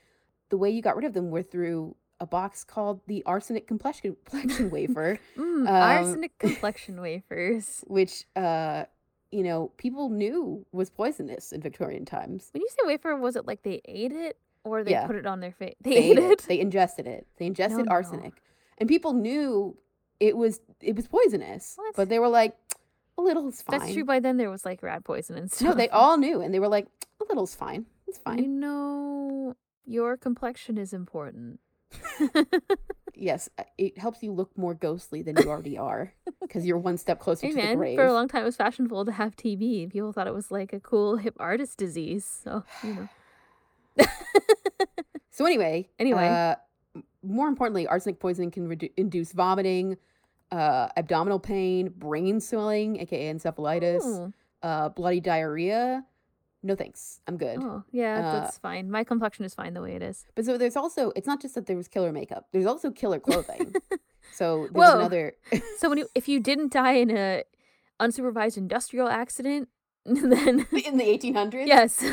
The 0.49 0.57
way 0.57 0.69
you 0.69 0.81
got 0.81 0.95
rid 0.95 1.05
of 1.05 1.13
them 1.13 1.29
were 1.29 1.43
through 1.43 1.95
a 2.19 2.25
box 2.25 2.63
called 2.63 3.01
the 3.07 3.23
arsenic 3.25 3.67
complexion, 3.67 4.15
complexion 4.25 4.69
wafer, 4.75 5.19
Mm, 5.37 5.59
Um, 5.61 5.67
arsenic 5.67 6.37
complexion 6.39 7.01
wafers. 7.01 7.83
which 7.87 8.25
uh, 8.35 8.85
you 9.31 9.43
know, 9.43 9.71
people 9.77 10.09
knew 10.09 10.65
was 10.71 10.89
poisonous 10.89 11.51
in 11.51 11.61
Victorian 11.61 12.03
times. 12.05 12.49
When 12.51 12.61
you 12.61 12.69
say 12.69 12.85
wafer, 12.85 13.15
was 13.15 13.35
it 13.35 13.45
like 13.45 13.61
they 13.63 13.79
ate 13.85 14.11
it 14.11 14.37
or 14.63 14.83
they 14.83 14.91
Yeah. 14.91 15.05
put 15.07 15.15
it 15.15 15.25
on 15.27 15.39
their 15.39 15.51
face? 15.51 15.75
They, 15.81 15.91
They 15.91 16.11
ate 16.11 16.17
it. 16.17 16.39
They 16.47 16.59
ingested 16.59 17.05
it. 17.07 17.27
They 17.37 17.45
ingested 17.45 17.85
no. 17.85 17.91
arsenic. 17.91 18.33
And 18.79 18.89
people 18.89 19.13
knew 19.13 19.77
it 20.19 20.35
was 20.35 20.59
it 20.81 20.95
was 20.95 21.07
poisonous. 21.07 21.73
What? 21.77 21.95
But 21.95 22.09
they 22.09 22.17
were 22.19 22.27
like, 22.29 22.55
a 23.17 23.21
little's 23.21 23.61
fine. 23.61 23.79
That's 23.79 23.93
true. 23.93 24.03
By 24.05 24.19
then, 24.19 24.37
there 24.37 24.49
was 24.49 24.65
like 24.65 24.81
rat 24.81 25.03
poison 25.03 25.37
and 25.37 25.51
stuff. 25.51 25.67
No, 25.69 25.73
they 25.75 25.89
all 25.89 26.17
knew, 26.17 26.41
and 26.41 26.53
they 26.53 26.59
were 26.59 26.67
like, 26.69 26.87
"A 27.21 27.25
little's 27.29 27.53
fine. 27.53 27.85
It's 28.07 28.17
fine. 28.17 28.39
You 28.39 28.47
know, 28.47 29.55
your 29.85 30.15
complexion 30.17 30.77
is 30.77 30.93
important. 30.93 31.59
Yes, 33.15 33.49
uh, 33.57 33.63
it 33.77 33.97
helps 33.97 34.23
you 34.23 34.31
look 34.31 34.57
more 34.57 34.73
ghostly 34.73 35.21
than 35.21 35.35
you 35.35 35.49
already 35.49 35.77
are, 35.77 36.13
because 36.41 36.65
you're 36.65 36.77
one 36.77 36.97
step 36.97 37.19
closer 37.19 37.47
hey 37.47 37.51
to 37.51 37.57
the 37.57 37.63
man, 37.63 37.75
grave. 37.77 37.97
for 37.97 38.05
a 38.05 38.13
long 38.13 38.29
time 38.29 38.43
it 38.43 38.45
was 38.45 38.55
fashionable 38.55 39.03
to 39.03 39.11
have 39.11 39.35
TB. 39.35 39.91
People 39.91 40.13
thought 40.13 40.25
it 40.25 40.33
was 40.33 40.51
like 40.51 40.71
a 40.71 40.79
cool 40.79 41.17
hip 41.17 41.35
artist 41.37 41.77
disease. 41.77 42.23
So 42.45 42.63
you 42.81 42.93
know. 43.97 44.05
so 45.31 45.45
anyway, 45.45 45.89
Anyway. 45.99 46.25
uh, 46.27 46.55
more 47.21 47.49
importantly, 47.49 47.87
arsenic 47.87 48.21
poisoning 48.21 48.51
can 48.51 48.69
redu- 48.69 48.93
induce 48.95 49.33
vomiting, 49.33 49.97
uh, 50.51 50.87
abdominal 50.95 51.39
pain, 51.39 51.89
brain 51.89 52.39
swelling, 52.39 53.01
aka 53.01 53.33
encephalitis, 53.33 54.01
Oh, 54.03 54.31
uh, 54.63 54.89
bloody 54.89 55.19
diarrhea. 55.19 56.05
No 56.61 56.75
thanks, 56.75 57.21
I'm 57.27 57.37
good. 57.37 57.57
oh, 57.61 57.83
yeah, 57.91 58.17
Uh, 58.19 58.39
that's 58.41 58.57
fine. 58.57 58.91
My 58.91 59.03
complexion 59.05 59.45
is 59.45 59.53
fine 59.55 59.73
the 59.73 59.81
way 59.81 59.95
it 59.95 60.01
is. 60.01 60.25
But 60.35 60.45
so 60.45 60.57
there's 60.57 60.75
also, 60.75 61.11
it's 61.15 61.25
not 61.27 61.41
just 61.41 61.55
that 61.55 61.67
there 61.67 61.77
was 61.77 61.87
killer 61.87 62.11
makeup. 62.11 62.47
There's 62.51 62.65
also 62.65 62.91
killer 62.91 63.19
clothing. 63.27 63.73
so 64.33 64.67
there's 64.71 64.71
Whoa. 64.71 64.99
another. 64.99 65.33
So 65.77 65.87
when 65.89 65.97
you, 65.99 66.07
if 66.15 66.27
you 66.27 66.39
didn't 66.41 66.73
die 66.73 66.93
in 66.93 67.11
a 67.15 67.43
unsupervised 67.99 68.57
industrial 68.57 69.07
accident, 69.07 69.69
then 70.05 70.67
in 70.85 70.97
the 70.97 71.05
1800s. 71.05 71.67
yes, 71.67 72.03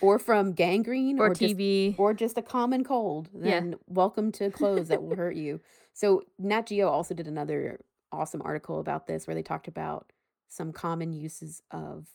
or 0.00 0.18
from 0.20 0.52
gangrene 0.52 1.18
or, 1.18 1.26
or, 1.30 1.34
just 1.34 1.56
TB. 1.56 1.98
or 1.98 2.14
just 2.14 2.38
a 2.38 2.42
common 2.42 2.84
cold, 2.84 3.28
Yeah. 3.34 3.50
then 3.50 3.74
welcome 3.88 4.30
to 4.32 4.50
clothes 4.50 4.88
that 4.88 5.02
will 5.02 5.16
hurt 5.16 5.34
you. 5.36 5.60
So 5.94 6.22
Nat 6.38 6.66
Geo 6.66 6.88
also 6.88 7.12
did 7.14 7.26
another 7.26 7.80
awesome 8.12 8.40
article 8.44 8.78
about 8.78 9.06
this 9.08 9.26
where 9.26 9.34
they 9.34 9.42
talked 9.42 9.66
about 9.68 10.12
some 10.48 10.72
common 10.72 11.12
uses 11.12 11.62
of 11.72 12.06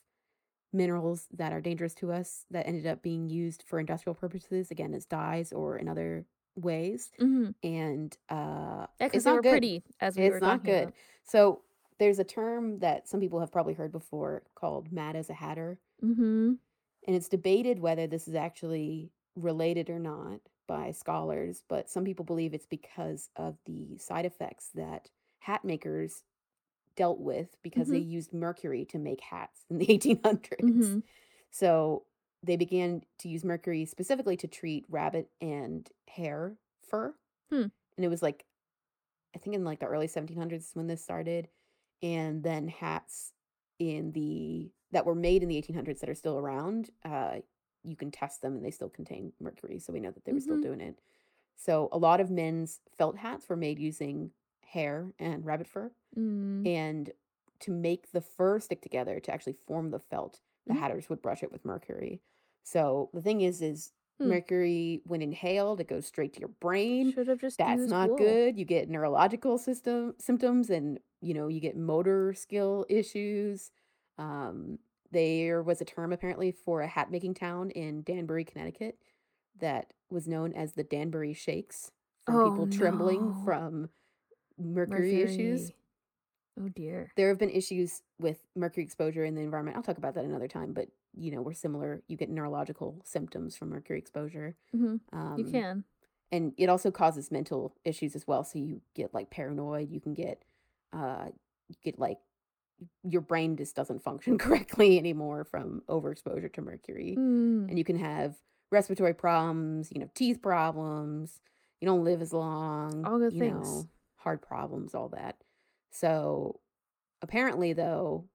minerals 0.74 1.28
that 1.34 1.54
are 1.54 1.62
dangerous 1.62 1.94
to 1.96 2.12
us 2.12 2.46
that 2.52 2.68
ended 2.68 2.88
up 2.88 3.02
being 3.02 3.30
used 3.30 3.64
for 3.68 3.80
industrial 3.80 4.16
purposes 4.16 4.72
again 4.72 4.94
as 4.94 5.06
dyes 5.06 5.54
or 5.54 5.78
in 5.78 5.88
other 5.88 6.26
ways 6.56 7.12
hmm 7.20 7.50
and 7.64 8.18
uh 8.30 8.86
Yeah, 9.00 9.10
it's 9.14 9.26
not 9.26 9.42
good. 9.44 9.52
pretty, 9.52 9.84
as 10.00 10.16
we 10.18 10.30
were 10.30 10.38
it's 10.38 10.42
not 10.42 10.64
good 10.64 10.84
about. 10.84 10.94
so 11.24 11.62
there's 12.00 12.20
a 12.20 12.24
term 12.24 12.80
that 12.80 13.08
some 13.08 13.20
people 13.20 13.40
have 13.40 13.52
probably 13.52 13.74
heard 13.74 13.92
before 13.92 14.44
called 14.56 14.92
mad 14.92 15.16
as 15.16 15.30
a 15.30 15.34
hatter 15.34 15.80
Mm-hmm. 16.04 16.54
and 17.08 17.16
it's 17.16 17.30
debated 17.30 17.80
whether 17.80 18.08
this 18.08 18.28
is 18.28 18.36
actually 18.36 19.12
related 19.36 19.90
or 19.90 20.00
not 20.00 20.40
by 20.68 20.92
scholars, 20.92 21.64
but 21.68 21.90
some 21.90 22.04
people 22.06 22.24
believe 22.26 22.54
it's 22.54 22.66
because 22.66 23.30
of 23.36 23.58
the 23.66 23.98
side 23.98 24.26
effects 24.26 24.70
that 24.76 25.10
hat 25.40 25.64
makers 25.66 26.24
dealt 26.96 27.20
with 27.20 27.58
because 27.64 27.90
they 27.90 28.00
Mhm. 28.00 28.10
used 28.10 28.34
mercury 28.34 28.86
to 28.86 29.00
make 29.00 29.22
hats 29.22 29.66
in 29.70 29.78
the 29.78 29.86
1800s. 29.92 30.98
Mhm. 30.98 31.04
So 31.52 32.06
they 32.44 32.56
began 32.58 33.04
to 33.20 33.30
use 33.30 33.44
mercury 33.46 33.86
specifically 33.86 34.38
to 34.38 34.48
treat 34.48 34.86
rabbit 34.90 35.30
and 35.42 35.90
hare 36.08 36.58
fur. 36.82 37.16
Hmm. 37.50 37.68
And 37.98 38.06
it 38.06 38.10
was 38.10 38.22
like, 38.22 38.46
I 39.36 39.40
think 39.40 39.56
in 39.56 39.64
like 39.66 39.80
the 39.80 39.86
early 39.88 40.08
1700s 40.08 40.72
when 40.74 40.88
this 40.88 41.04
started. 41.04 41.50
And 42.02 42.44
then 42.44 42.68
hats 42.68 43.34
in 43.80 44.12
the 44.12 44.72
that 44.92 45.06
were 45.06 45.16
made 45.16 45.42
in 45.44 45.50
the 45.50 45.58
1800s 45.58 46.02
that 46.02 46.10
are 46.10 46.16
still 46.16 46.38
around, 46.38 46.92
uh, 47.04 47.38
you 47.84 47.96
can 47.96 48.12
test 48.12 48.42
them 48.42 48.56
and 48.56 48.64
they 48.66 48.72
still 48.72 48.90
contain 48.90 49.34
mercury. 49.40 49.80
So 49.80 49.94
we 49.94 50.00
know 50.00 50.12
that 50.12 50.26
they 50.26 50.34
were 50.34 50.40
still 50.40 50.58
Mhm. 50.58 50.62
doing 50.62 50.82
it. 50.82 51.00
So 51.56 51.90
a 51.92 51.98
lot 51.98 52.22
of 52.22 52.30
men's 52.32 52.82
felt 52.98 53.18
hats 53.18 53.48
were 53.50 53.56
made 53.58 53.80
using 53.80 54.32
hare 54.74 55.12
and 55.20 55.46
rabbit 55.46 55.68
fur. 55.68 55.92
Mm. 56.18 56.68
And 56.68 57.12
to 57.60 57.72
make 57.72 58.12
the 58.12 58.22
fur 58.22 58.60
stick 58.60 58.82
together 58.82 59.20
to 59.20 59.32
actually 59.34 59.54
form 59.68 59.92
the 59.92 60.00
felt, 60.00 60.42
the 60.68 60.74
Mhm. 60.74 60.80
hatters 60.80 61.10
would 61.10 61.22
brush 61.22 61.44
it 61.44 61.52
with 61.52 61.64
mercury. 61.66 62.22
So 62.64 63.10
the 63.14 63.22
thing 63.22 63.42
is, 63.42 63.62
is 63.62 63.94
Hmm. 64.20 64.30
mercury 64.30 65.02
when 65.06 65.22
inhaled, 65.22 65.80
it 65.82 65.88
goes 65.88 66.06
straight 66.06 66.34
to 66.34 66.40
your 66.40 66.50
brain. 66.50 67.12
Should 67.12 67.28
have 67.28 67.40
just 67.40 67.58
That's 67.58 67.88
not 67.90 68.10
wool. 68.10 68.18
good. 68.18 68.58
You 68.60 68.66
get 68.66 68.90
neurological 68.90 69.58
system 69.58 70.16
symptoms, 70.20 70.70
and 70.70 71.00
you 71.22 71.34
know 71.34 71.48
you 71.48 71.60
get 71.60 71.76
motor 71.78 72.34
skill 72.34 72.86
issues. 72.90 73.72
Um, 74.18 74.80
there 75.12 75.64
was 75.64 75.82
a 75.82 75.86
term 75.86 76.14
apparently 76.14 76.52
for 76.52 76.82
a 76.82 76.88
hat 76.88 77.10
making 77.12 77.34
town 77.36 77.72
in 77.72 78.04
Danbury, 78.04 78.44
Connecticut, 78.46 79.00
that 79.60 79.94
was 80.10 80.28
known 80.28 80.54
as 80.54 80.74
the 80.74 80.84
Danbury 80.84 81.34
Shakes 81.34 81.92
from 82.26 82.36
Oh 82.40 82.44
people 82.44 82.68
trembling 82.68 83.28
no. 83.30 83.34
from 83.46 83.90
mercury 84.58 85.22
issues 85.22 85.72
Oh 86.60 86.70
dear. 86.70 87.12
there 87.16 87.30
have 87.30 87.40
been 87.40 87.50
issues 87.50 88.04
with 88.20 88.38
mercury 88.56 88.84
exposure 88.84 89.26
in 89.26 89.34
the 89.34 89.42
environment. 89.42 89.76
I'll 89.76 89.82
talk 89.84 89.98
about 89.98 90.14
that 90.16 90.24
another 90.26 90.48
time, 90.48 90.72
but 90.74 90.88
you 91.16 91.32
know, 91.32 91.42
we're 91.42 91.54
similar. 91.54 92.04
You 92.08 92.16
get 92.18 92.30
neurological 92.30 93.02
symptoms 93.04 93.56
from 93.56 93.70
mercury 93.70 93.98
exposure. 94.00 94.56
hmm 94.72 94.94
You 94.94 95.00
Um, 95.14 95.48
can. 95.52 95.84
and 96.32 96.54
it 96.58 96.70
also 96.70 96.92
causes 96.92 97.32
mental 97.32 97.76
issues 97.84 98.16
as 98.16 98.28
well. 98.28 98.44
So 98.44 98.60
you 98.60 98.82
get 98.96 99.14
like 99.16 99.32
paranoid, 99.32 99.90
you 99.92 100.00
can 100.00 100.14
get 100.14 100.44
uh 100.92 101.30
you 101.70 101.76
get 101.84 101.98
like 101.98 102.20
your 103.04 103.22
brain 103.22 103.56
just 103.58 103.76
doesn't 103.76 104.04
function 104.04 104.38
correctly 104.46 105.00
anymore 105.00 105.44
from 105.46 105.82
overexposure 105.88 106.52
to 106.54 106.62
mercury. 106.62 107.16
Mm. 107.18 107.70
And 107.70 107.78
you 107.80 107.84
can 107.84 107.98
have 107.98 108.36
respiratory 108.72 109.14
problems, 109.16 109.90
you 109.92 110.00
know, 110.00 110.10
teeth 110.14 110.42
problems, 110.42 111.42
you 111.82 111.88
don't 111.88 112.04
live 112.04 112.22
as 112.22 112.32
long, 112.34 113.06
All 113.06 113.18
good 113.20 113.34
you 113.34 113.40
things. 113.40 113.54
know, 113.68 113.88
heart 114.24 114.42
problems, 114.42 114.96
all 114.96 115.10
that. 115.10 115.38
So 115.92 116.60
apparently 117.22 117.74
though, 117.74 118.26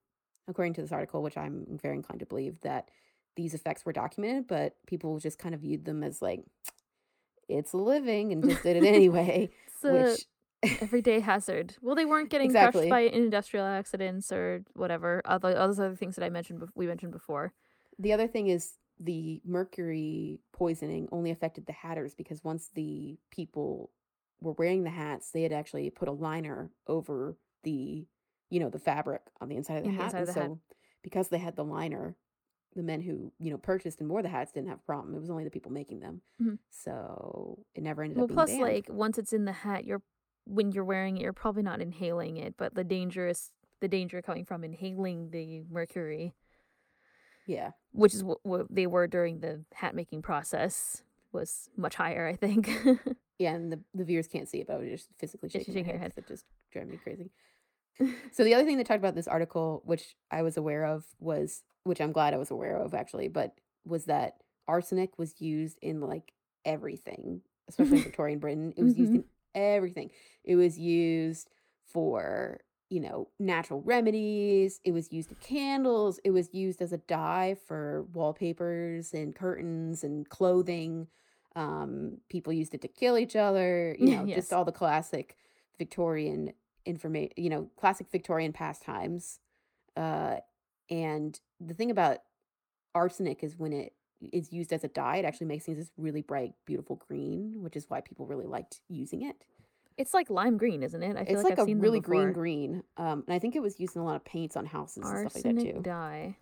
according 0.46 0.74
to 0.74 0.82
this 0.82 0.92
article, 0.92 1.22
which 1.22 1.36
I'm 1.36 1.78
very 1.82 1.96
inclined 1.96 2.20
to 2.20 2.26
believe 2.26 2.60
that 2.60 2.90
these 3.36 3.54
effects 3.54 3.84
were 3.84 3.92
documented, 3.92 4.48
but 4.48 4.76
people 4.86 5.18
just 5.18 5.38
kind 5.38 5.54
of 5.54 5.60
viewed 5.60 5.84
them 5.84 6.02
as 6.02 6.20
like 6.22 6.44
it's 7.48 7.72
a 7.72 7.76
living 7.76 8.32
and 8.32 8.44
just 8.44 8.62
did 8.62 8.76
it 8.76 8.84
anyway, 8.84 9.50
which 9.82 10.26
everyday 10.82 11.20
hazard. 11.20 11.76
Well, 11.80 11.94
they 11.94 12.04
weren't 12.04 12.30
getting 12.30 12.46
Exactly. 12.46 12.88
crushed 12.88 12.90
by 12.90 13.00
industrial 13.00 13.64
accidents 13.64 14.32
or 14.32 14.64
whatever. 14.74 15.22
Other 15.24 15.56
all 15.58 15.68
those 15.68 15.78
other 15.80 15.96
things 15.96 16.16
that 16.16 16.24
I 16.24 16.30
mentioned. 16.30 16.62
We 16.74 16.86
mentioned 16.86 17.12
before. 17.12 17.52
The 17.98 18.12
other 18.12 18.26
thing 18.26 18.48
is 18.48 18.74
the 19.00 19.40
mercury 19.44 20.40
poisoning 20.52 21.08
only 21.12 21.30
affected 21.30 21.66
the 21.66 21.72
hatters 21.72 22.14
because 22.14 22.42
once 22.42 22.70
the 22.74 23.16
people 23.30 23.90
were 24.40 24.52
wearing 24.52 24.84
the 24.84 24.90
hats, 24.90 25.30
they 25.30 25.42
had 25.42 25.52
actually 25.52 25.90
put 25.90 26.08
a 26.08 26.12
liner 26.12 26.70
over 26.86 27.36
the, 27.64 28.06
you 28.50 28.60
know, 28.60 28.68
the 28.70 28.78
fabric 28.78 29.22
on 29.40 29.48
the 29.48 29.56
inside 29.56 29.78
of 29.78 29.84
the 29.84 29.90
the 29.90 29.96
hat. 29.96 30.04
inside 30.06 30.18
And 30.18 30.28
the 30.28 30.32
hat. 30.32 30.42
so 30.50 30.60
because 31.02 31.28
they 31.28 31.38
had 31.38 31.56
the 31.56 31.64
liner, 31.64 32.16
the 32.76 32.82
men 32.82 33.00
who, 33.00 33.32
you 33.38 33.50
know, 33.50 33.58
purchased 33.58 34.00
and 34.00 34.08
wore 34.08 34.22
the 34.22 34.28
hats 34.28 34.52
didn't 34.52 34.68
have 34.68 34.78
a 34.78 34.82
problem. 34.86 35.14
It 35.14 35.20
was 35.20 35.30
only 35.30 35.44
the 35.44 35.50
people 35.50 35.72
making 35.72 36.00
them. 36.00 36.22
Mhm. 36.40 36.58
So 36.70 37.64
it 37.74 37.82
never 37.82 38.02
ended 38.02 38.16
Well, 38.18 38.24
up 38.24 38.28
being 38.28 38.36
plus, 38.36 38.50
banned. 38.50 38.62
like 38.62 38.86
once 38.88 39.18
it's 39.18 39.32
in 39.32 39.44
the 39.44 39.52
hat, 39.52 39.84
you're 39.84 40.02
when 40.44 40.72
you're 40.72 40.84
wearing 40.84 41.16
it, 41.18 41.22
you're 41.22 41.32
probably 41.34 41.62
not 41.62 41.80
inhaling 41.82 42.36
it, 42.38 42.56
but 42.56 42.74
the 42.74 42.84
dangerous 42.84 43.52
the 43.80 43.88
danger 43.88 44.20
coming 44.22 44.44
from 44.44 44.64
inhaling 44.64 45.30
the 45.30 45.62
mercury, 45.70 46.34
yeah. 47.46 47.70
which 47.92 48.12
is 48.14 48.24
what, 48.24 48.38
what 48.44 48.66
they 48.70 48.86
were 48.86 49.06
during 49.06 49.40
the 49.40 49.64
hat 49.74 49.94
making 49.94 50.20
process, 50.22 51.02
was 51.32 51.68
much 51.76 51.94
higher. 51.96 52.26
I 52.26 52.34
think. 52.34 52.68
Yeah, 53.38 53.54
and 53.54 53.70
the, 53.72 53.80
the 53.94 54.04
viewers 54.04 54.26
can't 54.28 54.48
see 54.48 54.60
it, 54.60 54.66
but 54.66 54.74
I 54.74 54.78
was 54.78 54.88
just 54.90 55.08
physically 55.18 55.48
Just 55.48 55.66
shaking 55.66 55.74
my 55.74 55.78
shaking 55.80 55.90
your 55.94 56.00
head 56.00 56.12
it 56.16 56.26
just 56.28 56.44
drove 56.72 56.88
me 56.88 56.98
crazy. 57.02 57.30
So 58.32 58.44
the 58.44 58.54
other 58.54 58.64
thing 58.64 58.76
they 58.76 58.84
talked 58.84 58.98
about 59.00 59.08
in 59.08 59.16
this 59.16 59.26
article, 59.26 59.82
which 59.84 60.14
I 60.30 60.42
was 60.42 60.56
aware 60.56 60.84
of, 60.84 61.04
was 61.18 61.62
which 61.84 62.00
I'm 62.00 62.12
glad 62.12 62.32
I 62.32 62.36
was 62.36 62.50
aware 62.52 62.76
of 62.76 62.94
actually, 62.94 63.26
but 63.28 63.54
was 63.84 64.04
that 64.04 64.34
arsenic 64.68 65.18
was 65.18 65.40
used 65.40 65.78
in 65.82 66.00
like 66.00 66.32
everything, 66.64 67.40
especially 67.68 67.98
in 67.98 68.04
Victorian 68.10 68.38
Britain. 68.38 68.72
It 68.76 68.84
was 68.84 68.96
used 68.96 69.12
Mhm. 69.12 69.16
in 69.16 69.24
everything. 69.54 70.10
It 70.44 70.54
was 70.56 70.78
used 70.78 71.50
for 71.86 72.60
you 72.90 73.00
know 73.00 73.28
natural 73.40 73.80
remedies. 73.82 74.80
It 74.84 74.92
was 74.92 75.12
used 75.12 75.30
in 75.30 75.36
candles. 75.40 76.20
It 76.24 76.30
was 76.30 76.54
used 76.54 76.80
as 76.80 76.92
a 76.92 76.98
dye 76.98 77.56
for 77.66 78.04
wallpapers 78.12 79.12
and 79.12 79.34
curtains 79.34 80.04
and 80.04 80.28
clothing. 80.28 81.08
Um, 81.56 82.18
people 82.28 82.52
used 82.52 82.74
it 82.74 82.82
to 82.82 82.88
kill 82.88 83.18
each 83.18 83.36
other. 83.36 83.96
You 83.98 84.06
know, 84.16 84.24
Yes. 84.24 84.36
just 84.36 84.52
all 84.52 84.64
the 84.64 84.72
classic 84.72 85.36
Victorian 85.78 86.52
information. 86.84 87.32
You 87.36 87.50
know, 87.50 87.70
classic 87.76 88.10
Victorian 88.10 88.52
pastimes. 88.52 89.40
Uh, 89.96 90.36
and 90.90 91.38
the 91.60 91.74
thing 91.74 91.90
about 91.90 92.18
arsenic 92.94 93.42
is 93.42 93.58
when 93.58 93.72
it 93.72 93.94
is 94.32 94.52
used 94.52 94.72
as 94.72 94.82
a 94.84 94.88
dye, 94.88 95.16
it 95.18 95.24
actually 95.24 95.46
makes 95.46 95.64
things 95.64 95.78
this 95.78 95.90
really 95.96 96.22
bright, 96.22 96.52
beautiful 96.66 96.96
green, 97.08 97.62
which 97.62 97.76
is 97.76 97.86
why 97.88 98.00
people 98.00 98.26
really 98.26 98.46
liked 98.46 98.80
using 98.88 99.22
it. 99.22 99.36
it's 99.96 100.14
like 100.14 100.30
lime 100.30 100.56
green, 100.56 100.82
isn't 100.82 101.02
it? 101.02 101.16
I 101.16 101.24
feel 101.24 101.34
It's 101.34 101.44
like, 101.44 101.58
like, 101.58 101.58
I've 101.68 101.68
a 101.68 101.74
really 101.80 102.00
green 102.00 102.32
green. 102.32 102.82
Um, 102.96 103.24
and 103.26 103.34
I 103.34 103.38
think 103.38 103.54
it 103.56 103.62
was 103.62 103.78
used 103.80 103.94
in 103.96 104.02
a 104.02 104.04
lot 104.04 104.16
of 104.16 104.24
paints 104.24 104.56
on 104.56 104.66
houses 104.66 105.04
and 105.04 105.18
stuff 105.20 105.34
like 105.34 105.44
that 105.44 105.54
Arsenic 105.56 105.74
too. 105.76 105.82
dye. 105.82 106.36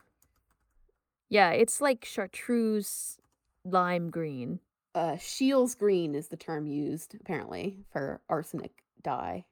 Yeah, 1.28 1.50
it's 1.50 1.80
like 1.80 2.04
chartreuse 2.04 3.18
lime 3.64 4.10
green. 4.10 4.60
Uh, 4.96 5.18
Scheele's 5.18 5.74
green 5.74 6.14
is 6.14 6.28
the 6.28 6.38
term 6.38 6.66
used 6.66 7.14
apparently 7.20 7.84
for 7.92 8.22
arsenic 8.30 8.82
dye. 9.02 9.44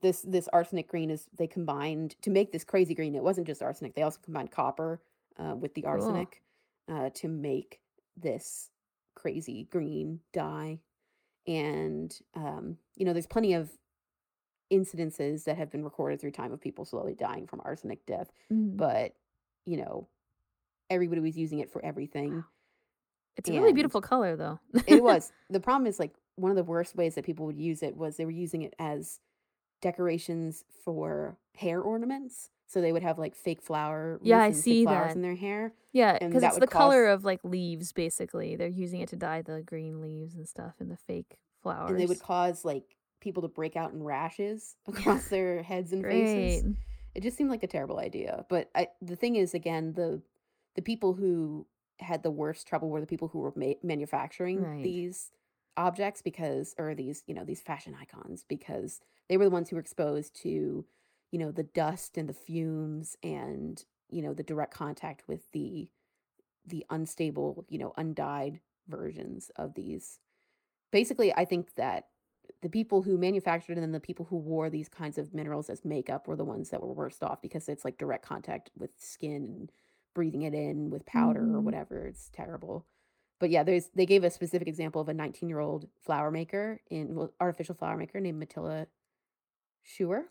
This 0.00 0.22
this 0.22 0.46
arsenic 0.52 0.86
green 0.86 1.10
is 1.10 1.26
they 1.36 1.48
combined 1.48 2.14
to 2.22 2.30
make 2.30 2.52
this 2.52 2.62
crazy 2.62 2.94
green. 2.94 3.16
It 3.16 3.22
wasn't 3.24 3.48
just 3.48 3.62
arsenic; 3.62 3.96
they 3.96 4.02
also 4.02 4.20
combined 4.22 4.52
copper 4.52 5.02
uh, 5.38 5.56
with 5.56 5.74
the 5.74 5.84
arsenic 5.86 6.40
uh, 6.88 7.10
to 7.14 7.26
make 7.26 7.80
this 8.16 8.70
crazy 9.16 9.64
green 9.72 10.20
dye. 10.32 10.78
And 11.48 12.16
um, 12.34 12.78
you 12.94 13.04
know, 13.04 13.12
there's 13.12 13.26
plenty 13.26 13.54
of 13.54 13.70
incidences 14.72 15.44
that 15.44 15.56
have 15.56 15.70
been 15.70 15.82
recorded 15.82 16.20
through 16.20 16.30
time 16.30 16.52
of 16.52 16.60
people 16.60 16.84
slowly 16.84 17.14
dying 17.14 17.48
from 17.48 17.60
arsenic 17.64 18.06
death. 18.06 18.30
Mhm. 18.52 18.76
But 18.76 19.16
you 19.64 19.78
know, 19.78 20.06
everybody 20.90 21.20
was 21.20 21.36
using 21.36 21.58
it 21.58 21.70
for 21.70 21.84
everything. 21.84 22.44
It's 23.36 23.48
a 23.48 23.52
really 23.52 23.72
beautiful 23.72 24.00
color, 24.00 24.36
though. 24.36 24.58
it 24.86 25.02
was 25.10 25.32
the 25.50 25.60
problem 25.60 25.86
is 25.86 25.98
like 25.98 26.14
one 26.36 26.50
of 26.50 26.56
the 26.56 26.64
worst 26.64 26.94
ways 26.96 27.14
that 27.14 27.24
people 27.24 27.46
would 27.46 27.56
use 27.58 27.82
it 27.82 27.96
was 27.96 28.16
they 28.16 28.24
were 28.24 28.30
using 28.30 28.62
it 28.62 28.74
as 28.78 29.20
decorations 29.82 30.64
for 30.84 31.36
hair 31.54 31.80
ornaments 31.80 32.50
so 32.66 32.80
they 32.80 32.92
would 32.92 33.02
have 33.02 33.18
like 33.18 33.34
fake 33.36 33.62
flower 33.62 34.18
Yeah, 34.22 34.40
I 34.40 34.50
see 34.50 34.84
flowers 34.84 35.10
that. 35.10 35.16
in 35.16 35.22
their 35.22 35.36
hair 35.36 35.72
Yeah, 35.92 36.18
because 36.18 36.42
it's 36.42 36.58
the 36.58 36.66
color 36.66 37.06
of 37.06 37.24
like 37.24 37.40
leaves, 37.44 37.92
basically. 37.92 38.56
They're 38.56 38.66
using 38.68 39.00
it 39.00 39.08
to 39.10 39.16
dye 39.16 39.42
the 39.42 39.62
green 39.62 40.00
leaves 40.00 40.34
and 40.34 40.48
stuff 40.48 40.74
and 40.80 40.90
the 40.90 40.96
fake 40.96 41.38
flowers. 41.62 41.90
and 41.90 42.00
they 42.00 42.06
would 42.06 42.20
cause 42.20 42.64
like 42.64 42.84
people 43.20 43.42
to 43.42 43.48
break 43.48 43.76
out 43.76 43.92
in 43.92 44.02
rashes 44.02 44.76
across 44.88 45.28
their 45.28 45.62
heads 45.62 45.92
and 45.92 46.02
faces 46.04 46.64
it 47.14 47.22
just 47.22 47.36
seemed 47.36 47.50
like 47.50 47.62
a 47.62 47.66
terrible 47.66 47.98
idea 47.98 48.44
but 48.50 48.68
I, 48.74 48.88
the 49.00 49.16
thing 49.16 49.36
is 49.36 49.54
again 49.54 49.94
the 49.94 50.20
the 50.74 50.82
people 50.82 51.14
who 51.14 51.66
had 51.98 52.22
the 52.22 52.30
worst 52.30 52.66
trouble 52.66 52.88
were 52.90 53.00
the 53.00 53.06
people 53.06 53.28
who 53.28 53.38
were 53.40 53.52
ma- 53.56 53.72
manufacturing 53.82 54.62
Right. 54.62 54.82
these 54.82 55.30
objects 55.76 56.22
because 56.22 56.74
or 56.78 56.94
these 56.94 57.22
you 57.26 57.34
know 57.34 57.44
these 57.44 57.60
fashion 57.60 57.94
icons 58.00 58.44
because 58.48 59.00
they 59.28 59.36
were 59.36 59.44
the 59.44 59.50
ones 59.50 59.68
who 59.68 59.76
were 59.76 59.80
exposed 59.80 60.34
to 60.42 60.86
you 61.32 61.38
know 61.38 61.50
the 61.50 61.62
dust 61.62 62.16
and 62.16 62.28
the 62.28 62.32
fumes 62.34 63.16
and 63.22 63.84
you 64.08 64.22
know 64.22 64.32
the 64.32 64.42
direct 64.42 64.72
contact 64.72 65.28
with 65.28 65.50
the 65.52 65.90
the 66.66 66.84
unstable 66.90 67.66
you 67.68 67.78
know 67.78 67.92
undyed 67.96 68.60
versions 68.88 69.50
of 69.56 69.74
these 69.74 70.18
basically 70.90 71.32
i 71.34 71.44
think 71.44 71.74
that 71.74 72.06
the 72.62 72.68
people 72.70 73.02
who 73.02 73.18
manufactured 73.18 73.74
and 73.74 73.82
then 73.82 73.92
the 73.92 74.00
people 74.00 74.24
who 74.24 74.36
wore 74.36 74.70
these 74.70 74.88
kinds 74.88 75.18
of 75.18 75.34
minerals 75.34 75.68
as 75.68 75.84
makeup 75.84 76.26
were 76.26 76.36
the 76.36 76.44
ones 76.44 76.70
that 76.70 76.80
were 76.80 76.92
worst 76.92 77.22
off 77.22 77.42
because 77.42 77.68
it's 77.68 77.84
like 77.84 77.98
direct 77.98 78.24
contact 78.24 78.70
with 78.78 78.90
skin 78.98 79.44
and 79.44 79.72
breathing 80.16 80.42
it 80.42 80.54
in 80.54 80.90
with 80.90 81.04
powder 81.06 81.42
or 81.56 81.60
Mhm. 81.60 81.64
whatever 81.66 82.06
it's 82.06 82.28
terrible 82.30 82.86
but 83.38 83.50
yeah, 83.50 83.62
there's 83.64 83.88
they 83.94 84.06
gave 84.06 84.24
a 84.24 84.30
specific 84.30 84.66
example 84.66 85.02
of 85.02 85.10
a 85.10 85.14
19 85.14 85.50
year 85.50 85.60
old 85.60 85.82
flower 86.00 86.30
maker 86.30 86.80
in 86.90 87.14
well, 87.14 87.34
artificial 87.38 87.74
flower 87.74 87.98
maker 87.98 88.18
named 88.18 88.38
Matilda 88.38 88.86
Scheurer 89.82 90.24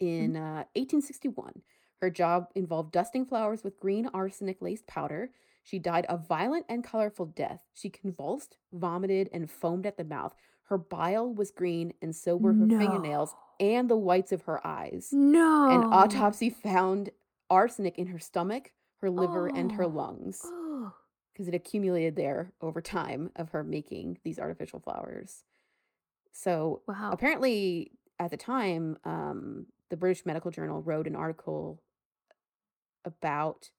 in 0.00 0.34
uh, 0.36 0.64
1861. 0.74 1.62
Her 2.00 2.10
job 2.10 2.48
involved 2.54 2.92
dusting 2.92 3.26
flowers 3.26 3.62
with 3.64 3.78
green 3.78 4.06
arsenic 4.14 4.62
laced 4.62 4.86
powder. 4.86 5.30
She 5.62 5.78
died 5.78 6.06
a 6.08 6.16
violent 6.16 6.64
and 6.70 6.82
colorful 6.82 7.26
death. 7.26 7.60
She 7.74 7.90
convulsed, 7.90 8.56
vomited, 8.72 9.28
and 9.32 9.50
foamed 9.50 9.84
at 9.84 9.98
the 9.98 10.04
mouth. 10.04 10.34
Her 10.70 10.78
bile 10.78 11.30
was 11.32 11.50
green, 11.50 11.92
and 12.00 12.16
so 12.16 12.34
were 12.36 12.54
her 12.54 12.66
fingernails 12.78 13.34
and 13.60 13.90
the 13.90 13.96
whites 13.96 14.32
of 14.32 14.42
her 14.42 14.66
eyes. 14.66 15.10
No. 15.12 15.68
An 15.68 15.84
autopsy 15.92 16.48
found 16.48 17.10
arsenic 17.50 17.98
in 17.98 18.06
her 18.08 18.18
stomach, 18.18 18.72
her 19.00 19.10
liver, 19.10 19.46
and 19.48 19.72
her 19.72 19.84
Oh. 19.84 19.88
lungs 19.88 20.40
Oh. 20.44 20.92
because 21.32 21.48
it 21.48 21.54
accumulated 21.54 22.16
there 22.16 22.52
over 22.60 22.80
time 22.80 23.30
of 23.36 23.50
her 23.50 23.62
making 23.62 24.18
these 24.24 24.38
artificial 24.38 24.80
flowers. 24.80 25.44
So 26.32 26.82
Wow. 26.88 27.10
apparently, 27.12 27.92
at 28.18 28.30
the 28.30 28.36
time, 28.36 28.98
um, 29.04 29.66
the 29.90 29.96
British 29.96 30.26
Medical 30.26 30.50
Journal 30.50 30.82
wrote 30.82 31.06
an 31.06 31.14
article 31.16 31.82
about 33.04 33.70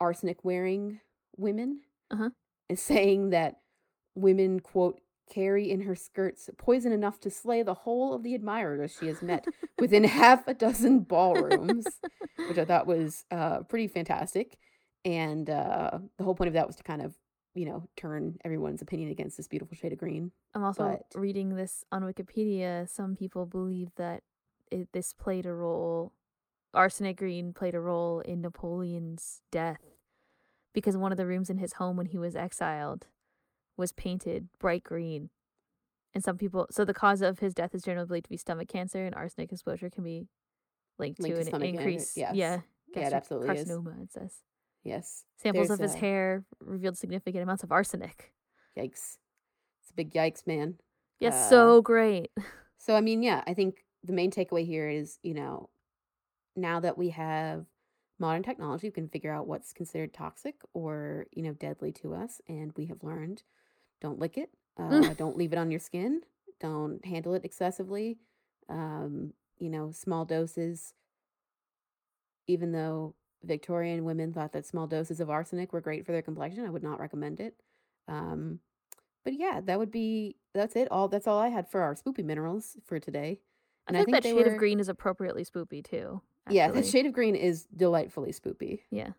arsenic 0.00 0.44
wearing 0.44 1.00
women 1.36 1.82
Uh-huh. 2.10 2.30
and 2.68 2.78
saying 2.78 3.30
that 3.30 3.62
women, 4.14 4.60
quote, 4.60 5.00
carry 5.32 5.70
in 5.70 5.82
her 5.82 5.94
skirts 5.94 6.50
poison 6.58 6.92
enough 6.92 7.20
to 7.20 7.30
slay 7.30 7.62
the 7.62 7.74
whole 7.74 8.14
of 8.14 8.22
the 8.22 8.34
admirers 8.34 8.96
she 8.98 9.06
has 9.06 9.22
met 9.22 9.46
within 9.78 10.04
half 10.20 10.46
a 10.46 10.54
dozen 10.54 11.00
ballrooms, 11.00 11.86
which 12.48 12.58
I 12.58 12.64
thought 12.64 12.86
was 12.86 13.24
uh, 13.30 13.60
pretty 13.60 13.88
fantastic. 13.88 14.58
And 15.04 15.48
uh, 15.50 15.98
the 16.16 16.24
whole 16.24 16.34
point 16.34 16.48
of 16.48 16.54
that 16.54 16.66
was 16.66 16.76
to 16.76 16.82
kind 16.82 17.02
of, 17.02 17.14
you 17.54 17.66
know, 17.66 17.88
turn 17.96 18.38
everyone's 18.44 18.82
opinion 18.82 19.10
against 19.10 19.36
this 19.36 19.48
beautiful 19.48 19.76
shade 19.76 19.92
of 19.92 19.98
green. 19.98 20.32
I'm 20.54 20.64
also 20.64 21.00
but- 21.12 21.20
reading 21.20 21.56
this 21.56 21.84
on 21.92 22.02
Wikipedia. 22.02 22.88
Some 22.88 23.16
people 23.16 23.46
believe 23.46 23.90
that 23.96 24.22
it, 24.70 24.88
this 24.92 25.12
played 25.12 25.46
a 25.46 25.52
role, 25.52 26.12
arsenic 26.72 27.18
green 27.18 27.52
played 27.52 27.74
a 27.74 27.80
role 27.80 28.20
in 28.20 28.40
Napoleon's 28.40 29.42
death 29.52 29.80
because 30.72 30.96
one 30.96 31.12
of 31.12 31.18
the 31.18 31.26
rooms 31.26 31.48
in 31.48 31.58
his 31.58 31.74
home 31.74 31.96
when 31.96 32.06
he 32.06 32.18
was 32.18 32.34
exiled 32.34 33.06
was 33.76 33.92
painted 33.92 34.48
bright 34.58 34.84
green. 34.84 35.30
And 36.14 36.22
some 36.22 36.38
people, 36.38 36.66
so 36.70 36.84
the 36.84 36.94
cause 36.94 37.22
of 37.22 37.40
his 37.40 37.54
death 37.54 37.74
is 37.74 37.82
generally 37.82 38.06
believed 38.06 38.24
to 38.26 38.30
be 38.30 38.36
stomach 38.36 38.68
cancer, 38.68 39.04
and 39.04 39.14
arsenic 39.14 39.52
exposure 39.52 39.90
can 39.90 40.04
be 40.04 40.28
linked, 40.98 41.18
Linked 41.20 41.36
to 41.36 41.40
an 41.42 41.50
cancer, 41.50 41.66
increase. 41.66 42.16
yes. 42.16 42.34
Yeah, 42.36 42.60
Yeah, 42.94 43.08
it 43.08 43.12
absolutely 43.12 43.56
is. 43.56 43.68
carcinoma. 43.68 44.02
It 44.04 44.12
says 44.12 44.42
Yes. 44.84 45.24
samples 45.36 45.70
of 45.70 45.78
There's 45.78 45.90
his 45.90 45.96
a- 45.96 46.00
hair 46.00 46.44
revealed 46.60 46.96
significant 46.96 47.42
amounts 47.42 47.64
of 47.64 47.72
arsenic. 47.72 48.32
Yikes. 48.76 49.18
It's 49.80 49.90
a 49.90 49.94
big 49.94 50.12
yikes, 50.12 50.46
man. 50.46 50.78
Yes, 51.20 51.34
Uh, 51.34 51.48
so 51.48 51.82
great. 51.82 52.30
So 52.78 52.94
I 52.94 53.00
mean, 53.00 53.22
yeah, 53.22 53.42
I 53.46 53.54
think 53.54 53.86
the 54.02 54.12
main 54.12 54.30
takeaway 54.30 54.66
here 54.66 54.86
is, 54.90 55.18
you 55.22 55.32
know, 55.32 55.70
now 56.54 56.80
that 56.80 56.98
we 56.98 57.08
have 57.10 57.64
modern 58.18 58.42
technology, 58.42 58.88
we 58.88 58.92
can 58.92 59.08
figure 59.08 59.32
out 59.32 59.46
what's 59.46 59.72
considered 59.72 60.12
toxic 60.12 60.60
or, 60.74 61.26
you 61.32 61.42
know, 61.42 61.54
deadly 61.54 61.92
to 61.92 62.12
us. 62.14 62.42
And 62.46 62.72
we 62.76 62.84
have 62.86 63.02
learned 63.02 63.42
don't 64.00 64.18
lick 64.18 64.36
it, 64.38 64.50
uh, 64.78 65.14
don't 65.18 65.36
leave 65.36 65.52
it 65.52 65.58
on 65.58 65.70
your 65.70 65.80
skin, 65.80 66.20
don't 66.60 67.04
handle 67.04 67.34
it 67.34 67.44
excessively. 67.44 68.18
Um, 68.68 69.32
you 69.58 69.70
know, 69.70 69.90
small 69.92 70.24
doses, 70.24 70.94
even 72.46 72.72
though 72.72 73.14
Victorian 73.42 74.04
women 74.04 74.32
thought 74.32 74.52
that 74.52 74.66
small 74.66 74.86
doses 74.86 75.20
of 75.20 75.30
arsenic 75.30 75.72
were 75.72 75.80
great 75.80 76.04
for 76.06 76.12
their 76.12 76.22
complexion, 76.22 76.64
I 76.64 76.70
would 76.70 76.82
not 76.82 76.98
recommend 77.00 77.40
it. 77.40 77.54
Um, 78.08 78.60
but 79.24 79.34
yeah, 79.34 79.60
that 79.64 79.78
would 79.78 79.90
be 79.90 80.36
that's 80.54 80.76
it. 80.76 80.88
All 80.90 81.08
that's 81.08 81.26
all 81.26 81.38
I 81.38 81.48
had 81.48 81.68
for 81.70 81.80
our 81.82 81.94
spoopy 81.94 82.24
minerals 82.24 82.76
for 82.84 82.98
today. 82.98 83.40
And 83.86 83.96
I 83.96 84.00
And 84.00 84.06
think 84.06 84.16
that 84.22 84.24
shade 84.28 84.34
were- 84.46 84.52
of 84.52 84.58
green 84.58 84.80
is 84.80 84.88
appropriately 84.88 85.44
spoopy 85.44 85.84
too. 85.84 86.20
Yeah, 86.50 86.70
the 86.70 86.82
shade 86.82 87.06
of 87.06 87.12
green 87.14 87.34
is 87.36 87.64
delightfully 87.74 88.32
spoopy. 88.32 88.80
Yeah. 88.90 89.10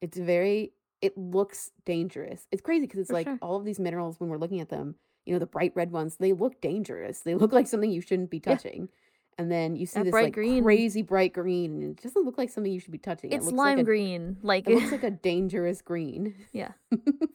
It's 0.00 0.16
very 0.16 0.72
it 1.00 1.16
looks 1.16 1.70
dangerous. 1.84 2.46
It's 2.50 2.62
crazy 2.62 2.86
because 2.86 3.00
it's 3.00 3.08
For 3.10 3.14
like 3.14 3.26
sure. 3.26 3.38
all 3.42 3.56
of 3.56 3.64
these 3.64 3.78
minerals 3.78 4.18
when 4.18 4.28
we're 4.30 4.38
looking 4.38 4.60
at 4.60 4.68
them, 4.68 4.96
you 5.26 5.32
know, 5.32 5.38
the 5.38 5.46
bright 5.46 5.72
red 5.74 5.92
ones, 5.92 6.16
they 6.16 6.32
look 6.32 6.60
dangerous. 6.60 7.20
They 7.20 7.34
look 7.34 7.52
like 7.52 7.66
something 7.66 7.90
you 7.90 8.00
shouldn't 8.00 8.30
be 8.30 8.38
Yeah. 8.44 8.54
touching. 8.54 8.88
And 9.40 9.52
then 9.52 9.76
you 9.76 9.86
see 9.86 10.00
That 10.00 10.04
this 10.06 10.10
bright 10.10 10.24
like 10.24 10.32
green- 10.32 10.64
crazy 10.64 11.02
bright 11.02 11.32
green 11.32 11.82
and 11.82 11.96
it 11.96 12.02
doesn't 12.02 12.24
look 12.24 12.36
like 12.38 12.50
something 12.50 12.72
you 12.72 12.80
should 12.80 12.90
be 12.90 12.98
touching. 12.98 13.30
It's 13.30 13.44
it 13.44 13.46
looks 13.46 13.56
lime 13.58 13.76
like 13.76 13.82
a, 13.82 13.84
green, 13.84 14.36
like 14.42 14.68
It 14.68 14.74
looks 14.74 14.90
like 14.90 15.04
a 15.04 15.10
dangerous 15.12 15.80
green. 15.80 16.34
yeah, 16.52 16.72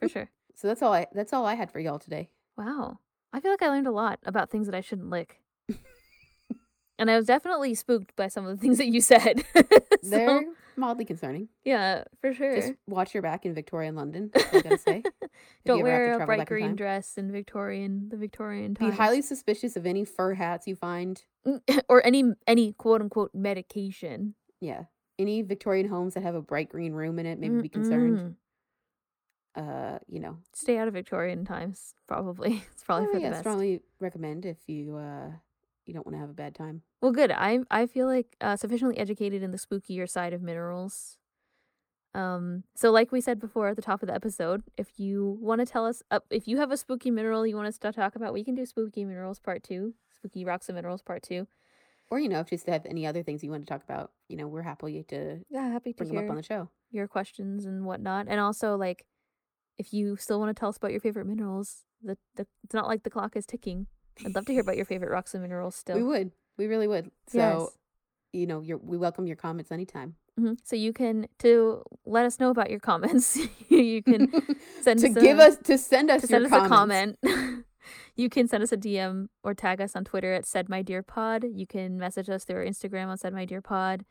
for 0.02 0.10
sure. 0.10 0.30
So 0.56 0.68
that's 0.68 0.82
all 0.82 0.94
I 0.94 1.08
that's 1.14 1.32
all 1.32 1.46
I 1.46 1.54
had 1.56 1.72
for 1.72 1.80
y'all 1.80 2.00
today. 2.00 2.30
Wow, 2.58 3.00
I 3.32 3.40
feel 3.40 3.52
like 3.52 3.62
I 3.62 3.70
learned 3.70 3.88
a 3.88 3.92
lot 3.92 4.20
about 4.26 4.50
things 4.50 4.66
that 4.68 4.76
I 4.76 4.82
shouldn't 4.82 5.10
lick, 5.10 5.40
and 7.00 7.10
I 7.10 7.16
was 7.18 7.26
definitely 7.26 7.74
spooked 7.76 8.16
by 8.16 8.28
some 8.28 8.46
of 8.46 8.56
the 8.58 8.62
things 8.62 8.78
that 8.78 8.88
you 8.88 9.02
said. 9.02 9.44
So, 9.56 10.10
They're 10.10 10.44
mildly 10.78 11.06
concerning. 11.06 11.50
yeah, 11.64 12.04
for 12.22 12.34
sure. 12.34 12.56
Just 12.56 12.74
watch 12.88 13.14
your 13.14 13.24
back 13.24 13.46
in 13.46 13.54
Victorian 13.54 13.96
London. 13.96 14.32
I 14.36 14.62
gotta 14.62 14.78
say. 14.78 15.04
Don't 15.66 15.80
ever 15.80 15.90
have 15.90 16.00
to 16.00 16.18
wear 16.18 16.22
a 16.22 16.26
bright 16.26 16.40
in 16.40 16.46
green 16.46 16.76
dress 16.76 17.18
in 17.18 17.32
Victorian, 17.32 18.10
the 18.10 18.18
Victorian 18.18 18.74
Be 18.74 18.90
highly 18.90 19.22
suspicious 19.22 19.76
of 19.76 19.86
any 19.86 20.06
fur 20.06 20.34
hats 20.34 20.68
you 20.68 20.76
find. 20.76 21.24
or 21.90 22.06
any 22.06 22.24
any 22.48 22.74
quote 22.74 23.02
unquote 23.02 23.32
medication. 23.34 24.36
Yeah. 24.62 24.84
Any 25.20 25.42
Victorian 25.44 25.88
homes 25.90 26.16
that 26.16 26.24
have 26.24 26.36
a 26.36 26.42
bright 26.42 26.70
green 26.70 26.94
room 26.94 27.20
in 27.20 27.26
it, 27.26 27.40
maybe 27.40 27.62
be 27.62 27.70
concerned. 27.70 28.36
Uh, 29.56 30.00
you 30.08 30.20
know. 30.20 30.38
Stay 30.54 30.78
out 30.80 30.88
of 30.88 30.94
Victorian 30.96 31.46
times. 31.46 31.94
Probably 32.08 32.64
it's 32.74 32.84
probably 32.84 33.08
Oh, 33.10 33.12
for 33.12 33.20
yeah, 33.20 33.28
the 33.28 33.32
best. 33.34 33.44
strongly 33.44 33.82
recommend 34.00 34.46
if 34.46 34.58
you 34.68 34.96
uh 34.98 35.30
you 35.86 35.94
don't 35.94 36.06
want 36.06 36.16
to 36.16 36.20
have 36.20 36.30
a 36.30 36.34
bad 36.34 36.56
time. 36.56 36.82
Well, 37.02 37.12
good. 37.12 37.32
I 37.32 37.60
I 37.70 37.86
feel 37.86 38.08
like 38.08 38.36
uh, 38.42 38.56
sufficiently 38.56 38.98
educated 38.98 39.44
in 39.44 39.52
the 39.52 39.58
spookier 39.58 40.10
side 40.10 40.34
of 40.34 40.42
minerals. 40.42 41.18
Um, 42.16 42.64
so 42.76 42.92
like 42.92 43.12
we 43.12 43.22
said 43.22 43.40
before 43.40 43.70
at 43.70 43.76
the 43.76 43.82
top 43.82 44.04
of 44.04 44.08
the 44.08 44.14
episode, 44.14 44.62
if 44.78 45.00
you 45.00 45.38
want 45.42 45.60
to 45.62 45.66
tell 45.66 45.86
us, 45.86 46.04
uh, 46.12 46.20
if 46.30 46.48
you 46.48 46.58
have 46.58 46.72
a 46.72 46.78
spooky 46.78 47.10
mineral 47.10 47.48
you 47.48 47.56
want 47.56 47.68
us 47.68 47.80
to 47.80 47.92
talk 47.92 48.16
about, 48.16 48.34
we 48.34 48.44
can 48.44 48.54
do 48.54 48.66
spooky 48.68 49.04
minerals 49.04 49.40
part 49.40 49.64
two, 49.64 49.96
spooky 50.12 50.46
rocks 50.46 50.70
and 50.70 50.76
minerals 50.76 51.02
part 51.02 51.24
two. 51.24 51.48
Or 52.12 52.20
you 52.20 52.30
know, 52.30 52.40
if 52.40 52.52
you 52.52 52.58
just 52.58 52.70
have 52.70 52.86
any 52.86 53.08
other 53.08 53.24
things 53.24 53.44
you 53.44 53.50
want 53.50 53.66
to 53.66 53.74
talk 53.74 53.84
about, 53.84 54.12
you 54.30 54.38
know, 54.38 54.48
we're 54.48 54.62
happy 54.62 55.02
to 55.10 55.40
Yeah, 55.50 55.70
happy 55.72 55.94
to 55.94 55.98
bring 55.98 56.10
them 56.14 56.24
up 56.24 56.30
on 56.30 56.36
the 56.38 56.44
show. 56.44 56.70
your 56.92 57.08
questions 57.08 57.66
and 57.66 57.86
whatnot, 57.86 58.28
and 58.30 58.40
also 58.40 58.76
like 58.78 59.06
if 59.80 59.92
you 59.92 60.16
still 60.16 60.40
want 60.40 60.56
to 60.56 60.60
tell 60.60 60.70
us 60.70 60.78
about 60.78 60.92
your 60.92 61.00
favorite 61.02 61.26
minerals, 61.26 61.86
the, 62.04 62.16
the 62.36 62.46
it's 62.64 62.76
not 62.76 62.88
like 62.88 63.02
the 63.02 63.10
clock 63.10 63.36
is 63.36 63.48
ticking. 63.48 63.88
I'd 64.26 64.36
love 64.36 64.46
to 64.46 64.52
hear 64.54 64.62
about 64.62 64.76
your 64.78 64.86
favorite 64.86 65.12
rocks 65.12 65.34
and 65.34 65.42
minerals 65.44 65.76
still. 65.76 65.96
We 65.98 66.04
would. 66.04 66.32
We 66.58 66.68
really 66.68 66.88
would. 66.88 67.12
So, 67.28 67.38
Yes. 67.38 67.78
you 68.34 68.48
know, 68.48 68.62
you're 68.62 68.78
we 68.78 68.98
welcome 68.98 69.26
your 69.28 69.36
comments 69.36 69.72
anytime. 69.72 70.16
Mhm. 70.40 70.58
So 70.64 70.76
you 70.76 70.94
can 70.94 71.28
to 71.40 71.84
let 72.06 72.26
us 72.26 72.40
know 72.40 72.50
about 72.50 72.70
your 72.72 72.80
comments. 72.80 73.38
you 73.70 74.02
can 74.04 74.32
send 74.82 75.00
to 75.02 75.08
us 75.10 75.14
give 75.16 75.40
a- 75.40 75.44
us 75.44 75.58
to 75.64 75.78
send 75.78 76.10
us 76.10 76.22
to 76.22 76.28
your 76.28 76.42
send 76.50 76.54
us 76.54 76.68
comments. 76.70 77.18
a 77.24 77.28
comment. 77.28 77.66
you 78.16 78.30
can 78.30 78.48
send 78.48 78.64
us 78.64 78.72
a 78.72 78.78
DM 78.78 79.28
or 79.44 79.54
tag 79.54 79.82
us 79.82 79.96
on 79.96 80.04
Twitter 80.06 80.34
at 80.34 80.46
said 80.46 80.70
my 80.70 80.82
dear 80.82 81.04
pod. 81.04 81.44
You 81.44 81.66
can 81.68 81.98
message 81.98 82.30
us 82.30 82.44
through 82.46 82.58
our 82.58 82.66
Instagram 82.66 83.08
on 83.08 83.18
said 83.18 83.34
my 83.34 83.46
dear 83.46 83.62
pod. 83.62 84.06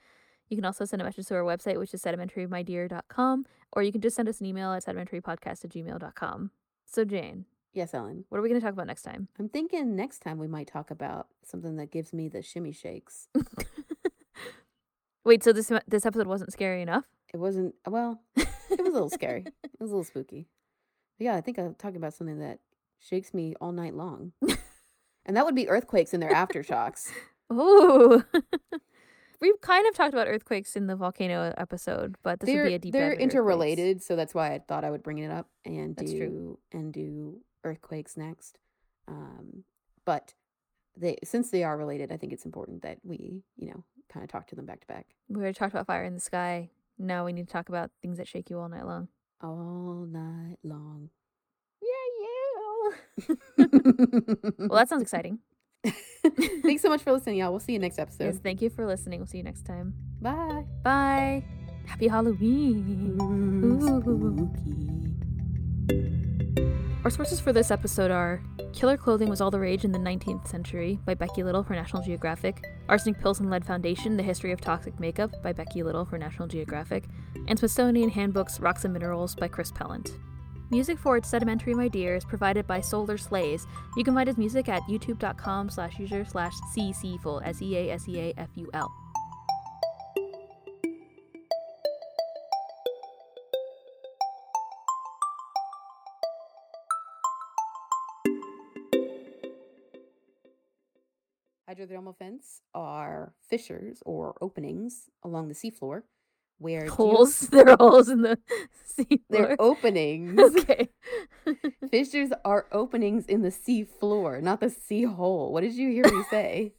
You 0.49 0.57
can 0.57 0.65
also 0.65 0.85
send 0.85 1.01
a 1.01 1.05
message 1.05 1.27
to 1.27 1.35
our 1.35 1.43
website, 1.45 1.79
which 1.79 1.95
is 1.95 2.03
sedimentarymydear.com, 2.03 3.47
or 3.73 3.83
you 3.83 3.91
can 3.93 4.01
just 4.01 4.17
send 4.17 4.29
us 4.29 4.41
an 4.41 4.47
email 4.47 4.73
at 4.73 4.85
sedimentarypodcast 4.85 5.65
at 5.65 5.71
gmail.com. 5.71 6.51
So 6.85 7.05
Jane, 7.05 7.47
Yes, 7.75 7.95
Ellen. 7.95 8.25
what 8.29 8.39
are 8.39 8.43
we 8.43 8.49
going 8.49 8.61
to 8.61 8.65
talk 8.65 8.75
about 8.75 8.87
next 8.87 9.03
time? 9.03 9.29
I'm 9.39 9.49
thinking 9.49 9.97
next 9.97 10.19
time 10.21 10.39
we 10.39 10.47
might 10.47 10.67
talk 10.67 10.91
about 10.91 11.29
something 11.43 11.77
that 11.77 11.91
gives 11.91 12.13
me 12.13 12.29
the 12.29 12.43
shimmy 12.43 12.73
shakes. 12.73 13.29
Wait, 15.25 15.43
so 15.45 15.53
this 15.53 15.71
this 15.87 16.05
episode 16.05 16.27
wasn't 16.27 16.53
scary 16.53 16.83
enough? 16.83 17.05
It 17.33 17.39
wasn't 17.39 17.75
uh, 17.87 17.91
well, 17.91 18.21
it 18.37 18.47
was 18.71 18.89
a 18.89 18.93
little 18.93 19.11
scary. 19.11 19.47
It 19.65 19.81
was 19.81 19.91
a 19.91 19.95
little 19.95 20.05
spooky. 20.05 20.47
But 21.19 21.25
yeah, 21.25 21.35
I 21.35 21.41
think 21.41 21.59
I'm 21.59 21.75
talking 21.75 21.97
about 21.97 22.15
something 22.15 22.39
that 22.39 22.59
shakes 23.01 23.33
me 23.35 23.55
all 23.61 23.73
night 23.73 23.95
long. 23.95 24.33
and 25.27 25.37
that 25.37 25.45
would 25.45 25.55
be 25.57 25.69
earthquakes 25.69 26.13
and 26.15 26.23
their 26.23 26.31
aftershocks. 26.33 27.11
Ooh. 27.53 28.23
We've 29.41 29.61
kind 29.61 29.89
of 29.89 29.95
talked 29.95 30.13
about 30.15 30.29
earthquakes 30.29 30.77
in 30.77 30.87
the 30.87 30.95
volcano 30.95 31.53
episode, 31.57 32.15
but 32.23 32.39
this 32.39 32.47
they're 32.47 32.63
would 32.63 32.69
be 32.69 32.75
a 32.75 32.79
deep 32.79 32.93
they're 32.93 33.11
dive 33.11 33.21
into 33.21 33.23
earthquakes. 33.23 33.35
interrelated, 33.35 34.03
so 34.05 34.15
that's 34.15 34.35
why 34.35 34.55
I 34.55 34.61
thought 34.61 34.85
I 34.85 34.91
would 34.91 35.03
bring 35.03 35.19
it 35.19 35.33
up 35.33 35.49
and 35.65 35.97
That's 35.97 36.13
do 36.13 36.19
true. 36.19 36.59
and 36.71 36.93
do 36.93 37.41
earthquakes 37.65 38.17
next. 38.17 38.59
Um, 39.09 39.65
but 40.05 40.35
they 40.97 41.17
since 41.25 41.51
they 41.51 41.65
are 41.65 41.77
related, 41.77 42.13
I 42.13 42.17
think 42.17 42.33
it's 42.33 42.45
important 42.45 42.83
that 42.83 42.99
we, 43.03 43.43
you 43.57 43.69
know, 43.69 43.85
kind 44.13 44.23
of 44.25 44.31
talk 44.31 44.47
to 44.49 44.55
them 44.57 44.67
back 44.67 44.81
to 44.81 44.87
back 44.87 45.07
We 45.29 45.37
already 45.37 45.55
talked 45.55 45.73
about 45.73 45.87
fire 45.87 46.05
in 46.05 46.15
the 46.15 46.21
sky. 46.21 46.71
Now 46.99 47.25
we 47.25 47.33
need 47.33 47.47
to 47.47 47.53
talk 47.53 47.69
about 47.69 47.91
things 48.03 48.19
that 48.19 48.29
shake 48.29 48.51
you 48.51 48.59
all 48.59 48.69
night 48.69 48.87
long. 48.87 49.09
all 49.43 50.07
night 50.09 50.59
long. 50.63 51.11
Yeah, 51.81 51.89
yeah. 52.21 52.29
Well, 54.59 54.79
that 54.79 54.89
sounds 54.89 55.03
exciting. 55.03 55.39
Thanks 56.63 56.83
so 56.83 56.89
much 56.89 57.03
for 57.03 57.13
listening, 57.13 57.37
y'all. 57.39 57.51
We'll 57.51 57.61
see 57.61 57.73
you 57.73 57.79
next 57.79 57.99
episode. 57.99 58.25
Yes, 58.25 58.39
thank 58.39 58.63
you 58.63 58.71
for 58.71 58.87
listening. 58.87 59.19
We'll 59.19 59.27
see 59.27 59.39
you 59.39 59.45
next 59.45 59.63
time. 59.67 59.95
Bye. 60.21 60.65
Bye. 60.85 61.45
Happy 61.87 62.07
Halloween. 62.07 63.19
Ooh. 65.91 66.79
Our 67.05 67.11
sources 67.11 67.41
for 67.41 67.53
this 67.53 67.73
episode 67.73 68.13
are 68.13 68.41
Killer 68.73 68.97
Clothing 68.97 69.29
Was 69.29 69.41
All 69.41 69.51
the 69.51 69.59
Rage 69.59 69.85
in 69.85 69.91
the 69.91 69.99
19th 69.99 70.47
Century 70.47 71.01
by 71.05 71.15
Becky 71.15 71.43
Little 71.43 71.65
for 71.65 71.75
National 71.75 72.01
Geographic, 72.01 72.65
Arsenic 72.89 73.21
Pills 73.21 73.41
and 73.41 73.51
Lead 73.51 73.65
Foundation 73.65 74.17
The 74.17 74.23
History 74.23 74.53
of 74.53 74.61
Toxic 74.61 75.01
Makeup 75.01 75.33
by 75.43 75.53
Becky 75.53 75.83
Little 75.83 76.05
for 76.05 76.17
National 76.17 76.47
Geographic, 76.47 77.07
and 77.49 77.59
Smithsonian 77.59 78.09
Handbooks 78.09 78.61
Rocks 78.61 78.85
and 78.85 78.93
Minerals 78.93 79.35
by 79.35 79.49
Chris 79.49 79.73
Pellant. 79.73 80.17
Music 80.71 80.97
for 80.97 81.17
It's 81.17 81.29
Sedimentary 81.29 81.75
My 81.75 81.89
Dear 81.89 82.15
is 82.15 82.25
provided 82.25 82.69
by 82.69 82.81
Solar 82.81 83.19
Slays. 83.19 83.67
You 83.97 84.05
can 84.05 84.15
find 84.15 84.29
his 84.29 84.39
music 84.39 84.69
at 84.69 84.83
youtube.com 84.83 85.71
slash 85.71 85.99
user 85.99 86.25
slash 86.25 86.55
seaseaful, 86.73 87.43
S-E-A-S-E-A-F-U-L. 87.45 89.02
Hydrothermal 101.73 102.19
vents 102.19 102.61
are 102.75 103.33
fissures 103.49 104.03
or 104.05 104.37
openings 104.43 105.09
along 105.23 105.49
the 105.49 105.55
seafloor 105.55 106.03
where 106.59 106.87
Holes. 106.91 107.41
there 107.41 107.71
are 107.71 107.77
holes 107.79 108.09
in 108.11 108.23
the 108.23 108.39
sea 108.85 109.23
they're 109.31 109.57
openings. 109.59 110.39
Okay. 110.59 110.91
Fissures 111.91 112.31
are 112.45 112.67
openings 112.73 113.27
in 113.27 113.43
the 113.43 113.49
seafloor, 113.51 114.41
not 114.43 114.61
the 114.61 114.71
sea 114.71 115.05
hole. 115.05 115.53
What 115.53 115.63
did 115.63 115.75
you 115.75 115.91
hear 115.91 116.05
me 116.05 116.23
say? 116.31 116.73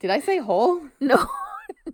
did 0.00 0.10
I 0.10 0.20
say 0.20 0.38
hole? 0.38 0.82
no, 1.00 1.26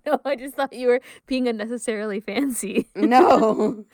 no, 0.07 0.21
I 0.25 0.37
just 0.37 0.55
thought 0.55 0.73
you 0.73 0.89
were 0.89 1.01
being 1.27 1.49
unnecessarily 1.49 2.21
fancy. 2.21 2.89
No. 2.95 3.85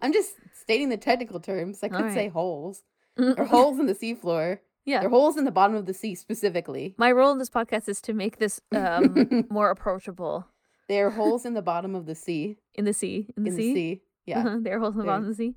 I'm 0.00 0.12
just 0.12 0.34
stating 0.60 0.88
the 0.88 0.96
technical 0.96 1.38
terms. 1.38 1.80
I 1.82 1.88
could 1.88 2.06
All 2.06 2.10
say 2.10 2.28
holes. 2.28 2.82
or 3.18 3.44
holes 3.44 3.78
in 3.78 3.86
the 3.86 3.94
seafloor. 3.94 4.58
Yeah. 4.84 5.00
There 5.00 5.08
are 5.08 5.10
holes 5.10 5.36
in 5.36 5.44
the 5.44 5.50
bottom 5.50 5.76
of 5.76 5.86
the 5.86 5.94
sea 5.94 6.14
specifically. 6.14 6.94
My 6.98 7.12
role 7.12 7.32
in 7.32 7.38
this 7.38 7.50
podcast 7.50 7.88
is 7.88 8.00
to 8.02 8.12
make 8.12 8.38
this 8.38 8.60
um, 8.74 9.46
more 9.50 9.70
approachable 9.70 10.46
There 10.88 11.06
are 11.06 11.10
holes 11.10 11.44
in 11.44 11.54
the 11.54 11.62
bottom 11.62 11.94
of 11.94 12.06
the 12.06 12.14
sea. 12.14 12.56
in 12.74 12.84
the 12.84 12.92
sea. 12.92 13.28
In 13.36 13.44
the 13.44 13.50
sea. 13.50 13.56
in 13.56 13.62
sea. 13.62 13.74
the 13.74 13.74
sea. 13.74 14.02
Yeah, 14.26 14.38
Uh-huh, 14.40 14.58
There 14.60 14.76
are 14.76 14.80
holes 14.80 14.94
in 14.94 15.00
the 15.00 15.06
bottom 15.06 15.24
of 15.24 15.28
the 15.30 15.34
sea. 15.34 15.54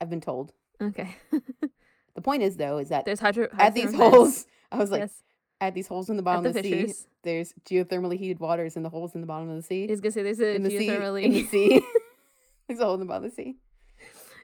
I've 0.00 0.10
been 0.10 0.20
told. 0.20 0.52
Okay. 0.80 1.16
The 2.14 2.20
point 2.20 2.42
is 2.42 2.56
though, 2.56 2.78
is 2.78 2.90
that 2.90 3.04
There's 3.06 3.20
hydro. 3.20 3.48
at 3.58 3.74
these 3.74 3.94
holes, 3.94 4.46
I 4.70 4.76
was 4.76 4.90
like, 4.90 5.00
yes. 5.00 5.22
at 5.60 5.74
these 5.74 5.86
holes 5.86 6.10
in 6.10 6.16
the 6.16 6.22
bottom 6.22 6.42
the 6.42 6.50
of 6.50 6.54
the 6.56 6.62
sea, 6.62 6.92
there's 7.22 7.54
geothermally 7.64 8.18
heated 8.18 8.38
waters 8.40 8.76
in 8.76 8.82
the 8.82 8.90
holes 8.90 9.14
in 9.14 9.20
the 9.22 9.26
bottom 9.26 9.48
of 9.48 9.56
the 9.56 9.62
sea. 9.62 9.86
I 9.88 9.90
was 9.92 10.00
gonna 10.00 10.12
say 10.12 10.22
there's 10.22 10.40
a 10.40 10.54
in 10.54 10.62
the 10.62 10.70
sea, 10.70 10.88
geothermally. 10.88 11.22
in 11.22 11.32
the 11.32 11.44
sea. 11.46 11.82
there's 12.68 12.80
a 12.80 12.84
hole 12.84 12.94
in 12.94 13.00
the 13.00 13.06
bottom 13.06 13.24
of 13.24 13.30
the 13.30 13.34
sea. 13.34 13.56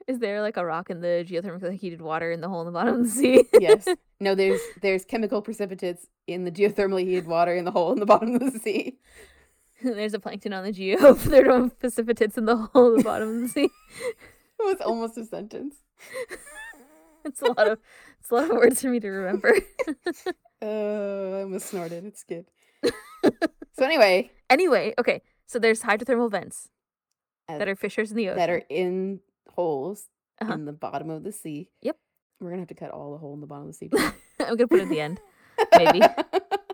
Is 0.07 0.19
there 0.19 0.41
like 0.41 0.57
a 0.57 0.65
rock 0.65 0.89
in 0.89 1.01
the 1.01 1.25
geothermically 1.27 1.77
heated 1.77 2.01
water 2.01 2.31
in 2.31 2.41
the 2.41 2.49
hole 2.49 2.61
in 2.61 2.65
the 2.65 2.71
bottom 2.71 2.95
of 3.01 3.03
the 3.05 3.09
sea? 3.09 3.45
Yes. 3.59 3.87
No, 4.21 4.35
there's 4.35 4.59
there's 4.81 5.05
chemical 5.05 5.41
precipitates 5.41 6.07
in 6.27 6.43
the 6.43 6.51
geothermally 6.51 7.05
heated 7.05 7.25
water 7.25 7.55
in 7.55 7.63
the 7.63 7.71
hole 7.71 7.93
in 7.93 7.99
the 8.01 8.05
bottom 8.05 8.35
of 8.35 8.51
the 8.51 8.59
sea. 8.59 8.99
there's 9.81 10.13
a 10.13 10.19
plankton 10.19 10.51
on 10.51 10.65
the 10.65 10.73
geothermal 10.73 11.71
precipitates 11.79 12.37
in 12.37 12.43
the 12.43 12.57
hole 12.57 12.91
in 12.91 12.97
the 12.97 13.03
bottom 13.03 13.29
of 13.35 13.41
the 13.43 13.47
sea. 13.47 13.69
It 14.59 14.59
was 14.59 14.81
almost 14.81 15.17
a 15.17 15.23
sentence. 15.23 15.75
It's 17.23 17.41
a 17.41 17.45
lot 17.45 17.69
of 17.69 17.79
it's 18.19 18.29
a 18.29 18.35
lot 18.35 18.51
of 18.51 18.57
words 18.57 18.81
for 18.81 18.89
me 18.89 18.99
to 18.99 19.07
remember. 19.09 19.55
Uh, 20.61 20.65
I 20.65 21.41
almost 21.43 21.67
snorted. 21.67 22.03
It's 22.03 22.23
good. 22.25 22.45
so 22.83 23.85
anyway, 23.85 24.31
anyway, 24.49 24.93
okay. 24.97 25.21
So 25.47 25.59
there's 25.59 25.83
hydrothermal 25.83 26.29
vents 26.29 26.67
that 27.47 27.69
are 27.69 27.75
fissures 27.75 28.11
in 28.11 28.17
the 28.17 28.27
ocean. 28.27 28.37
that 28.37 28.49
are 28.49 28.63
in 28.69 29.21
holes 29.55 30.07
Uh-huh. 30.41 30.53
in 30.53 30.65
the 30.65 30.73
bottom 30.73 31.09
of 31.09 31.23
the 31.23 31.31
sea. 31.31 31.69
Yep. 31.81 31.97
We're 32.39 32.49
gonna 32.51 32.61
have 32.61 32.69
to 32.69 32.75
cut 32.75 32.91
all 32.91 33.11
the 33.11 33.17
hole 33.17 33.33
in 33.33 33.41
the 33.41 33.47
bottom 33.47 33.67
of 33.67 33.73
the 33.73 33.73
sea. 33.77 33.89
I'm 34.39 34.55
gonna 34.55 34.67
put 34.67 34.79
it 34.79 34.83
at 34.83 34.89
the 34.89 35.01
end. 35.01 35.19
Maybe. 35.77 35.99